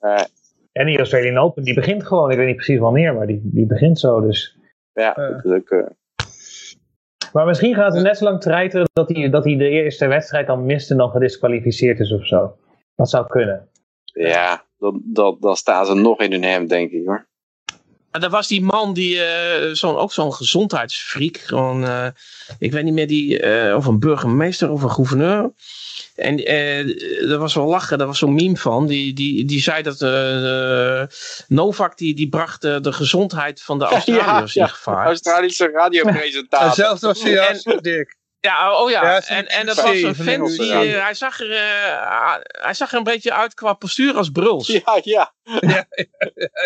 [0.00, 0.24] Uh,
[0.72, 2.30] en die Australian Open, die begint gewoon.
[2.30, 4.20] Ik weet niet precies wanneer, maar die, die begint zo.
[4.20, 4.56] Dus.
[4.92, 5.92] Ja, natuurlijk.
[7.32, 10.46] Maar misschien gaat het net zo lang treiteren dat hij, dat hij de eerste wedstrijd
[10.46, 12.56] dan mist en dan gedisqualificeerd is of zo.
[12.94, 13.68] Dat zou kunnen.
[14.04, 17.26] Ja, dan, dan, dan staan ze nog in hun hemd, denk ik hoor.
[18.12, 22.06] En daar was die man die uh, zo'n ook zo'n gezondheidsfreak, gewoon, uh,
[22.58, 25.52] ik weet niet meer die, uh, of een burgemeester of een gouverneur.
[26.14, 28.86] En uh, er was wel lachen, daar was zo'n meme van.
[28.86, 31.02] Die, die, die zei dat uh,
[31.48, 35.06] Novak die, die bracht uh, de gezondheid van de Australiërs ja, in gevaar.
[35.06, 36.66] Australische radiopresentator.
[36.66, 38.20] Ja, zelfs was hij als dik.
[38.42, 39.04] Ja, oh ja.
[39.04, 42.98] ja en, en dat was een fan die, hij, zag er, uh, hij zag er
[42.98, 44.66] een beetje uit qua postuur als Bruls.
[44.66, 45.34] Ja, ja.
[45.60, 45.86] ja,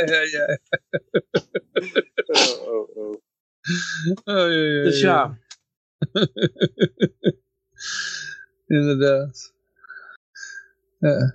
[0.04, 0.58] ja, ja.
[2.26, 3.14] oh, oh, oh.
[4.24, 5.38] oh ja, ja, dus ja.
[8.66, 9.54] Inderdaad.
[10.98, 11.34] Ja.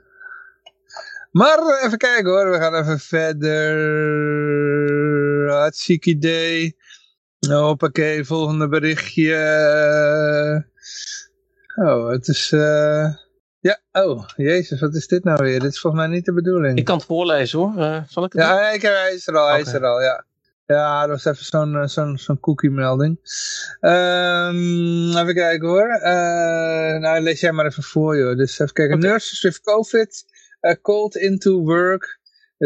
[1.32, 3.72] Maar even kijken hoor, we gaan even verder.
[5.52, 6.78] Hartstikke idee.
[7.50, 9.36] Hoppakee, volgende berichtje.
[11.76, 12.52] Oh, het is...
[12.52, 13.14] Uh...
[13.60, 15.60] Ja, oh, jezus, wat is dit nou weer?
[15.60, 16.78] Dit is volgens mij niet de bedoeling.
[16.78, 17.74] Ik kan het voorlezen hoor.
[17.78, 20.26] Uh, zal ik het Ja, ik, hij is er al, hij is er al, ja.
[20.66, 23.18] Ja, dat was even zo'n eh, zo'n zo'n cookie melding.
[23.82, 25.88] Um, even kijken hoor.
[25.88, 28.38] Uh, nou, lees jij maar even voor joh.
[28.38, 28.98] Dus even kijken.
[28.98, 29.10] Okay.
[29.10, 30.26] Nurses with COVID
[30.62, 32.20] uh, called into work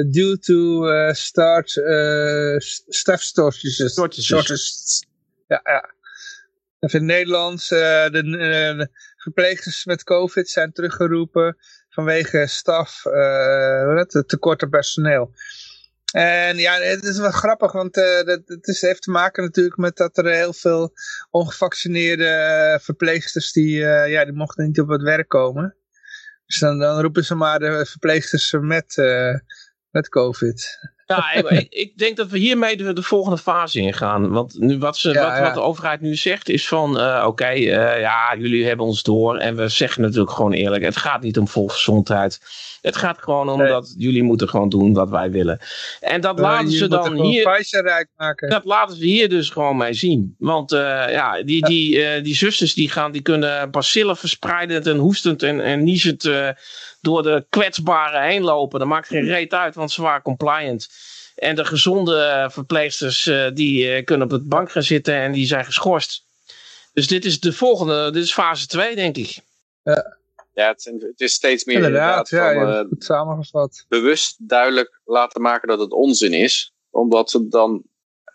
[0.04, 2.58] due to uh, start uh,
[2.88, 5.06] staff shortages.
[5.48, 5.94] Ja, ja.
[6.80, 7.72] Even in het Nederlands.
[7.72, 11.58] Uh, de, de, verpleegsters met COVID zijn teruggeroepen
[11.90, 15.34] vanwege staf, uh, tekort aan personeel.
[16.12, 19.98] En ja, het is wel grappig, want dat, het is, heeft te maken natuurlijk met
[19.98, 20.94] dat er heel veel
[21.32, 22.24] ongevaccineerde
[22.74, 25.76] uh, verpleegsters, die, uh, ja, die mochten niet op het werk komen.
[26.46, 28.96] Dus dan, dan roepen ze maar de verpleegsters met,
[29.96, 30.80] met COVID.
[31.06, 34.30] Ja, ik, ik, denk dat we hiermee de, de, volgende fase ingaan.
[34.30, 36.98] Want nu wat, ze, ja, wat, wat, de overheid nu zegt is van...
[37.00, 39.38] Uh, oké, okay, uh, ja, jullie hebben ons door.
[39.38, 40.84] En we zeggen natuurlijk gewoon eerlijk...
[40.84, 42.40] het gaat niet om volksgezondheid.
[42.82, 43.68] Het gaat gewoon om nee.
[43.68, 45.60] dat jullie moeten gewoon doen wat wij willen.
[46.00, 47.66] En dat laten ze dan hier...
[48.18, 48.50] maken.
[48.50, 50.36] Dat laten ze hier dus gewoon mee zien.
[50.38, 55.62] Want ja, die, die, die zusters die, gaan, die kunnen bacillen verspreidend en hoestend en,
[55.62, 56.30] en niezend
[57.06, 58.80] door de kwetsbaren heen lopen.
[58.80, 60.90] Dat maakt geen reet uit, want ze waren compliant.
[61.36, 65.46] En de gezonde verpleegsters uh, die uh, kunnen op het bank gaan zitten en die
[65.46, 66.26] zijn geschorst.
[66.94, 69.40] Dus dit is de volgende, dit is fase 2 denk ik.
[69.84, 70.18] Ja,
[70.54, 73.86] ja het, het is steeds meer inderdaad, inderdaad ja, van, goed samengevat.
[73.88, 76.74] bewust duidelijk laten maken dat het onzin is.
[76.90, 77.84] Omdat het dan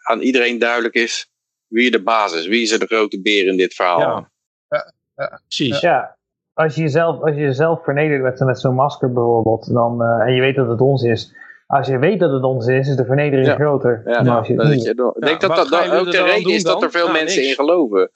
[0.02, 1.28] aan iedereen duidelijk is
[1.66, 2.46] wie de basis is.
[2.46, 4.00] Wie is er de grote beer in dit verhaal.
[4.00, 4.30] Ja,
[4.68, 5.40] ja, ja.
[5.46, 5.80] precies.
[5.80, 6.18] Ja
[6.60, 10.34] als je jezelf, als je jezelf vernedert met, met zo'n masker bijvoorbeeld, dan, uh, en
[10.34, 11.34] je weet dat het ons is.
[11.66, 13.54] Als je weet dat het ons is, is de vernedering ja.
[13.54, 14.02] groter.
[14.04, 16.82] Ja, nou, je dat je, ik denk dat dat dan ook de reden is dat
[16.82, 17.48] er veel mensen niks.
[17.48, 18.10] in geloven.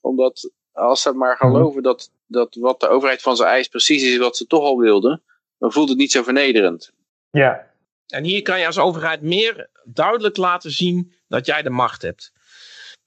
[0.00, 4.18] Omdat als ze maar geloven dat, dat wat de overheid van ze eist precies is
[4.18, 5.22] wat ze toch al wilden,
[5.58, 6.92] dan voelt het niet zo vernederend.
[7.30, 7.66] Ja.
[8.06, 12.32] En hier kan je als overheid meer duidelijk laten zien dat jij de macht hebt.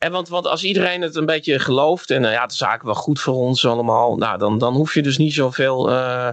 [0.01, 2.93] En want, want als iedereen het een beetje gelooft en uh, ja, het is wel
[2.93, 6.29] goed voor ons allemaal, nou, dan, dan hoef je dus niet zoveel uh,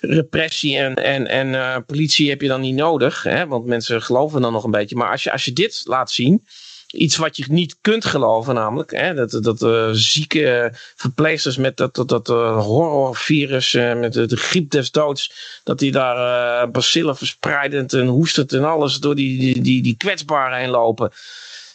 [0.00, 4.40] repressie en, en, en uh, politie heb je dan niet nodig, hè, want mensen geloven
[4.40, 4.96] dan nog een beetje.
[4.96, 6.46] Maar als je, als je dit laat zien,
[6.86, 12.08] iets wat je niet kunt geloven, namelijk hè, dat, dat zieke verpleegsters met dat, dat,
[12.08, 15.32] dat horrorvirus, met de, de, griep des doods,
[15.64, 20.58] dat die daar bacillen verspreidend en hoestend en alles door die, die, die, die kwetsbaren
[20.58, 21.12] heen lopen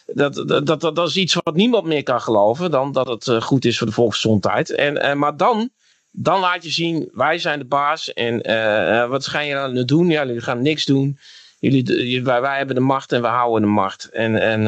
[0.04, 3.40] dat, dat, dat, dat is iets wat niemand meer kan geloven dan dat het uh,
[3.40, 4.70] goed is voor de volksgezondheid.
[4.70, 5.70] En, uh, maar dan,
[6.10, 10.08] dan laat je zien, wij zijn de baas en uh, wat ga je dan doen?
[10.08, 11.18] Ja, jullie gaan niks doen.
[11.58, 14.08] Jullie, wij, wij hebben de macht en we houden de macht.
[14.08, 14.66] En en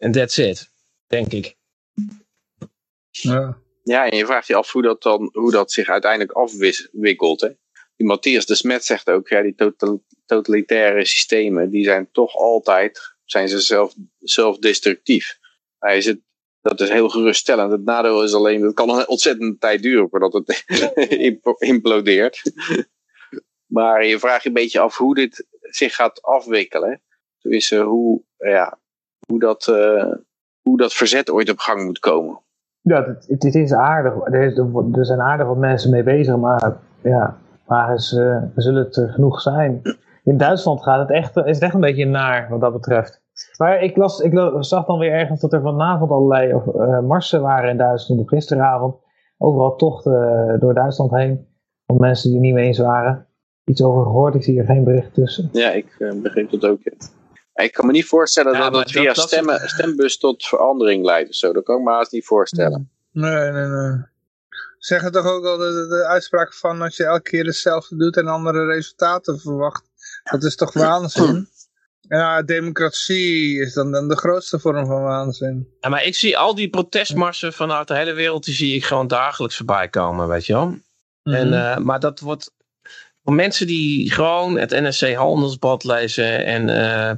[0.00, 0.70] en that's it,
[1.06, 1.56] denk ik.
[3.10, 3.58] Ja.
[3.82, 7.40] ja, en je vraagt je af hoe dat, dan, hoe dat zich uiteindelijk afwikkelt.
[7.40, 7.48] Hè?
[7.96, 13.09] Die Matthias de Smet zegt ook, ja, die total, totalitaire systemen, die zijn toch altijd
[13.30, 15.38] zijn ze zelf, zelfdestructief.
[15.78, 16.20] Hij is het,
[16.60, 17.72] dat is heel geruststellend.
[17.72, 20.64] Het nadeel is alleen, het kan een ontzettende tijd duren voordat het
[21.58, 22.42] implodeert.
[23.76, 27.02] maar je vraagt je een beetje af hoe dit zich gaat afwikkelen.
[27.42, 28.78] Dus hoe, ja,
[29.26, 30.12] hoe, dat, uh,
[30.60, 32.40] hoe dat verzet ooit op gang moet komen.
[32.80, 34.14] Ja, het, het is aardig.
[34.24, 34.58] Er, is,
[34.98, 38.08] er zijn aardig wat mensen mee bezig, maar ja, maar is,
[38.54, 39.82] zullen het genoeg zijn.
[40.24, 43.22] In Duitsland gaat het echt, is het echt een beetje naar wat dat betreft.
[43.56, 47.70] Maar ik, las, ik zag dan weer ergens dat er vanavond allerlei uh, marsen waren
[47.70, 48.20] in Duitsland.
[48.20, 48.94] Of gisteravond.
[49.38, 51.46] Overal tochten door Duitsland heen.
[51.86, 53.26] Van mensen die niet mee eens waren.
[53.64, 55.48] Iets over gehoord, ik zie er geen bericht tussen.
[55.52, 56.78] Ja, ik uh, begreep dat ook.
[57.54, 61.34] Ik kan me niet voorstellen ja, dat het via stemmen, stembus tot verandering leidt of
[61.34, 61.52] zo.
[61.52, 62.90] Dat kan ik me haast niet voorstellen.
[63.12, 64.08] Nee, nee, nee.
[64.78, 68.26] Zeggen toch ook al de, de, uitspraak van als je elke keer hetzelfde doet en
[68.26, 69.89] andere resultaten verwacht.
[70.22, 71.48] Dat is toch waanzin?
[72.10, 75.68] Ja, democratie is dan, dan de grootste vorm van waanzin.
[75.80, 79.06] Ja, maar ik zie al die protestmarsen vanuit de hele wereld, die zie ik gewoon
[79.06, 80.66] dagelijks voorbij komen, weet je wel.
[80.66, 80.82] Mm
[81.22, 81.34] -hmm.
[81.34, 82.52] en, uh, maar dat wordt
[83.24, 87.12] voor mensen die gewoon het NSC Handelsblad lezen en uh,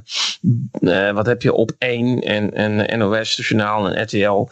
[0.79, 4.49] uh, wat heb je op 1 en, en NOS Journaal en RTL,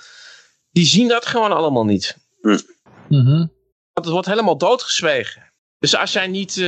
[0.72, 2.18] die zien dat gewoon allemaal niet.
[2.42, 3.52] Mm -hmm.
[3.94, 5.52] Het wordt helemaal doodgezwegen.
[5.80, 6.66] Dus als jij niet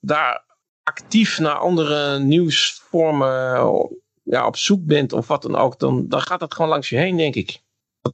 [0.00, 0.49] daar
[0.90, 3.60] actief naar andere nieuwsvormen
[4.22, 6.96] ja, op zoek bent of wat dan ook, dan, dan gaat dat gewoon langs je
[6.96, 7.58] heen, denk ik.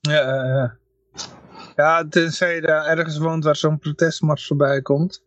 [0.01, 0.77] Ja, ja.
[1.77, 5.23] ja tenzij je daar ergens woont waar zo'n protestmars voorbij komt.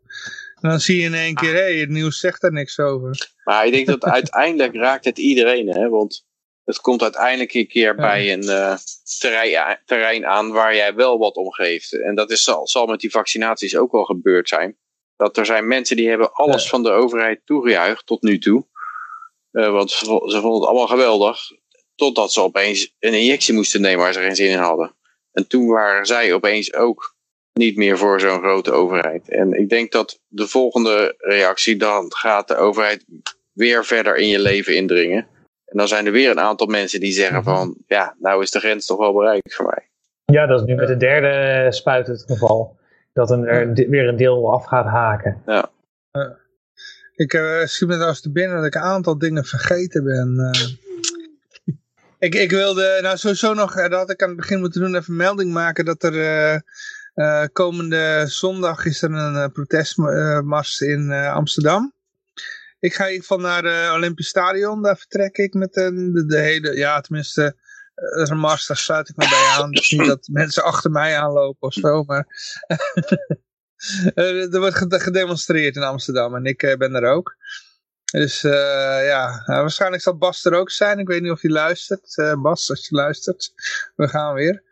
[0.61, 3.31] En dan zie je in één keer, hé, hey, het nieuws zegt er niks over.
[3.43, 6.25] Maar ik denk dat uiteindelijk raakt het iedereen, hè, want
[6.63, 7.95] het komt uiteindelijk een keer ja.
[7.95, 8.75] bij een uh,
[9.19, 12.01] terrein, terrein, aan waar jij wel wat om geeft.
[12.01, 14.77] En dat is, zal, zal met die vaccinaties ook wel gebeurd zijn.
[15.19, 16.69] Dat er zijn mensen die hebben alles ja.
[16.69, 18.65] van de overheid toegejuicht tot nu toe.
[19.51, 21.39] Uh, want ze, ze vonden het allemaal geweldig.
[21.95, 24.95] Totdat ze opeens een injectie moesten nemen waar ze geen zin in hadden.
[25.31, 27.15] En toen waren zij opeens ook
[27.53, 29.29] niet meer voor zo'n grote overheid.
[29.29, 33.05] En ik denk dat de volgende reactie, dan gaat de overheid
[33.51, 35.27] weer verder in je leven indringen.
[35.65, 38.59] En dan zijn er weer een aantal mensen die zeggen van, ja, nou is de
[38.59, 39.89] grens toch wel bereikt voor mij.
[40.25, 42.78] Ja, dat is nu met de derde spuit het geval.
[43.13, 45.41] Dat er weer een deel af gaat haken.
[45.45, 45.69] Ja.
[46.11, 46.29] Uh,
[47.15, 50.35] ik uh, schiet me trouwens te binnen dat ik een aantal dingen vergeten ben.
[50.37, 51.75] Uh,
[52.27, 55.15] ik, ik wilde, nou sowieso nog, dat had ik aan het begin moeten doen, even
[55.15, 56.61] melding maken dat er
[57.19, 61.93] uh, komende zondag is er een uh, protestmars in uh, Amsterdam.
[62.79, 64.81] Ik ga in ieder geval naar het Olympisch Stadion.
[64.81, 66.77] Daar vertrek ik met de, de, de hele...
[66.77, 67.55] Ja, tenminste,
[67.99, 69.71] dat is een mars, daar sluit ik me bij aan.
[69.71, 72.27] Dus niet dat mensen achter mij aanlopen of zo, maar...
[74.13, 77.35] er wordt gedemonstreerd in Amsterdam en ik ben er ook.
[78.11, 80.99] Dus ja, waarschijnlijk zal Bas er ook zijn.
[80.99, 82.15] Ik weet niet of hij luistert.
[82.41, 83.53] Bas, als je luistert,
[83.95, 84.63] we gaan weer.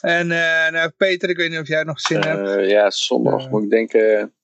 [0.00, 2.70] En uh, nou, Peter, ik weet niet of jij nog zin uh, hebt.
[2.70, 4.34] Ja, zondag uh, moet ik denken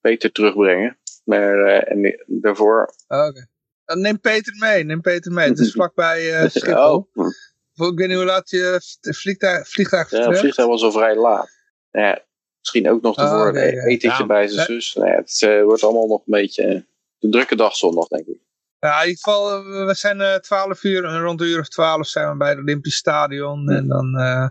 [0.00, 0.98] Peter terugbrengen.
[1.24, 2.94] Maar en daarvoor...
[3.08, 3.28] Oh, Oké.
[3.28, 4.00] Okay.
[4.00, 5.48] Neem Peter mee, neem Peter mee.
[5.48, 6.20] Het is vlakbij
[6.50, 7.08] Schiphol.
[7.14, 7.26] Oh.
[7.74, 11.50] Ik weet niet hoe laat je vliegtuig, vliegtuig Ja, het vliegtuig was al vrij laat.
[11.90, 12.24] Ja,
[12.58, 14.26] misschien ook nog ervoor oh, okay, een etentje ja.
[14.26, 14.94] bij zijn zus.
[14.94, 16.86] Nou ja, het wordt allemaal nog een beetje
[17.20, 18.38] een drukke dag zondag, denk ik.
[18.78, 22.30] Ja, in ieder geval, we zijn uh, 12 uur, rond een uur of 12 zijn
[22.30, 23.68] we bij het Olympisch Stadion.
[23.68, 23.76] Ja.
[23.76, 24.48] En dan, uh,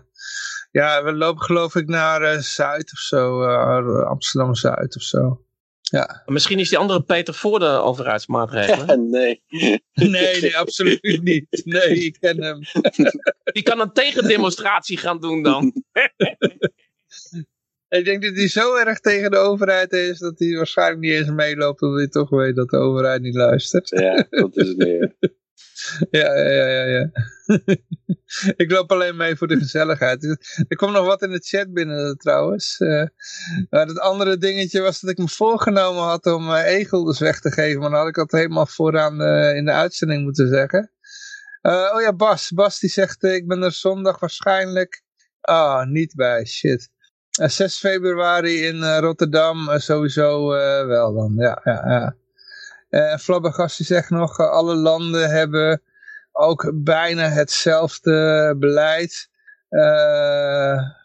[0.70, 3.44] ja, we lopen geloof ik naar uh, Zuid of zo,
[4.02, 5.44] Amsterdam-Zuid of zo.
[5.90, 6.22] Ja.
[6.26, 8.86] Misschien is die andere Peter voor de overheidsmaatregelen.
[8.86, 9.42] Ja, nee.
[9.92, 11.62] nee, nee, absoluut niet.
[11.64, 12.60] Nee, ik ken hem.
[13.52, 15.72] Die kan een tegendemonstratie gaan doen dan.
[17.88, 21.30] Ik denk dat hij zo erg tegen de overheid is dat hij waarschijnlijk niet eens
[21.30, 23.88] meeloopt omdat hij toch weet dat de overheid niet luistert.
[23.88, 25.14] Ja, dat is het meer.
[26.10, 27.10] Ja, ja, ja, ja.
[28.56, 30.24] ik loop alleen mee voor de gezelligheid.
[30.68, 32.80] Er kwam nog wat in de chat binnen trouwens.
[32.80, 33.06] Uh,
[33.70, 37.80] maar het andere dingetje was dat ik me voorgenomen had om uh, weg te geven.
[37.80, 40.92] Maar dan had ik dat helemaal vooraan uh, in de uitzending moeten zeggen.
[41.62, 42.50] oh ja, Bas.
[42.50, 45.02] Bas die zegt ik ben er zondag waarschijnlijk...
[45.40, 46.46] Ah, oh, niet bij.
[46.46, 46.90] Shit.
[47.30, 50.48] 6 februari in Rotterdam sowieso
[50.86, 51.34] wel dan.
[51.36, 52.16] Ja, ja, ja.
[52.94, 55.82] Uh, Flabbergast zegt nog, alle landen hebben
[56.32, 59.28] ook bijna hetzelfde beleid.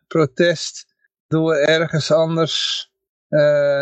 [0.08, 0.86] protest
[1.28, 2.88] door ergens anders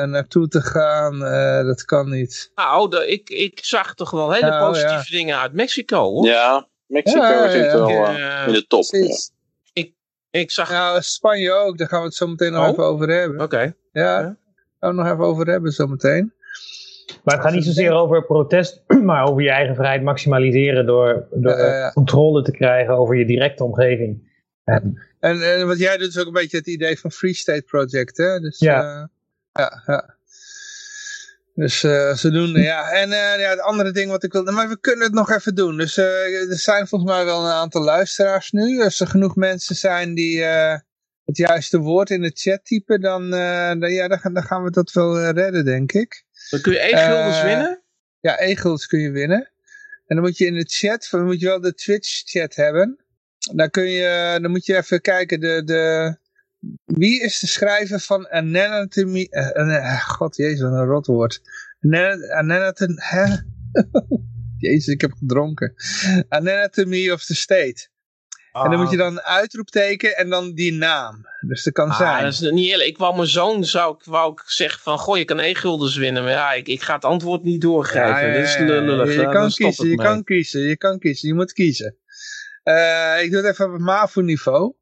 [0.05, 1.19] naartoe te gaan,
[1.65, 2.51] dat kan niet.
[2.55, 5.17] Nou, de, ik, ik zag toch wel hele nou, positieve ja.
[5.17, 6.25] dingen uit Mexico hoor.
[6.25, 7.89] Ja, Mexico ja, zit wel
[8.45, 8.85] in de top.
[10.29, 10.69] Ik zag...
[10.69, 11.77] Nou, Spanje ook.
[11.77, 12.69] Daar gaan we het zo meteen nog oh?
[12.69, 13.35] even over hebben.
[13.35, 13.43] Oké.
[13.55, 13.75] Okay.
[13.91, 14.37] Ja, daar gaan
[14.79, 16.33] we het nog even over hebben zo meteen.
[17.23, 21.57] Maar het gaat niet zozeer over protest, maar over je eigen vrijheid maximaliseren door, door
[21.57, 24.35] Uh, controle te krijgen over je directe omgeving.
[24.63, 27.61] En, En, en wat jij doet is ook een beetje het idee van Free State
[27.61, 28.39] Project, hè?
[28.39, 28.81] Dus, Ja.
[28.81, 29.05] eh,
[29.63, 30.15] ja, ja.
[31.53, 32.89] Dus eh, ze doen, ja.
[32.91, 35.55] En eh, ja, het andere ding wat ik wilde, maar we kunnen het nog even
[35.55, 35.77] doen.
[35.77, 38.81] Dus er zijn volgens mij wel een aantal luisteraars nu.
[38.83, 40.43] Als er genoeg mensen zijn die
[41.25, 43.29] het juiste woord in de chat typen, dan,
[43.79, 46.25] dan, ja, dan, gaan- dan gaan we dat wel redden, denk ik.
[46.49, 47.81] Dan kun je e-guldens Eh, winnen.
[48.19, 49.51] Ja, e-guldens kun je winnen.
[50.05, 52.97] En dan moet je in de chat, dan moet je wel de Twitch chat hebben.
[53.55, 56.15] Dan kun je, dan moet je even kijken, de, de,
[56.85, 61.41] wie is de schrijver van Anatomy, eh, eh, god jezus, wat een rotwoord.
[62.29, 63.35] Anatomy, hè?
[64.69, 65.73] jezus, ik heb gedronken.
[66.29, 67.89] Anatomy of the State.
[68.63, 71.25] En dan moet je dan een uitroepteken en dan die naam.
[71.47, 72.23] Dus dat kan Ah, zijn.
[72.23, 72.89] dat is niet eerlijk.
[72.89, 76.23] Ik wou mijn zoon zou ik, wou ik zeggen van, goh, je kan e-guldens winnen.
[76.23, 78.07] Maar ja, ik, ik ga het antwoord niet doorgeven.
[78.07, 79.13] Ja, ja, Dit is lullig.
[79.15, 80.05] Je, kan kiezen, je mee.
[80.05, 81.95] kan kiezen, je kan kiezen, je moet kiezen.
[82.63, 84.73] Eh, ik doe het even op het MAVO-niveau.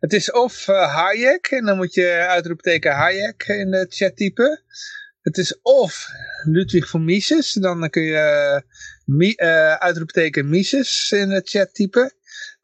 [0.00, 4.62] Het is of eh, Hayek, en dan moet je uitroepteken Hayek in de chat typen.
[5.20, 6.06] Het is of
[6.44, 8.62] Ludwig van Mises, dan kun je
[9.04, 12.12] Mi- eh, uitroepteken Mises in de chat typen.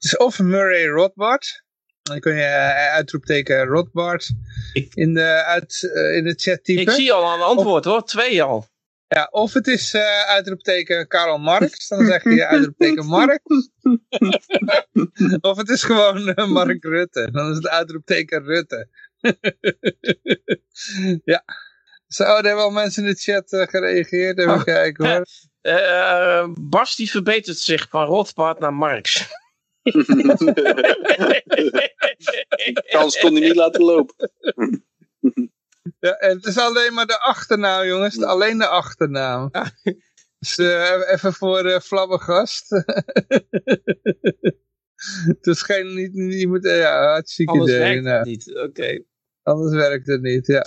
[0.03, 1.63] Het is of Murray Rothbard,
[2.03, 4.31] dan kun je eh, uitroepteken Rothbard
[4.73, 6.83] Ik- in, de, uit, eh, in de chat typen.
[6.83, 8.67] Ik zie al een antwoord hoor, twee al.
[9.09, 13.39] Ja, of het is eh, uitroepteken Karl Marx, dan zeg je uitroepteken Marx.
[15.41, 18.89] of het is gewoon Mark Rutte, dan is het uitroepteken Rutte.
[21.25, 21.45] ja.
[22.09, 24.39] Zo, er hebben wel mensen in de chat gereageerd.
[24.39, 24.63] Even Oh.
[24.65, 25.27] kijken hoor.
[26.61, 29.31] Bas die verbetert zich van Rothbard naar Marx.
[32.91, 34.31] Kans kon hij niet laten lopen.
[35.99, 38.15] Ja, en het is alleen maar de achternaam, jongens.
[38.15, 39.51] Het- Alleen de achternaam.
[40.39, 42.69] Dus eh, even voor uh, Flabbergast.
[45.27, 47.83] het is geen, niet, niet, moet, ja, hartstikke Anders idee.
[47.83, 48.17] werkt nou.
[48.17, 48.55] het niet.
[48.57, 49.03] Oké.
[49.43, 50.65] Anders werkt het niet, ja.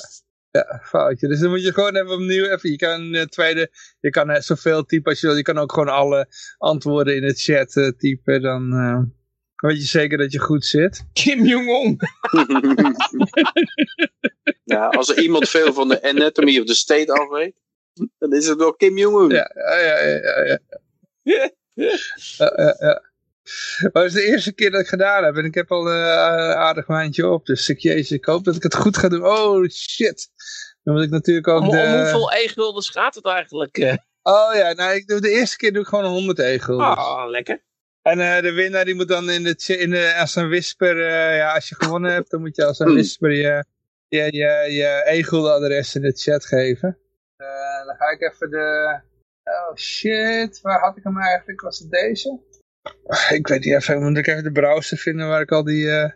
[0.55, 1.27] Ja, foutje.
[1.27, 3.69] Dus dan moet je gewoon even opnieuw even, je kan uh, tweede,
[3.99, 5.35] je kan uh, zoveel typen als je wil.
[5.35, 6.27] Je kan ook gewoon alle
[6.57, 8.41] antwoorden in de chat uh, typen.
[8.41, 8.99] Dan uh,
[9.55, 11.05] weet je zeker dat je goed zit.
[11.13, 11.97] Kim Jong-un.
[14.73, 17.55] ja, als er iemand veel van de anatomy of the state af weet,
[18.17, 19.29] dan is het wel Kim Jong-un.
[19.29, 20.43] Ja, ja, ja, ja.
[20.43, 20.59] ja.
[21.23, 21.49] ja,
[22.55, 23.01] ja, ja.
[23.91, 25.35] Maar het is de eerste keer dat ik gedaan heb.
[25.35, 27.45] En ik heb al een uh, aardig maandje op.
[27.45, 29.25] Dus ik, jezus, ik hoop dat ik het goed ga doen.
[29.25, 30.29] Oh, shit.
[30.83, 31.83] Dan moet ik natuurlijk ook om, de...
[31.83, 33.77] om hoeveel e-guldens gaat het eigenlijk?
[33.77, 33.93] Uh?
[34.23, 36.97] Oh ja, nou, ik doe, de eerste keer doe ik gewoon 100 e-guldens.
[36.97, 37.63] Oh, lekker.
[38.01, 41.37] En uh, de winnaar die moet dan in de, in de, als een whisper, uh,
[41.37, 43.65] ja, als je gewonnen hebt, dan moet je als een whisper je,
[44.07, 46.97] je, je, je in de chat geven.
[47.37, 48.99] Uh, dan ga ik even de...
[49.43, 51.61] Oh shit, waar had ik hem eigenlijk?
[51.61, 52.39] Was het deze?
[53.37, 56.09] Ik weet niet even, moet ik even de browser vinden waar ik al die uh,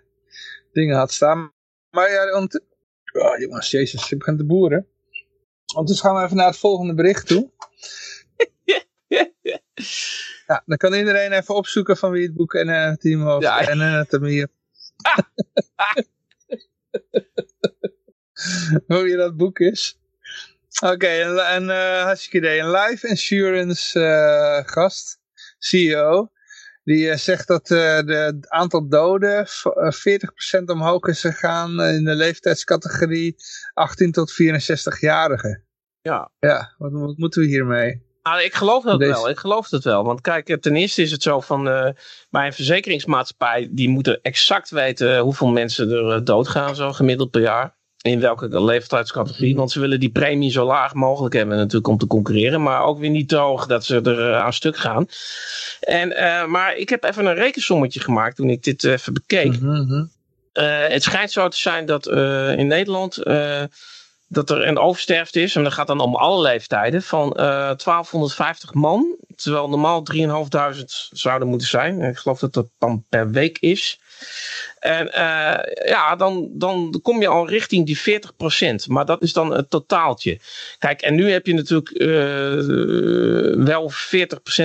[0.72, 1.54] dingen had staan.
[1.90, 2.62] Maar ja, ont...
[3.14, 4.88] oh, jongens, jezus, ik begin te boeren.
[5.74, 7.52] Ondertussen gaan we even naar het volgende bericht toe.
[10.48, 13.68] ja, dan kan iedereen even opzoeken van wie het boek en anatomie of ja.
[13.68, 14.48] en anatomie.
[18.88, 20.00] Hoe je dat boek is.
[20.82, 22.60] Oké, okay, en, en uh, hartstikke idee.
[22.60, 25.20] Een life insurance uh, gast,
[25.58, 26.32] CEO,
[26.84, 33.36] die uh, zegt dat de, het aantal doden 40% omhoog is gegaan in de leeftijdscategorie
[33.74, 35.68] 18 tot 64-jarigen.
[36.02, 36.32] Ja.
[36.40, 38.08] Ja, wat, wat, moeten we hiermee?
[38.24, 39.12] Nou, ik geloof dat Deze...
[39.12, 39.30] wel.
[39.30, 40.04] Ik geloof dat wel.
[40.04, 41.90] Want kijk, ten eerste is het zo van uh,
[42.30, 47.78] bij een verzekeringsmaatschappij, die moeten exact weten hoeveel mensen er doodgaan, zo gemiddeld per jaar.
[48.02, 49.56] In welke leeftijdscategorie.
[49.56, 52.62] Want ze willen die premie zo laag mogelijk hebben natuurlijk om te concurreren.
[52.62, 55.08] Maar ook weer niet te hoog dat ze er uh, aan stuk gaan.
[55.80, 59.60] En, uh, maar ik heb even een rekensommetje gemaakt toen ik dit even bekeek.
[59.60, 60.12] Mm -hmm.
[60.54, 62.08] uh, het schijnt zo te zijn dat
[62.58, 63.24] in Nederland
[64.32, 65.56] dat er een oversterfte is.
[65.56, 69.16] En dat gaat dan om alle leeftijden van 1250 man.
[69.36, 72.02] Terwijl normaal 3.500 zouden moeten zijn.
[72.02, 74.00] Ik geloof dat dat dan per week is.
[74.80, 78.22] En uh, ja, dan, dan kom je al richting die
[78.84, 78.88] 40%.
[78.88, 80.40] Maar dat is dan het totaaltje.
[80.78, 83.96] Kijk, en nu heb je natuurlijk uh, wel 40%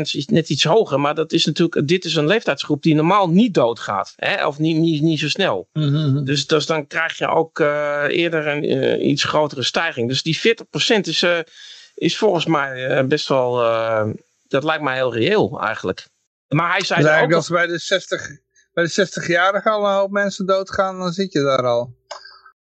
[0.00, 1.00] is net iets hoger.
[1.00, 4.12] Maar dat is natuurlijk, dit is een leeftijdsgroep die normaal niet doodgaat.
[4.16, 4.46] Hè?
[4.46, 5.68] Of niet, niet, niet zo snel.
[5.72, 6.24] Mm -hmm.
[6.24, 10.08] dus, dus dan krijg je ook uh, eerder een iets grotere stijging.
[10.08, 11.26] Dus die 40% is,
[11.94, 13.54] is volgens mij best wel,
[14.48, 16.06] dat lijkt mij heel reëel eigenlijk.
[16.48, 17.32] Maar hij zei dus ook...
[17.32, 18.42] als bij de 60
[18.74, 21.94] bij de 60-jarigen al een hoop mensen doodgaan, dan zit je daar al.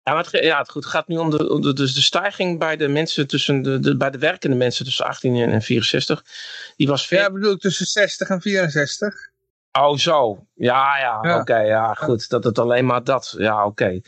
[0.02, 2.00] Ja, maar het, ja, het, goed, het gaat nu om de, om de, dus de
[2.00, 6.24] stijging bij de mensen tussen de, de, bij de werkende mensen tussen 18 en 64.
[6.76, 9.14] Die was Ja, bedoel ik tussen 60 en 64.
[9.72, 10.46] Oh, zo.
[10.54, 11.38] Ja, ja, Ja.
[11.40, 11.58] oké.
[11.58, 12.28] ja, goed.
[12.28, 13.34] Dat het alleen maar dat.
[13.38, 14.00] Ja, oké.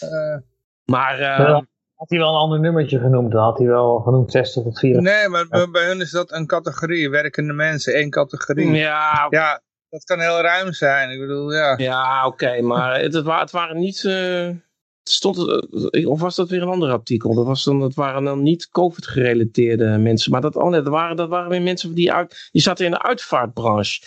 [0.00, 0.36] Eh,
[0.84, 1.60] Maar, eh,
[1.94, 3.32] had hij wel een ander nummertje genoemd.
[3.32, 5.18] Dan had hij wel genoemd 60 tot 64.
[5.20, 7.10] nee, maar bij- bij hun is dat een categorie.
[7.10, 8.70] Werkende mensen, één categorie.
[8.72, 11.10] ja, Ja, dat kan heel ruim zijn.
[11.10, 11.74] Ik bedoel, ja.
[11.76, 12.60] ja oké.
[12.60, 14.04] maar het, het, wa- het waren niet...
[14.04, 14.48] eh,
[15.02, 17.34] stond, het- eh, of was dat weer een ander artikel?
[17.34, 20.30] Dat, was dan, dat waren dan niet COVID-gerelateerde mensen.
[20.32, 22.90] Maar dat, oh nee, dat, waren, dat waren weer mensen die, uit, die zaten in
[22.90, 24.00] de uitvaartbranche.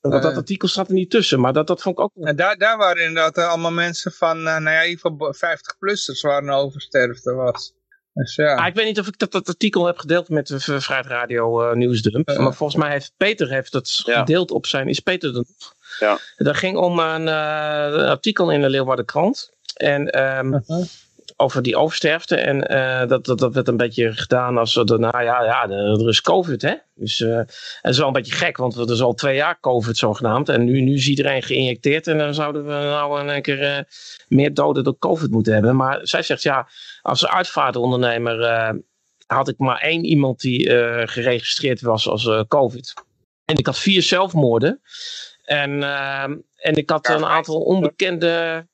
[0.00, 0.36] Dat, dat Eh.
[0.36, 1.40] artikel staat er niet tussen.
[1.40, 2.12] Maar dat, dat vond ik ook...
[2.20, 6.42] En daar, daar waren inderdaad allemaal mensen van, nou ja, in ieder geval 50-plussers waar
[6.42, 7.72] een oversterfte was.
[8.18, 8.54] Dus ja.
[8.54, 11.06] Ah, ik weet niet of ik dat, dat artikel heb gedeeld met de V- Vrijheid
[11.06, 12.28] Radio eh, Nieuwsdump.
[12.28, 12.38] Eh.
[12.38, 14.18] maar volgens mij heeft Peter heeft dat Ja.
[14.18, 14.88] gedeeld op zijn...
[14.88, 15.74] Is Peter er nog?
[15.98, 16.18] Ja.
[16.36, 19.50] Dat ging om een, eh, een artikel in de Leeuwarden Krant.
[19.74, 20.86] En ehm, Uh-huh.
[21.40, 22.36] Over die oversterfte.
[22.36, 26.20] En eh, dat, dat, dat werd een beetje gedaan als, nou ja, ja, er is
[26.20, 26.74] COVID hè.
[26.94, 27.46] Dus eh, en
[27.80, 30.48] het is wel een beetje gek, want het is al twee jaar COVID zogenaamd.
[30.48, 33.82] En nu, nu is iedereen geïnjecteerd en dan zouden we nou in één keer eh,
[34.28, 35.76] meer doden door COVID moeten hebben.
[35.76, 36.68] Maar zij zegt ja,
[37.02, 38.74] als uitvaartondernemer eh,
[39.26, 42.94] had ik maar één iemand die eh, geregistreerd was als eh, COVID.
[43.44, 44.80] En ik had vier zelfmoorden.
[45.44, 45.82] En,
[46.56, 48.66] en ik had een aantal onbekende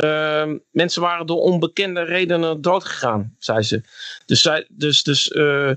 [0.00, 3.82] Ehm, mensen waren door onbekende redenen doodgegaan, zei ze.
[4.26, 5.72] Dus, zij, dus, dus eh,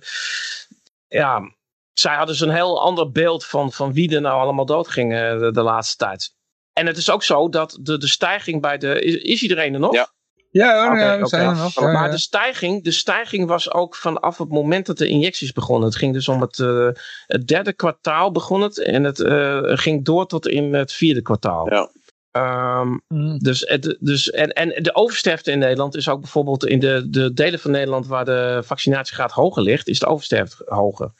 [1.07, 1.55] ja,
[1.93, 5.39] zij hadden dus een heel ander beeld van, van wie er nou allemaal doodging eh,
[5.39, 6.35] de, de laatste tijd.
[6.73, 9.01] En het is ook zo dat de, de stijging bij de...
[9.01, 9.93] Is, is iedereen er nog?
[9.93, 10.09] Ja.
[10.51, 11.73] Ja hoor, Oké, ja, we zijn er nog.
[11.73, 12.11] Ja, Maar ja.
[12.11, 15.87] de stijging, de stijging was ook vanaf het moment dat de injecties begonnen.
[15.87, 16.89] Het ging dus om het, eh,
[17.27, 18.79] het derde kwartaal begon het.
[18.79, 21.73] En het eh, ging door tot in het vierde kwartaal.
[21.73, 21.89] Ja.
[22.37, 23.37] Ehm, Mm.
[23.37, 27.33] dus, het, dus, en, en de oversterfte in Nederland is ook bijvoorbeeld in de, de
[27.33, 31.11] delen van Nederland waar de vaccinatiegraad hoger ligt, is de oversterfte hoger.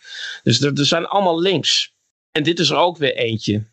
[0.44, 1.96] Dus er, er zijn allemaal links.
[2.32, 3.68] En dit is er ook weer eentje.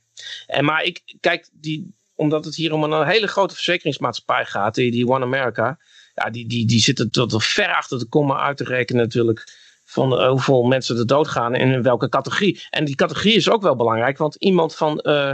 [0.47, 4.91] En maar ik, kijk, die, omdat het hier om een hele grote verzekeringsmaatschappij gaat, die,
[4.91, 5.79] die One America,
[6.15, 10.19] ja, die, die, die zitten tot ver achter de komma uit te rekenen natuurlijk van
[10.19, 12.63] eh, hoeveel mensen er doodgaan en in welke categorie.
[12.71, 15.33] En die categorie is ook wel belangrijk, want iemand van, eh,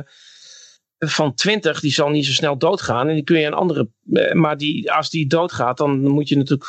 [1.06, 4.32] van 20 die zal niet zo snel doodgaan en die kun je een andere, eh,
[4.32, 6.68] maar die, als die doodgaat dan moet je natuurlijk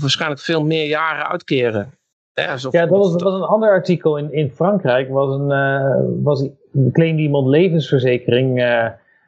[0.00, 1.90] waarschijnlijk veel meer jaren uitkeren.
[2.34, 5.10] Ja, Ja, dat was, was een ander artikel in, in Frankrijk.
[5.10, 6.48] Was een, eh was,
[6.92, 8.58] claimde iemand levensverzekering.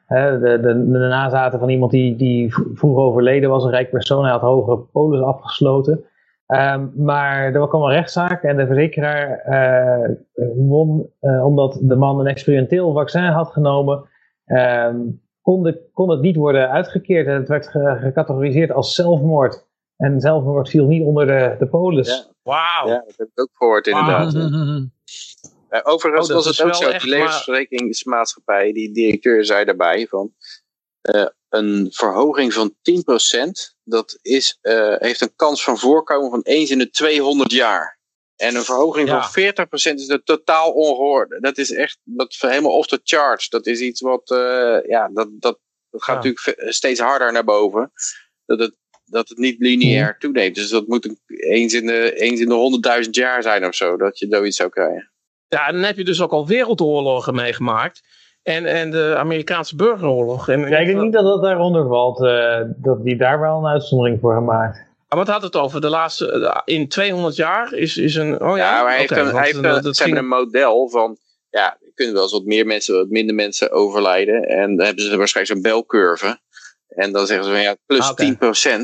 [0.05, 3.89] hè, de, de, de nazaten van iemand die, die v- vroeger overleden was, een rijk
[3.89, 4.23] persoon.
[4.23, 6.03] Hij had hogere polis afgesloten.
[6.47, 10.09] Ehm, maar er kwam een rechtszaak en de verzekeraar eh,
[10.55, 11.09] won
[11.43, 14.03] omdat de man een experimenteel vaccin had genomen.
[14.45, 14.99] Ehm,
[15.41, 19.65] kon, de, kon het niet worden uitgekeerd en het werd ge- gecategoriseerd als zelfmoord.
[19.97, 22.07] En zelfmoord viel niet onder de, de polis.
[22.07, 22.31] Ja.
[22.43, 22.87] Wauw.
[22.87, 24.35] Ja, dat heb ik ook gehoord inderdaad.
[25.83, 30.33] Overigens Oh, was het ook wel zo, echt, die levensverzekeringsmaatschappij, die directeur zei daarbij van
[31.01, 32.73] eh, een verhoging van 10%
[33.83, 37.99] dat is, eh, heeft een kans van voorkomen van eens in de 200 jaar.
[38.43, 39.21] En een verhoging Ja.
[39.21, 41.37] van 40% is er totaal ongehoord.
[41.41, 43.49] Dat is echt dat helemaal off the charts.
[43.49, 46.29] Dat is iets wat, eh, ja, dat, dat, dat gaat Ja.
[46.29, 47.91] natuurlijk steeds harder naar boven.
[48.45, 50.55] Dat het, dat het niet lineair toeneemt.
[50.55, 52.55] Dus dat moet een- eens in de, eens in de
[53.03, 55.11] 100.000 jaar zijn of zo, dat je zoiets zou krijgen.
[55.47, 58.01] Ja, dan heb je dus ook al wereldoorlogen meegemaakt.
[58.43, 60.49] En, en de Amerikaanse burgeroorlog.
[60.49, 62.23] En, Ja, ik denk niet dat dat daaronder valt.
[62.23, 64.85] eh, dat die daar wel een uitzondering voor gemaakt.
[65.15, 65.81] Maar wat had het over?
[65.81, 68.41] De laatste, eh, in 200 jaar is, is een...
[68.41, 70.27] Oh ja, Ja, maar hij heeft, een, want, hij heeft eh, een, dat ging- een
[70.27, 71.17] model van,
[71.49, 74.43] ja, er kunnen wel eens wat meer mensen, wat minder mensen overlijden.
[74.43, 76.39] En dan hebben ze waarschijnlijk zo'n belcurve.
[76.87, 78.37] En dan zeggen ze van, ja, plus Ah, oké.
[78.81, 78.83] 10%.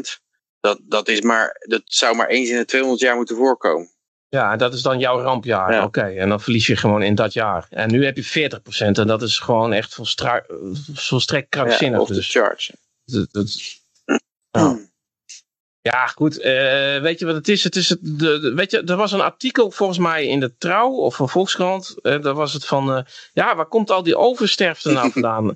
[0.60, 3.90] Dat, dat, is maar, dat zou maar eens in de 200 jaar moeten voorkomen.
[4.28, 5.74] Ja, dat is dan jouw rampjaar.
[5.74, 5.84] Ja.
[5.84, 7.68] Oké, en dan verlies je gewoon in dat jaar.
[7.70, 10.46] En nu heb je 40% en dat is gewoon echt volstra-
[10.94, 11.96] volstrekt krankzinnig.
[11.96, 12.32] Ja, of de dus.
[12.32, 12.74] charge.
[13.06, 13.52] Dat, dat-
[14.52, 14.78] ja.
[15.82, 16.40] Ja, goed.
[16.40, 17.64] eh, weet je wat het is?
[17.64, 20.54] Het is het, de, de- weet je, er was een artikel volgens mij in de
[20.58, 21.96] Trouw of van Volkskrant.
[22.02, 25.56] eh daar was het van, eh, ja, waar komt al die oversterfte nou vandaan?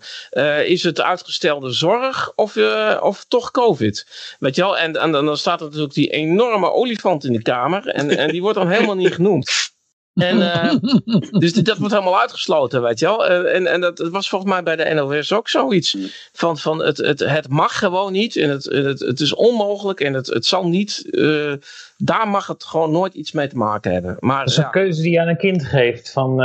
[0.65, 2.57] Is het uitgestelde zorg of,
[2.99, 4.07] of toch COVID?
[4.39, 4.77] Weet je wel?
[4.77, 7.87] En, en, dan staat er natuurlijk die enorme olifant in de kamer.
[7.87, 9.51] En, en die wordt dan helemaal niet genoemd.
[10.13, 10.73] En, eh,
[11.41, 13.27] dus dat wordt helemaal uitgesloten, weet je wel.
[13.27, 15.97] Eh, en en dat, was volgens mij bij de NOS ook zoiets.
[16.31, 18.35] Van, van het, het, het mag gewoon niet.
[18.35, 19.99] En het, het, het is onmogelijk.
[19.99, 21.07] En het, het zal niet.
[21.11, 21.53] eh,
[21.97, 24.17] daar mag het gewoon nooit iets mee te maken hebben.
[24.19, 26.11] Maar Dat is ja, een keuze die je aan een kind geeft.
[26.11, 26.37] Van,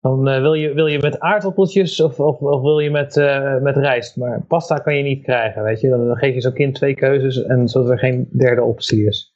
[0.00, 3.14] Dan wil, je, wil je met aardappeltjes of, of, of wil je met,
[3.62, 4.16] met rijst.
[4.16, 5.88] Maar pasta kan je niet krijgen, weet je.
[5.88, 9.32] Dan geef je zo'n kind twee keuzes en zodat er geen derde optie is.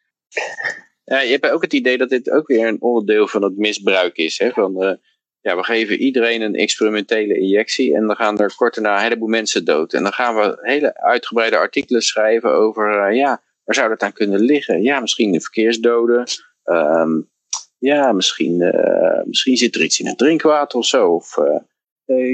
[1.04, 4.16] Ja, je hebt ook het idee dat dit ook weer een onderdeel van het misbruik
[4.16, 4.38] is.
[4.38, 4.50] Hè?
[4.50, 4.98] Van,
[5.40, 9.28] ja, we geven iedereen een experimentele injectie en dan gaan er kort daarna een heleboel
[9.28, 9.92] mensen dood.
[9.92, 14.12] En dan gaan we hele uitgebreide artikelen schrijven over, uh, ja, waar zou dat aan
[14.12, 14.82] kunnen liggen?
[14.82, 16.24] Ja, misschien de verkeersdoden.
[16.64, 17.30] Um,
[17.78, 21.08] ja, misschien, uh, misschien zit er iets in het drinkwater of zo.
[21.08, 21.36] Of,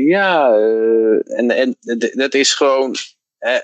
[0.06, 0.54] ja,
[1.24, 1.76] en, en
[2.12, 2.94] dat is gewoon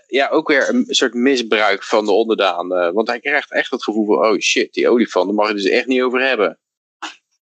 [0.07, 2.69] ja, ook weer een soort misbruik van de onderdaan.
[2.69, 5.65] want hij krijgt echt het gevoel van, oh shit, die olifant, daar mag je dus
[5.65, 6.59] echt niet over hebben.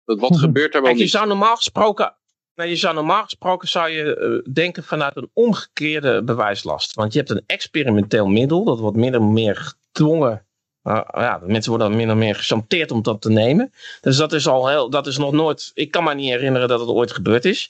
[0.05, 2.15] Wat gebeurt er wel Kijk, je zou normaal gesproken,
[2.55, 6.93] nou, je zou normaal gesproken zou je uh, denken vanuit een omgekeerde bewijslast.
[6.93, 9.55] Want je hebt een experimenteel middel, dat wordt min of meer
[9.91, 10.45] gedwongen.
[10.83, 13.73] Uh, ja, mensen worden min of meer gechanteerd om dat te nemen.
[14.01, 16.79] Dus dat is al heel, dat is nog nooit, ik kan me niet herinneren dat
[16.79, 17.69] het ooit gebeurd is.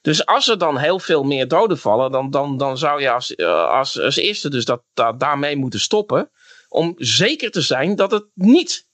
[0.00, 3.30] Dus als er dan heel veel meer doden vallen, dan, dan, dan zou je als,
[3.36, 6.30] uh, als, als eerste dus dat, dat daarmee moeten stoppen.
[6.68, 8.86] Om zeker te zijn dat het niet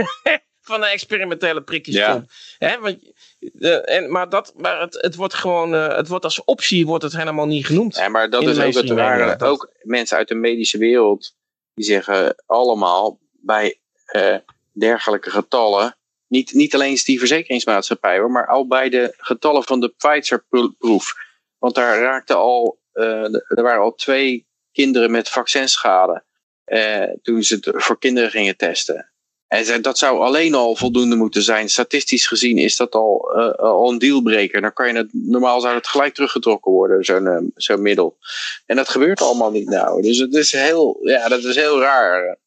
[0.68, 2.12] van de experimentele prikjes ja.
[2.12, 2.32] komt.
[2.58, 2.98] Hè, want,
[3.40, 7.04] uh, en, maar dat, maar het, het wordt gewoon, uh, het wordt als optie wordt
[7.04, 7.96] het helemaal niet genoemd.
[7.96, 9.38] Ja, maar dat is ook het.
[9.38, 9.42] Dat...
[9.42, 11.34] Ook mensen uit de medische wereld,
[11.74, 13.80] die zeggen allemaal bij
[14.12, 14.36] uh,
[14.72, 15.97] dergelijke getallen,
[16.28, 21.14] niet, niet alleen die verzekeringsmaatschappij maar al bij de getallen van de Pfizer-proef.
[21.58, 26.24] Want daar raakten al, er waren al twee kinderen met vaccinschade.
[27.22, 29.12] toen ze het voor kinderen gingen testen.
[29.48, 31.68] En dat zou alleen al voldoende moeten zijn.
[31.68, 34.60] Statistisch gezien is dat al, uh, al een dealbreaker.
[34.60, 38.18] Dan kan je het, normaal zou het gelijk teruggetrokken worden, zo'n uh, zo'n middel.
[38.66, 40.02] En dat gebeurt allemaal niet nou.
[40.02, 42.38] Dus het is heel, ja, dat is heel raar.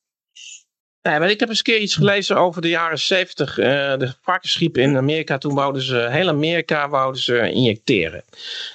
[1.03, 3.57] Nee, ik heb eens een keer iets gelezen over de jaren 70.
[3.57, 3.65] Uh,
[3.97, 5.37] de varkensgriep in Amerika.
[5.37, 8.23] Toen wouden ze, heel Amerika wouden ze injecteren.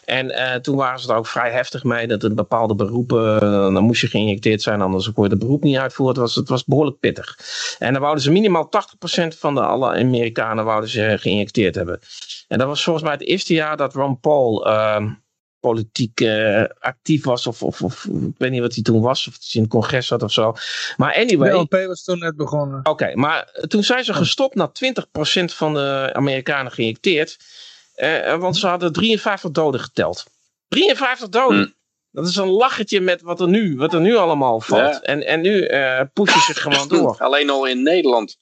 [0.04, 2.06] En uh, toen waren ze er ook vrij heftig mee.
[2.06, 4.80] Dat in bepaalde beroepen, uh, dan moest je geïnjecteerd zijn.
[4.80, 6.14] Anders kon je het beroep niet uitvoeren.
[6.14, 7.38] Het was, het was behoorlijk pittig.
[7.78, 8.70] En dan wouden ze minimaal
[9.34, 12.00] 80% van de alle Amerikanen wouden ze geïnjecteerd hebben.
[12.48, 15.08] En dat was volgens mij het eerste jaar dat Ron Paul ehm,
[15.60, 17.46] politiek uh, actief was.
[17.46, 19.28] Of, of, of, ik weet niet wat hij toen was.
[19.28, 20.54] Of hij in het congres zat of zo.
[20.96, 21.50] Maar anyway.
[21.50, 22.78] De LP was toen net begonnen.
[22.78, 27.36] Oké, okay, maar toen zijn ze gestopt na 20% van de Amerikanen geïnjecteerd.
[27.96, 30.24] Uh, want ze hadden 53 doden geteld.
[30.68, 31.58] 53 doden.
[31.58, 31.74] Hmm.
[32.10, 34.94] Dat is een lachertje met wat er nu, wat er nu allemaal valt.
[34.94, 35.02] Ja.
[35.02, 37.16] En, en nu uh, pushen ze gewoon door.
[37.18, 38.36] Alleen al in Nederland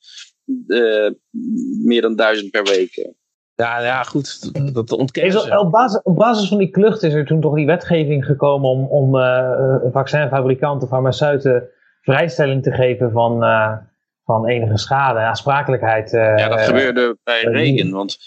[1.85, 3.13] meer dan duizend per week.
[3.57, 5.59] Ja, ja, goed, dat ontkennen ze.
[5.59, 8.87] Op basis, op basis van die klucht is er toen toch die wetgeving gekomen om,
[8.87, 11.69] om uh, vaccinfabrikanten, farmaceuten
[12.01, 13.77] vrijstelling te geven van, uh,
[14.25, 16.13] van enige schade, aansprakelijkheid.
[16.13, 18.19] Uh, ja, dat gebeurde bij Regen, want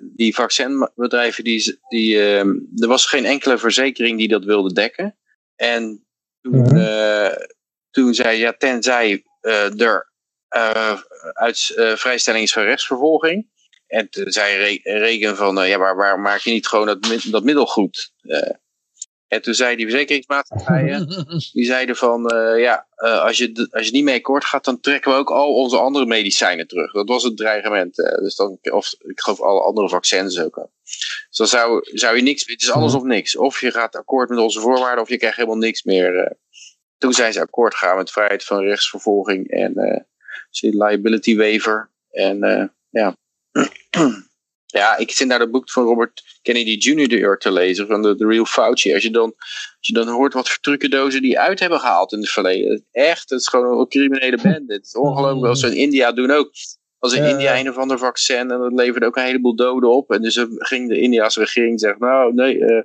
[0.00, 5.16] die vaccinbedrijven, die, die, er was geen enkele verzekering die dat wilde dekken.
[5.54, 6.06] En
[6.40, 7.30] toen, mm -hmm.
[7.90, 9.24] toen zei ja, tenzij
[9.76, 10.12] er
[11.32, 13.48] uit vrijstelling is van rechtsvervolging,
[13.96, 17.44] en toen zei Regen van, uh, ja, waar, waar maak je niet gewoon dat, dat
[17.44, 18.12] middel goed?
[18.22, 18.50] Uh,
[19.28, 24.04] en toen zei die verzekeringsmaatschappijen, die zeiden van, uh, ja, als, je, als je niet
[24.04, 26.92] mee akkoord gaat, dan trekken we ook al onze andere medicijnen terug.
[26.92, 27.96] Dat was het dreigement.
[27.96, 30.68] dus dan, of ik geloof alle andere vaccins ook.
[30.82, 33.36] Dus dan zou, zou je niks, het is alles of niks.
[33.36, 36.36] Of je gaat akkoord met onze voorwaarden, of je krijgt helemaal niks meer.
[36.98, 40.06] toen zijn ze akkoord gegaan met vrijheid van rechtsvervolging en
[40.60, 41.90] liability waiver.
[42.10, 42.38] En
[42.90, 43.16] ja,
[44.66, 47.38] ja, ik zit naar het boek van Robert Kennedy Jr.
[47.38, 48.94] te lezen, van de, The Real Fauci.
[48.94, 49.34] Als je, dan,
[49.78, 52.84] als je dan hoort wat voor trucendozen die uit hebben gehaald in het verleden.
[52.92, 54.72] Echt, het is gewoon een criminele band.
[54.72, 55.46] Het is ongelooflijk.
[55.46, 56.50] Als ze in India doen ook.
[56.98, 60.10] Als in India een of ander vaccin en dat leverde ook een heleboel doden op.
[60.10, 62.82] En dus ging de Indiase regering zeggen, nou nee, uh,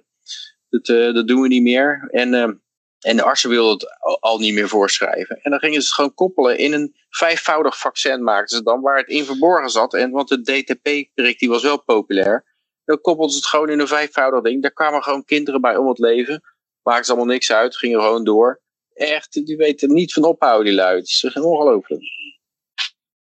[0.69, 2.07] dat, uh, dat doen we niet meer.
[2.11, 2.33] En...
[2.33, 2.49] Uh,
[3.01, 5.39] en de artsen wilden het al niet meer voorschrijven.
[5.41, 8.97] En dan gingen ze het gewoon koppelen in een vijfvoudig vaccin maakten ze dan, waar
[8.97, 9.93] het in verborgen zat.
[9.93, 12.45] En want de DTP-prik die was wel populair.
[12.85, 14.61] Dan koppelden ze het gewoon in een vijfvoudig ding.
[14.61, 16.41] Daar kwamen gewoon kinderen bij om het leven.
[16.83, 18.61] Maakten ze allemaal niks uit, gingen gewoon door.
[18.93, 20.95] Echt, die weten niet van ophouden die lui.
[20.95, 22.01] Het is ongelooflijk.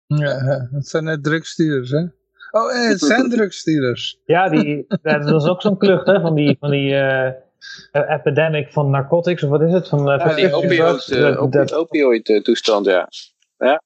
[0.06, 2.02] Ja, het zijn net drugstuurders, hè?
[2.50, 4.20] Oh, eh, het zijn drugstuurders.
[4.24, 6.56] Ja, die, dat was ook zo'n klucht, hè, van die...
[6.60, 7.30] Van die uh,
[7.92, 9.88] epidemic van narcotics, of wat is het?
[9.88, 13.08] Van, uh, ja, die opioid, uh, opioid, opioid toestand, ja.
[13.58, 13.82] ja.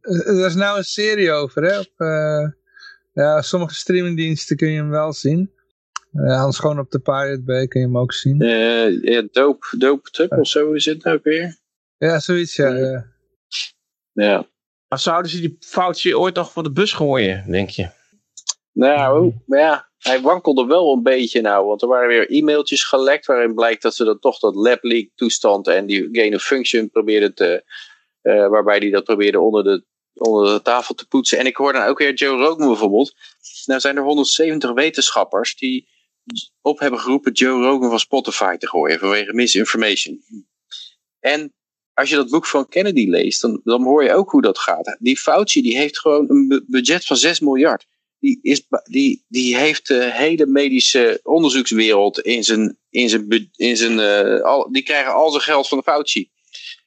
[0.00, 1.78] Er is nou een serie over, hè?
[1.78, 1.92] Op,
[3.12, 5.52] ja, sommige streamingdiensten kun je hem wel zien.
[6.14, 8.42] Uh, anders gewoon op de Pirate Bay kun je hem ook zien.
[8.42, 11.56] Uh, ja, Dope, dope Trip of zo is het nou ook weer.
[11.98, 12.68] Ja, zoiets, ja.
[12.68, 13.06] Ja.
[14.12, 14.46] ja.
[14.88, 17.88] Maar zouden ze die foutje ooit nog voor de bus gooien, denk je?
[18.72, 23.54] Nou, ja, hij wankelde wel een beetje nou, want er waren weer e-mailtjes gelekt waarin
[23.54, 27.34] blijkt dat ze dan toch dat lab leak toestand en die gain of function probeerden
[27.34, 27.64] te,
[28.22, 29.84] uh, waarbij die dat probeerde onder de,
[30.14, 31.38] onder de tafel te poetsen.
[31.38, 33.14] En ik hoor dan ook weer Joe Rogan bijvoorbeeld.
[33.64, 35.88] Nou zijn er 170 wetenschappers die
[36.60, 40.24] op hebben geroepen Joe Rogan van Spotify te gooien vanwege misinformation.
[41.20, 41.54] En
[41.94, 44.96] als je dat boek van Kennedy leest, dan, dan hoor je ook hoe dat gaat.
[44.98, 47.86] Die Fauci die heeft gewoon een budget van 6 miljard.
[48.24, 52.78] Die, is, die, die heeft de hele medische onderzoekswereld in zijn.
[52.90, 56.30] In zijn, in zijn uh, al, die krijgen al zijn geld van de Fauci.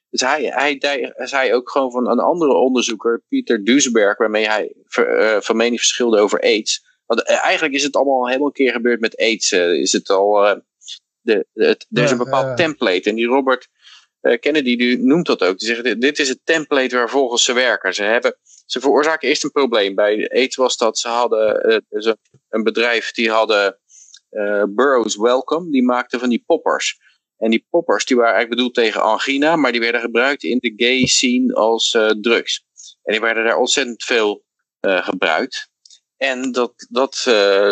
[0.09, 4.73] Dus hij, hij, hij zei ook gewoon van een andere onderzoeker, Pieter Duesberg, waarmee hij
[4.99, 6.85] uh, van mening verschilde over AIDS.
[7.05, 9.51] Want uh, eigenlijk is het allemaal helemaal een keer gebeurd met AIDS.
[9.51, 10.61] is het al.
[11.21, 13.09] de, het, er is een bepaald template.
[13.09, 13.69] En die Robert
[14.21, 15.57] Kennedy die noemt dat ook.
[15.57, 17.93] Die zegt, dit is het template waar volgens ze werken.
[17.93, 19.95] Ze, hebben, ze veroorzaken eerst een probleem.
[19.95, 22.13] Bij AIDS was dat ze hadden uh, dus
[22.49, 23.79] een bedrijf die hadden
[24.31, 25.71] uh, Burroughs Welcome.
[25.71, 26.99] Die maakte van die poppers.
[27.37, 29.55] En die poppers die waren eigenlijk bedoeld tegen angina.
[29.55, 32.65] Maar die werden gebruikt in de gay scene als drugs.
[33.03, 34.45] En die werden daar ontzettend veel
[34.81, 35.69] gebruikt.
[36.17, 37.23] En dat, dat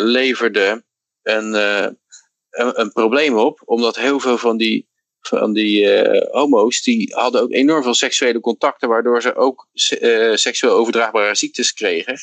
[0.02, 0.86] leverde
[1.22, 3.62] een, een, een probleem op.
[3.66, 4.88] Omdat heel veel van die
[5.28, 9.68] van die uh, homo's, die hadden ook enorm veel seksuele contacten, waardoor ze ook
[10.02, 12.18] uh, seksueel overdraagbare ziektes kregen.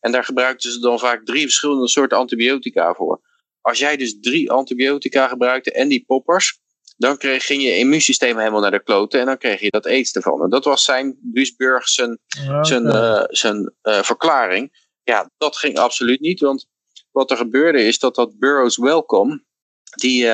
[0.00, 3.20] En daar gebruikten ze dan vaak drie verschillende soorten antibiotica voor.
[3.60, 6.60] Als jij dus drie antibiotica gebruikte en die poppers,
[6.96, 10.12] dan kreeg, ging je immuunsysteem helemaal naar de kloten en dan kreeg je dat aids
[10.12, 10.42] ervan.
[10.42, 12.18] En dat was zijn Duisburg zijn,
[12.60, 14.84] zijn, uh, zijn verklaring.
[15.02, 16.66] Ja, dat ging absoluut niet, want
[17.10, 19.44] wat er gebeurde is dat dat Burroughs Welcome,
[19.90, 20.24] die,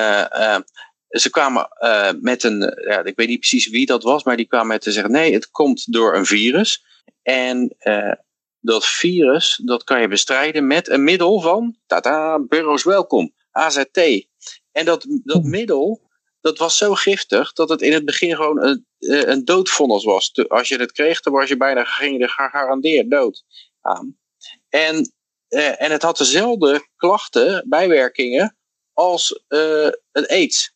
[1.12, 4.46] ze kwamen uh, met een, ja, ik weet niet precies wie dat was, maar die
[4.46, 6.84] kwamen met te zeggen: nee, het komt door een virus.
[7.22, 8.12] En uh,
[8.60, 14.26] dat virus, dat kan je bestrijden met een middel van, tata, Burroughs Welkom, AZT.
[14.72, 16.10] En dat, dat middel,
[16.40, 20.32] dat was zo giftig dat het in het begin gewoon een, eh, een doodvonnis was.
[20.48, 23.44] Als je het kreeg, dan was je bijna gegarandeerd dood
[23.80, 24.18] aan.
[24.68, 25.12] En,
[25.48, 28.56] en het had dezelfde klachten, bijwerkingen,
[28.92, 29.42] als
[30.12, 30.71] het aids.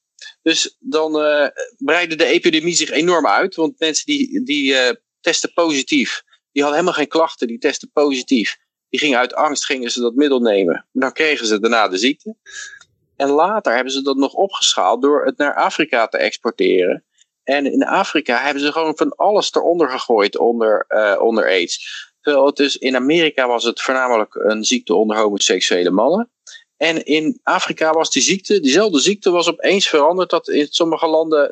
[0.47, 1.47] Dus dan uh,
[1.79, 3.55] breidde de epidemie zich enorm uit.
[3.55, 8.57] Want mensen die, die uh, testen positief, die hadden helemaal geen klachten, die testen positief.
[8.89, 10.87] Die gingen uit angst, gingen ze dat middel nemen.
[10.93, 12.37] Dan kregen ze daarna de ziekte.
[13.17, 17.05] En later hebben ze dat nog opgeschaald door het naar Afrika te exporteren.
[17.43, 22.05] En in Afrika hebben ze gewoon van alles eronder gegooid onder, uh, onder AIDS.
[22.21, 26.31] Terwijl het dus in Amerika was het voornamelijk een ziekte onder homoseksuele mannen.
[26.77, 31.51] En in Afrika was die ziekte, diezelfde ziekte was opeens veranderd dat in sommige landen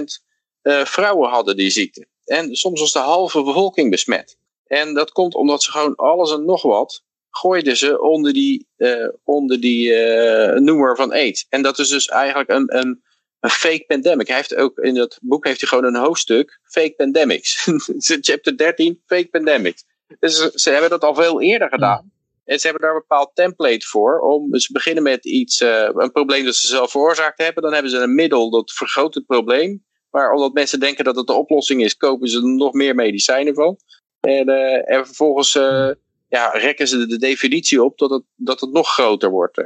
[0.00, 0.24] 59%
[0.62, 2.06] uh, vrouwen hadden die ziekte.
[2.24, 4.36] En soms was de halve bevolking besmet.
[4.66, 9.08] En dat komt omdat ze gewoon alles en nog wat gooiden ze onder die, uh,
[9.24, 11.46] onder die uh, noemer van AIDS.
[11.48, 13.02] En dat is dus eigenlijk een, een,
[13.40, 14.26] een fake pandemic.
[14.26, 17.68] Hij heeft ook in dat boek heeft hij gewoon een hoofdstuk fake pandemics.
[18.20, 19.84] Chapter 13 fake pandemics.
[20.18, 22.11] Dus ze hebben dat al veel eerder gedaan.
[22.52, 24.20] En ze hebben daar een bepaald template voor.
[24.20, 27.62] Om, ze beginnen met iets, uh, een probleem dat ze zelf veroorzaakt hebben.
[27.62, 29.84] Dan hebben ze een middel dat vergroot het probleem.
[30.10, 33.54] Maar omdat mensen denken dat het de oplossing is, kopen ze er nog meer medicijnen
[33.54, 33.76] van.
[34.20, 35.90] En, uh, en vervolgens uh,
[36.28, 39.62] ja, rekken ze de definitie op dat het, dat het nog groter wordt.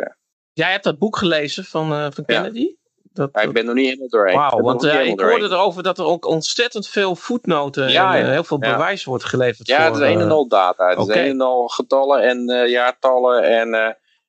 [0.53, 2.61] Jij hebt dat boek gelezen van, van Kennedy?
[2.61, 2.86] Ja.
[3.17, 4.37] Dat, ja, ik ben nog niet helemaal doorheen.
[4.37, 8.31] Wauw, want uh, ik hoorde erover dat er ook ontzettend veel voetnoten ja, en uh,
[8.31, 9.69] heel veel bewijs wordt geleverd.
[9.69, 10.89] Ja, voor, het is een en al data.
[10.89, 11.17] Het okay.
[11.17, 13.43] is een en al getallen en uh, jaartallen.
[13.43, 13.71] En,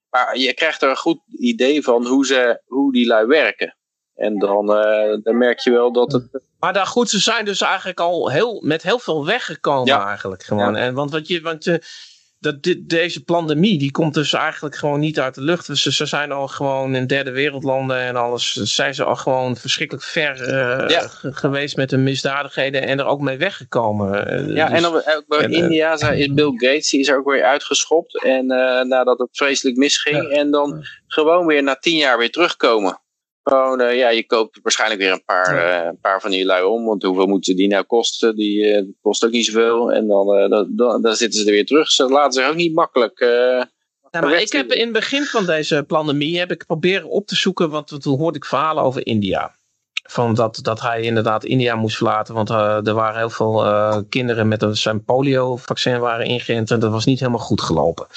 [0.10, 3.78] maar je krijgt er een goed idee van hoe, ze, hoe die lui werken.
[4.16, 4.66] En dan,
[5.24, 6.42] dan merk je wel dat het...
[6.60, 10.08] Maar dan goed, ze zijn dus eigenlijk al heel, met heel veel weggekomen ja.
[10.08, 10.76] eigenlijk gewoon.
[10.76, 11.42] En, want wat je...
[11.42, 11.80] Want,
[12.48, 15.68] dat dit, deze pandemie, die komt dus eigenlijk gewoon niet uit de lucht.
[15.68, 20.06] Dus ze zijn al gewoon in derde wereldlanden en alles, zijn ze al gewoon verschrikkelijk
[20.06, 21.08] ver uh, ja.
[21.22, 24.34] geweest met hun misdadigheden en er ook mee weggekomen.
[24.48, 27.18] Uh, ja, dus, en ook bij en, India uh, is Bill Gates, die is er
[27.18, 28.46] ook weer uitgeschopt en
[28.88, 30.30] nadat het vreselijk misging ja.
[30.30, 33.00] en dan gewoon weer na tien jaar weer terugkomen.
[33.48, 35.82] Gewoon, uh, ja, je koopt waarschijnlijk weer een paar, ja.
[35.82, 36.86] uh, een paar van die lui om.
[36.86, 38.36] Want hoeveel moeten die nou kosten?
[38.36, 39.92] Die uh, kost ook niet zoveel.
[39.92, 41.92] En dan, dan, dan, dan, zitten ze er weer terug.
[41.92, 43.20] Ze laten zich ook niet makkelijk...
[44.12, 47.36] Ja, maar ik heb in het begin van deze pandemie heb ik proberen op te
[47.36, 49.56] zoeken, want toen hoorde ik verhalen over India.
[50.04, 54.62] Van dat, dat hij inderdaad India moest verlaten, want er waren heel veel kinderen met
[54.62, 58.08] een, zijn polio-vaccin waren ingeënt en dat was niet helemaal goed gelopen.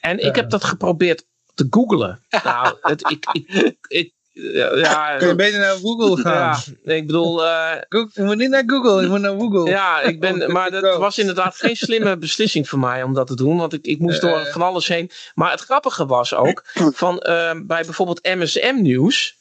[0.00, 1.24] En ik heb dat geprobeerd
[1.54, 2.20] te googlen.
[2.44, 6.60] nou, het, ik, ik, ik, ja, ja, Kun je beter naar Google gaan?
[6.84, 9.70] ja, ik bedoel, eh, Google- je moet niet naar Google, je moet naar Google.
[9.70, 13.36] ja, ik ben, maar dat was inderdaad geen slimme beslissing voor mij om dat te
[13.36, 14.52] doen, want ik, ik moest door Eh.
[14.52, 15.10] van alles heen.
[15.34, 19.36] Maar het grappige was ook, van, eh, bij bijvoorbeeld MSM Nieuws,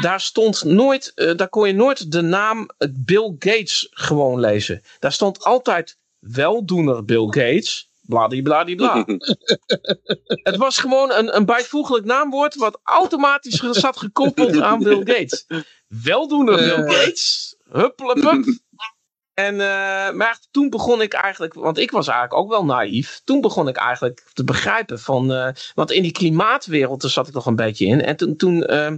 [0.00, 4.82] daar stond nooit, eh, daar kon je nooit de naam eh, Bill Gates gewoon lezen.
[4.98, 9.04] Daar stond altijd weldoener Bill Gates, bladibladibla.
[10.48, 15.46] Het was gewoon een, een bijvoeglijk naamwoord wat automatisch zat gekoppeld aan Bill Gates.
[15.88, 16.94] Weldoener Bill.
[16.94, 18.44] Gates, hupplepup.
[19.34, 23.20] En, eh, maar toen begon ik eigenlijk, want ik was eigenlijk ook wel naïef.
[23.24, 27.34] Toen begon ik eigenlijk te begrijpen van, eh, want in die klimaatwereld daar zat ik
[27.34, 28.02] nog een beetje in.
[28.02, 28.96] En toen, toen ehm,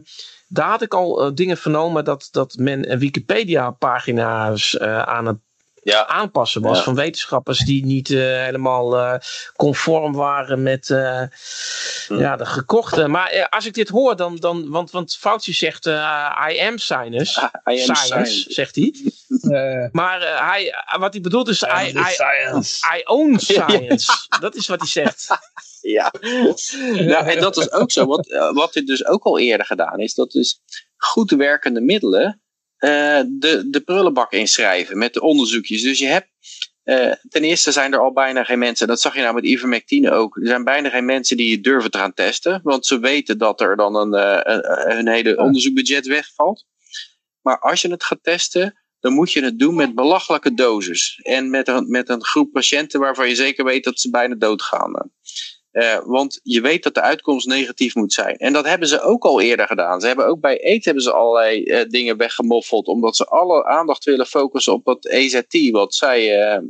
[0.52, 5.38] daar had ik al eh, dingen vernomen dat, dat men een Wikipedia-pagina's eh, aan het
[5.82, 6.84] Ja, aanpassen was Ja.
[6.84, 9.14] van wetenschappers die niet eh, helemaal eh,
[9.56, 11.22] conform waren met eh,
[12.06, 12.18] Hm.
[12.18, 13.08] ja, de gekochte.
[13.08, 17.40] Maar als ik dit hoor, dan, dan want, want Fauci zegt eh, I am science.
[17.40, 18.52] I am science, science.
[18.52, 18.94] zegt hij.
[19.40, 22.86] Eh, Maar eh, hij, wat hij bedoelt is I, I, science.
[22.96, 24.12] I own science.
[24.40, 25.28] Dat is wat hij zegt.
[25.80, 26.12] Ja,
[26.92, 28.06] nou, en dat is ook zo.
[28.06, 30.60] Wat, wat dit dus ook al eerder gedaan is, dat is
[30.96, 32.42] goed werkende middelen
[32.80, 35.82] eh, de, de prullenbak inschrijven met de onderzoekjes.
[35.82, 36.28] Dus je hebt,
[36.82, 40.10] eh, ten eerste zijn er al bijna geen mensen, dat zag je nou met ivermectine
[40.10, 43.38] ook, er zijn bijna geen mensen die het durven te gaan testen, want ze weten
[43.38, 46.66] dat er dan een, eh, een, een hele onderzoekbudget wegvalt.
[47.40, 51.20] Maar als je het gaat testen, dan moet je het doen met belachelijke doses.
[51.22, 55.10] En met een, met een groep patiënten waarvan je zeker weet dat ze bijna doodgaan.
[55.70, 58.36] Eh, want je weet dat de uitkomst negatief moet zijn.
[58.36, 60.00] En dat hebben ze ook al eerder gedaan.
[60.00, 62.86] Ze hebben ook bij eten hebben ze allerlei eh, dingen weggemoffeld.
[62.86, 65.70] Omdat ze alle aandacht willen focussen op dat EZT.
[65.70, 66.62] Wat zij, eh,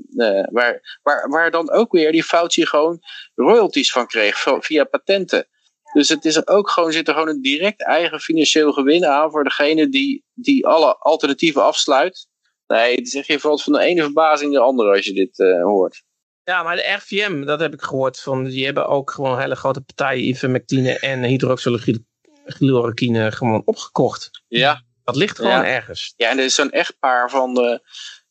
[0.50, 3.00] waar, waar, waar dan ook weer die Fauci gewoon
[3.34, 4.46] royalties van kreeg.
[4.58, 5.48] Via patenten.
[5.92, 9.30] Dus het is ook gewoon, zit er gewoon een direct eigen financieel gewin aan.
[9.30, 12.28] Voor degene die, die alle alternatieven afsluit.
[12.66, 16.02] Nee, echt, je valt van de ene verbazing de andere als je dit hoort.
[16.50, 18.20] Ja, maar de RVM, dat heb ik gehoord.
[18.20, 24.30] Van, die hebben ook gewoon hele grote partijen ivermectine en hydroxychloroquine gewoon opgekocht.
[24.48, 24.82] Ja.
[25.04, 25.66] Dat ligt gewoon Ja.
[25.66, 26.12] ergens.
[26.16, 27.80] Ja, en er is zo'n echtpaar van de,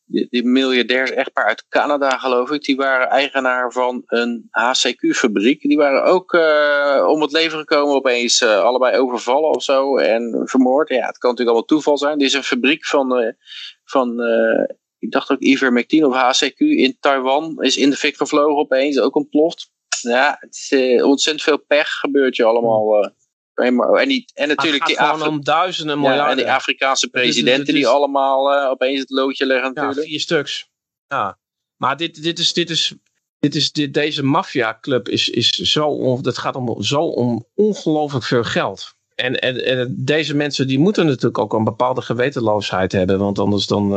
[0.04, 2.62] die, die miljardairs echtpaar uit Canada, geloof ik.
[2.62, 5.62] Die waren eigenaar van een HCQ-fabriek.
[5.62, 10.42] Die waren ook eh, om het leven gekomen opeens eh, allebei overvallen of zo en
[10.44, 10.88] vermoord.
[10.88, 12.18] Ja, het kan natuurlijk allemaal toeval zijn.
[12.18, 13.32] Dit is een fabriek van, eh,
[13.84, 14.20] van
[15.00, 17.56] ik dacht ook ivermectine of HCQ in Taiwan.
[17.62, 19.70] Is in de fik gevlogen opeens, ook ontploft.
[20.00, 23.02] Ja, het is eh, ontzettend veel pech gebeurt je allemaal.
[23.04, 23.10] eh.
[24.00, 26.30] en, die, en natuurlijk het die Afri- om duizenden ja, miljarden.
[26.30, 30.08] en die Afrikaanse is- presidenten is- die allemaal eh, opeens het loodje leggen Ja, natuurlijk.
[30.08, 30.68] vier stuks.
[31.08, 31.38] Ja.
[31.76, 32.94] Maar dit, dit is, dit is,
[33.38, 38.24] dit is, dit, deze maffiaclub is, is zo, on, dat gaat om, zo om ongelooflijk
[38.24, 38.94] veel geld.
[39.14, 43.18] En, en, en deze mensen die moeten natuurlijk ook een bepaalde gewetenloosheid hebben.
[43.18, 43.94] Want anders dan,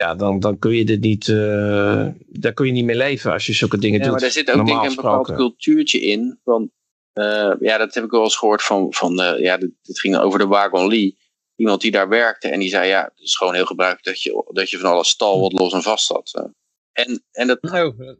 [0.00, 3.46] ja, dan, dan kun je dit niet, eh, daar kun je niet mee leven als
[3.46, 4.12] je zulke dingen Ja, doet.
[4.12, 6.40] maar daar zit ook denk ik een bepaald cultuurtje in.
[6.44, 6.70] Want
[7.12, 10.16] eh, ja, dat heb ik wel eens gehoord van, van eh, ja, dit, dit ging
[10.18, 11.16] over de Wagon Lee.
[11.56, 14.50] Iemand die daar werkte en die zei, ja, het is gewoon heel gebruikelijk dat je,
[14.52, 16.50] dat je van alles stal wat los en vast had.
[16.92, 17.58] En, en dat,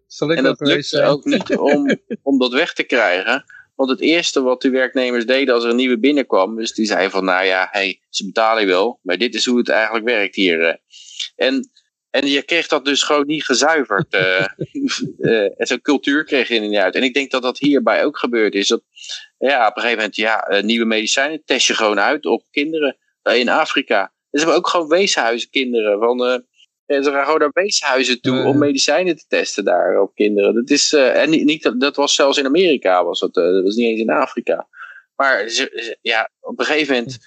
[0.07, 1.05] zal ik en ook dat lukte zijn.
[1.05, 3.45] ook niet om, om dat weg te krijgen.
[3.75, 7.11] Want het eerste wat de werknemers deden als er een nieuwe binnenkwam, dus die zeiden
[7.11, 10.35] van, nou ja, hey, ze betalen je wel, maar dit is hoe het eigenlijk werkt
[10.35, 10.81] hier.
[11.37, 11.71] En,
[12.11, 14.15] en je kreeg dat dus gewoon niet gezuiverd.
[14.15, 14.41] eh.
[15.21, 16.95] Eh, en zo'n cultuur kreeg je er niet uit.
[16.95, 18.69] En ik denk dat dat hierbij ook gebeurd is.
[18.69, 18.83] Dat,
[19.39, 22.97] ja, op een gegeven moment, ja, eh, nieuwe medicijnen test je gewoon uit op kinderen
[23.23, 24.13] in Afrika.
[24.31, 25.99] Dus ze hebben ook gewoon weeshuizen kinderen.
[25.99, 26.45] Van,
[26.87, 30.55] en ze gaan gewoon naar weeshuizen toe om medicijnen te testen daar op kinderen.
[30.55, 33.75] Dat is, en niet, niet, dat- dat was zelfs in Amerika, was dat, dat was
[33.75, 34.69] niet eens in Afrika.
[35.17, 35.51] Maar
[36.03, 37.19] ja, op een gegeven moment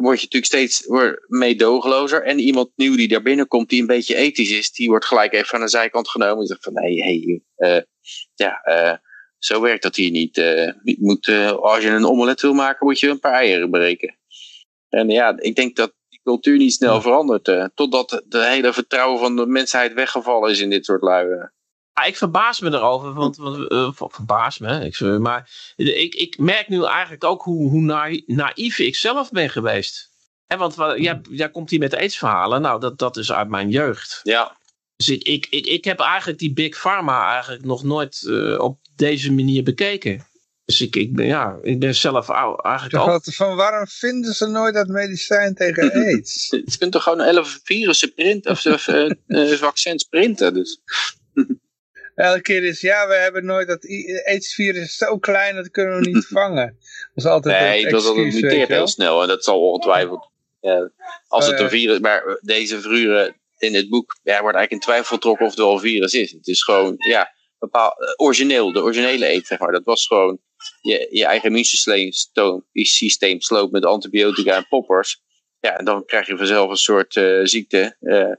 [0.00, 0.84] word je natuurlijk steeds
[1.26, 2.22] meedogenlozer.
[2.22, 5.54] En iemand nieuw die daar binnenkomt, die een beetje ethisch is, die wordt gelijk even
[5.54, 6.40] aan de zijkant genomen.
[6.40, 7.82] En zegt van, nee, hey, eh,
[8.34, 8.96] ja, eh,
[9.38, 10.38] zo werkt dat hier niet.
[10.38, 11.28] Eh, je moet,
[11.60, 14.18] als je een omelet wil maken, moet je een paar eieren breken.
[14.88, 17.70] En ja, ik denk dat die cultuur niet snel verandert.
[17.74, 21.50] totdat de hele vertrouwen van de mensheid weggevallen is in dit soort lui.
[21.94, 26.38] Ja, ik verbaas me erover, want, want eh, ver- verbaas me, ik, maar ik, ik
[26.38, 30.08] merk nu eigenlijk ook hoe, hoe naï- naïef ik zelf ben geweest.
[30.46, 33.70] En want wa- jij, jij komt hier met aidsverhalen, nou dat, dat is uit mijn
[33.70, 34.20] jeugd.
[34.22, 34.56] Ja,
[34.96, 38.78] Dus ik, ik, ik, ik heb eigenlijk die Big Pharma eigenlijk nog nooit eh, op
[38.96, 40.24] deze manier bekeken.
[40.64, 43.24] Dus ik, ik, ben, ja, ik ben zelf ou- eigenlijk Toch ook...
[43.24, 46.48] van waarom vinden ze nooit dat medicijn tegen aids?
[46.50, 50.54] je kunt toch gewoon hele virussen printen of of, eh, eh, vaccins printen.
[50.54, 50.80] Dus.
[52.14, 53.86] Elke keer is, ja, we hebben nooit dat
[54.24, 56.76] AIDS-virus is zo klein, dat kunnen we niet vangen.
[57.14, 60.30] Dat is altijd nee, dat, dat muteert heel snel en dat zal ongetwijfeld.
[60.60, 60.90] Ja,
[61.28, 64.80] als het oh, een virus, maar deze vuren in het boek ja, wordt eigenlijk in
[64.80, 66.32] twijfel getrokken of het wel een virus is.
[66.32, 69.72] Het is gewoon, ja, bepaald, eh, origineel, de originele eet, zeg maar.
[69.72, 70.40] Dat was gewoon
[70.80, 75.22] je, je eigen immuunsysteem sloopt met antibiotica en poppers.
[75.60, 78.34] Ja, en dan krijg je vanzelf een soort uh, ziekte, uh,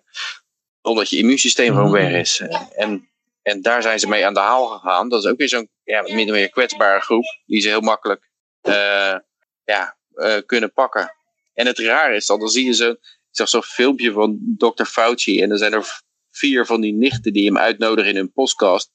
[0.82, 2.42] omdat je immuunsysteem gewoon weg is.
[2.76, 3.11] en,
[3.42, 5.10] en daar zijn ze mee aan de haal gegaan.
[5.10, 8.30] Dat is ook weer zo'n ja, min of meer kwetsbare groep, die ze heel makkelijk
[8.62, 9.16] uh,
[9.64, 9.98] ja,
[10.46, 11.16] kunnen pakken.
[11.54, 13.00] En het raar is, dan zie je zo, ik
[13.32, 14.84] zag zo'n filmpje van Dr.
[14.84, 18.92] Fauci en er zijn er vier van die nichten die hem uitnodigen in hun podcast.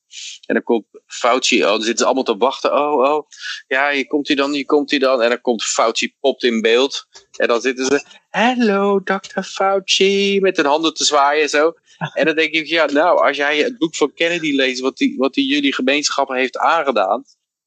[0.46, 2.72] En dan komt Fauci, oh, dan zitten ze allemaal te wachten.
[2.72, 3.28] Oh, oh,
[3.66, 5.22] ja, hier komt hij dan, hier komt hij dan.
[5.22, 7.06] En dan komt Fauci, popt in beeld.
[7.36, 9.42] En dan zitten ze, hello, Dr.
[9.42, 11.72] Fauci, met hun handen te zwaaien en zo.
[12.14, 15.14] En dan denk ik, ja, nou, als jij het boek van Kennedy leest, wat die,
[15.16, 17.24] wat die jullie gemeenschappen heeft aangedaan,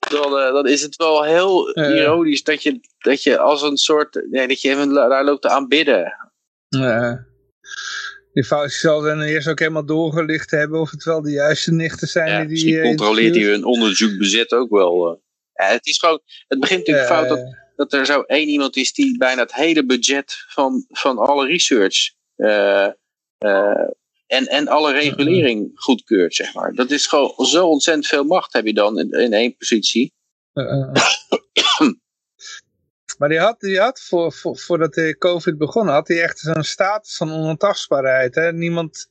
[0.09, 4.25] dan, uh, dan is het wel heel ironisch dat je, dat je als een soort,
[4.29, 6.13] nee, dat je even daar loopt te aanbidden.
[6.67, 7.27] Ja.
[8.33, 12.07] Die fout zal dan eerst ook helemaal doorgelicht hebben of het wel de juiste nichten
[12.07, 12.27] zijn.
[12.27, 15.11] Ja, die misschien die, controleert hij hun onderzoek bezet ook wel.
[15.11, 15.17] Uh.
[15.53, 18.93] Ja, het is gewoon, het begint natuurlijk fout dat, dat er zo één iemand is
[18.93, 22.87] die bijna het hele budget van, van alle research uh,
[23.45, 23.87] uh,
[24.29, 26.73] en, en alle regulering goedkeurt, zeg maar.
[26.73, 30.13] Dat is gewoon zo ontzettend veel macht heb je dan in, in één positie.
[33.17, 36.63] Maar die had, die had voor, voor, voordat de COVID begon, had hij echt zo'n
[36.63, 38.35] status van onontastbaarheid.
[38.35, 38.53] Hè?
[38.53, 39.07] Niemand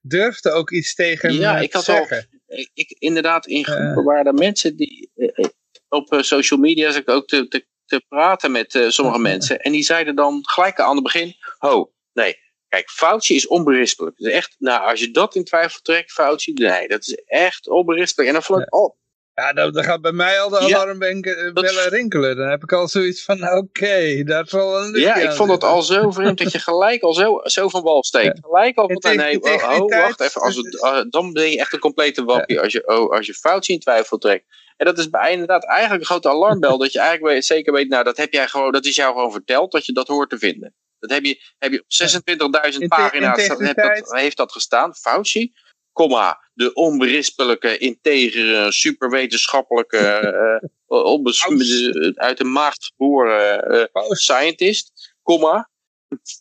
[0.00, 2.28] durfde ook iets tegen hem ja, ik had zeggen.
[2.46, 5.44] Al, ik, inderdaad, in groepen waren er mensen die eh,
[5.88, 9.60] op social media zat ik ook te, te, te praten met uh, sommige mensen.
[9.60, 12.36] En die zeiden dan gelijk aan het begin, ho, nee,
[12.72, 14.16] kijk, Fauci is onberispelijk.
[14.16, 18.34] Dus echt, nou, als je dat in twijfel trekt, Fauci, nee, dat is echt onberispelijk.
[18.34, 18.96] En dan ik, oh,
[19.34, 22.36] ja, dan, dan gaat bij mij al de alarmbellen ja, rinkelen.
[22.36, 25.64] Dan heb ik al zoiets van, oké, okay, daar zal een Ja, ik vond het
[25.64, 28.38] al zo vreemd dat je gelijk al zo, zo van wal steekt.
[28.42, 31.72] Gelijk al van, nee, oh, oh, wacht even, als het, uh, dan ben je echt
[31.72, 34.44] een complete wappie als je, oh, als je fout in twijfel trekt.
[34.76, 37.88] En dat is bij inderdaad eigenlijk een grote alarmbel, dat je eigenlijk weet, zeker weet,
[37.88, 40.38] nou, dat heb jij gewoon, dat is jou gewoon verteld, dat je dat hoort te
[40.38, 40.74] vinden.
[41.02, 45.52] Dat heb je, heb je op 26.000 pagina's, dat, heeft dat gestaan, Fauci
[45.92, 49.98] comma, de onberispelijke, integere, superwetenschappelijke,
[50.88, 55.70] uh, uit de maag geboren uh, scientist, comma.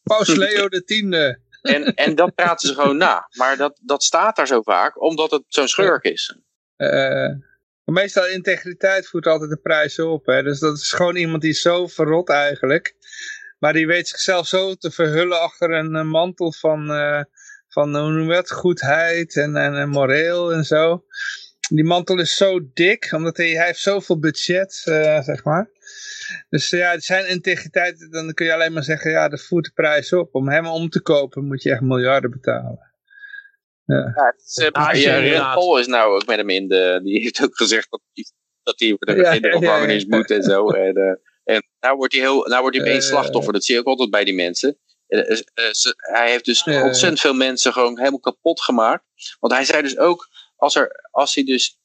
[0.03, 1.39] Paus Leo de tiende.
[1.61, 3.27] En, en dat praten ze gewoon na.
[3.31, 6.35] Maar dat, dat staat daar zo vaak, omdat het zo'n schurk is.
[6.77, 7.29] Uh,
[7.83, 10.25] meestal integriteit voert altijd de prijs op.
[10.25, 10.43] Hè?
[10.43, 12.95] Dus dat is gewoon iemand die is zo verrot eigenlijk.
[13.61, 16.89] Maar die weet zichzelf zo te verhullen achter een mantel van
[17.71, 21.05] van hoe noem je het, goedheid en, en, en, moreel en zo.
[21.69, 25.69] Die mantel is zo dik, omdat hij, hij heeft zoveel budget, uh, zeg maar.
[26.49, 30.13] Dus ja, zijn integriteit, dan kun je alleen maar zeggen, ja, dat voert de prijs
[30.13, 30.35] op.
[30.35, 32.91] Om hem om te kopen moet je echt miljarden betalen.
[33.85, 37.21] Ja, ja, is, uh, ah, ja Paul is nou ook met hem in de, die
[37.21, 38.25] heeft ook gezegd dat hij,
[38.59, 40.69] dat hij ja, in de gevangenis ja, moet en zo.
[40.69, 43.79] En, uh, en nou wordt hij, heel, nou wordt hij opeens slachtoffer, dat zie je
[43.79, 44.77] ook altijd bij die mensen.
[45.07, 49.03] Eh, eh, hij heeft dus ontzettend veel mensen gewoon helemaal kapot gemaakt.
[49.39, 51.79] Want hij zei dus ook, als, er, als hij dus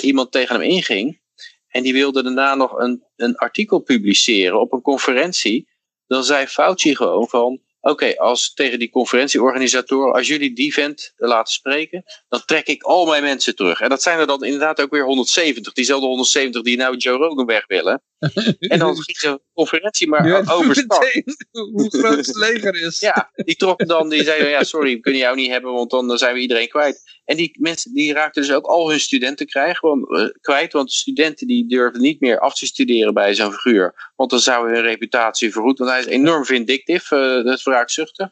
[0.00, 1.22] iemand tegen hem inging.
[1.68, 5.68] En die wilde daarna nog een, een artikel publiceren op een conferentie.
[6.06, 11.52] Dan zei Fauci gewoon van, oké, als tegen die conferentieorganisatoren, als jullie die vent laten
[11.52, 13.80] spreken, dan trek ik al mijn mensen terug.
[13.80, 17.46] En dat zijn er dan inderdaad ook weer 170, diezelfde 170 die nou Joe Rogan
[17.46, 18.02] weg willen.
[18.58, 21.22] en dan ging de conferentie maar overstart.
[21.50, 23.00] Hoe groot het leger is.
[23.00, 26.18] ja, die trokken dan, die zeiden, ja sorry, we kunnen jou niet hebben, want dan
[26.18, 27.02] zijn we iedereen kwijt.
[27.24, 30.92] En die mensen die raakten dus ook al hun studenten krijgen, want, uh, kwijt, want
[30.92, 34.12] studenten die durfden niet meer af te studeren bij zo'n figuur.
[34.16, 38.28] Want dan zou hun reputatie vergoed, want hij is enorm vindictief, uh, dat is wraakzuchtig.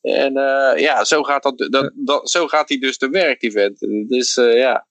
[0.00, 3.52] En uh, ja, zo gaat, dat, dat, dat, zo gaat hij dus te werk, die
[3.52, 3.78] vent.
[4.08, 4.86] Dus ja.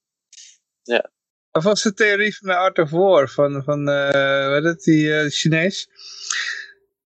[0.82, 1.11] ja.
[1.51, 3.85] Of was de theorie van de Art of War, van, van
[4.49, 5.88] wat is die Chinees?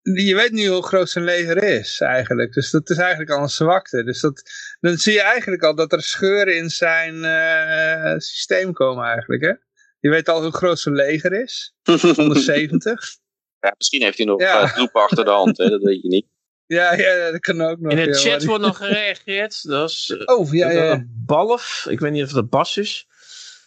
[0.01, 2.53] Je weet nu hoe groot zijn leger is, eigenlijk.
[2.53, 4.03] Dus dat is eigenlijk al een zwakte.
[4.03, 4.43] Dus dat,
[4.81, 9.53] dan zie je eigenlijk al dat er scheuren in zijn uh, systeem komen eigenlijk, hè?
[9.99, 11.73] Je weet al hoe groot zijn leger is.
[12.15, 13.19] 170.
[13.59, 14.73] Ja, misschien heeft hij nog ja.
[14.73, 15.69] troepen achter de hand, hè?
[15.69, 16.25] dat weet je niet.
[16.65, 17.91] Ja, ja, dat kan ook nog.
[17.91, 19.67] In de ja, chat wordt nog gereageerd.
[19.67, 21.05] Dat is, oh, ja, ja.
[21.07, 21.85] Balf.
[21.89, 23.07] Ik weet niet of dat Bas is.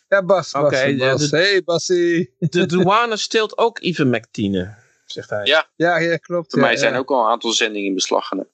[0.08, 0.52] Ja, Bas.
[0.52, 1.30] Bas, okay, Bas.
[1.30, 2.34] De, hey, Bassie.
[2.38, 4.76] De douane steelt ook ivermectine,
[5.06, 5.44] zegt hij.
[5.44, 6.50] Ja, ja, ja klopt.
[6.50, 8.52] Voor mij zijn ook al een aantal zendingen in beslag genomen.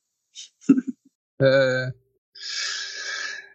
[1.37, 1.89] uh,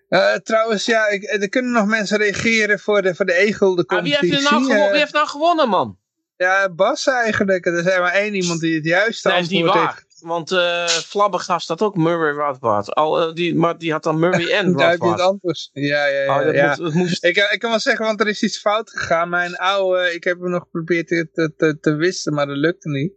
[0.09, 3.85] Uh, trouwens, ja, ik, er kunnen nog mensen reageren voor de, voor de egel, de
[3.85, 4.15] competitie.
[4.15, 5.97] Ah, wie, heeft nou gewonnen, wie heeft nou gewonnen, man?
[6.37, 7.65] Ja, Bas eigenlijk.
[7.65, 10.05] Er is maar één iemand die het juiste nee, antwoord heeft.
[10.19, 12.93] Want uh, Flabbergast had ook Murray Rothbard.
[12.93, 15.19] Al, uh, die, maar die had dan Murray en Rothbard.
[15.19, 16.47] Ja, het Ja, ja, ja.
[16.47, 16.75] Oh, ja.
[16.79, 17.23] Moet, moest...
[17.23, 19.29] ik, ik kan wel zeggen, want er is iets fout gegaan.
[19.29, 22.89] Mijn oude, ik heb hem nog geprobeerd te, te, te, te wisten, maar dat lukte
[22.89, 23.13] niet.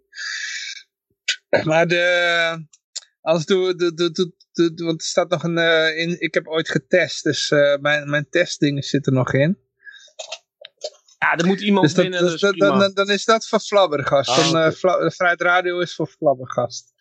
[1.65, 2.67] Maar de,
[3.21, 6.47] als doe, doe, doe, doe, doe, want er staat nog een, uh, in, ik heb
[6.47, 9.59] ooit getest, dus uh, mijn, mijn testdingen zitten nog in.
[11.19, 14.31] Ja, er moet iemand dus dat, winnen, dus dan, dan, dan, is dat voor Flabbergast.
[14.31, 16.93] Oh, dan, uh, Vrijheid Radio is voor Flabbergast.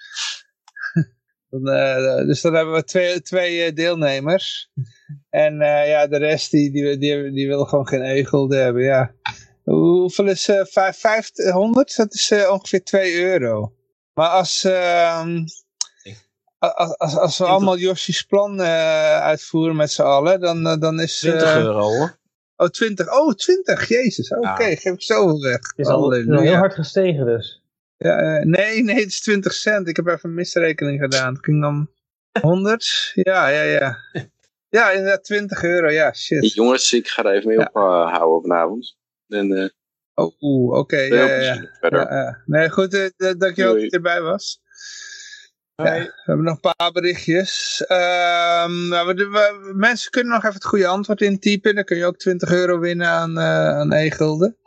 [1.49, 4.71] dan, uh, dus dan hebben we twee, twee deelnemers.
[5.29, 9.13] En uh, ja, de rest die, die, die, die wil gewoon geen egel hebben, ja.
[9.63, 11.95] Hoeveel is uh, 500?
[11.95, 13.73] Dat is ongeveer 2 euro.
[14.13, 15.43] Maar als, ehm,
[16.59, 21.19] als, als, als we allemaal Yoshi's plan uitvoeren met z'n allen, dan, dan is...
[21.19, 22.17] 20 euro hoor.
[22.55, 23.19] Oh, 20.
[23.19, 23.87] Oh, 20.
[23.87, 24.29] Jezus.
[24.29, 25.59] Oké, okay, geef ik zoveel weg.
[25.59, 27.61] Het is al heel hard gestegen dus.
[27.97, 29.87] Ja, uh, nee, nee, het is 20 cent.
[29.87, 31.33] Ik heb even een misrekening gedaan.
[31.33, 31.91] Het ging om
[32.41, 33.11] 100.
[33.13, 33.97] Ja, ja, ja.
[34.69, 35.89] Ja, inderdaad 20 euro.
[35.89, 36.53] Ja, shit.
[36.53, 37.69] Jongens, ik ga er even mee ja.
[37.73, 38.97] ophouden uh, vanavond.
[39.27, 39.69] En, uh,
[40.13, 40.77] oh, oké.
[40.77, 42.43] Okay, ja, ja, ja.
[42.45, 42.93] Nee, goed.
[42.93, 44.61] Uh, dankjewel dat je erbij was.
[45.83, 47.81] We hebben nog een paar berichtjes.
[47.81, 51.75] Um, nou, we, we, mensen kunnen nog even het goede antwoord intypen.
[51.75, 54.57] Dan kun je ook 20 euro winnen aan, uh, aan e-gulden.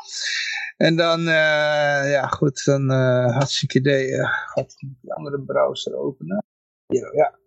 [0.76, 4.26] En dan, uh, ja goed, dan uh, hartstikke idee.
[4.46, 6.44] God, die andere browser openen.
[6.86, 7.38] Hier, ja.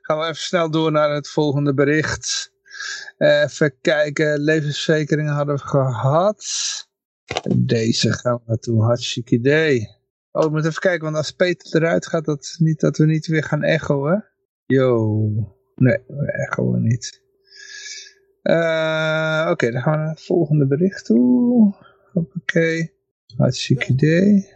[0.00, 2.52] Gaan we even snel door naar het volgende bericht.
[3.18, 6.44] even kijken, levensverzekeringen hadden we gehad.
[7.56, 10.02] Deze gaan we naartoe, hartstikke idee.
[10.34, 13.26] Oh, ik moet even kijken, want als Peter eruit gaat, dat, niet, dat we niet
[13.26, 14.24] weer gaan echoen.
[14.66, 15.28] Yo.
[15.74, 17.22] Nee, we echoen niet.
[18.42, 21.74] Uh, Oké, dan gaan we naar het volgende bericht toe.
[22.12, 22.88] Oké.
[23.36, 24.48] Hartstikke idee.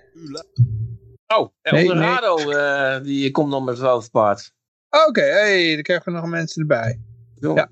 [1.26, 2.47] Oh, en nee, Rado, nee.
[2.47, 4.55] uh, die komt dan met het paard.
[5.07, 7.00] Oké, hey, dan krijgen we nog mensen erbij.
[7.34, 7.70] Ja.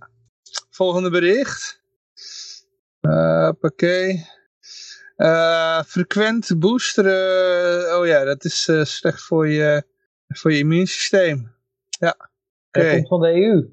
[0.70, 1.82] Volgende bericht.
[3.00, 4.24] Uh, Oké.
[5.16, 9.82] Uh, frequent boosteren, oh ja, dat is uh, slecht voor je,
[10.28, 11.52] voor je immuunsysteem.
[11.98, 12.14] Ja.
[12.68, 12.82] Okay.
[12.82, 13.68] Dat komt van de EU.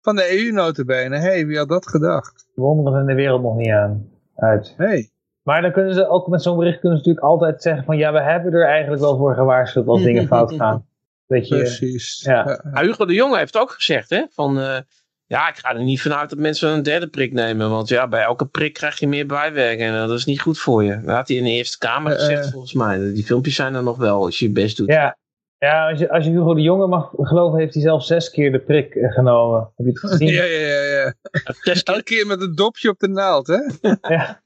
[0.00, 1.16] Van de EU notabene.
[1.16, 2.46] hey, wie had dat gedacht?
[2.54, 4.74] Wonderen in de wereld nog niet aan uit.
[4.78, 5.12] Nee.
[5.42, 8.12] Maar dan kunnen ze ook met zo'n bericht kunnen ze natuurlijk altijd zeggen van ja,
[8.12, 10.86] we hebben er eigenlijk wel voor gewaarschuwd als dingen fout gaan.
[11.26, 12.22] Weet je, Precies.
[12.22, 12.60] Ja.
[12.72, 12.82] ja.
[12.82, 14.58] Hugo de Jonge heeft ook gezegd hè, van...
[14.58, 14.78] Uh,
[15.26, 17.70] ja, ik ga er niet vanuit dat mensen een derde prik nemen.
[17.70, 19.90] Want ja, bij elke prik krijg je meer bijwerking.
[19.90, 21.00] En dat is niet goed voor je.
[21.00, 22.98] Dat had hij in de Eerste Kamer uh, gezegd, uh, volgens mij.
[22.98, 24.88] Die filmpjes zijn er nog wel, als je je best doet.
[24.88, 25.18] Ja,
[25.58, 28.52] ja als, je, als je Hugo de Jonge mag geloven, heeft hij zelf zes keer
[28.52, 29.72] de prik genomen.
[29.76, 30.28] Heb je het gezien?
[30.28, 30.82] Ja, ja, ja.
[30.82, 31.14] ja.
[31.60, 31.82] Keer...
[31.84, 33.88] Elke keer met een dopje op de naald, hè?
[34.14, 34.42] ja.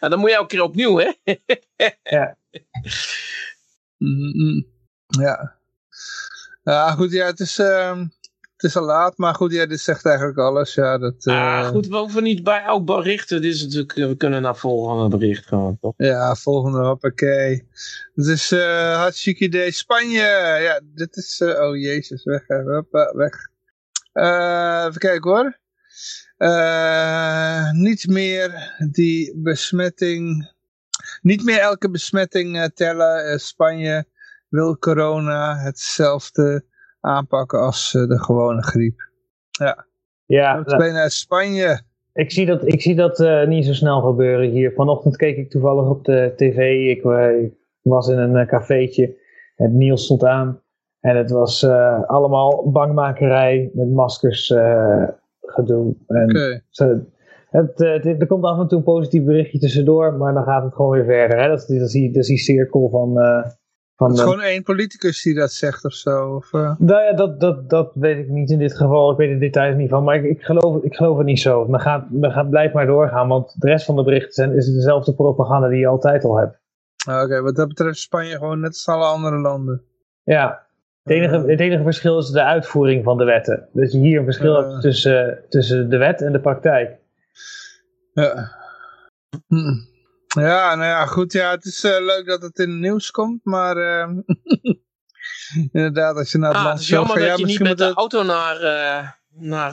[0.00, 1.12] En dan moet je elke keer opnieuw, hè?
[2.02, 2.36] ja.
[3.96, 4.66] Mm -hmm.
[5.06, 5.58] Ja.
[6.62, 7.58] Ja, goed, ja, het is...
[7.58, 8.00] Uh
[8.60, 10.74] het is al laat, maar goed, ja, dit zegt eigenlijk alles.
[10.74, 11.34] Ja, dat, uh...
[11.34, 13.42] ah, goed, we hoeven niet bij elk berichten.
[13.42, 15.94] Dit is natuurlijk, we kunnen naar volgende bericht gaan, toch?
[15.96, 17.68] Ja, volgende, hoppakee.
[18.14, 19.72] Het is uh, hartstikke idee.
[19.72, 20.22] Spanje,
[20.62, 23.48] ja, dit is, uh, oh jezus, weg, hoppa, weg.
[24.88, 25.58] even kijken hoor.
[27.72, 30.52] niet meer die besmetting,
[31.22, 33.40] niet meer elke besmetting tellen.
[33.40, 34.04] Spanje
[34.48, 36.68] wil corona hetzelfde
[37.00, 39.08] aanpakken als eh, de gewone griep.
[39.50, 39.86] Ja,
[40.24, 41.80] ja nou, uit Spanje.
[42.12, 44.72] Ik zie dat, ik zie dat uh, niet zo snel gebeuren hier.
[44.72, 46.88] Vanochtend keek ik toevallig op de tv.
[46.96, 49.18] Ik, uh, ik was in een uh, cafeetje.
[49.54, 50.60] Het Niels stond aan.
[51.00, 51.64] En het was
[52.06, 54.46] allemaal bangmakerij met maskers
[55.40, 55.94] gedoe.
[56.06, 56.22] Oké.
[56.22, 57.04] Okay.
[57.50, 60.74] Het, het, er komt af en toe een positief berichtje tussendoor, maar dan gaat het
[60.74, 61.40] gewoon weer verder.
[61.40, 61.48] Hè?
[61.48, 63.18] Dat, is, dat, is, die, dat is die cirkel van,
[64.00, 66.34] van, het is gewoon één politicus die dat zegt of zo?
[66.34, 66.74] Of, uh...
[66.78, 69.10] Nou ja, dat, dat, dat weet ik niet in dit geval.
[69.10, 70.04] Ik weet de details niet van.
[70.04, 71.66] Maar ik, ik, geloof, ik geloof het niet zo.
[71.68, 73.28] Men gaat, men gaat blijf maar doorgaan.
[73.28, 76.58] Want de rest van de berichten zijn, is dezelfde propaganda die je altijd al hebt.
[77.06, 79.82] Ah, oké, wat dat betreft Spanje gewoon net als alle andere landen.
[80.22, 80.66] Ja,
[81.02, 83.68] het enige, het enige verschil is de uitvoering van de wetten.
[83.72, 86.98] Dus je hier een verschil uh, hebt tussen, tussen de wet en de praktijk.
[88.12, 88.50] Ja.
[89.46, 89.89] Hm.
[90.34, 91.32] Ja, nou ja, goed.
[91.32, 94.08] Ja, het is uh, leuk dat het in het nieuws komt, maar uh,
[95.72, 97.78] inderdaad, als je naar het ah, land Het is jammer dat ja, je niet met
[97.78, 99.08] de auto naar, uh,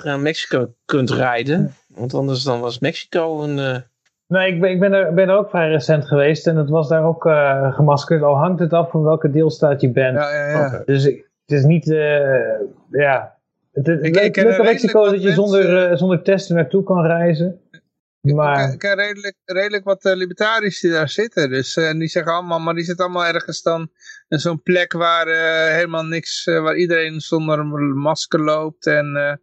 [0.04, 3.84] naar Mexico kunt rijden, want anders dan was Mexico een...
[4.28, 6.88] Nee, ik ben, ik ben, er, ben er ook vrij recent geweest en het was
[6.88, 7.22] daar ook
[7.76, 8.24] gemaskerd.
[8.24, 10.18] Al hangt het af van welke deelstaat je bent.
[10.18, 10.82] Ja, ja, ja.
[10.86, 11.86] Dus het is niet,
[12.90, 13.38] ja,
[13.78, 17.60] Het, het, Ik- het ik Mexico dat je zonder, eh, zonder testen naartoe kan reizen.
[18.22, 21.50] Maar Ik ken redelijk, redelijk wat eh, libertariërs die daar zitten.
[21.50, 23.90] Dus, eh, en die zeggen allemaal, maar die zitten allemaal ergens dan
[24.28, 28.86] in zo'n plek waar eh, helemaal niks, eh, waar iedereen zonder een masker loopt.
[28.86, 29.34] En eh,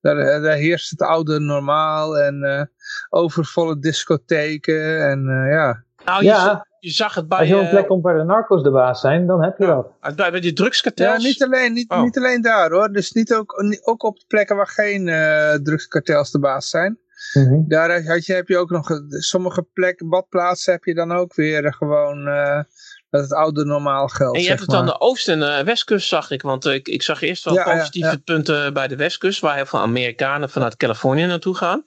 [0.00, 2.62] daar, daar heerst het oude normaal en eh,
[3.08, 5.08] overvolle discotheken.
[5.08, 7.86] En eh, ja, Nou, je, ja, je zag het bij, als je op een plek
[7.86, 9.90] komt waar de narcos de baas zijn, dan heb je dat.
[10.00, 11.24] bij, bij die ja drugskartels.
[11.24, 12.02] niet, alleen, niet, Oh.
[12.02, 12.92] niet alleen daar hoor.
[12.92, 16.98] Dus niet ook, ook op plekken waar geen eh drugskartels de baas zijn.
[17.32, 17.68] Mhm.
[17.68, 21.64] Daar had je, heb je ook nog, sommige plekken, badplaatsen heb je dan ook weer
[21.64, 22.62] eh, gewoon eh,
[23.10, 24.34] dat het oude normaal geldt.
[24.34, 26.42] En je zeg hebt het aan de oost- en eh, westkust, zag ik.
[26.42, 28.16] Want ik, ik zag eerst wel Ja, positieve ja.
[28.24, 31.84] punten bij de westkust, waar heel veel Amerikanen vanuit Californië naartoe gaan.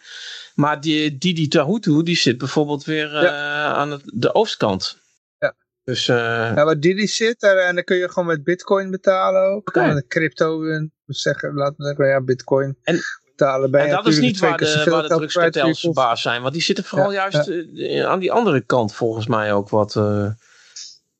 [0.55, 4.97] Maar die Didi Tahutu, die zit bijvoorbeeld weer eh, aan het, de oostkant.
[5.39, 5.55] Ja.
[5.83, 6.15] Dus eh,
[6.55, 9.67] Ja, waar Didi zit, daar, en dan kun je gewoon met bitcoin betalen ook.
[9.67, 9.93] Oké.
[9.93, 10.61] Met crypto,
[11.05, 13.01] zeggen, laten we zeggen, ja, bitcoin En-
[13.35, 13.71] betalen.
[13.71, 16.41] Ben en dat is niet waar de, waar de drugskartels baas zijn.
[16.41, 19.95] Want die zitten vooral Ja, juist eh, aan die andere kant volgens mij ook wat.
[19.95, 20.29] eh,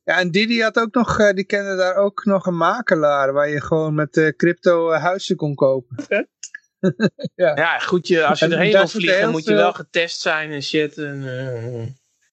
[0.04, 3.48] Ja, en Didi had ook nog, eh, die kende daar ook nog een makelaar, waar
[3.48, 5.96] je gewoon met eh, crypto eh, huizen kon kopen.
[7.34, 10.50] ja, goed, je, als je En erheen wil vliegen, heel moet je wel getest zijn
[10.52, 10.98] en shit.
[10.98, 11.86] En, eh,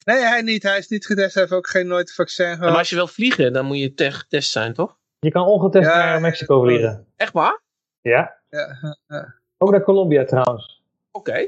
[0.06, 0.64] Nee, hij niet.
[0.64, 1.34] Hij is niet getest.
[1.34, 2.78] Hij heeft ook geen nooit vaccin maar gehad.
[2.78, 4.98] als je wil vliegen, dan moet je te- getest zijn, toch?
[5.20, 7.08] Je kan ongetest Ja, naar Mexico vliegen.
[7.16, 7.62] Echt waar?
[8.02, 8.40] Ja.
[8.50, 9.36] Ja, ja, ja.
[9.64, 10.82] Ook naar Colombia trouwens.
[11.12, 11.48] Oké.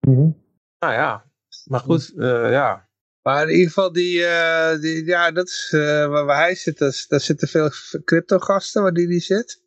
[0.00, 0.30] Mhm.
[0.78, 1.24] Nou ja,
[1.64, 2.88] maar goed, eh, ja.
[3.22, 6.78] Maar in ieder geval, die, eh, die, ja, dat is eh, waar, waar hij zit.
[6.78, 7.70] Dat is- daar zitten veel
[8.04, 9.60] crypto-gasten waar die, die zit.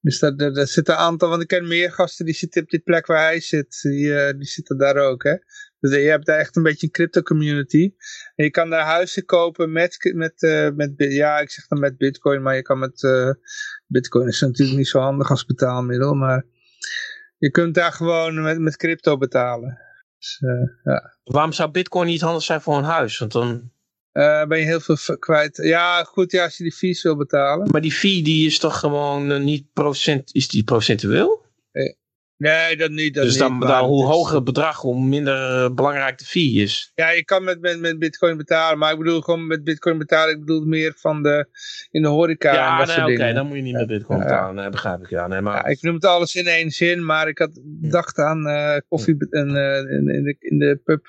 [0.00, 2.68] Dus daar, daar, daar zitten een aantal, want ik ken meer gasten die zitten op
[2.70, 3.78] die plek waar hij zit.
[3.82, 5.34] Die, eh, die zitten daar ook, hè.
[5.80, 7.94] Dus je hebt daar echt een beetje een crypto-community.
[8.34, 11.96] En je kan daar huizen kopen met, met, eh, met, ja, ik zeg dan met
[11.96, 13.30] bitcoin, maar je kan met, eh,
[13.86, 16.44] bitcoin is natuurlijk niet zo handig als betaalmiddel, maar
[17.38, 19.78] je kunt daar gewoon met, met crypto betalen.
[20.18, 21.16] Dus, eh, ja.
[21.24, 23.18] Waarom zou bitcoin niet handig zijn voor een huis?
[23.18, 23.70] Want dan...
[24.12, 25.56] Eh, ben je heel veel kwijt.
[25.56, 27.70] Ja, goed, ja, als je die fees wil betalen.
[27.70, 31.46] Maar die fee die is toch gewoon eh, niet procent, is die procentueel?
[32.38, 33.14] Nee, dat niet.
[33.14, 36.92] Dat dus dan, hoe hoger het bedrag, hoe minder eh, belangrijk de fee is.
[36.94, 40.34] Ja, je kan met, met, met bitcoin betalen, maar ik bedoel gewoon met bitcoin betalen.
[40.34, 41.46] Ik bedoel meer van de,
[41.90, 43.34] in de horeca en Ja, dat nee, soort oké, dingen.
[43.34, 44.24] dan moet je niet met bitcoin Ja.
[44.24, 44.54] betalen.
[44.54, 45.08] Nee, begrijp ik.
[45.10, 45.54] Ja, nee, maar...
[45.54, 49.16] Ja, ik noem het alles in één zin, maar ik had dacht aan eh, koffie
[49.30, 51.06] en, eh, in, in, de, in de pub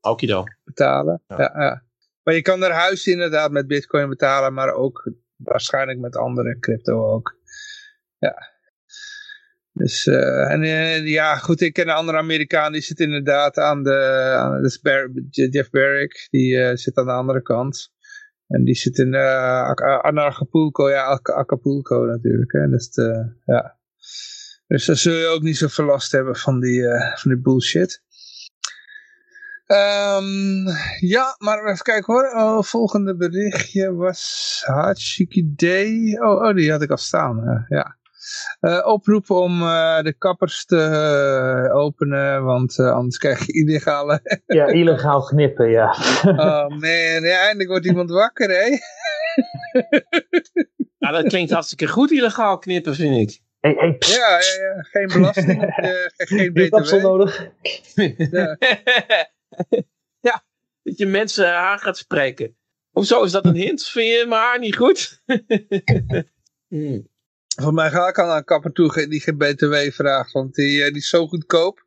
[0.00, 0.44] Okido.
[0.64, 1.22] betalen.
[1.26, 1.36] Ja.
[1.38, 1.52] Ja.
[1.62, 1.82] Ja,
[2.22, 7.06] Maar je kan naar huis inderdaad met bitcoin betalen, maar ook waarschijnlijk met andere crypto
[7.12, 7.38] ook.
[8.18, 8.48] Ja.
[9.80, 13.82] Dus, eh, en eh, ja, goed, ik ken een andere Amerikaan, die zit inderdaad aan
[13.82, 17.92] de, Jeff Barrick, die eh, zit aan de andere kant.
[18.46, 22.88] En die zit in Acapulco, ja, Ac- Acapulco natuurlijk, hè, dus,
[23.44, 23.78] ja.
[24.66, 26.82] Dus daar zul je ook niet zoveel last hebben van die,
[27.14, 28.02] van die bullshit.
[29.66, 30.66] Ehm,
[31.00, 32.32] ja, maar even kijken hoor.
[32.34, 36.18] Oh, volgende berichtje was Hachiki Day.
[36.18, 37.64] Oh, oh, die had ik al staan.
[37.68, 37.98] ja.
[38.60, 44.20] Eh, oproepen om eh, de kappers te eh, openen, want eh, anders krijg je illegale...
[44.46, 45.90] Ja, illegaal knippen, ja.
[46.24, 48.78] oh man, ja, eindelijk wordt iemand wakker, hè?
[50.98, 53.40] Ja, dat klinkt hartstikke goed, illegaal knippen, vind ik.
[53.60, 55.72] Hey, hey, Ja, ja, ja, geen belasting,
[56.16, 57.06] geen heb je kapsel btw.
[57.06, 57.48] nodig?
[58.30, 58.56] Ja.
[60.20, 60.44] ja,
[60.82, 62.56] dat je mensen aan gaat spreken.
[62.90, 63.84] Hoezo is dat een hint?
[63.84, 65.22] Vind je mijn haar niet goed?
[66.68, 67.09] Hmm.
[67.60, 70.80] Voor mij ga ik al naar een kapper toe die geen btw vraagt, want die,
[70.82, 71.84] eh, die is zo goedkoop.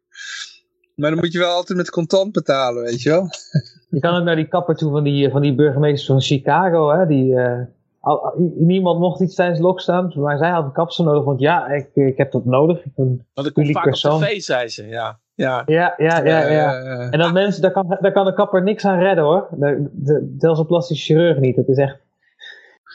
[0.95, 3.27] Maar dan moet je wel altijd met contant betalen, weet je wel.
[3.89, 6.89] Je kan ook naar die kapper toe van die, van die burgemeester van Chicago.
[6.91, 7.59] Hè, die, eh,
[7.99, 11.23] al- niemand mocht iets tijdens lockdown, maar zij had een kapsel nodig.
[11.23, 12.77] Want ja, ik, ik heb dat nodig.
[12.85, 14.13] Ik ben- Want ik kom vaak persoon.
[14.15, 14.87] op tv, zei ze.
[14.87, 15.63] Ja, ja.
[15.65, 16.39] ja, ja, ja.
[16.49, 16.73] ja.
[16.81, 19.47] Eh, En dan mensen, daar kan, daar kan de kapper niks aan redden hoor.
[19.51, 21.55] De, de, zelfs een plastische chirurg niet.
[21.55, 21.97] Het is echt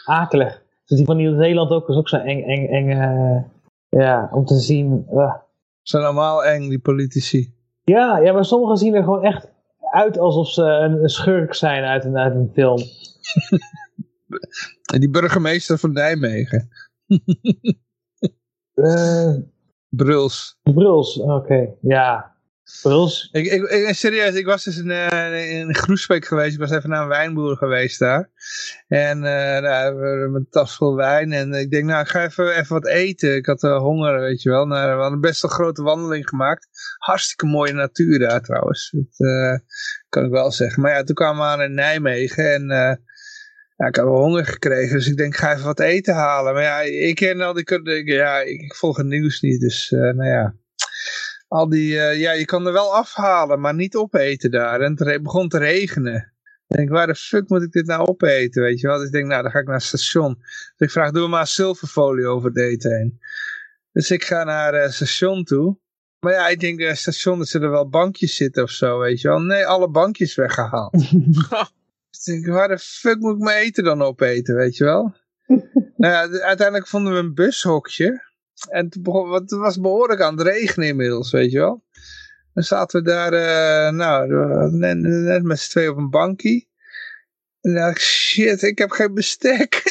[0.04, 0.62] akelig.
[0.88, 2.90] Dus die van Nieuw-Zeeland ook is ook zo eng, eng, eng.
[2.90, 3.42] eh,
[3.88, 5.06] ja, om te zien.
[5.10, 5.34] eh.
[5.82, 7.54] Ze zijn allemaal eng, die politici.
[7.84, 9.48] Ja, ja, maar sommigen zien er gewoon echt
[9.90, 12.78] uit alsof ze een, een schurk zijn uit een, uit een film.
[14.92, 16.68] En die burgemeester van Nijmegen.
[18.74, 19.34] Eh
[19.88, 20.58] Bruls.
[20.62, 21.68] Bruls, oké.
[21.80, 22.36] Ja,
[22.82, 23.28] Bruls.
[23.32, 26.54] Ik, ik, ik- serieus, ik was dus in, eh, in Groesbeek geweest.
[26.54, 28.30] Ik was even naar een wijnboer geweest daar.
[28.88, 31.32] En eh nou, hebben we een tas vol wijn.
[31.32, 33.36] En ik denk, nou, ik ga even, even wat eten.
[33.36, 34.66] Ik had eh, honger, weet je wel.
[34.66, 36.68] Nou, we hadden best een grote wandeling gemaakt.
[36.98, 38.94] Hartstikke mooie natuur daar trouwens.
[39.16, 39.62] Dat
[40.08, 40.82] kan ik wel zeggen.
[40.82, 42.52] Maar ja, toen kwamen we aan in Nijmegen.
[42.54, 42.66] En
[43.76, 46.54] Ja, ik heb wel honger gekregen, dus ik denk, ik ga even wat eten halen.
[46.54, 48.04] Maar ja, ik ken al die...
[48.04, 50.54] Ja, ik, ik volg het nieuws niet, dus uh, nou ja.
[51.48, 51.92] Al die...
[51.92, 54.80] Uh, ja, je kan er wel afhalen, maar niet opeten daar.
[54.80, 56.32] En het begon te regenen.
[56.68, 58.96] Ik denk, waar de fuck moet ik dit nou opeten, weet je wel?
[58.96, 60.34] Dus ik denk, nou, dan ga ik naar het station.
[60.38, 63.20] Dus ik vraag, doe maar zilverfolie over het eten heen.
[63.92, 65.78] Dus ik ga naar het station toe.
[66.20, 69.28] Maar ja, ik denk, het station, dat er wel bankjes zitten of zo, weet je
[69.28, 69.40] wel.
[69.40, 70.92] Nee, alle bankjes weggehaald.
[72.10, 75.14] dus ik denk, waar de fuck moet ik mijn eten dan opeten, weet je wel?
[75.96, 78.27] nou ja, uiteindelijk vonden we een bushokje.
[78.66, 78.84] En
[79.30, 81.84] het was behoorlijk aan het regenen inmiddels, weet je wel.
[82.54, 84.32] Dan zaten we daar, uh, nou,
[84.70, 86.66] net, net met z'n twee op een bankje.
[87.60, 89.82] En dacht ik, shit, ik heb geen bestek.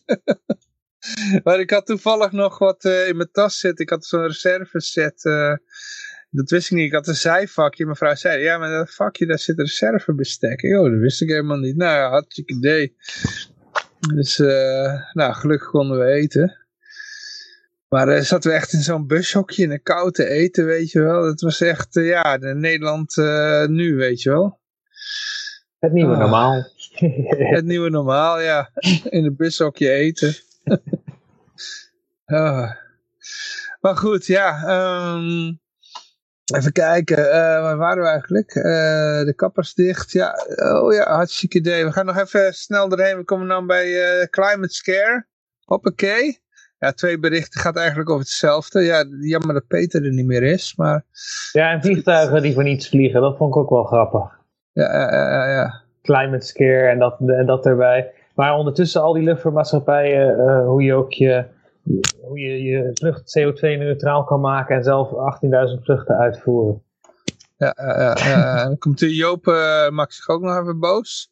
[1.44, 3.84] maar ik had toevallig nog wat uh, in mijn tas zitten.
[3.84, 5.24] Ik had zo'n reserveset.
[5.24, 5.54] Uh,
[6.30, 6.86] dat wist ik niet.
[6.86, 7.84] Ik had een zijvakje.
[7.84, 10.62] Mijn vrouw zei, ja, maar dat vakje, daar zit reservebestek.
[10.62, 11.76] Oh, dat wist ik helemaal niet.
[11.76, 12.96] Nou ja, hartstikke idee.
[14.14, 14.36] Dus,
[15.12, 16.65] nou, gelukkig konden we eten.
[17.88, 21.22] Maar uh, zaten we echt in zo'n bushokje in een koude eten, weet je wel.
[21.22, 24.60] Dat was echt, uh, ja, de Nederland uh, nu, weet je wel.
[25.78, 26.18] Het nieuwe oh.
[26.18, 26.64] normaal.
[27.54, 28.70] het nieuwe normaal, ja.
[29.04, 30.34] In een bushokje eten.
[32.26, 32.70] oh.
[33.80, 34.62] Maar goed, ja.
[35.14, 35.60] Um,
[36.54, 37.16] even kijken,
[37.62, 38.52] waar waren we eigenlijk?
[39.26, 40.12] de kappers dicht.
[40.12, 41.84] Ja, oh ja, hartstikke idee.
[41.84, 43.16] We gaan nog even snel erheen.
[43.16, 45.26] We komen dan bij Climate Scare.
[45.64, 46.44] Hoppakee
[46.78, 48.80] ja, twee berichten gaat eigenlijk over hetzelfde.
[48.80, 51.04] Ja, jammer dat Peter er niet meer is, maar...
[51.52, 54.38] Ja, en vliegtuigen die voor niets vliegen, dat vond ik ook wel grappig.
[54.72, 55.50] Ja, ja, ja.
[55.50, 55.82] ja.
[56.02, 58.12] Climate scare en dat, en dat erbij.
[58.34, 61.44] Maar ondertussen al die luchtvaartmaatschappijen, uh, hoe je ook je,
[62.20, 66.82] hoe je, je vlucht CO2-neutraal kan maken en zelf 18.000 vluchten uitvoeren.
[67.56, 71.30] Ja, ja, ja, dan komt Joop, uh, maakt zich ook nog even boos.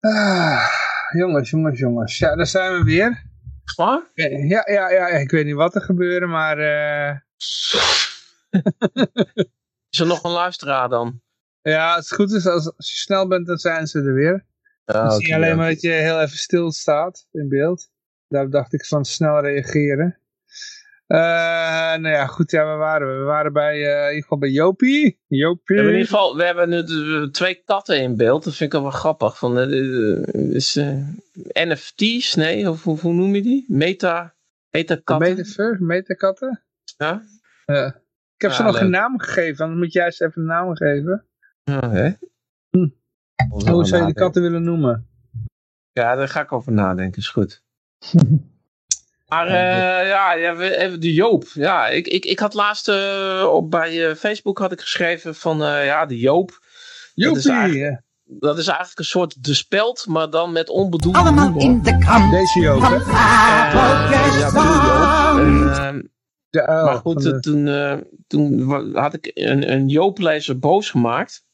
[0.00, 0.66] Ah,
[1.12, 2.18] jongens, jongens, jongens.
[2.18, 3.29] Ja, daar zijn we weer.
[3.74, 4.10] Waar?
[4.14, 6.58] Ja, ja, ja, ik weet niet wat er gebeurde, maar...
[6.58, 7.16] Uh...
[9.90, 11.22] is er nog een luisteraar dan?
[11.62, 14.46] Ja, als het goed is, als, als je snel bent, dan zijn ze er weer.
[14.84, 17.90] Ja, dan zie je alleen maar dat je heel even stil staat in beeld.
[18.28, 20.18] Daar dacht ik van snel reageren.
[21.12, 21.18] Uh,
[21.96, 23.14] nou ja, goed, ja, waar waren we?
[23.14, 25.20] We waren bij, uh, in ieder geval bij Jopie.
[25.26, 25.76] Jopie.
[25.76, 28.44] in ieder geval, we hebben nu twee katten in beeld.
[28.44, 29.38] Dat vind ik wel grappig.
[29.38, 30.80] Van, uh, is,
[31.52, 33.64] NFT's, nee, of hoe, hoe, noem je die?
[33.68, 34.34] Meta,
[34.70, 35.28] metakatten?
[35.28, 36.62] Metaverse, metakatten?
[36.96, 37.22] Ja.
[38.34, 41.26] ik heb ze nog geen naam gegeven, dan moet jij eens even een naam geven.
[41.62, 42.10] Ja, hè?
[42.70, 42.88] Hm.
[43.48, 45.08] Hoe zou je de katten willen noemen?
[45.92, 47.62] Ja, daar ga ik over nadenken, is goed.
[49.30, 51.44] Maar uh, ja, even de Joop.
[51.54, 55.58] Ja, ik, ik, ik had laatst uh, op, bij uh, Facebook had ik geschreven van
[55.58, 56.58] ja, de Joop.
[57.14, 58.08] Joopie!
[58.24, 61.62] Dat is eigenlijk een soort de speld, maar dan met onbedoelde Allemaal humor.
[61.62, 62.30] in de krant.
[62.30, 62.94] Deze Joop, hè?
[62.94, 65.78] ja, Joop.
[65.78, 66.12] En,
[66.50, 67.40] de uil maar goed, de...
[67.40, 67.68] toen,
[68.26, 71.44] toen had ik een, een Joop-lezer boos gemaakt.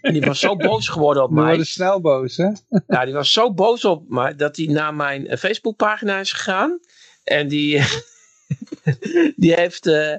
[0.00, 1.48] En die was zo boos geworden op mij.
[1.48, 2.50] Die was snel boos, hè?
[2.86, 6.80] Ja, die was zo boos op mij dat hij naar mijn Facebookpagina is gegaan.
[7.24, 7.82] En die,
[9.36, 10.16] die heeft uh,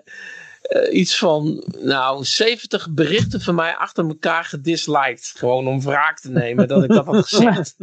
[0.70, 5.34] uh, iets van nou, 70 berichten van mij achter elkaar gedisliked.
[5.38, 7.76] Gewoon om wraak te nemen dat ik dat had gezegd.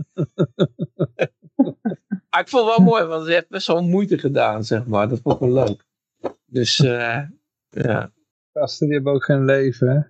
[2.30, 5.08] maar ik vond het wel mooi, want hij heeft best wel moeite gedaan, zeg maar.
[5.08, 5.84] Dat vond ik wel leuk.
[6.46, 7.20] Dus, uh,
[7.70, 8.12] ja.
[8.52, 10.00] Gasten, die hebben ook geen leven, hè?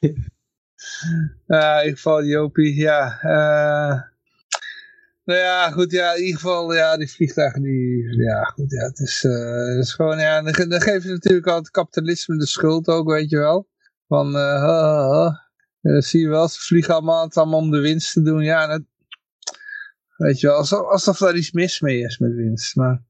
[0.00, 3.20] uh, in ieder geval Jopie, ja.
[3.22, 4.00] Uh,
[5.30, 8.98] nou ja, goed, ja, in ieder geval, ja, die vliegtuigen, die, ja, goed, ja, het
[8.98, 12.46] is, uh, het is gewoon, ja, dan, dan geven ze natuurlijk al het kapitalisme de
[12.46, 13.68] schuld ook, weet je wel.
[14.08, 15.28] Van, uh,
[15.82, 18.66] uh, zie je wel, ze vliegen allemaal, het allemaal om de winst te doen, ja,
[18.66, 18.82] dat,
[20.16, 23.02] weet je wel, alsof, alsof daar iets mis mee is met winst, maar...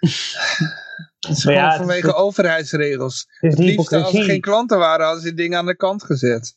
[1.20, 3.26] Het is gewoon ja, vanwege overheidsregels.
[3.28, 6.54] Het, het liefst als er geen klanten waren, hadden ze dingen aan de kant gezet.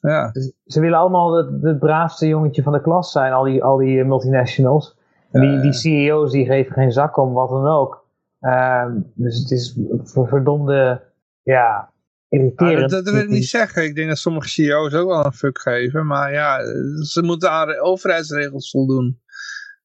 [0.00, 0.32] Ja.
[0.66, 4.04] Ze willen allemaal het, het, braafste jongetje van de klas zijn, al die, al die
[4.04, 4.98] multinationals.
[5.30, 8.04] En die, die CEO's die geven geen zak om wat dan ook.
[8.40, 11.02] Uh, dus het is verdomde,
[11.42, 11.92] ja,
[12.28, 12.90] irriterend.
[12.90, 13.84] dat, dat, wil ik niet zeggen.
[13.84, 16.06] Ik denk dat sommige CEO's ook wel een fuck geven.
[16.06, 16.58] Maar ja,
[17.02, 19.20] ze moeten aan overheidsregels voldoen.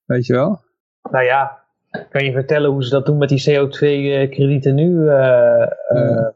[0.06, 0.64] Weet je wel?
[1.12, 1.64] Nou ja,
[2.10, 4.90] kan je vertellen hoe ze dat doen met die CO2-kredieten nu?
[4.90, 6.28] Uh, uh,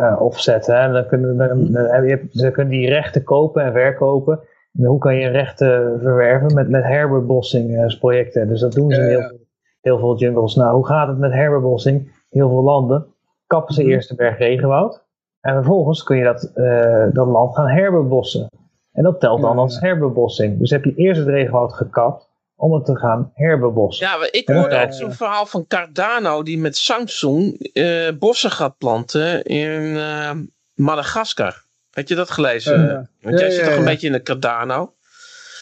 [0.00, 0.80] uh, opzetten.
[0.80, 0.92] Hè?
[0.92, 4.40] Dan kunnen, dan, dan, je, ze kunnen die rechten kopen en verkopen.
[4.72, 6.54] En hoe kan je rechten verwerven?
[6.54, 8.48] Met, met herbebossingsprojecten.
[8.48, 9.38] Dus dat doen ze in heel,
[9.80, 10.54] heel, veel jungles.
[10.54, 12.24] Nou, hoe gaat het met herbebossing?
[12.30, 13.06] Heel veel landen
[13.50, 13.90] kappen ze mhm.
[13.90, 15.04] eerst een berg regenwoud.
[15.40, 18.48] En vervolgens kun je dat, uh, dat land gaan herbebossen.
[18.92, 20.58] En dat telt dan als herbebossing.
[20.58, 22.29] Dus heb je eerst het regenwoud gekapt
[22.60, 24.06] om het te gaan herbebossen.
[24.06, 29.42] Ja, ik hoorde ook zo'n verhaal van Cardano die met Samsung uh, bossen gaat planten
[29.42, 30.30] in uh,
[30.74, 31.64] Madagaskar.
[31.90, 32.84] Had je dat gelezen?
[32.84, 34.94] Uh, Want jij zit toch een beetje in de Cardano?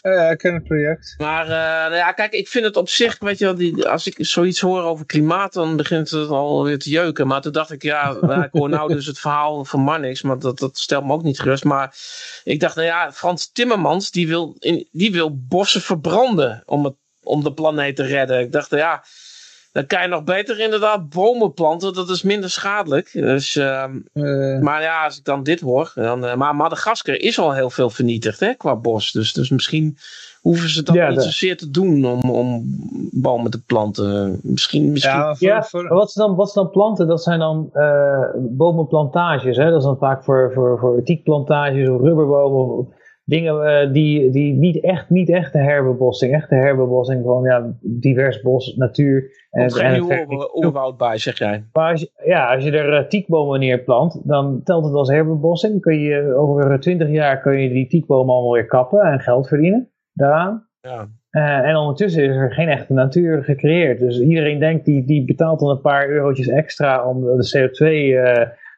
[0.01, 1.15] Ja, ik ken het project.
[1.17, 4.07] Maar uh, nou ja, kijk, ik vind het op zich, weet je wel, die, als
[4.07, 7.27] ik zoiets hoor over klimaat, dan begint het alweer te jeuken.
[7.27, 10.39] Maar toen dacht ik, ja, nou, ik hoor nou dus het verhaal van Marnix, maar
[10.39, 11.63] dat, dat stelt me ook niet gerust.
[11.63, 11.95] Maar
[12.43, 14.55] ik dacht, nou ja, Frans Timmermans, die wil,
[14.91, 18.39] die wil bossen verbranden om, het, om de planeet te redden.
[18.39, 19.03] Ik dacht, ja,
[19.71, 21.93] dan kan je nog beter inderdaad bomen planten.
[21.93, 23.11] Dat is minder schadelijk.
[23.11, 23.83] Dus, uh,
[24.13, 24.59] uh.
[24.59, 25.91] Maar ja, als ik dan dit hoor.
[25.95, 29.11] Dan, uh, maar Madagaskar is al heel veel vernietigd hè, qua bos.
[29.11, 29.97] Dus, dus misschien
[30.41, 32.63] hoeven ze dat ja, niet zozeer te doen om, om
[33.11, 34.39] bomen te planten.
[34.43, 35.19] Misschien, misschien...
[35.19, 35.87] Ja, voor, ja voor...
[35.87, 39.57] Wat, ze dan, wat ze dan planten, dat zijn dan uh, bomenplantages.
[39.57, 39.69] Hè?
[39.69, 42.97] Dat is dan vaak voor, voor, voor teakplantages of rubberbomen
[43.29, 48.41] dingen uh, die, die niet echt, niet echt de herbebossing, echte herbebossing, gewoon ja, divers
[48.41, 49.47] bos, natuur.
[49.51, 51.63] En, geen nieuw oerwoud bij, zeg jij?
[51.73, 55.81] Maar als je, ja, als je er uh, tiekbomen neerplant, dan telt het als herbebossing.
[55.81, 59.89] Kun je, over 20 jaar kun je die tiekbomen allemaal weer kappen en geld verdienen
[60.13, 60.67] daaraan.
[60.81, 61.07] Ja.
[61.31, 63.99] Uh, en ondertussen is er geen echte natuur gecreëerd.
[63.99, 68.17] Dus iedereen denkt, die, die betaalt dan een paar eurotjes extra om de CO2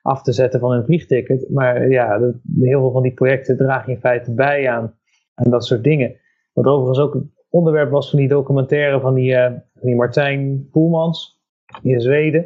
[0.01, 1.49] af te zetten van een vliegticket.
[1.49, 2.19] Maar ja,
[2.59, 4.93] heel veel van die projecten dragen in feite bij aan,
[5.33, 6.15] aan dat soort dingen.
[6.53, 11.41] Wat overigens ook het onderwerp was van die documentaire van die, uh, die Martijn Poelmans
[11.81, 12.45] in Zweden.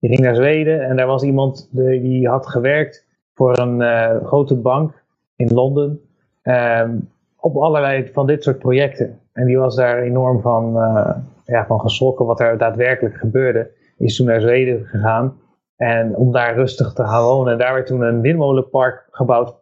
[0.00, 4.24] Die ging naar Zweden en daar was iemand die, die had gewerkt voor een uh,
[4.24, 5.04] grote bank
[5.36, 6.00] in Londen.
[6.42, 9.18] Um, op allerlei van dit soort projecten.
[9.32, 11.10] En die was daar enorm van, uh,
[11.44, 13.70] ja, van geschrokken wat er daadwerkelijk gebeurde.
[13.98, 15.36] Is toen naar Zweden gegaan.
[15.76, 17.52] En om daar rustig te gaan wonen.
[17.52, 19.54] En daar werd toen een windmolenpark gebouwd.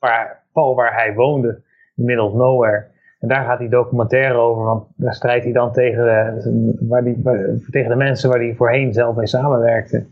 [0.00, 1.62] Waar, pal waar hij woonde.
[1.96, 2.86] In middle of nowhere.
[3.20, 4.64] En daar gaat die documentaire over.
[4.64, 7.22] Want daar strijdt hij dan tegen de, waar die,
[7.70, 10.06] tegen de mensen waar hij voorheen zelf mee samenwerkte.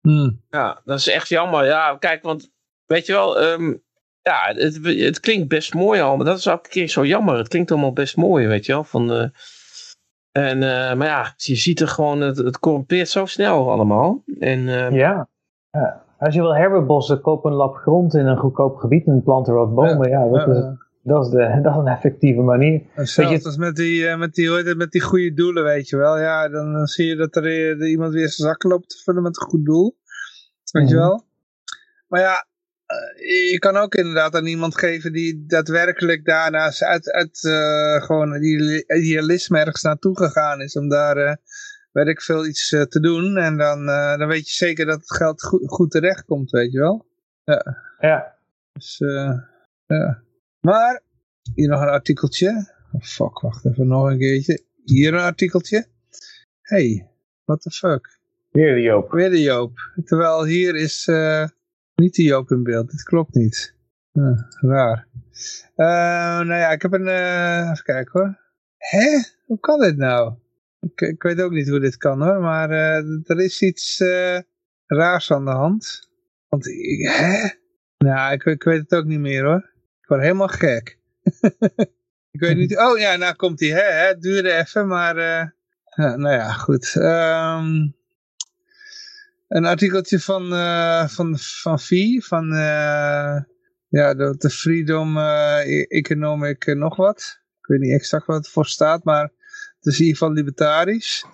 [0.00, 0.40] Hmm.
[0.50, 1.64] Ja, dat is echt jammer.
[1.64, 2.52] Ja, kijk, want
[2.86, 3.82] weet je wel, um,
[4.22, 7.36] ja, het, het, klinkt best mooi al, maar dat is ook een keer zo jammer.
[7.36, 8.84] Het klinkt allemaal best mooi, weet je wel.
[8.84, 9.28] Van, uh,
[10.32, 14.22] en, uh, maar ja, je ziet er gewoon, het, het corrumpeert zo snel allemaal.
[14.38, 15.28] En, uh, ja.
[15.70, 16.02] ja.
[16.18, 19.54] Als je wil herbebossen, koop een lap grond in een goedkoop gebied en plant er
[19.54, 20.08] wat bomen.
[20.08, 20.64] Ja, dat, Is,
[21.02, 22.82] dat, is de, dat is een effectieve manier.
[22.92, 26.18] Hetzelfde als met die, uh, met, die, met die goede doelen, weet je wel.
[26.18, 27.44] Ja, dan, zie je dat er,
[27.80, 29.96] er iemand weer zijn zak loopt te vullen met een goed doel.
[30.70, 31.04] Weet je mhm.
[31.04, 31.24] wel.
[32.08, 32.51] Maar ja, eh,
[33.50, 39.58] je kan ook inderdaad aan iemand geven die daadwerkelijk daarnaast uit, uit uh, gewoon idealisme
[39.58, 41.34] ergens naartoe gegaan is om daar, uh,
[41.92, 43.36] weet ik veel, iets te doen.
[43.36, 43.86] En dan,
[44.18, 47.06] dan weet je zeker dat het geld goed, goed terecht komt, weet je wel.
[47.44, 47.76] Ja.
[48.00, 48.36] Ja.
[48.72, 48.98] Dus,
[49.86, 50.22] ja.
[50.60, 51.02] Maar,
[51.54, 52.72] hier nog een artikeltje.
[52.92, 54.62] Oh, fuck, wacht even nog een keertje.
[54.84, 55.86] Hier een artikeltje.
[56.62, 57.08] Hey,
[57.44, 58.18] what the fuck.
[58.50, 59.10] Weer de Joop.
[59.10, 59.78] Weer de Joop.
[60.04, 61.08] Terwijl hier is...
[61.94, 63.74] Niet die Joop in beeld, dit klopt niet.
[64.60, 65.06] raar.
[65.76, 65.86] Uh,
[66.40, 67.06] nou ja, ik heb een...
[67.06, 68.38] Uh, even kijken hoor.
[68.76, 69.22] Hè?
[69.44, 70.34] Hoe kan dit nou?
[70.80, 72.70] Ik, ik weet ook niet hoe dit kan hoor, maar
[73.24, 74.02] er is iets
[74.86, 76.08] raars aan de hand.
[76.48, 76.64] Want,
[77.16, 77.48] hè?
[77.98, 79.70] Nou, ik, ik, weet het ook niet meer hoor.
[80.00, 80.98] Ik word helemaal gek.
[82.34, 82.78] ik weet niet...
[82.78, 83.68] Oh ja, nou komt hij.
[83.68, 84.18] Hè, hè?
[84.18, 85.14] Duurde even, maar...
[85.96, 86.94] nou ja, goed.
[86.94, 87.94] Um,
[89.52, 93.40] een artikeltje van, uh, van, van V, van uh,
[93.88, 97.40] ja, de, de Freedom uh, Economic nog wat.
[97.60, 101.24] Ik weet niet exact wat het voor staat, maar het is in ieder geval libertarisch.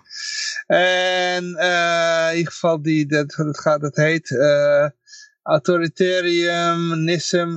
[0.67, 4.39] En in ieder geval, die, dat, dat, gaat, dat heet
[5.43, 7.49] Authoritarianism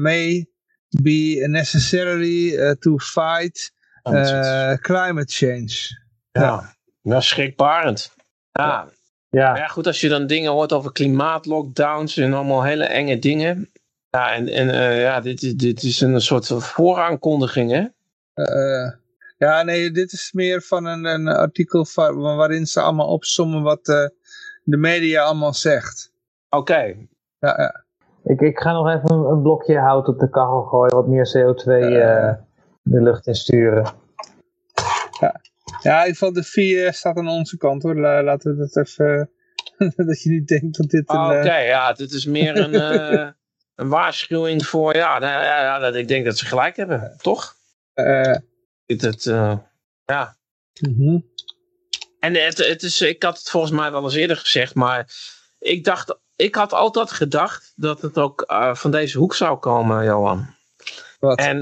[0.00, 0.50] may
[0.88, 3.72] be necessary to fight
[4.80, 5.74] climate change.
[6.30, 6.74] Ja, ja.
[7.02, 8.16] nou schrikbarend.
[8.52, 8.88] Ja,
[9.30, 9.56] ja.
[9.56, 13.70] ja, goed, als je dan dingen hoort over klimaatlockdowns en allemaal hele enge dingen.
[14.10, 17.86] Ja, en, en uh, ja, dit, is, dit is een soort vooraankondiging, hè?
[18.34, 18.92] Uh,
[19.38, 23.88] ja, nee, dit is meer van een, een artikel van, waarin ze allemaal opsommen wat
[23.88, 24.06] uh,
[24.64, 26.12] de media allemaal zegt.
[26.48, 26.72] Oké.
[26.72, 27.08] Okay.
[27.38, 27.84] Ja, ja.
[28.22, 31.64] Ik, ik ga nog even een, blokje hout op de kachel gooien, wat meer CO2
[32.82, 33.86] de lucht in sturen.
[35.82, 35.92] Ja.
[35.92, 37.96] In ieder geval de 4 staat aan onze kant hoor.
[37.98, 39.30] Laten we dat even...
[40.06, 41.16] dat je niet denkt dat dit een...
[41.16, 43.28] Oké, ja, dit is meer een, uh,
[43.80, 44.94] een waarschuwing voor...
[44.94, 47.54] Ja, nou, ja, ja, dat ik denk dat ze gelijk hebben, toch?
[47.94, 48.36] Uh,
[48.86, 49.22] dit, het,
[50.04, 50.36] ja.
[50.80, 51.26] Mm -hmm.
[52.20, 55.10] En het, het is, ik had het volgens mij wel eens eerder gezegd, maar
[55.58, 56.18] ik dacht...
[56.36, 60.54] Ik had altijd gedacht dat het ook van deze hoek zou komen, Johan.
[61.18, 61.38] Wat?
[61.38, 61.60] En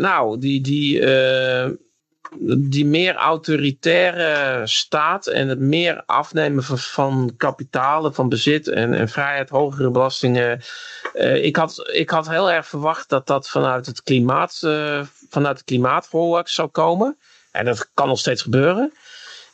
[0.00, 1.00] nou, die, die,
[2.56, 9.08] die meer autoritaire staat en het meer afnemen van, van kapitalen, van bezit en, en
[9.08, 10.60] vrijheid, hogere belastingen.
[11.14, 14.58] Uh, ik, had, ik had heel erg verwacht dat dat vanuit het klimaat,
[15.28, 17.18] vanuit het klimaatvolk zou komen.
[17.50, 18.92] En dat kan nog steeds gebeuren.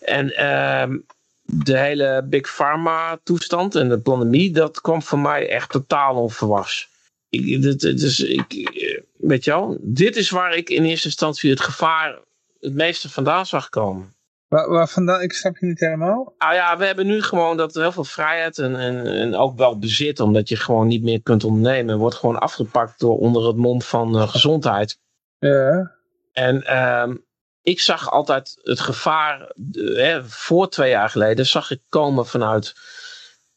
[0.00, 0.98] En ehm,
[1.42, 6.90] de hele Big Pharma toestand en de pandemie, dat kwam voor mij echt totaal onverwachts.
[7.28, 8.70] Ik, dus ik,
[9.16, 12.18] weet je wel, dit is waar ik in eerste instantie het gevaar
[12.62, 14.14] het meeste vandaan zag komen.
[14.48, 15.20] Waar, waar vandaan?
[15.20, 16.34] Ik snap je niet helemaal.
[16.38, 19.78] Nou ja, we hebben nu gewoon dat heel veel vrijheid en, en, en ook wel
[19.78, 23.82] bezit, omdat je gewoon niet meer kunt ondernemen, wordt gewoon afgepakt door onder het mom
[23.82, 24.98] van uh, gezondheid.
[25.38, 25.92] Ja.
[26.32, 27.24] En um,
[27.62, 32.74] ik zag altijd het gevaar, hè, voor twee jaar geleden, zag ik komen vanuit,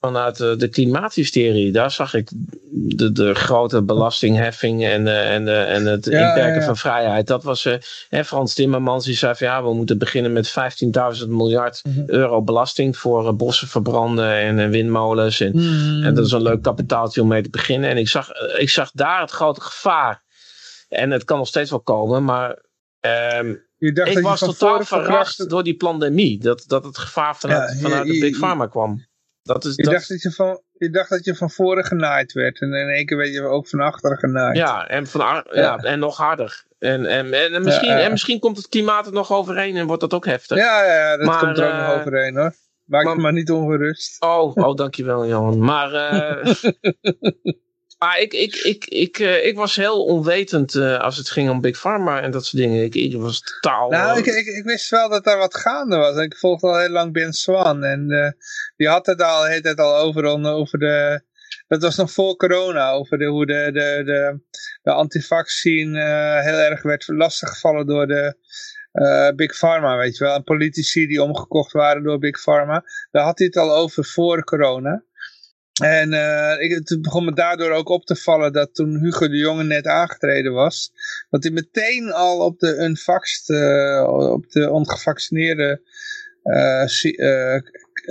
[0.05, 1.71] vanuit de, de klimaathysterie.
[1.71, 2.29] Daar zag ik
[2.71, 6.65] de, de grote belastingheffing en, en, en het Ja, inperken ja, ja.
[6.65, 7.27] van vrijheid.
[7.27, 7.73] Dat was eh,
[8.09, 10.49] hè, Frans Timmermans, die zei van ja, we moeten beginnen met
[11.21, 12.03] 15.000 miljard Mhm.
[12.07, 15.39] euro belasting voor eh, bossen verbranden en eh, windmolens.
[15.39, 16.03] En, Hmm.
[16.03, 17.89] en dat is een leuk kapitaaltje om mee te beginnen.
[17.89, 20.23] En ik zag, eh, ik zag daar het grote gevaar.
[20.89, 22.63] En het kan nog steeds wel komen, maar
[22.99, 26.39] ehm, ik was totaal verrast door die pandemie.
[26.39, 29.05] Dat, dat het gevaar vanuit, je- vanuit de Big Pharma kwam.
[29.45, 32.33] Dat is, Je dat, dacht, dat je, van, je dacht dat je van voren genaaid
[32.33, 32.61] werd.
[32.61, 34.57] En in één keer werd je ook van achteren genaaid.
[34.57, 35.45] ja, en, van, ja.
[35.51, 35.77] Ja.
[35.77, 36.63] en nog harder.
[36.79, 39.85] En, en, en, en misschien, Ja, en misschien komt het klimaat er nog overheen en
[39.85, 40.57] wordt dat ook heftig.
[40.57, 42.53] ja, ja, dat Maar, komt er ook eh, nog overheen hoor.
[42.85, 44.21] Maak maar- je maar niet ongerust.
[44.21, 45.59] Oh, oh, dankjewel Johan.
[45.59, 46.53] Maar, eh,
[47.97, 51.61] maar ik, ik, ik, ik, eh, ik was heel onwetend eh, als het ging om
[51.61, 52.83] Big Pharma en dat soort dingen.
[52.83, 53.89] Ik, ik was totaal...
[53.89, 56.17] Nou, eh, ik, ik, ik wist wel dat daar wat gaande was.
[56.17, 57.83] Ik volgde al heel lang Ben Swan.
[57.83, 58.35] En
[58.75, 61.21] die had het al, heet het al over, over de...
[61.67, 62.91] Dat was nog voor corona.
[62.91, 64.39] Over de, hoe de, de, de,
[64.81, 68.37] de antivaccine eh heel erg werd lastiggevallen door de
[69.35, 70.35] Big Pharma, weet je wel.
[70.35, 72.83] En politici die omgekocht waren door Big Pharma.
[73.11, 75.03] Daar had hij het al over voor corona.
[75.83, 79.37] En eh, ik, het begon me daardoor ook op te vallen dat toen Hugo de
[79.37, 80.91] Jonge net aangetreden was,
[81.29, 85.81] dat hij meteen al op de unvaxxed, eh, op de ongevaccineerde
[86.43, 87.57] eh,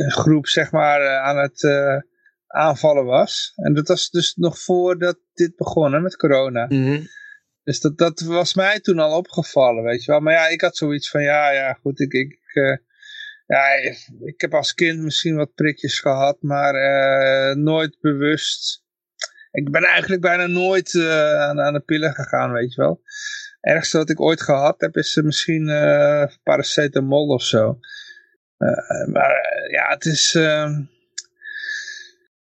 [0.08, 1.64] groep, zeg maar, aan het
[2.46, 3.52] aanvallen was.
[3.56, 6.66] En dat was dus nog voordat dit begon, hè, met corona.
[6.68, 7.00] mhm.
[7.64, 10.20] Dus dat, dat was mij toen al opgevallen, weet je wel.
[10.20, 12.38] Maar ja, ik had zoiets van, ja, ja, goed, ik, ik,
[13.46, 13.74] ja,
[14.24, 18.82] ik heb als kind misschien wat prikjes gehad, maar eh, nooit bewust.
[19.50, 23.02] Ik ben eigenlijk bijna nooit eh, aan, aan de pillen gegaan, weet je wel.
[23.60, 27.78] Ergste wat ik ooit gehad heb is eh, misschien eh paracetamol of zo.
[29.06, 30.34] Maar ja, het is...
[30.34, 30.72] ehm,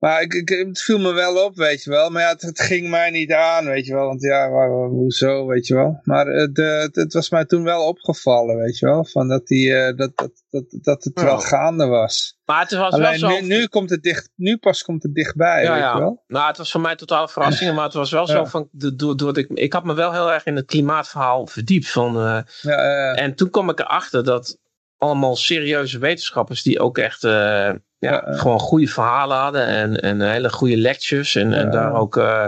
[0.06, 2.09] maar ik, ik, het viel me wel op, weet je wel.
[2.09, 4.06] Maar ja, het, het ging mij niet aan, weet je wel.
[4.06, 6.00] Want ja, waar- waar- hoezo, weet je wel.
[6.03, 9.06] Maar het, eh, het, het was mij toen wel opgevallen, weet je wel.
[9.06, 12.38] Van dat, die, eh, dat, dat, dat, dat het wel gaande was.
[12.45, 13.40] Maar het was Alleen wel zo...
[13.40, 15.93] nu, nu, komt het dicht, nu pas komt het dichtbij, ja, weet ja.
[15.93, 16.24] je wel.
[16.27, 19.38] Nou, het was voor mij totaal verrassing, maar het was wel zo van, door, door,
[19.38, 21.90] ik, ik had me wel heel erg in het klimaatverhaal verdiept.
[21.90, 24.58] Van, Ja, eh, en toen kwam ik erachter dat
[24.98, 28.40] allemaal serieuze wetenschappers die ook echt eh, ja, Ja, eh.
[28.40, 32.45] gewoon goede verhalen hadden en, en hele goede lectures en, en daar ook eh,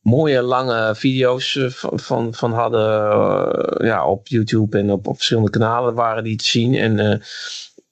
[0.00, 5.94] mooie lange video's van, van, van hadden ja, op YouTube en op, op verschillende kanalen
[5.94, 7.22] waren die te zien en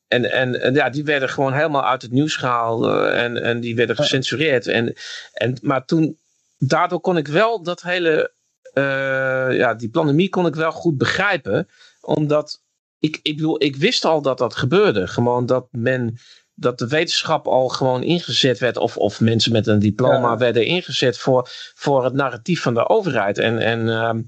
[0.09, 3.61] en, en, en ja, die werden gewoon helemaal uit het nieuws gehaald eh, en, en
[3.61, 4.67] die werden gecensureerd.
[4.67, 4.95] En,
[5.33, 6.19] en, maar toen,
[6.59, 8.35] daardoor kon ik wel dat hele,
[9.53, 11.69] ja, die pandemie kon ik wel goed begrijpen.
[12.01, 12.63] Omdat,
[12.99, 15.07] ik, ik bedoel, ik wist al dat dat gebeurde.
[15.07, 16.19] Gewoon dat men,
[16.55, 18.77] dat de wetenschap al gewoon ingezet werd.
[18.77, 20.37] Of, of mensen met een diploma Ja.
[20.37, 23.39] werden ingezet voor, voor het narratief van de overheid.
[23.39, 24.23] En, en ehm,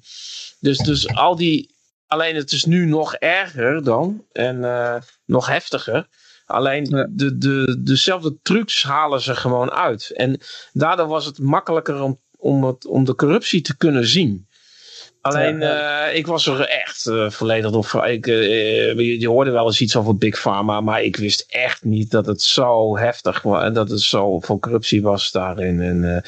[0.61, 1.75] dus, dus al die,
[2.07, 4.25] alleen het is nu nog erger dan.
[4.33, 6.07] En eh, nog heftiger.
[6.47, 7.07] Alleen Ja.
[7.11, 10.11] de, de, dezelfde trucs halen ze gewoon uit.
[10.11, 10.41] En
[10.73, 14.48] daardoor was het makkelijker om, om, het, om de corruptie te kunnen zien.
[15.21, 18.07] Alleen, Ja, eh, ik was er echt eh, volledig door.
[18.07, 22.11] Ik, eh, je, hoorde wel eens iets over Big Pharma, maar ik wist echt niet
[22.11, 23.63] dat het zo heftig was.
[23.63, 25.81] En dat het zo veel corruptie was daarin.
[25.81, 26.23] En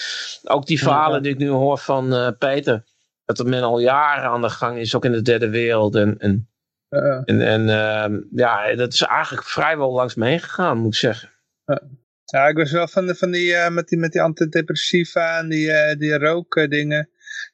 [0.44, 1.22] ook die verhalen Ja.
[1.22, 2.84] die ik nu hoor van Peter.
[3.24, 5.94] Dat men al jaren aan de gang is, ook in de derde wereld.
[5.94, 6.48] En, en,
[7.24, 11.28] en, en ehm, ja, dat is eigenlijk vrijwel langs me heen gegaan, moet ik zeggen.
[12.24, 15.96] ja, ik was wel van, de, van die, met die, met die antidepressiva en die,
[15.96, 17.08] die rookdingen.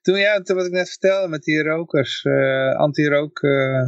[0.07, 3.83] Toen, ja, toen wat ik net vertelde met die rokers, eh anti-rook eh,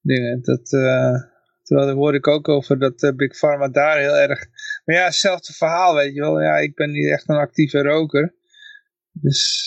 [0.00, 0.42] dingen.
[0.42, 1.14] Dat, eh,
[1.62, 4.46] terwijl daar hoorde ik ook over dat eh, Big Pharma daar heel erg...
[4.84, 6.40] Maar ja, hetzelfde verhaal, weet je wel.
[6.40, 8.34] Ja, ik ben niet echt een actieve roker.
[9.12, 9.66] Dus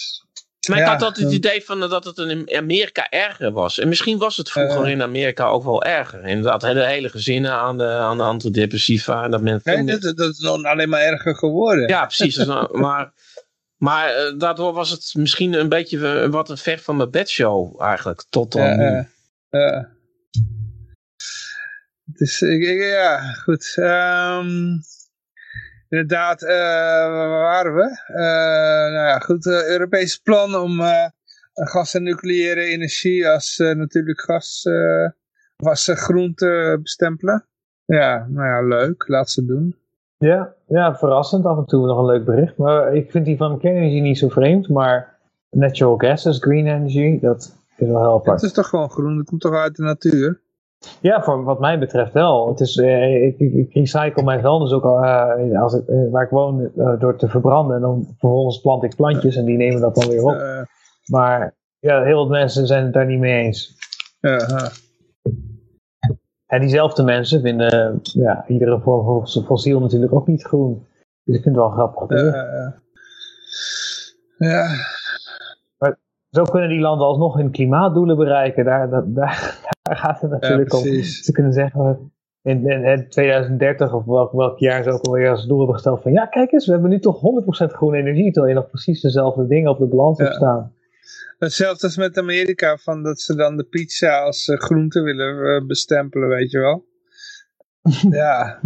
[0.70, 3.80] Maar ik had altijd het dan- idee van dat het in Amerika erger was.
[3.80, 4.92] En misschien was het vroeger Eh.
[4.92, 6.26] in Amerika ook wel erger.
[6.26, 9.24] Inderdaad, hele, hele gezinnen aan de, aan de antidepressiva.
[9.24, 11.88] En dat men Nee, dat, dat is nog alleen maar erger geworden.
[11.88, 12.46] Ja, precies.
[12.72, 13.14] Maar
[13.82, 17.82] maar eh, daardoor was het misschien een beetje eh, wat een ver van mijn bedshow
[17.82, 18.24] eigenlijk.
[18.30, 18.84] Tot dan Ja, nu.
[18.84, 19.08] ja,
[19.50, 19.90] ja.
[22.14, 23.74] Ik, ik- ja, goed.
[23.76, 24.77] Ehm,
[25.90, 26.56] inderdaad, eh,
[27.11, 27.84] waar waren we?
[28.08, 31.06] Eh, nou ja, goed, eh Europees plan om eh,
[31.53, 35.10] gas en nucleaire energie als eh, natuurlijk gas, eh
[35.56, 37.48] was eh, groen te bestempelen.
[37.85, 39.08] Ja, nou ja, leuk.
[39.08, 39.76] Laat ze doen.
[40.22, 42.58] Ja, ja, verrassend af en toe nog een leuk bericht.
[42.58, 44.69] Maar ik vind die van kernenergie niet zo vreemd.
[44.69, 45.17] Maar
[45.50, 48.41] natural gas as green energy, dat is wel heel apart.
[48.41, 50.41] Het is toch gewoon groen, het komt toch uit de natuur?
[51.00, 52.48] Ja, voor wat mij betreft wel.
[52.50, 56.24] Het is, eh, ik, ik, recycle mijn vuilnis ook al, eh, als ik, eh, waar
[56.24, 57.75] ik woon eh, door te verbranden.
[57.75, 60.67] En dan vervolgens plant ik plantjes en die nemen dat dan weer op.
[61.06, 63.75] Maar ja, heel veel mensen zijn het daar niet mee eens.
[64.19, 64.69] ja, ja.
[66.52, 70.86] En diezelfde mensen vinden ja, iedere vorm van fossiel natuurlijk ook niet groen.
[71.24, 72.10] Dus ik vind het wel grappig.
[72.10, 72.68] Eh.
[74.38, 74.68] ja,
[76.30, 78.66] Zo kunnen die landen alsnog hun klimaatdoelen bereiken.
[78.66, 79.06] Daar, daar,
[79.82, 80.84] daar gaat het natuurlijk om.
[81.04, 85.48] Ze kunnen zeggen in, in, in 2030 of welk, welk jaar ze ook alweer als
[85.48, 87.22] doel hebben gesteld van ja kijk eens, we hebben nu toch 100%
[87.72, 90.36] groene energie terwijl je nog precies dezelfde dingen op de balans hebt Ja.
[90.36, 90.74] staan.
[91.42, 95.66] Hetzelfde als met Amerika, van dat ze dan de pizza als eh, groente willen eh,
[95.68, 96.88] bestempelen, weet je wel.
[98.22, 98.61] ja,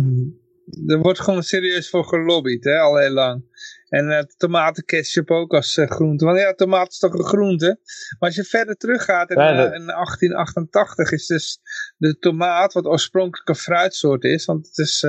[0.87, 3.43] er wordt gewoon serieus voor gelobbyd, hè, al heel lang.
[3.89, 6.25] En uh, tomatenketchup ook als groente.
[6.25, 7.79] Want ja, tomaat is toch een groente.
[8.19, 11.59] Maar als je verder teruggaat, in, Ja, eh, dat- in 1888 is dus
[11.97, 14.99] de tomaat, wat oorspronkelijk een fruitsoort is, want het is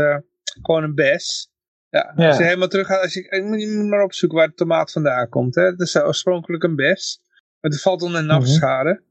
[0.62, 1.50] gewoon een bes.
[1.90, 5.54] Ja, als je helemaal teruggaat, als je moet maar opzoeken waar de tomaat vandaan komt.
[5.54, 5.62] Hè.
[5.62, 7.20] Het is oorspronkelijk een bes.
[7.66, 9.02] Maar het valt onder nafschade.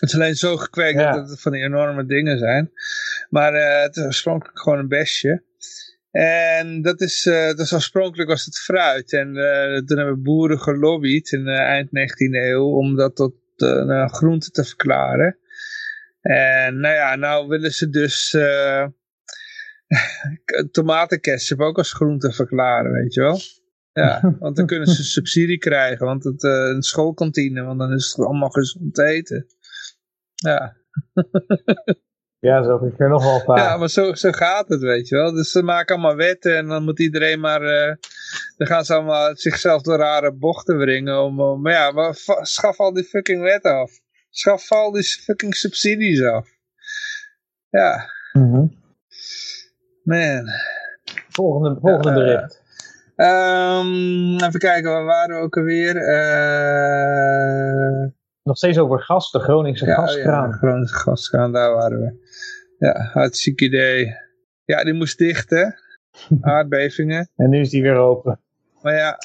[0.00, 1.12] Het is alleen zo gekweekt Ja.
[1.12, 2.72] dat het van die enorme dingen zijn.
[3.28, 5.42] Maar eh, het is oorspronkelijk gewoon een besje.
[6.10, 9.12] En dat is, eh, dat is oorspronkelijk was het fruit.
[9.12, 13.34] En eh, toen hebben boeren gelobbyd in eind 19e eeuw om dat tot
[14.06, 15.38] groente te verklaren.
[16.20, 18.30] En nou ja, nou willen ze dus
[20.70, 23.40] tomatenketchup ook als groente verklaren, weet je wel.
[23.94, 28.14] Ja, want dan kunnen ze subsidie krijgen, want het, eh, een schoolkantine, want dan is
[28.16, 29.46] het allemaal gezond eten.
[30.34, 30.76] Ja,
[32.38, 33.58] Ja, zo ik er nog wel paar.
[33.58, 35.32] ja maar zo, zo gaat het, weet je wel.
[35.32, 37.62] Dus ze maken allemaal wetten en dan moet iedereen maar...
[37.62, 37.94] eh,
[38.56, 41.22] dan gaan ze allemaal zichzelf door rare bochten wringen.
[41.22, 43.90] Om, om- maar ja, maar schaf al die fucking wetten af.
[44.30, 46.48] Schaf al die fucking subsidies af.
[47.70, 48.66] Ja, Mhm.
[50.02, 50.48] man.
[51.28, 52.62] Volgende, volgende Ja, bericht.
[53.16, 55.96] Ehm, even kijken, waar waren we ook alweer?
[55.96, 58.06] Eh
[58.42, 60.48] Nog steeds over gas, de Groningse ja, gaskraan.
[60.48, 62.12] ja, Groningse gaskraan, daar waren we.
[62.78, 64.16] Ja, hartstikke idee.
[64.64, 65.74] Ja, die moest dichten.
[66.40, 67.28] Aardbevingen.
[67.36, 68.40] En nu is die weer open.
[68.82, 69.18] Maar ja,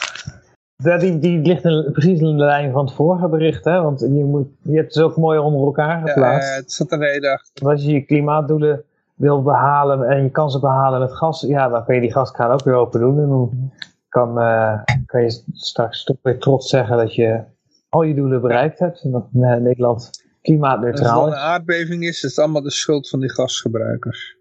[0.84, 3.82] Ja, die, die ligt in, precies in de lijn van het vorige bericht, hè?
[3.82, 6.50] Want je, moet, je hebt ze ook mooi onder elkaar ja, geplaatst.
[6.50, 7.64] eh, het zat een reden achter.
[7.64, 8.84] Want als je je klimaatdoelen
[9.20, 12.52] wil behalen en je kan ze behalen met gas, ja, dan kun je die gaskraan
[12.52, 13.20] ook weer open doen.
[13.20, 13.72] En dan
[14.10, 17.44] kan, eh, kan je straks toch weer trots zeggen dat je
[17.90, 19.02] al je doelen bereikt hebt.
[19.02, 21.40] En dat eh, Nederland Als het klimaatneutraal dan een is.
[21.40, 24.38] aardbeving is, is het allemaal de schuld van die gasgebruikers.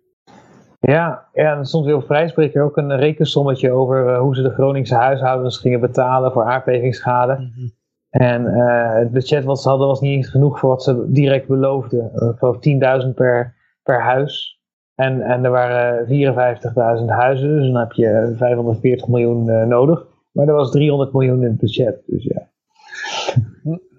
[0.80, 4.42] Ja, ja, en er stond weer op Vrijspreker ook een rekensommetje over eh, hoe ze
[4.42, 7.50] de Groningse huishoudens gingen betalen voor aardbevingsschade.
[8.10, 11.46] En eh, het budget wat ze hadden was niet eens genoeg voor wat ze direct
[11.46, 12.10] beloofden.
[12.14, 12.56] Uh, geloof
[13.04, 14.57] 10.000 per, per huis.
[14.98, 20.06] En, en er waren 54.000 huizen, dus dan heb je 540 miljoen eh, nodig.
[20.32, 22.48] Maar er was 300 miljoen in het budget, dus ja.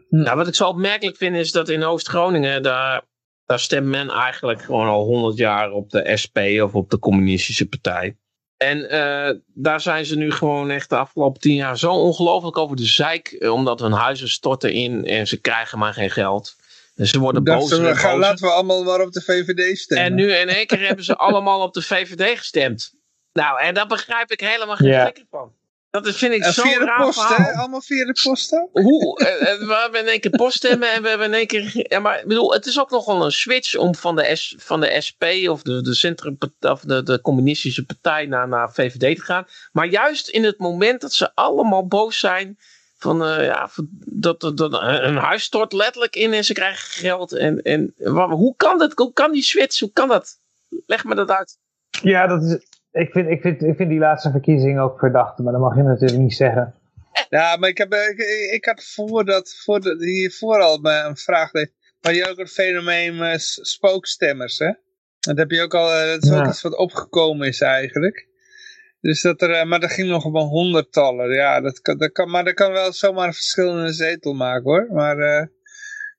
[0.09, 3.01] Nou, wat ik zo opmerkelijk vind is dat in Oost-Groningen, daar,
[3.45, 7.69] daar stemt men eigenlijk gewoon al 100 jaar op de SP of op de communistische
[7.69, 8.17] partij.
[8.57, 12.75] En eh, daar zijn ze nu gewoon echt de afgelopen tien jaar zo ongelooflijk over
[12.75, 16.55] de zeik, eh, omdat hun huizen storten in en ze krijgen maar geen geld.
[16.99, 20.05] En ze worden we en gaan, laten we allemaal maar op de VVD stemmen.
[20.05, 22.93] En nu in één keer hebben ze allemaal op de VVD gestemd.
[23.33, 25.01] Nou, en daar begrijp ik helemaal geen Ja.
[25.01, 25.53] flikker van.
[25.89, 27.53] Dat is- vind ik En zo'n via de raar post, hè?
[27.53, 28.69] Allemaal via de post dan?
[28.71, 29.19] Hoe?
[29.19, 31.71] eh, eh, we hebben in één keer poststemmen en we hebben in één keer.
[31.73, 34.81] Ja, maar ik bedoel, het is ook nogal een switch om van de, S, van
[34.81, 39.21] de SP of de, de, centrum, of de, de communistische partij naar, naar VVD te
[39.23, 39.47] gaan.
[39.71, 42.57] Maar juist in het moment dat ze allemaal boos zijn.
[42.99, 43.69] Van eh, ja,
[44.05, 47.33] dat, dat, dat een huis stort letterlijk in en ze krijgen geld.
[47.33, 48.93] En, en hoe kan dat?
[48.95, 49.79] Hoe kan die switch?
[49.79, 50.39] Hoe kan dat?
[50.85, 51.57] Leg me dat uit.
[51.89, 52.53] Ja, dat is,
[52.91, 55.83] ik, vind, ik, vind, ik vind die laatste verkiezing ook verdacht, maar dat mag je
[55.83, 56.75] natuurlijk niet zeggen.
[57.29, 58.17] Ja, maar ik, heb, ik,
[58.51, 61.51] ik had voordat, voordat hiervoor al een vraag.
[62.01, 64.71] Maar je ook het fenomeen uh, spookstemmers, hè?
[65.19, 68.28] Dat heb je ook al, dat is ook iets wat opgekomen is eigenlijk.
[69.01, 71.29] Dus dat er, maar dat ging nog op een honderdtallen.
[71.29, 74.33] Ja, dat kan, dat kan, maar dat kan wel zomaar een verschil in een zetel
[74.33, 74.87] maken hoor.
[74.91, 75.45] Maar uh,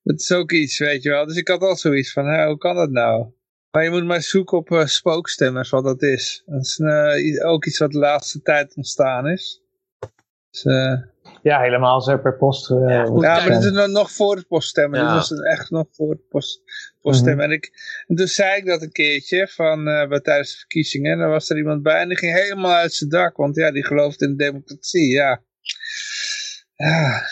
[0.02, 1.26] dat is ook iets, weet je wel.
[1.26, 3.26] Dus ik had al zoiets van, hè, hoe kan dat nou?
[3.70, 6.42] Maar je moet maar zoeken op uh, spookstemmers, wat dat is.
[6.46, 9.62] Dat is uh, ook iets wat de laatste tijd ontstaan is.
[10.50, 10.98] Dus, uh,
[11.42, 12.68] ja, helemaal er per post...
[12.68, 15.00] ja, ja maar dit is nog voor het poststemmen.
[15.00, 15.06] Ja.
[15.06, 16.62] Dit was echt nog voor het post,
[17.00, 17.44] poststemmen.
[17.44, 17.60] Mm -hmm.
[17.60, 21.12] en, ik, en toen zei ik dat een keertje van, bij, tijdens de verkiezingen.
[21.12, 23.36] En dan was er iemand bij en die ging helemaal uit zijn dak.
[23.36, 25.42] Want ja, die gelooft in democratie, ja.
[26.76, 27.22] Ja...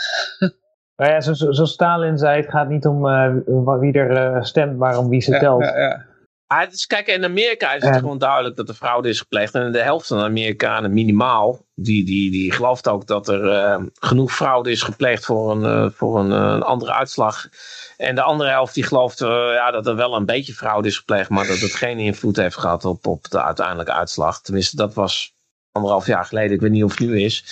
[0.99, 4.79] Nou ja, zoals zo Stalin zei, het gaat niet om uh, wie er uh, stemt,
[4.79, 5.65] maar om wie ze telt.
[5.65, 6.07] Ja, ja.
[6.49, 9.55] Ah, is, kijk, in Amerika is het gewoon duidelijk dat er fraude is gepleegd.
[9.55, 13.83] En de helft van de Amerikanen minimaal, die, die, die gelooft ook dat er eh,
[14.01, 17.49] genoeg fraude is gepleegd voor een, eh, voor een, eh, een andere uitslag.
[17.97, 20.97] En de andere helft die gelooft eh, ja, dat er wel een beetje fraude is
[20.97, 24.41] gepleegd, maar dat het geen invloed heeft gehad op, op de uiteindelijke uitslag.
[24.41, 25.35] Tenminste, dat was
[25.73, 26.52] anderhalf jaar geleden.
[26.52, 27.44] Ik weet niet of het nu is.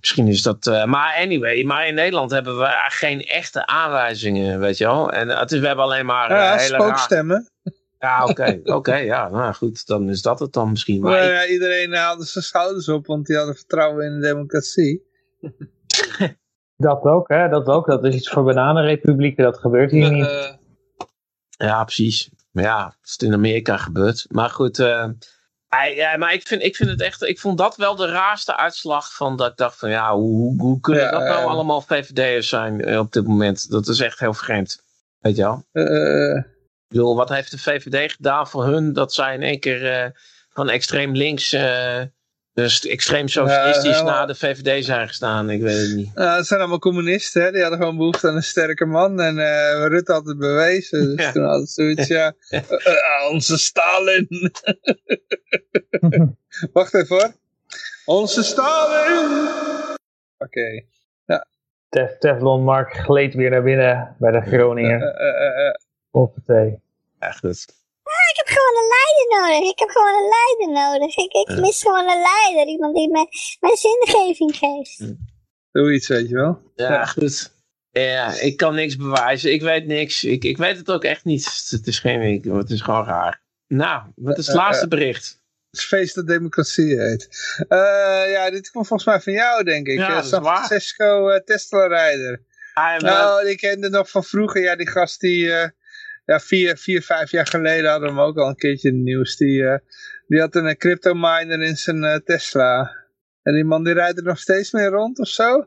[0.00, 0.64] Misschien is dat.
[0.86, 5.10] maar anyway, maar in Nederland hebben we geen echte aanwijzingen, weet je wel.
[5.12, 6.30] En het is, we hebben alleen maar.
[6.30, 7.48] Ja, hele raar- spookstemmen.
[8.06, 8.60] Ja, oké.
[8.64, 9.28] Oké, ja.
[9.28, 11.00] Nou goed, dan is dat het dan misschien.
[11.00, 14.26] Maar Maar ik- ja, iedereen haalde zijn schouders op, want die hadden vertrouwen in de
[14.26, 15.02] democratie.
[16.76, 17.48] Dat ook, hè?
[17.48, 17.86] Dat ook.
[17.86, 19.44] Dat is iets voor bananenrepublieken.
[19.44, 20.26] Dat gebeurt hier niet.
[20.26, 20.52] Eh,
[21.48, 22.30] ja, precies.
[22.52, 24.26] Maar ja, het is in Amerika gebeurd.
[24.28, 25.08] Maar goed, eh,
[25.94, 29.14] ja, maar ik vind, ik vind het echt, ik vond dat wel de raarste uitslag
[29.14, 31.46] van dat ik dacht van ja, hoe, hoe, hoe kunnen Ja, dat nou eh.
[31.46, 33.70] allemaal VVD'ers zijn eh, op dit moment?
[33.70, 34.82] Dat is echt heel vreemd.
[35.18, 35.64] Weet je wel?
[36.88, 40.10] Ik bedoel, wat heeft de VVD gedaan voor hun dat zij in één keer eh,
[40.52, 42.00] van extreem links, eh,
[42.52, 45.50] dus extreem socialistisch Ja, ja, naar de VVD zijn gestaan?
[45.50, 46.14] Ik weet het niet.
[46.14, 47.50] nou, het zijn allemaal communisten, hè?
[47.52, 49.20] die hadden gewoon behoefte aan een sterke man.
[49.20, 51.16] En eh Rutte had het bewezen.
[51.16, 51.32] Dus Ja.
[51.32, 52.34] toen hadden ze zoiets, ja,
[53.32, 54.26] onze Stalin.
[56.72, 57.32] Wacht even hoor.
[58.04, 59.48] Onze Stalin!
[60.38, 60.84] Oké.
[61.88, 65.00] Tef- Teflon Mark gleed weer naar binnen bij de Groningen.
[66.22, 66.80] Op de thee.
[67.20, 67.66] Ja, goed.
[68.32, 69.70] Ik heb gewoon een leider nodig.
[69.72, 71.16] Ik heb gewoon een leider nodig.
[71.16, 72.72] Ik, ik mis gewoon een leider.
[72.72, 73.26] Iemand die mij,
[73.60, 75.14] mij zingeving geeft.
[75.72, 76.60] Zoiets, weet je wel.
[76.74, 77.04] Ja, Ja.
[77.06, 77.54] goed.
[77.90, 79.52] Ja, ik kan niks bewijzen.
[79.52, 80.24] Ik weet niks.
[80.24, 81.66] Ik, ik weet het ook echt niet.
[81.70, 82.44] Het is geen week.
[82.44, 83.42] Het is gewoon raar.
[83.66, 85.40] Nou, wat is het Eh, eh, laatste bericht?
[85.70, 87.28] Het feest dat democratie heet.
[87.68, 89.98] Eh, ja, dit komt volgens mij van jou, denk ik.
[89.98, 90.42] Ja, dat is San.
[90.44, 92.42] Francisco Tesla-rijder.
[92.74, 94.62] Ah, Nou, ik kende nog van vroeger.
[94.62, 95.52] Ja, die gast die...
[96.26, 99.04] ja, vier, vier, vijf jaar geleden hadden we hem ook al een keertje in het
[99.04, 99.36] nieuws.
[99.36, 99.78] Die, eh,
[100.26, 102.94] die had een eh, crypto miner in zijn eh, Tesla.
[103.42, 105.66] En die man die rijdt er nog steeds mee rond of zo.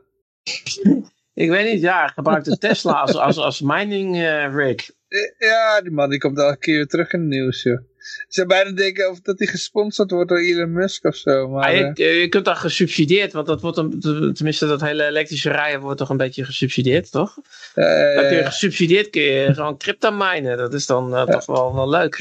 [1.44, 4.16] ik weet niet, ja, hij gebruikt de Tesla als, als, als mining
[4.54, 4.90] rig.
[5.38, 7.78] Ja, die man die komt elke keer weer terug in het nieuws, joh.
[8.10, 11.48] Ze zou bijna denken of dat hij gesponsord wordt door Elon Musk of zo.
[11.48, 14.00] Maar, Ah, je, je kunt dat gesubsidieerd, want dat wordt een,
[14.34, 17.36] tenminste dat hele elektrische rijden wordt toch een beetje gesubsidieerd, toch?
[17.74, 20.56] eh, Dan kun je gesubsidieerd kun je gewoon crypto minen.
[20.56, 22.16] Dat is dan eh, toch wel, wel leuk.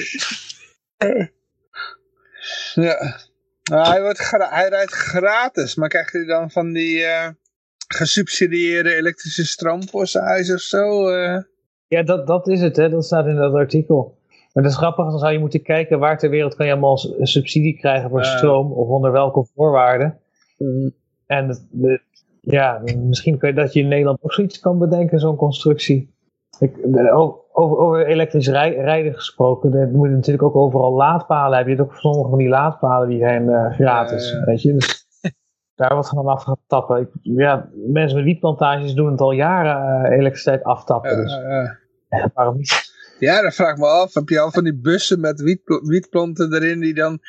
[2.73, 3.19] Ja.
[3.63, 7.27] Nou, hij, wordt hij rijdt gratis, maar krijgt hij dan van die eh,
[7.87, 11.09] gesubsidieerde elektrische stroom voor zijn huis of zo?
[11.09, 11.37] eh?
[11.87, 12.89] Ja, dat, dat is het, hè.
[12.89, 14.18] Dat staat in dat artikel.
[14.59, 16.97] Maar dat is grappig, dan zou je moeten kijken waar ter wereld kan je allemaal
[17.21, 20.17] subsidie krijgen voor stroom of onder welke voorwaarden.
[21.25, 22.01] En het- de-
[22.41, 26.13] ja, misschien kun je dat je in Nederland ook zoiets kan bedenken, zo'n constructie.
[26.59, 26.77] Ik,
[27.13, 31.73] over, over elektrisch rij- rijden gesproken, dan moet natuurlijk ook overal laadpalen hebben.
[31.75, 34.43] Je hebt ook sommige van die laadpalen die zijn eh, gratis, Ja, ja.
[34.45, 34.73] weet je.
[34.73, 35.07] Dus
[35.75, 36.99] daar wordt van af gaan tappen.
[37.01, 41.09] Ik, ja, mensen met wietplantages doen het al jaren, eh, elektriciteit aftappen.
[41.11, 41.37] Ja, dus
[42.33, 42.88] waarom niet?
[43.19, 44.13] Ja, dat vraag ik me af.
[44.13, 47.19] Heb je al van die bussen met wietpl- wietplanten erin die dan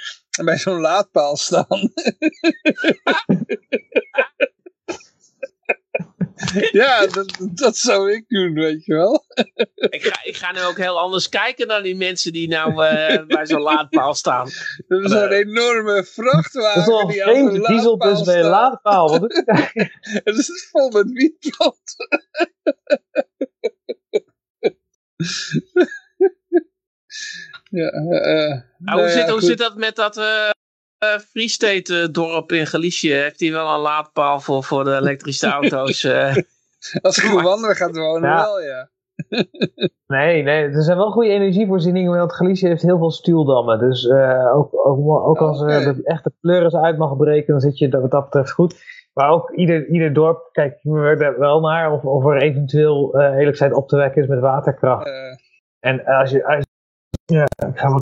[0.44, 1.92] bij zo'n laadpaal staan?
[6.72, 9.24] ja, dat, dat zou ik doen, weet je wel.
[9.74, 13.26] ik, ga, ik ga nu ook heel anders kijken naar die mensen die nou eh,
[13.26, 14.48] bij zo'n laadpaal staan.
[14.88, 16.74] Dat is zo'n enorme vrachtwagen.
[16.74, 19.08] Dat is wel een die aan vreemde dieselbus bij een laadpaal.
[19.08, 22.08] Wat doe je dat is vol met wietplanten.
[27.70, 30.50] ja, eh, eh, Ah, nou hoe ja, zit, hoe zit dat met dat eh
[30.98, 33.12] eh, Free State dorp in Galicië?
[33.12, 36.04] Heeft hij wel een laadpaal voor, voor de elektrische auto's?
[36.04, 36.36] eh?
[37.02, 38.36] Als je gewoon wandelen gaat wonen, Ja.
[38.42, 38.90] wel ja.
[40.06, 43.78] Nee, nee, er zijn wel goede energievoorzieningen, want Galicië heeft heel veel stuwdammen.
[43.78, 45.94] Dus eh, ook, ook, ook als er Oké.
[45.94, 48.74] de echte pleuris uit mag breken, dan zit je dat wat dat betreft goed.
[49.12, 53.72] Maar ook ieder, ieder dorp kijkt er wel naar of, of er eventueel uh, elektriciteit
[53.72, 55.06] op te wekken is met waterkracht.
[55.06, 55.14] Uh,
[55.80, 56.64] en als je, als,
[57.24, 58.00] ja, gaan we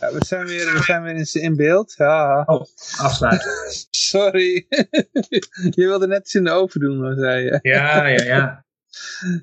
[0.00, 1.94] ja, we zijn weer, we zijn weer in, in beeld.
[1.96, 2.42] Ja.
[2.46, 2.64] Oh,
[2.98, 3.50] afsluiten.
[3.90, 4.66] Sorry.
[5.78, 7.58] je wilde net iets in de oven doen, wat zei je.
[7.62, 8.64] Ja, ja, ja.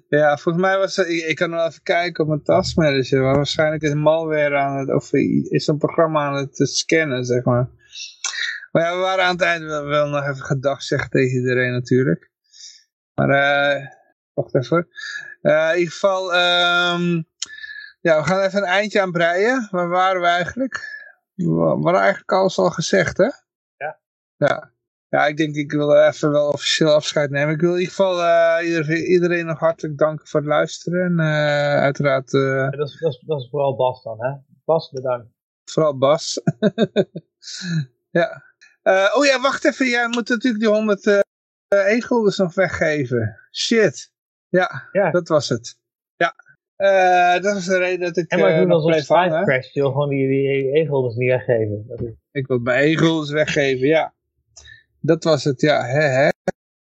[0.10, 3.82] Ja, volgens mij was ik, ik kan nog even kijken op mijn tasmanager, maar waarschijnlijk
[3.82, 7.70] is malware aan het, of is een programma aan het scannen, zeg maar.
[8.72, 11.72] Maar ja, we waren aan het eind wel, wel nog even gedag zeggen tegen iedereen
[11.72, 12.32] natuurlijk.
[13.14, 13.86] Maar, eh,
[14.34, 14.88] wacht even.
[15.42, 17.28] Uh, in ieder geval, um,
[18.02, 19.68] ja, we gaan even een eindje aan breien.
[19.72, 20.96] Waar waren we eigenlijk?
[21.36, 23.30] We hadden eigenlijk alles al gezegd, hè?
[23.78, 24.00] Ja.
[24.38, 24.76] Ja.
[25.10, 27.54] Ja, ik denk ik wil even wel officieel afscheid nemen.
[27.54, 31.06] Ik wil in ieder geval uh, iedereen, iedereen, nog hartelijk danken voor het luisteren.
[31.06, 32.34] En uh, uiteraard...
[32.34, 34.32] Uh, ja, dat, is, dat, is, dat, is, vooral Bas dan, hè?
[34.66, 35.28] Bas, bedankt.
[35.64, 36.42] Vooral Bas.
[38.20, 38.44] ja.
[39.16, 39.88] Oh ja, wacht even.
[39.88, 41.20] Jij moet natuurlijk die 100 uh,
[41.70, 43.38] e-guldens nog weggeven.
[43.52, 44.12] Shit.
[44.50, 45.78] Ja, ja, dat was het.
[46.16, 46.36] Ja.
[46.78, 48.32] Uh, dat was de reden dat ik.
[48.32, 51.86] En maar uh, doen als een crash, je wil gewoon die, die e-guldens niet weggeven.
[51.88, 52.12] Is...
[52.32, 54.14] Ik wil mijn e-guldens weggeven, ja.
[55.00, 55.86] Dat was het, ja.
[55.86, 56.30] Hè, hè.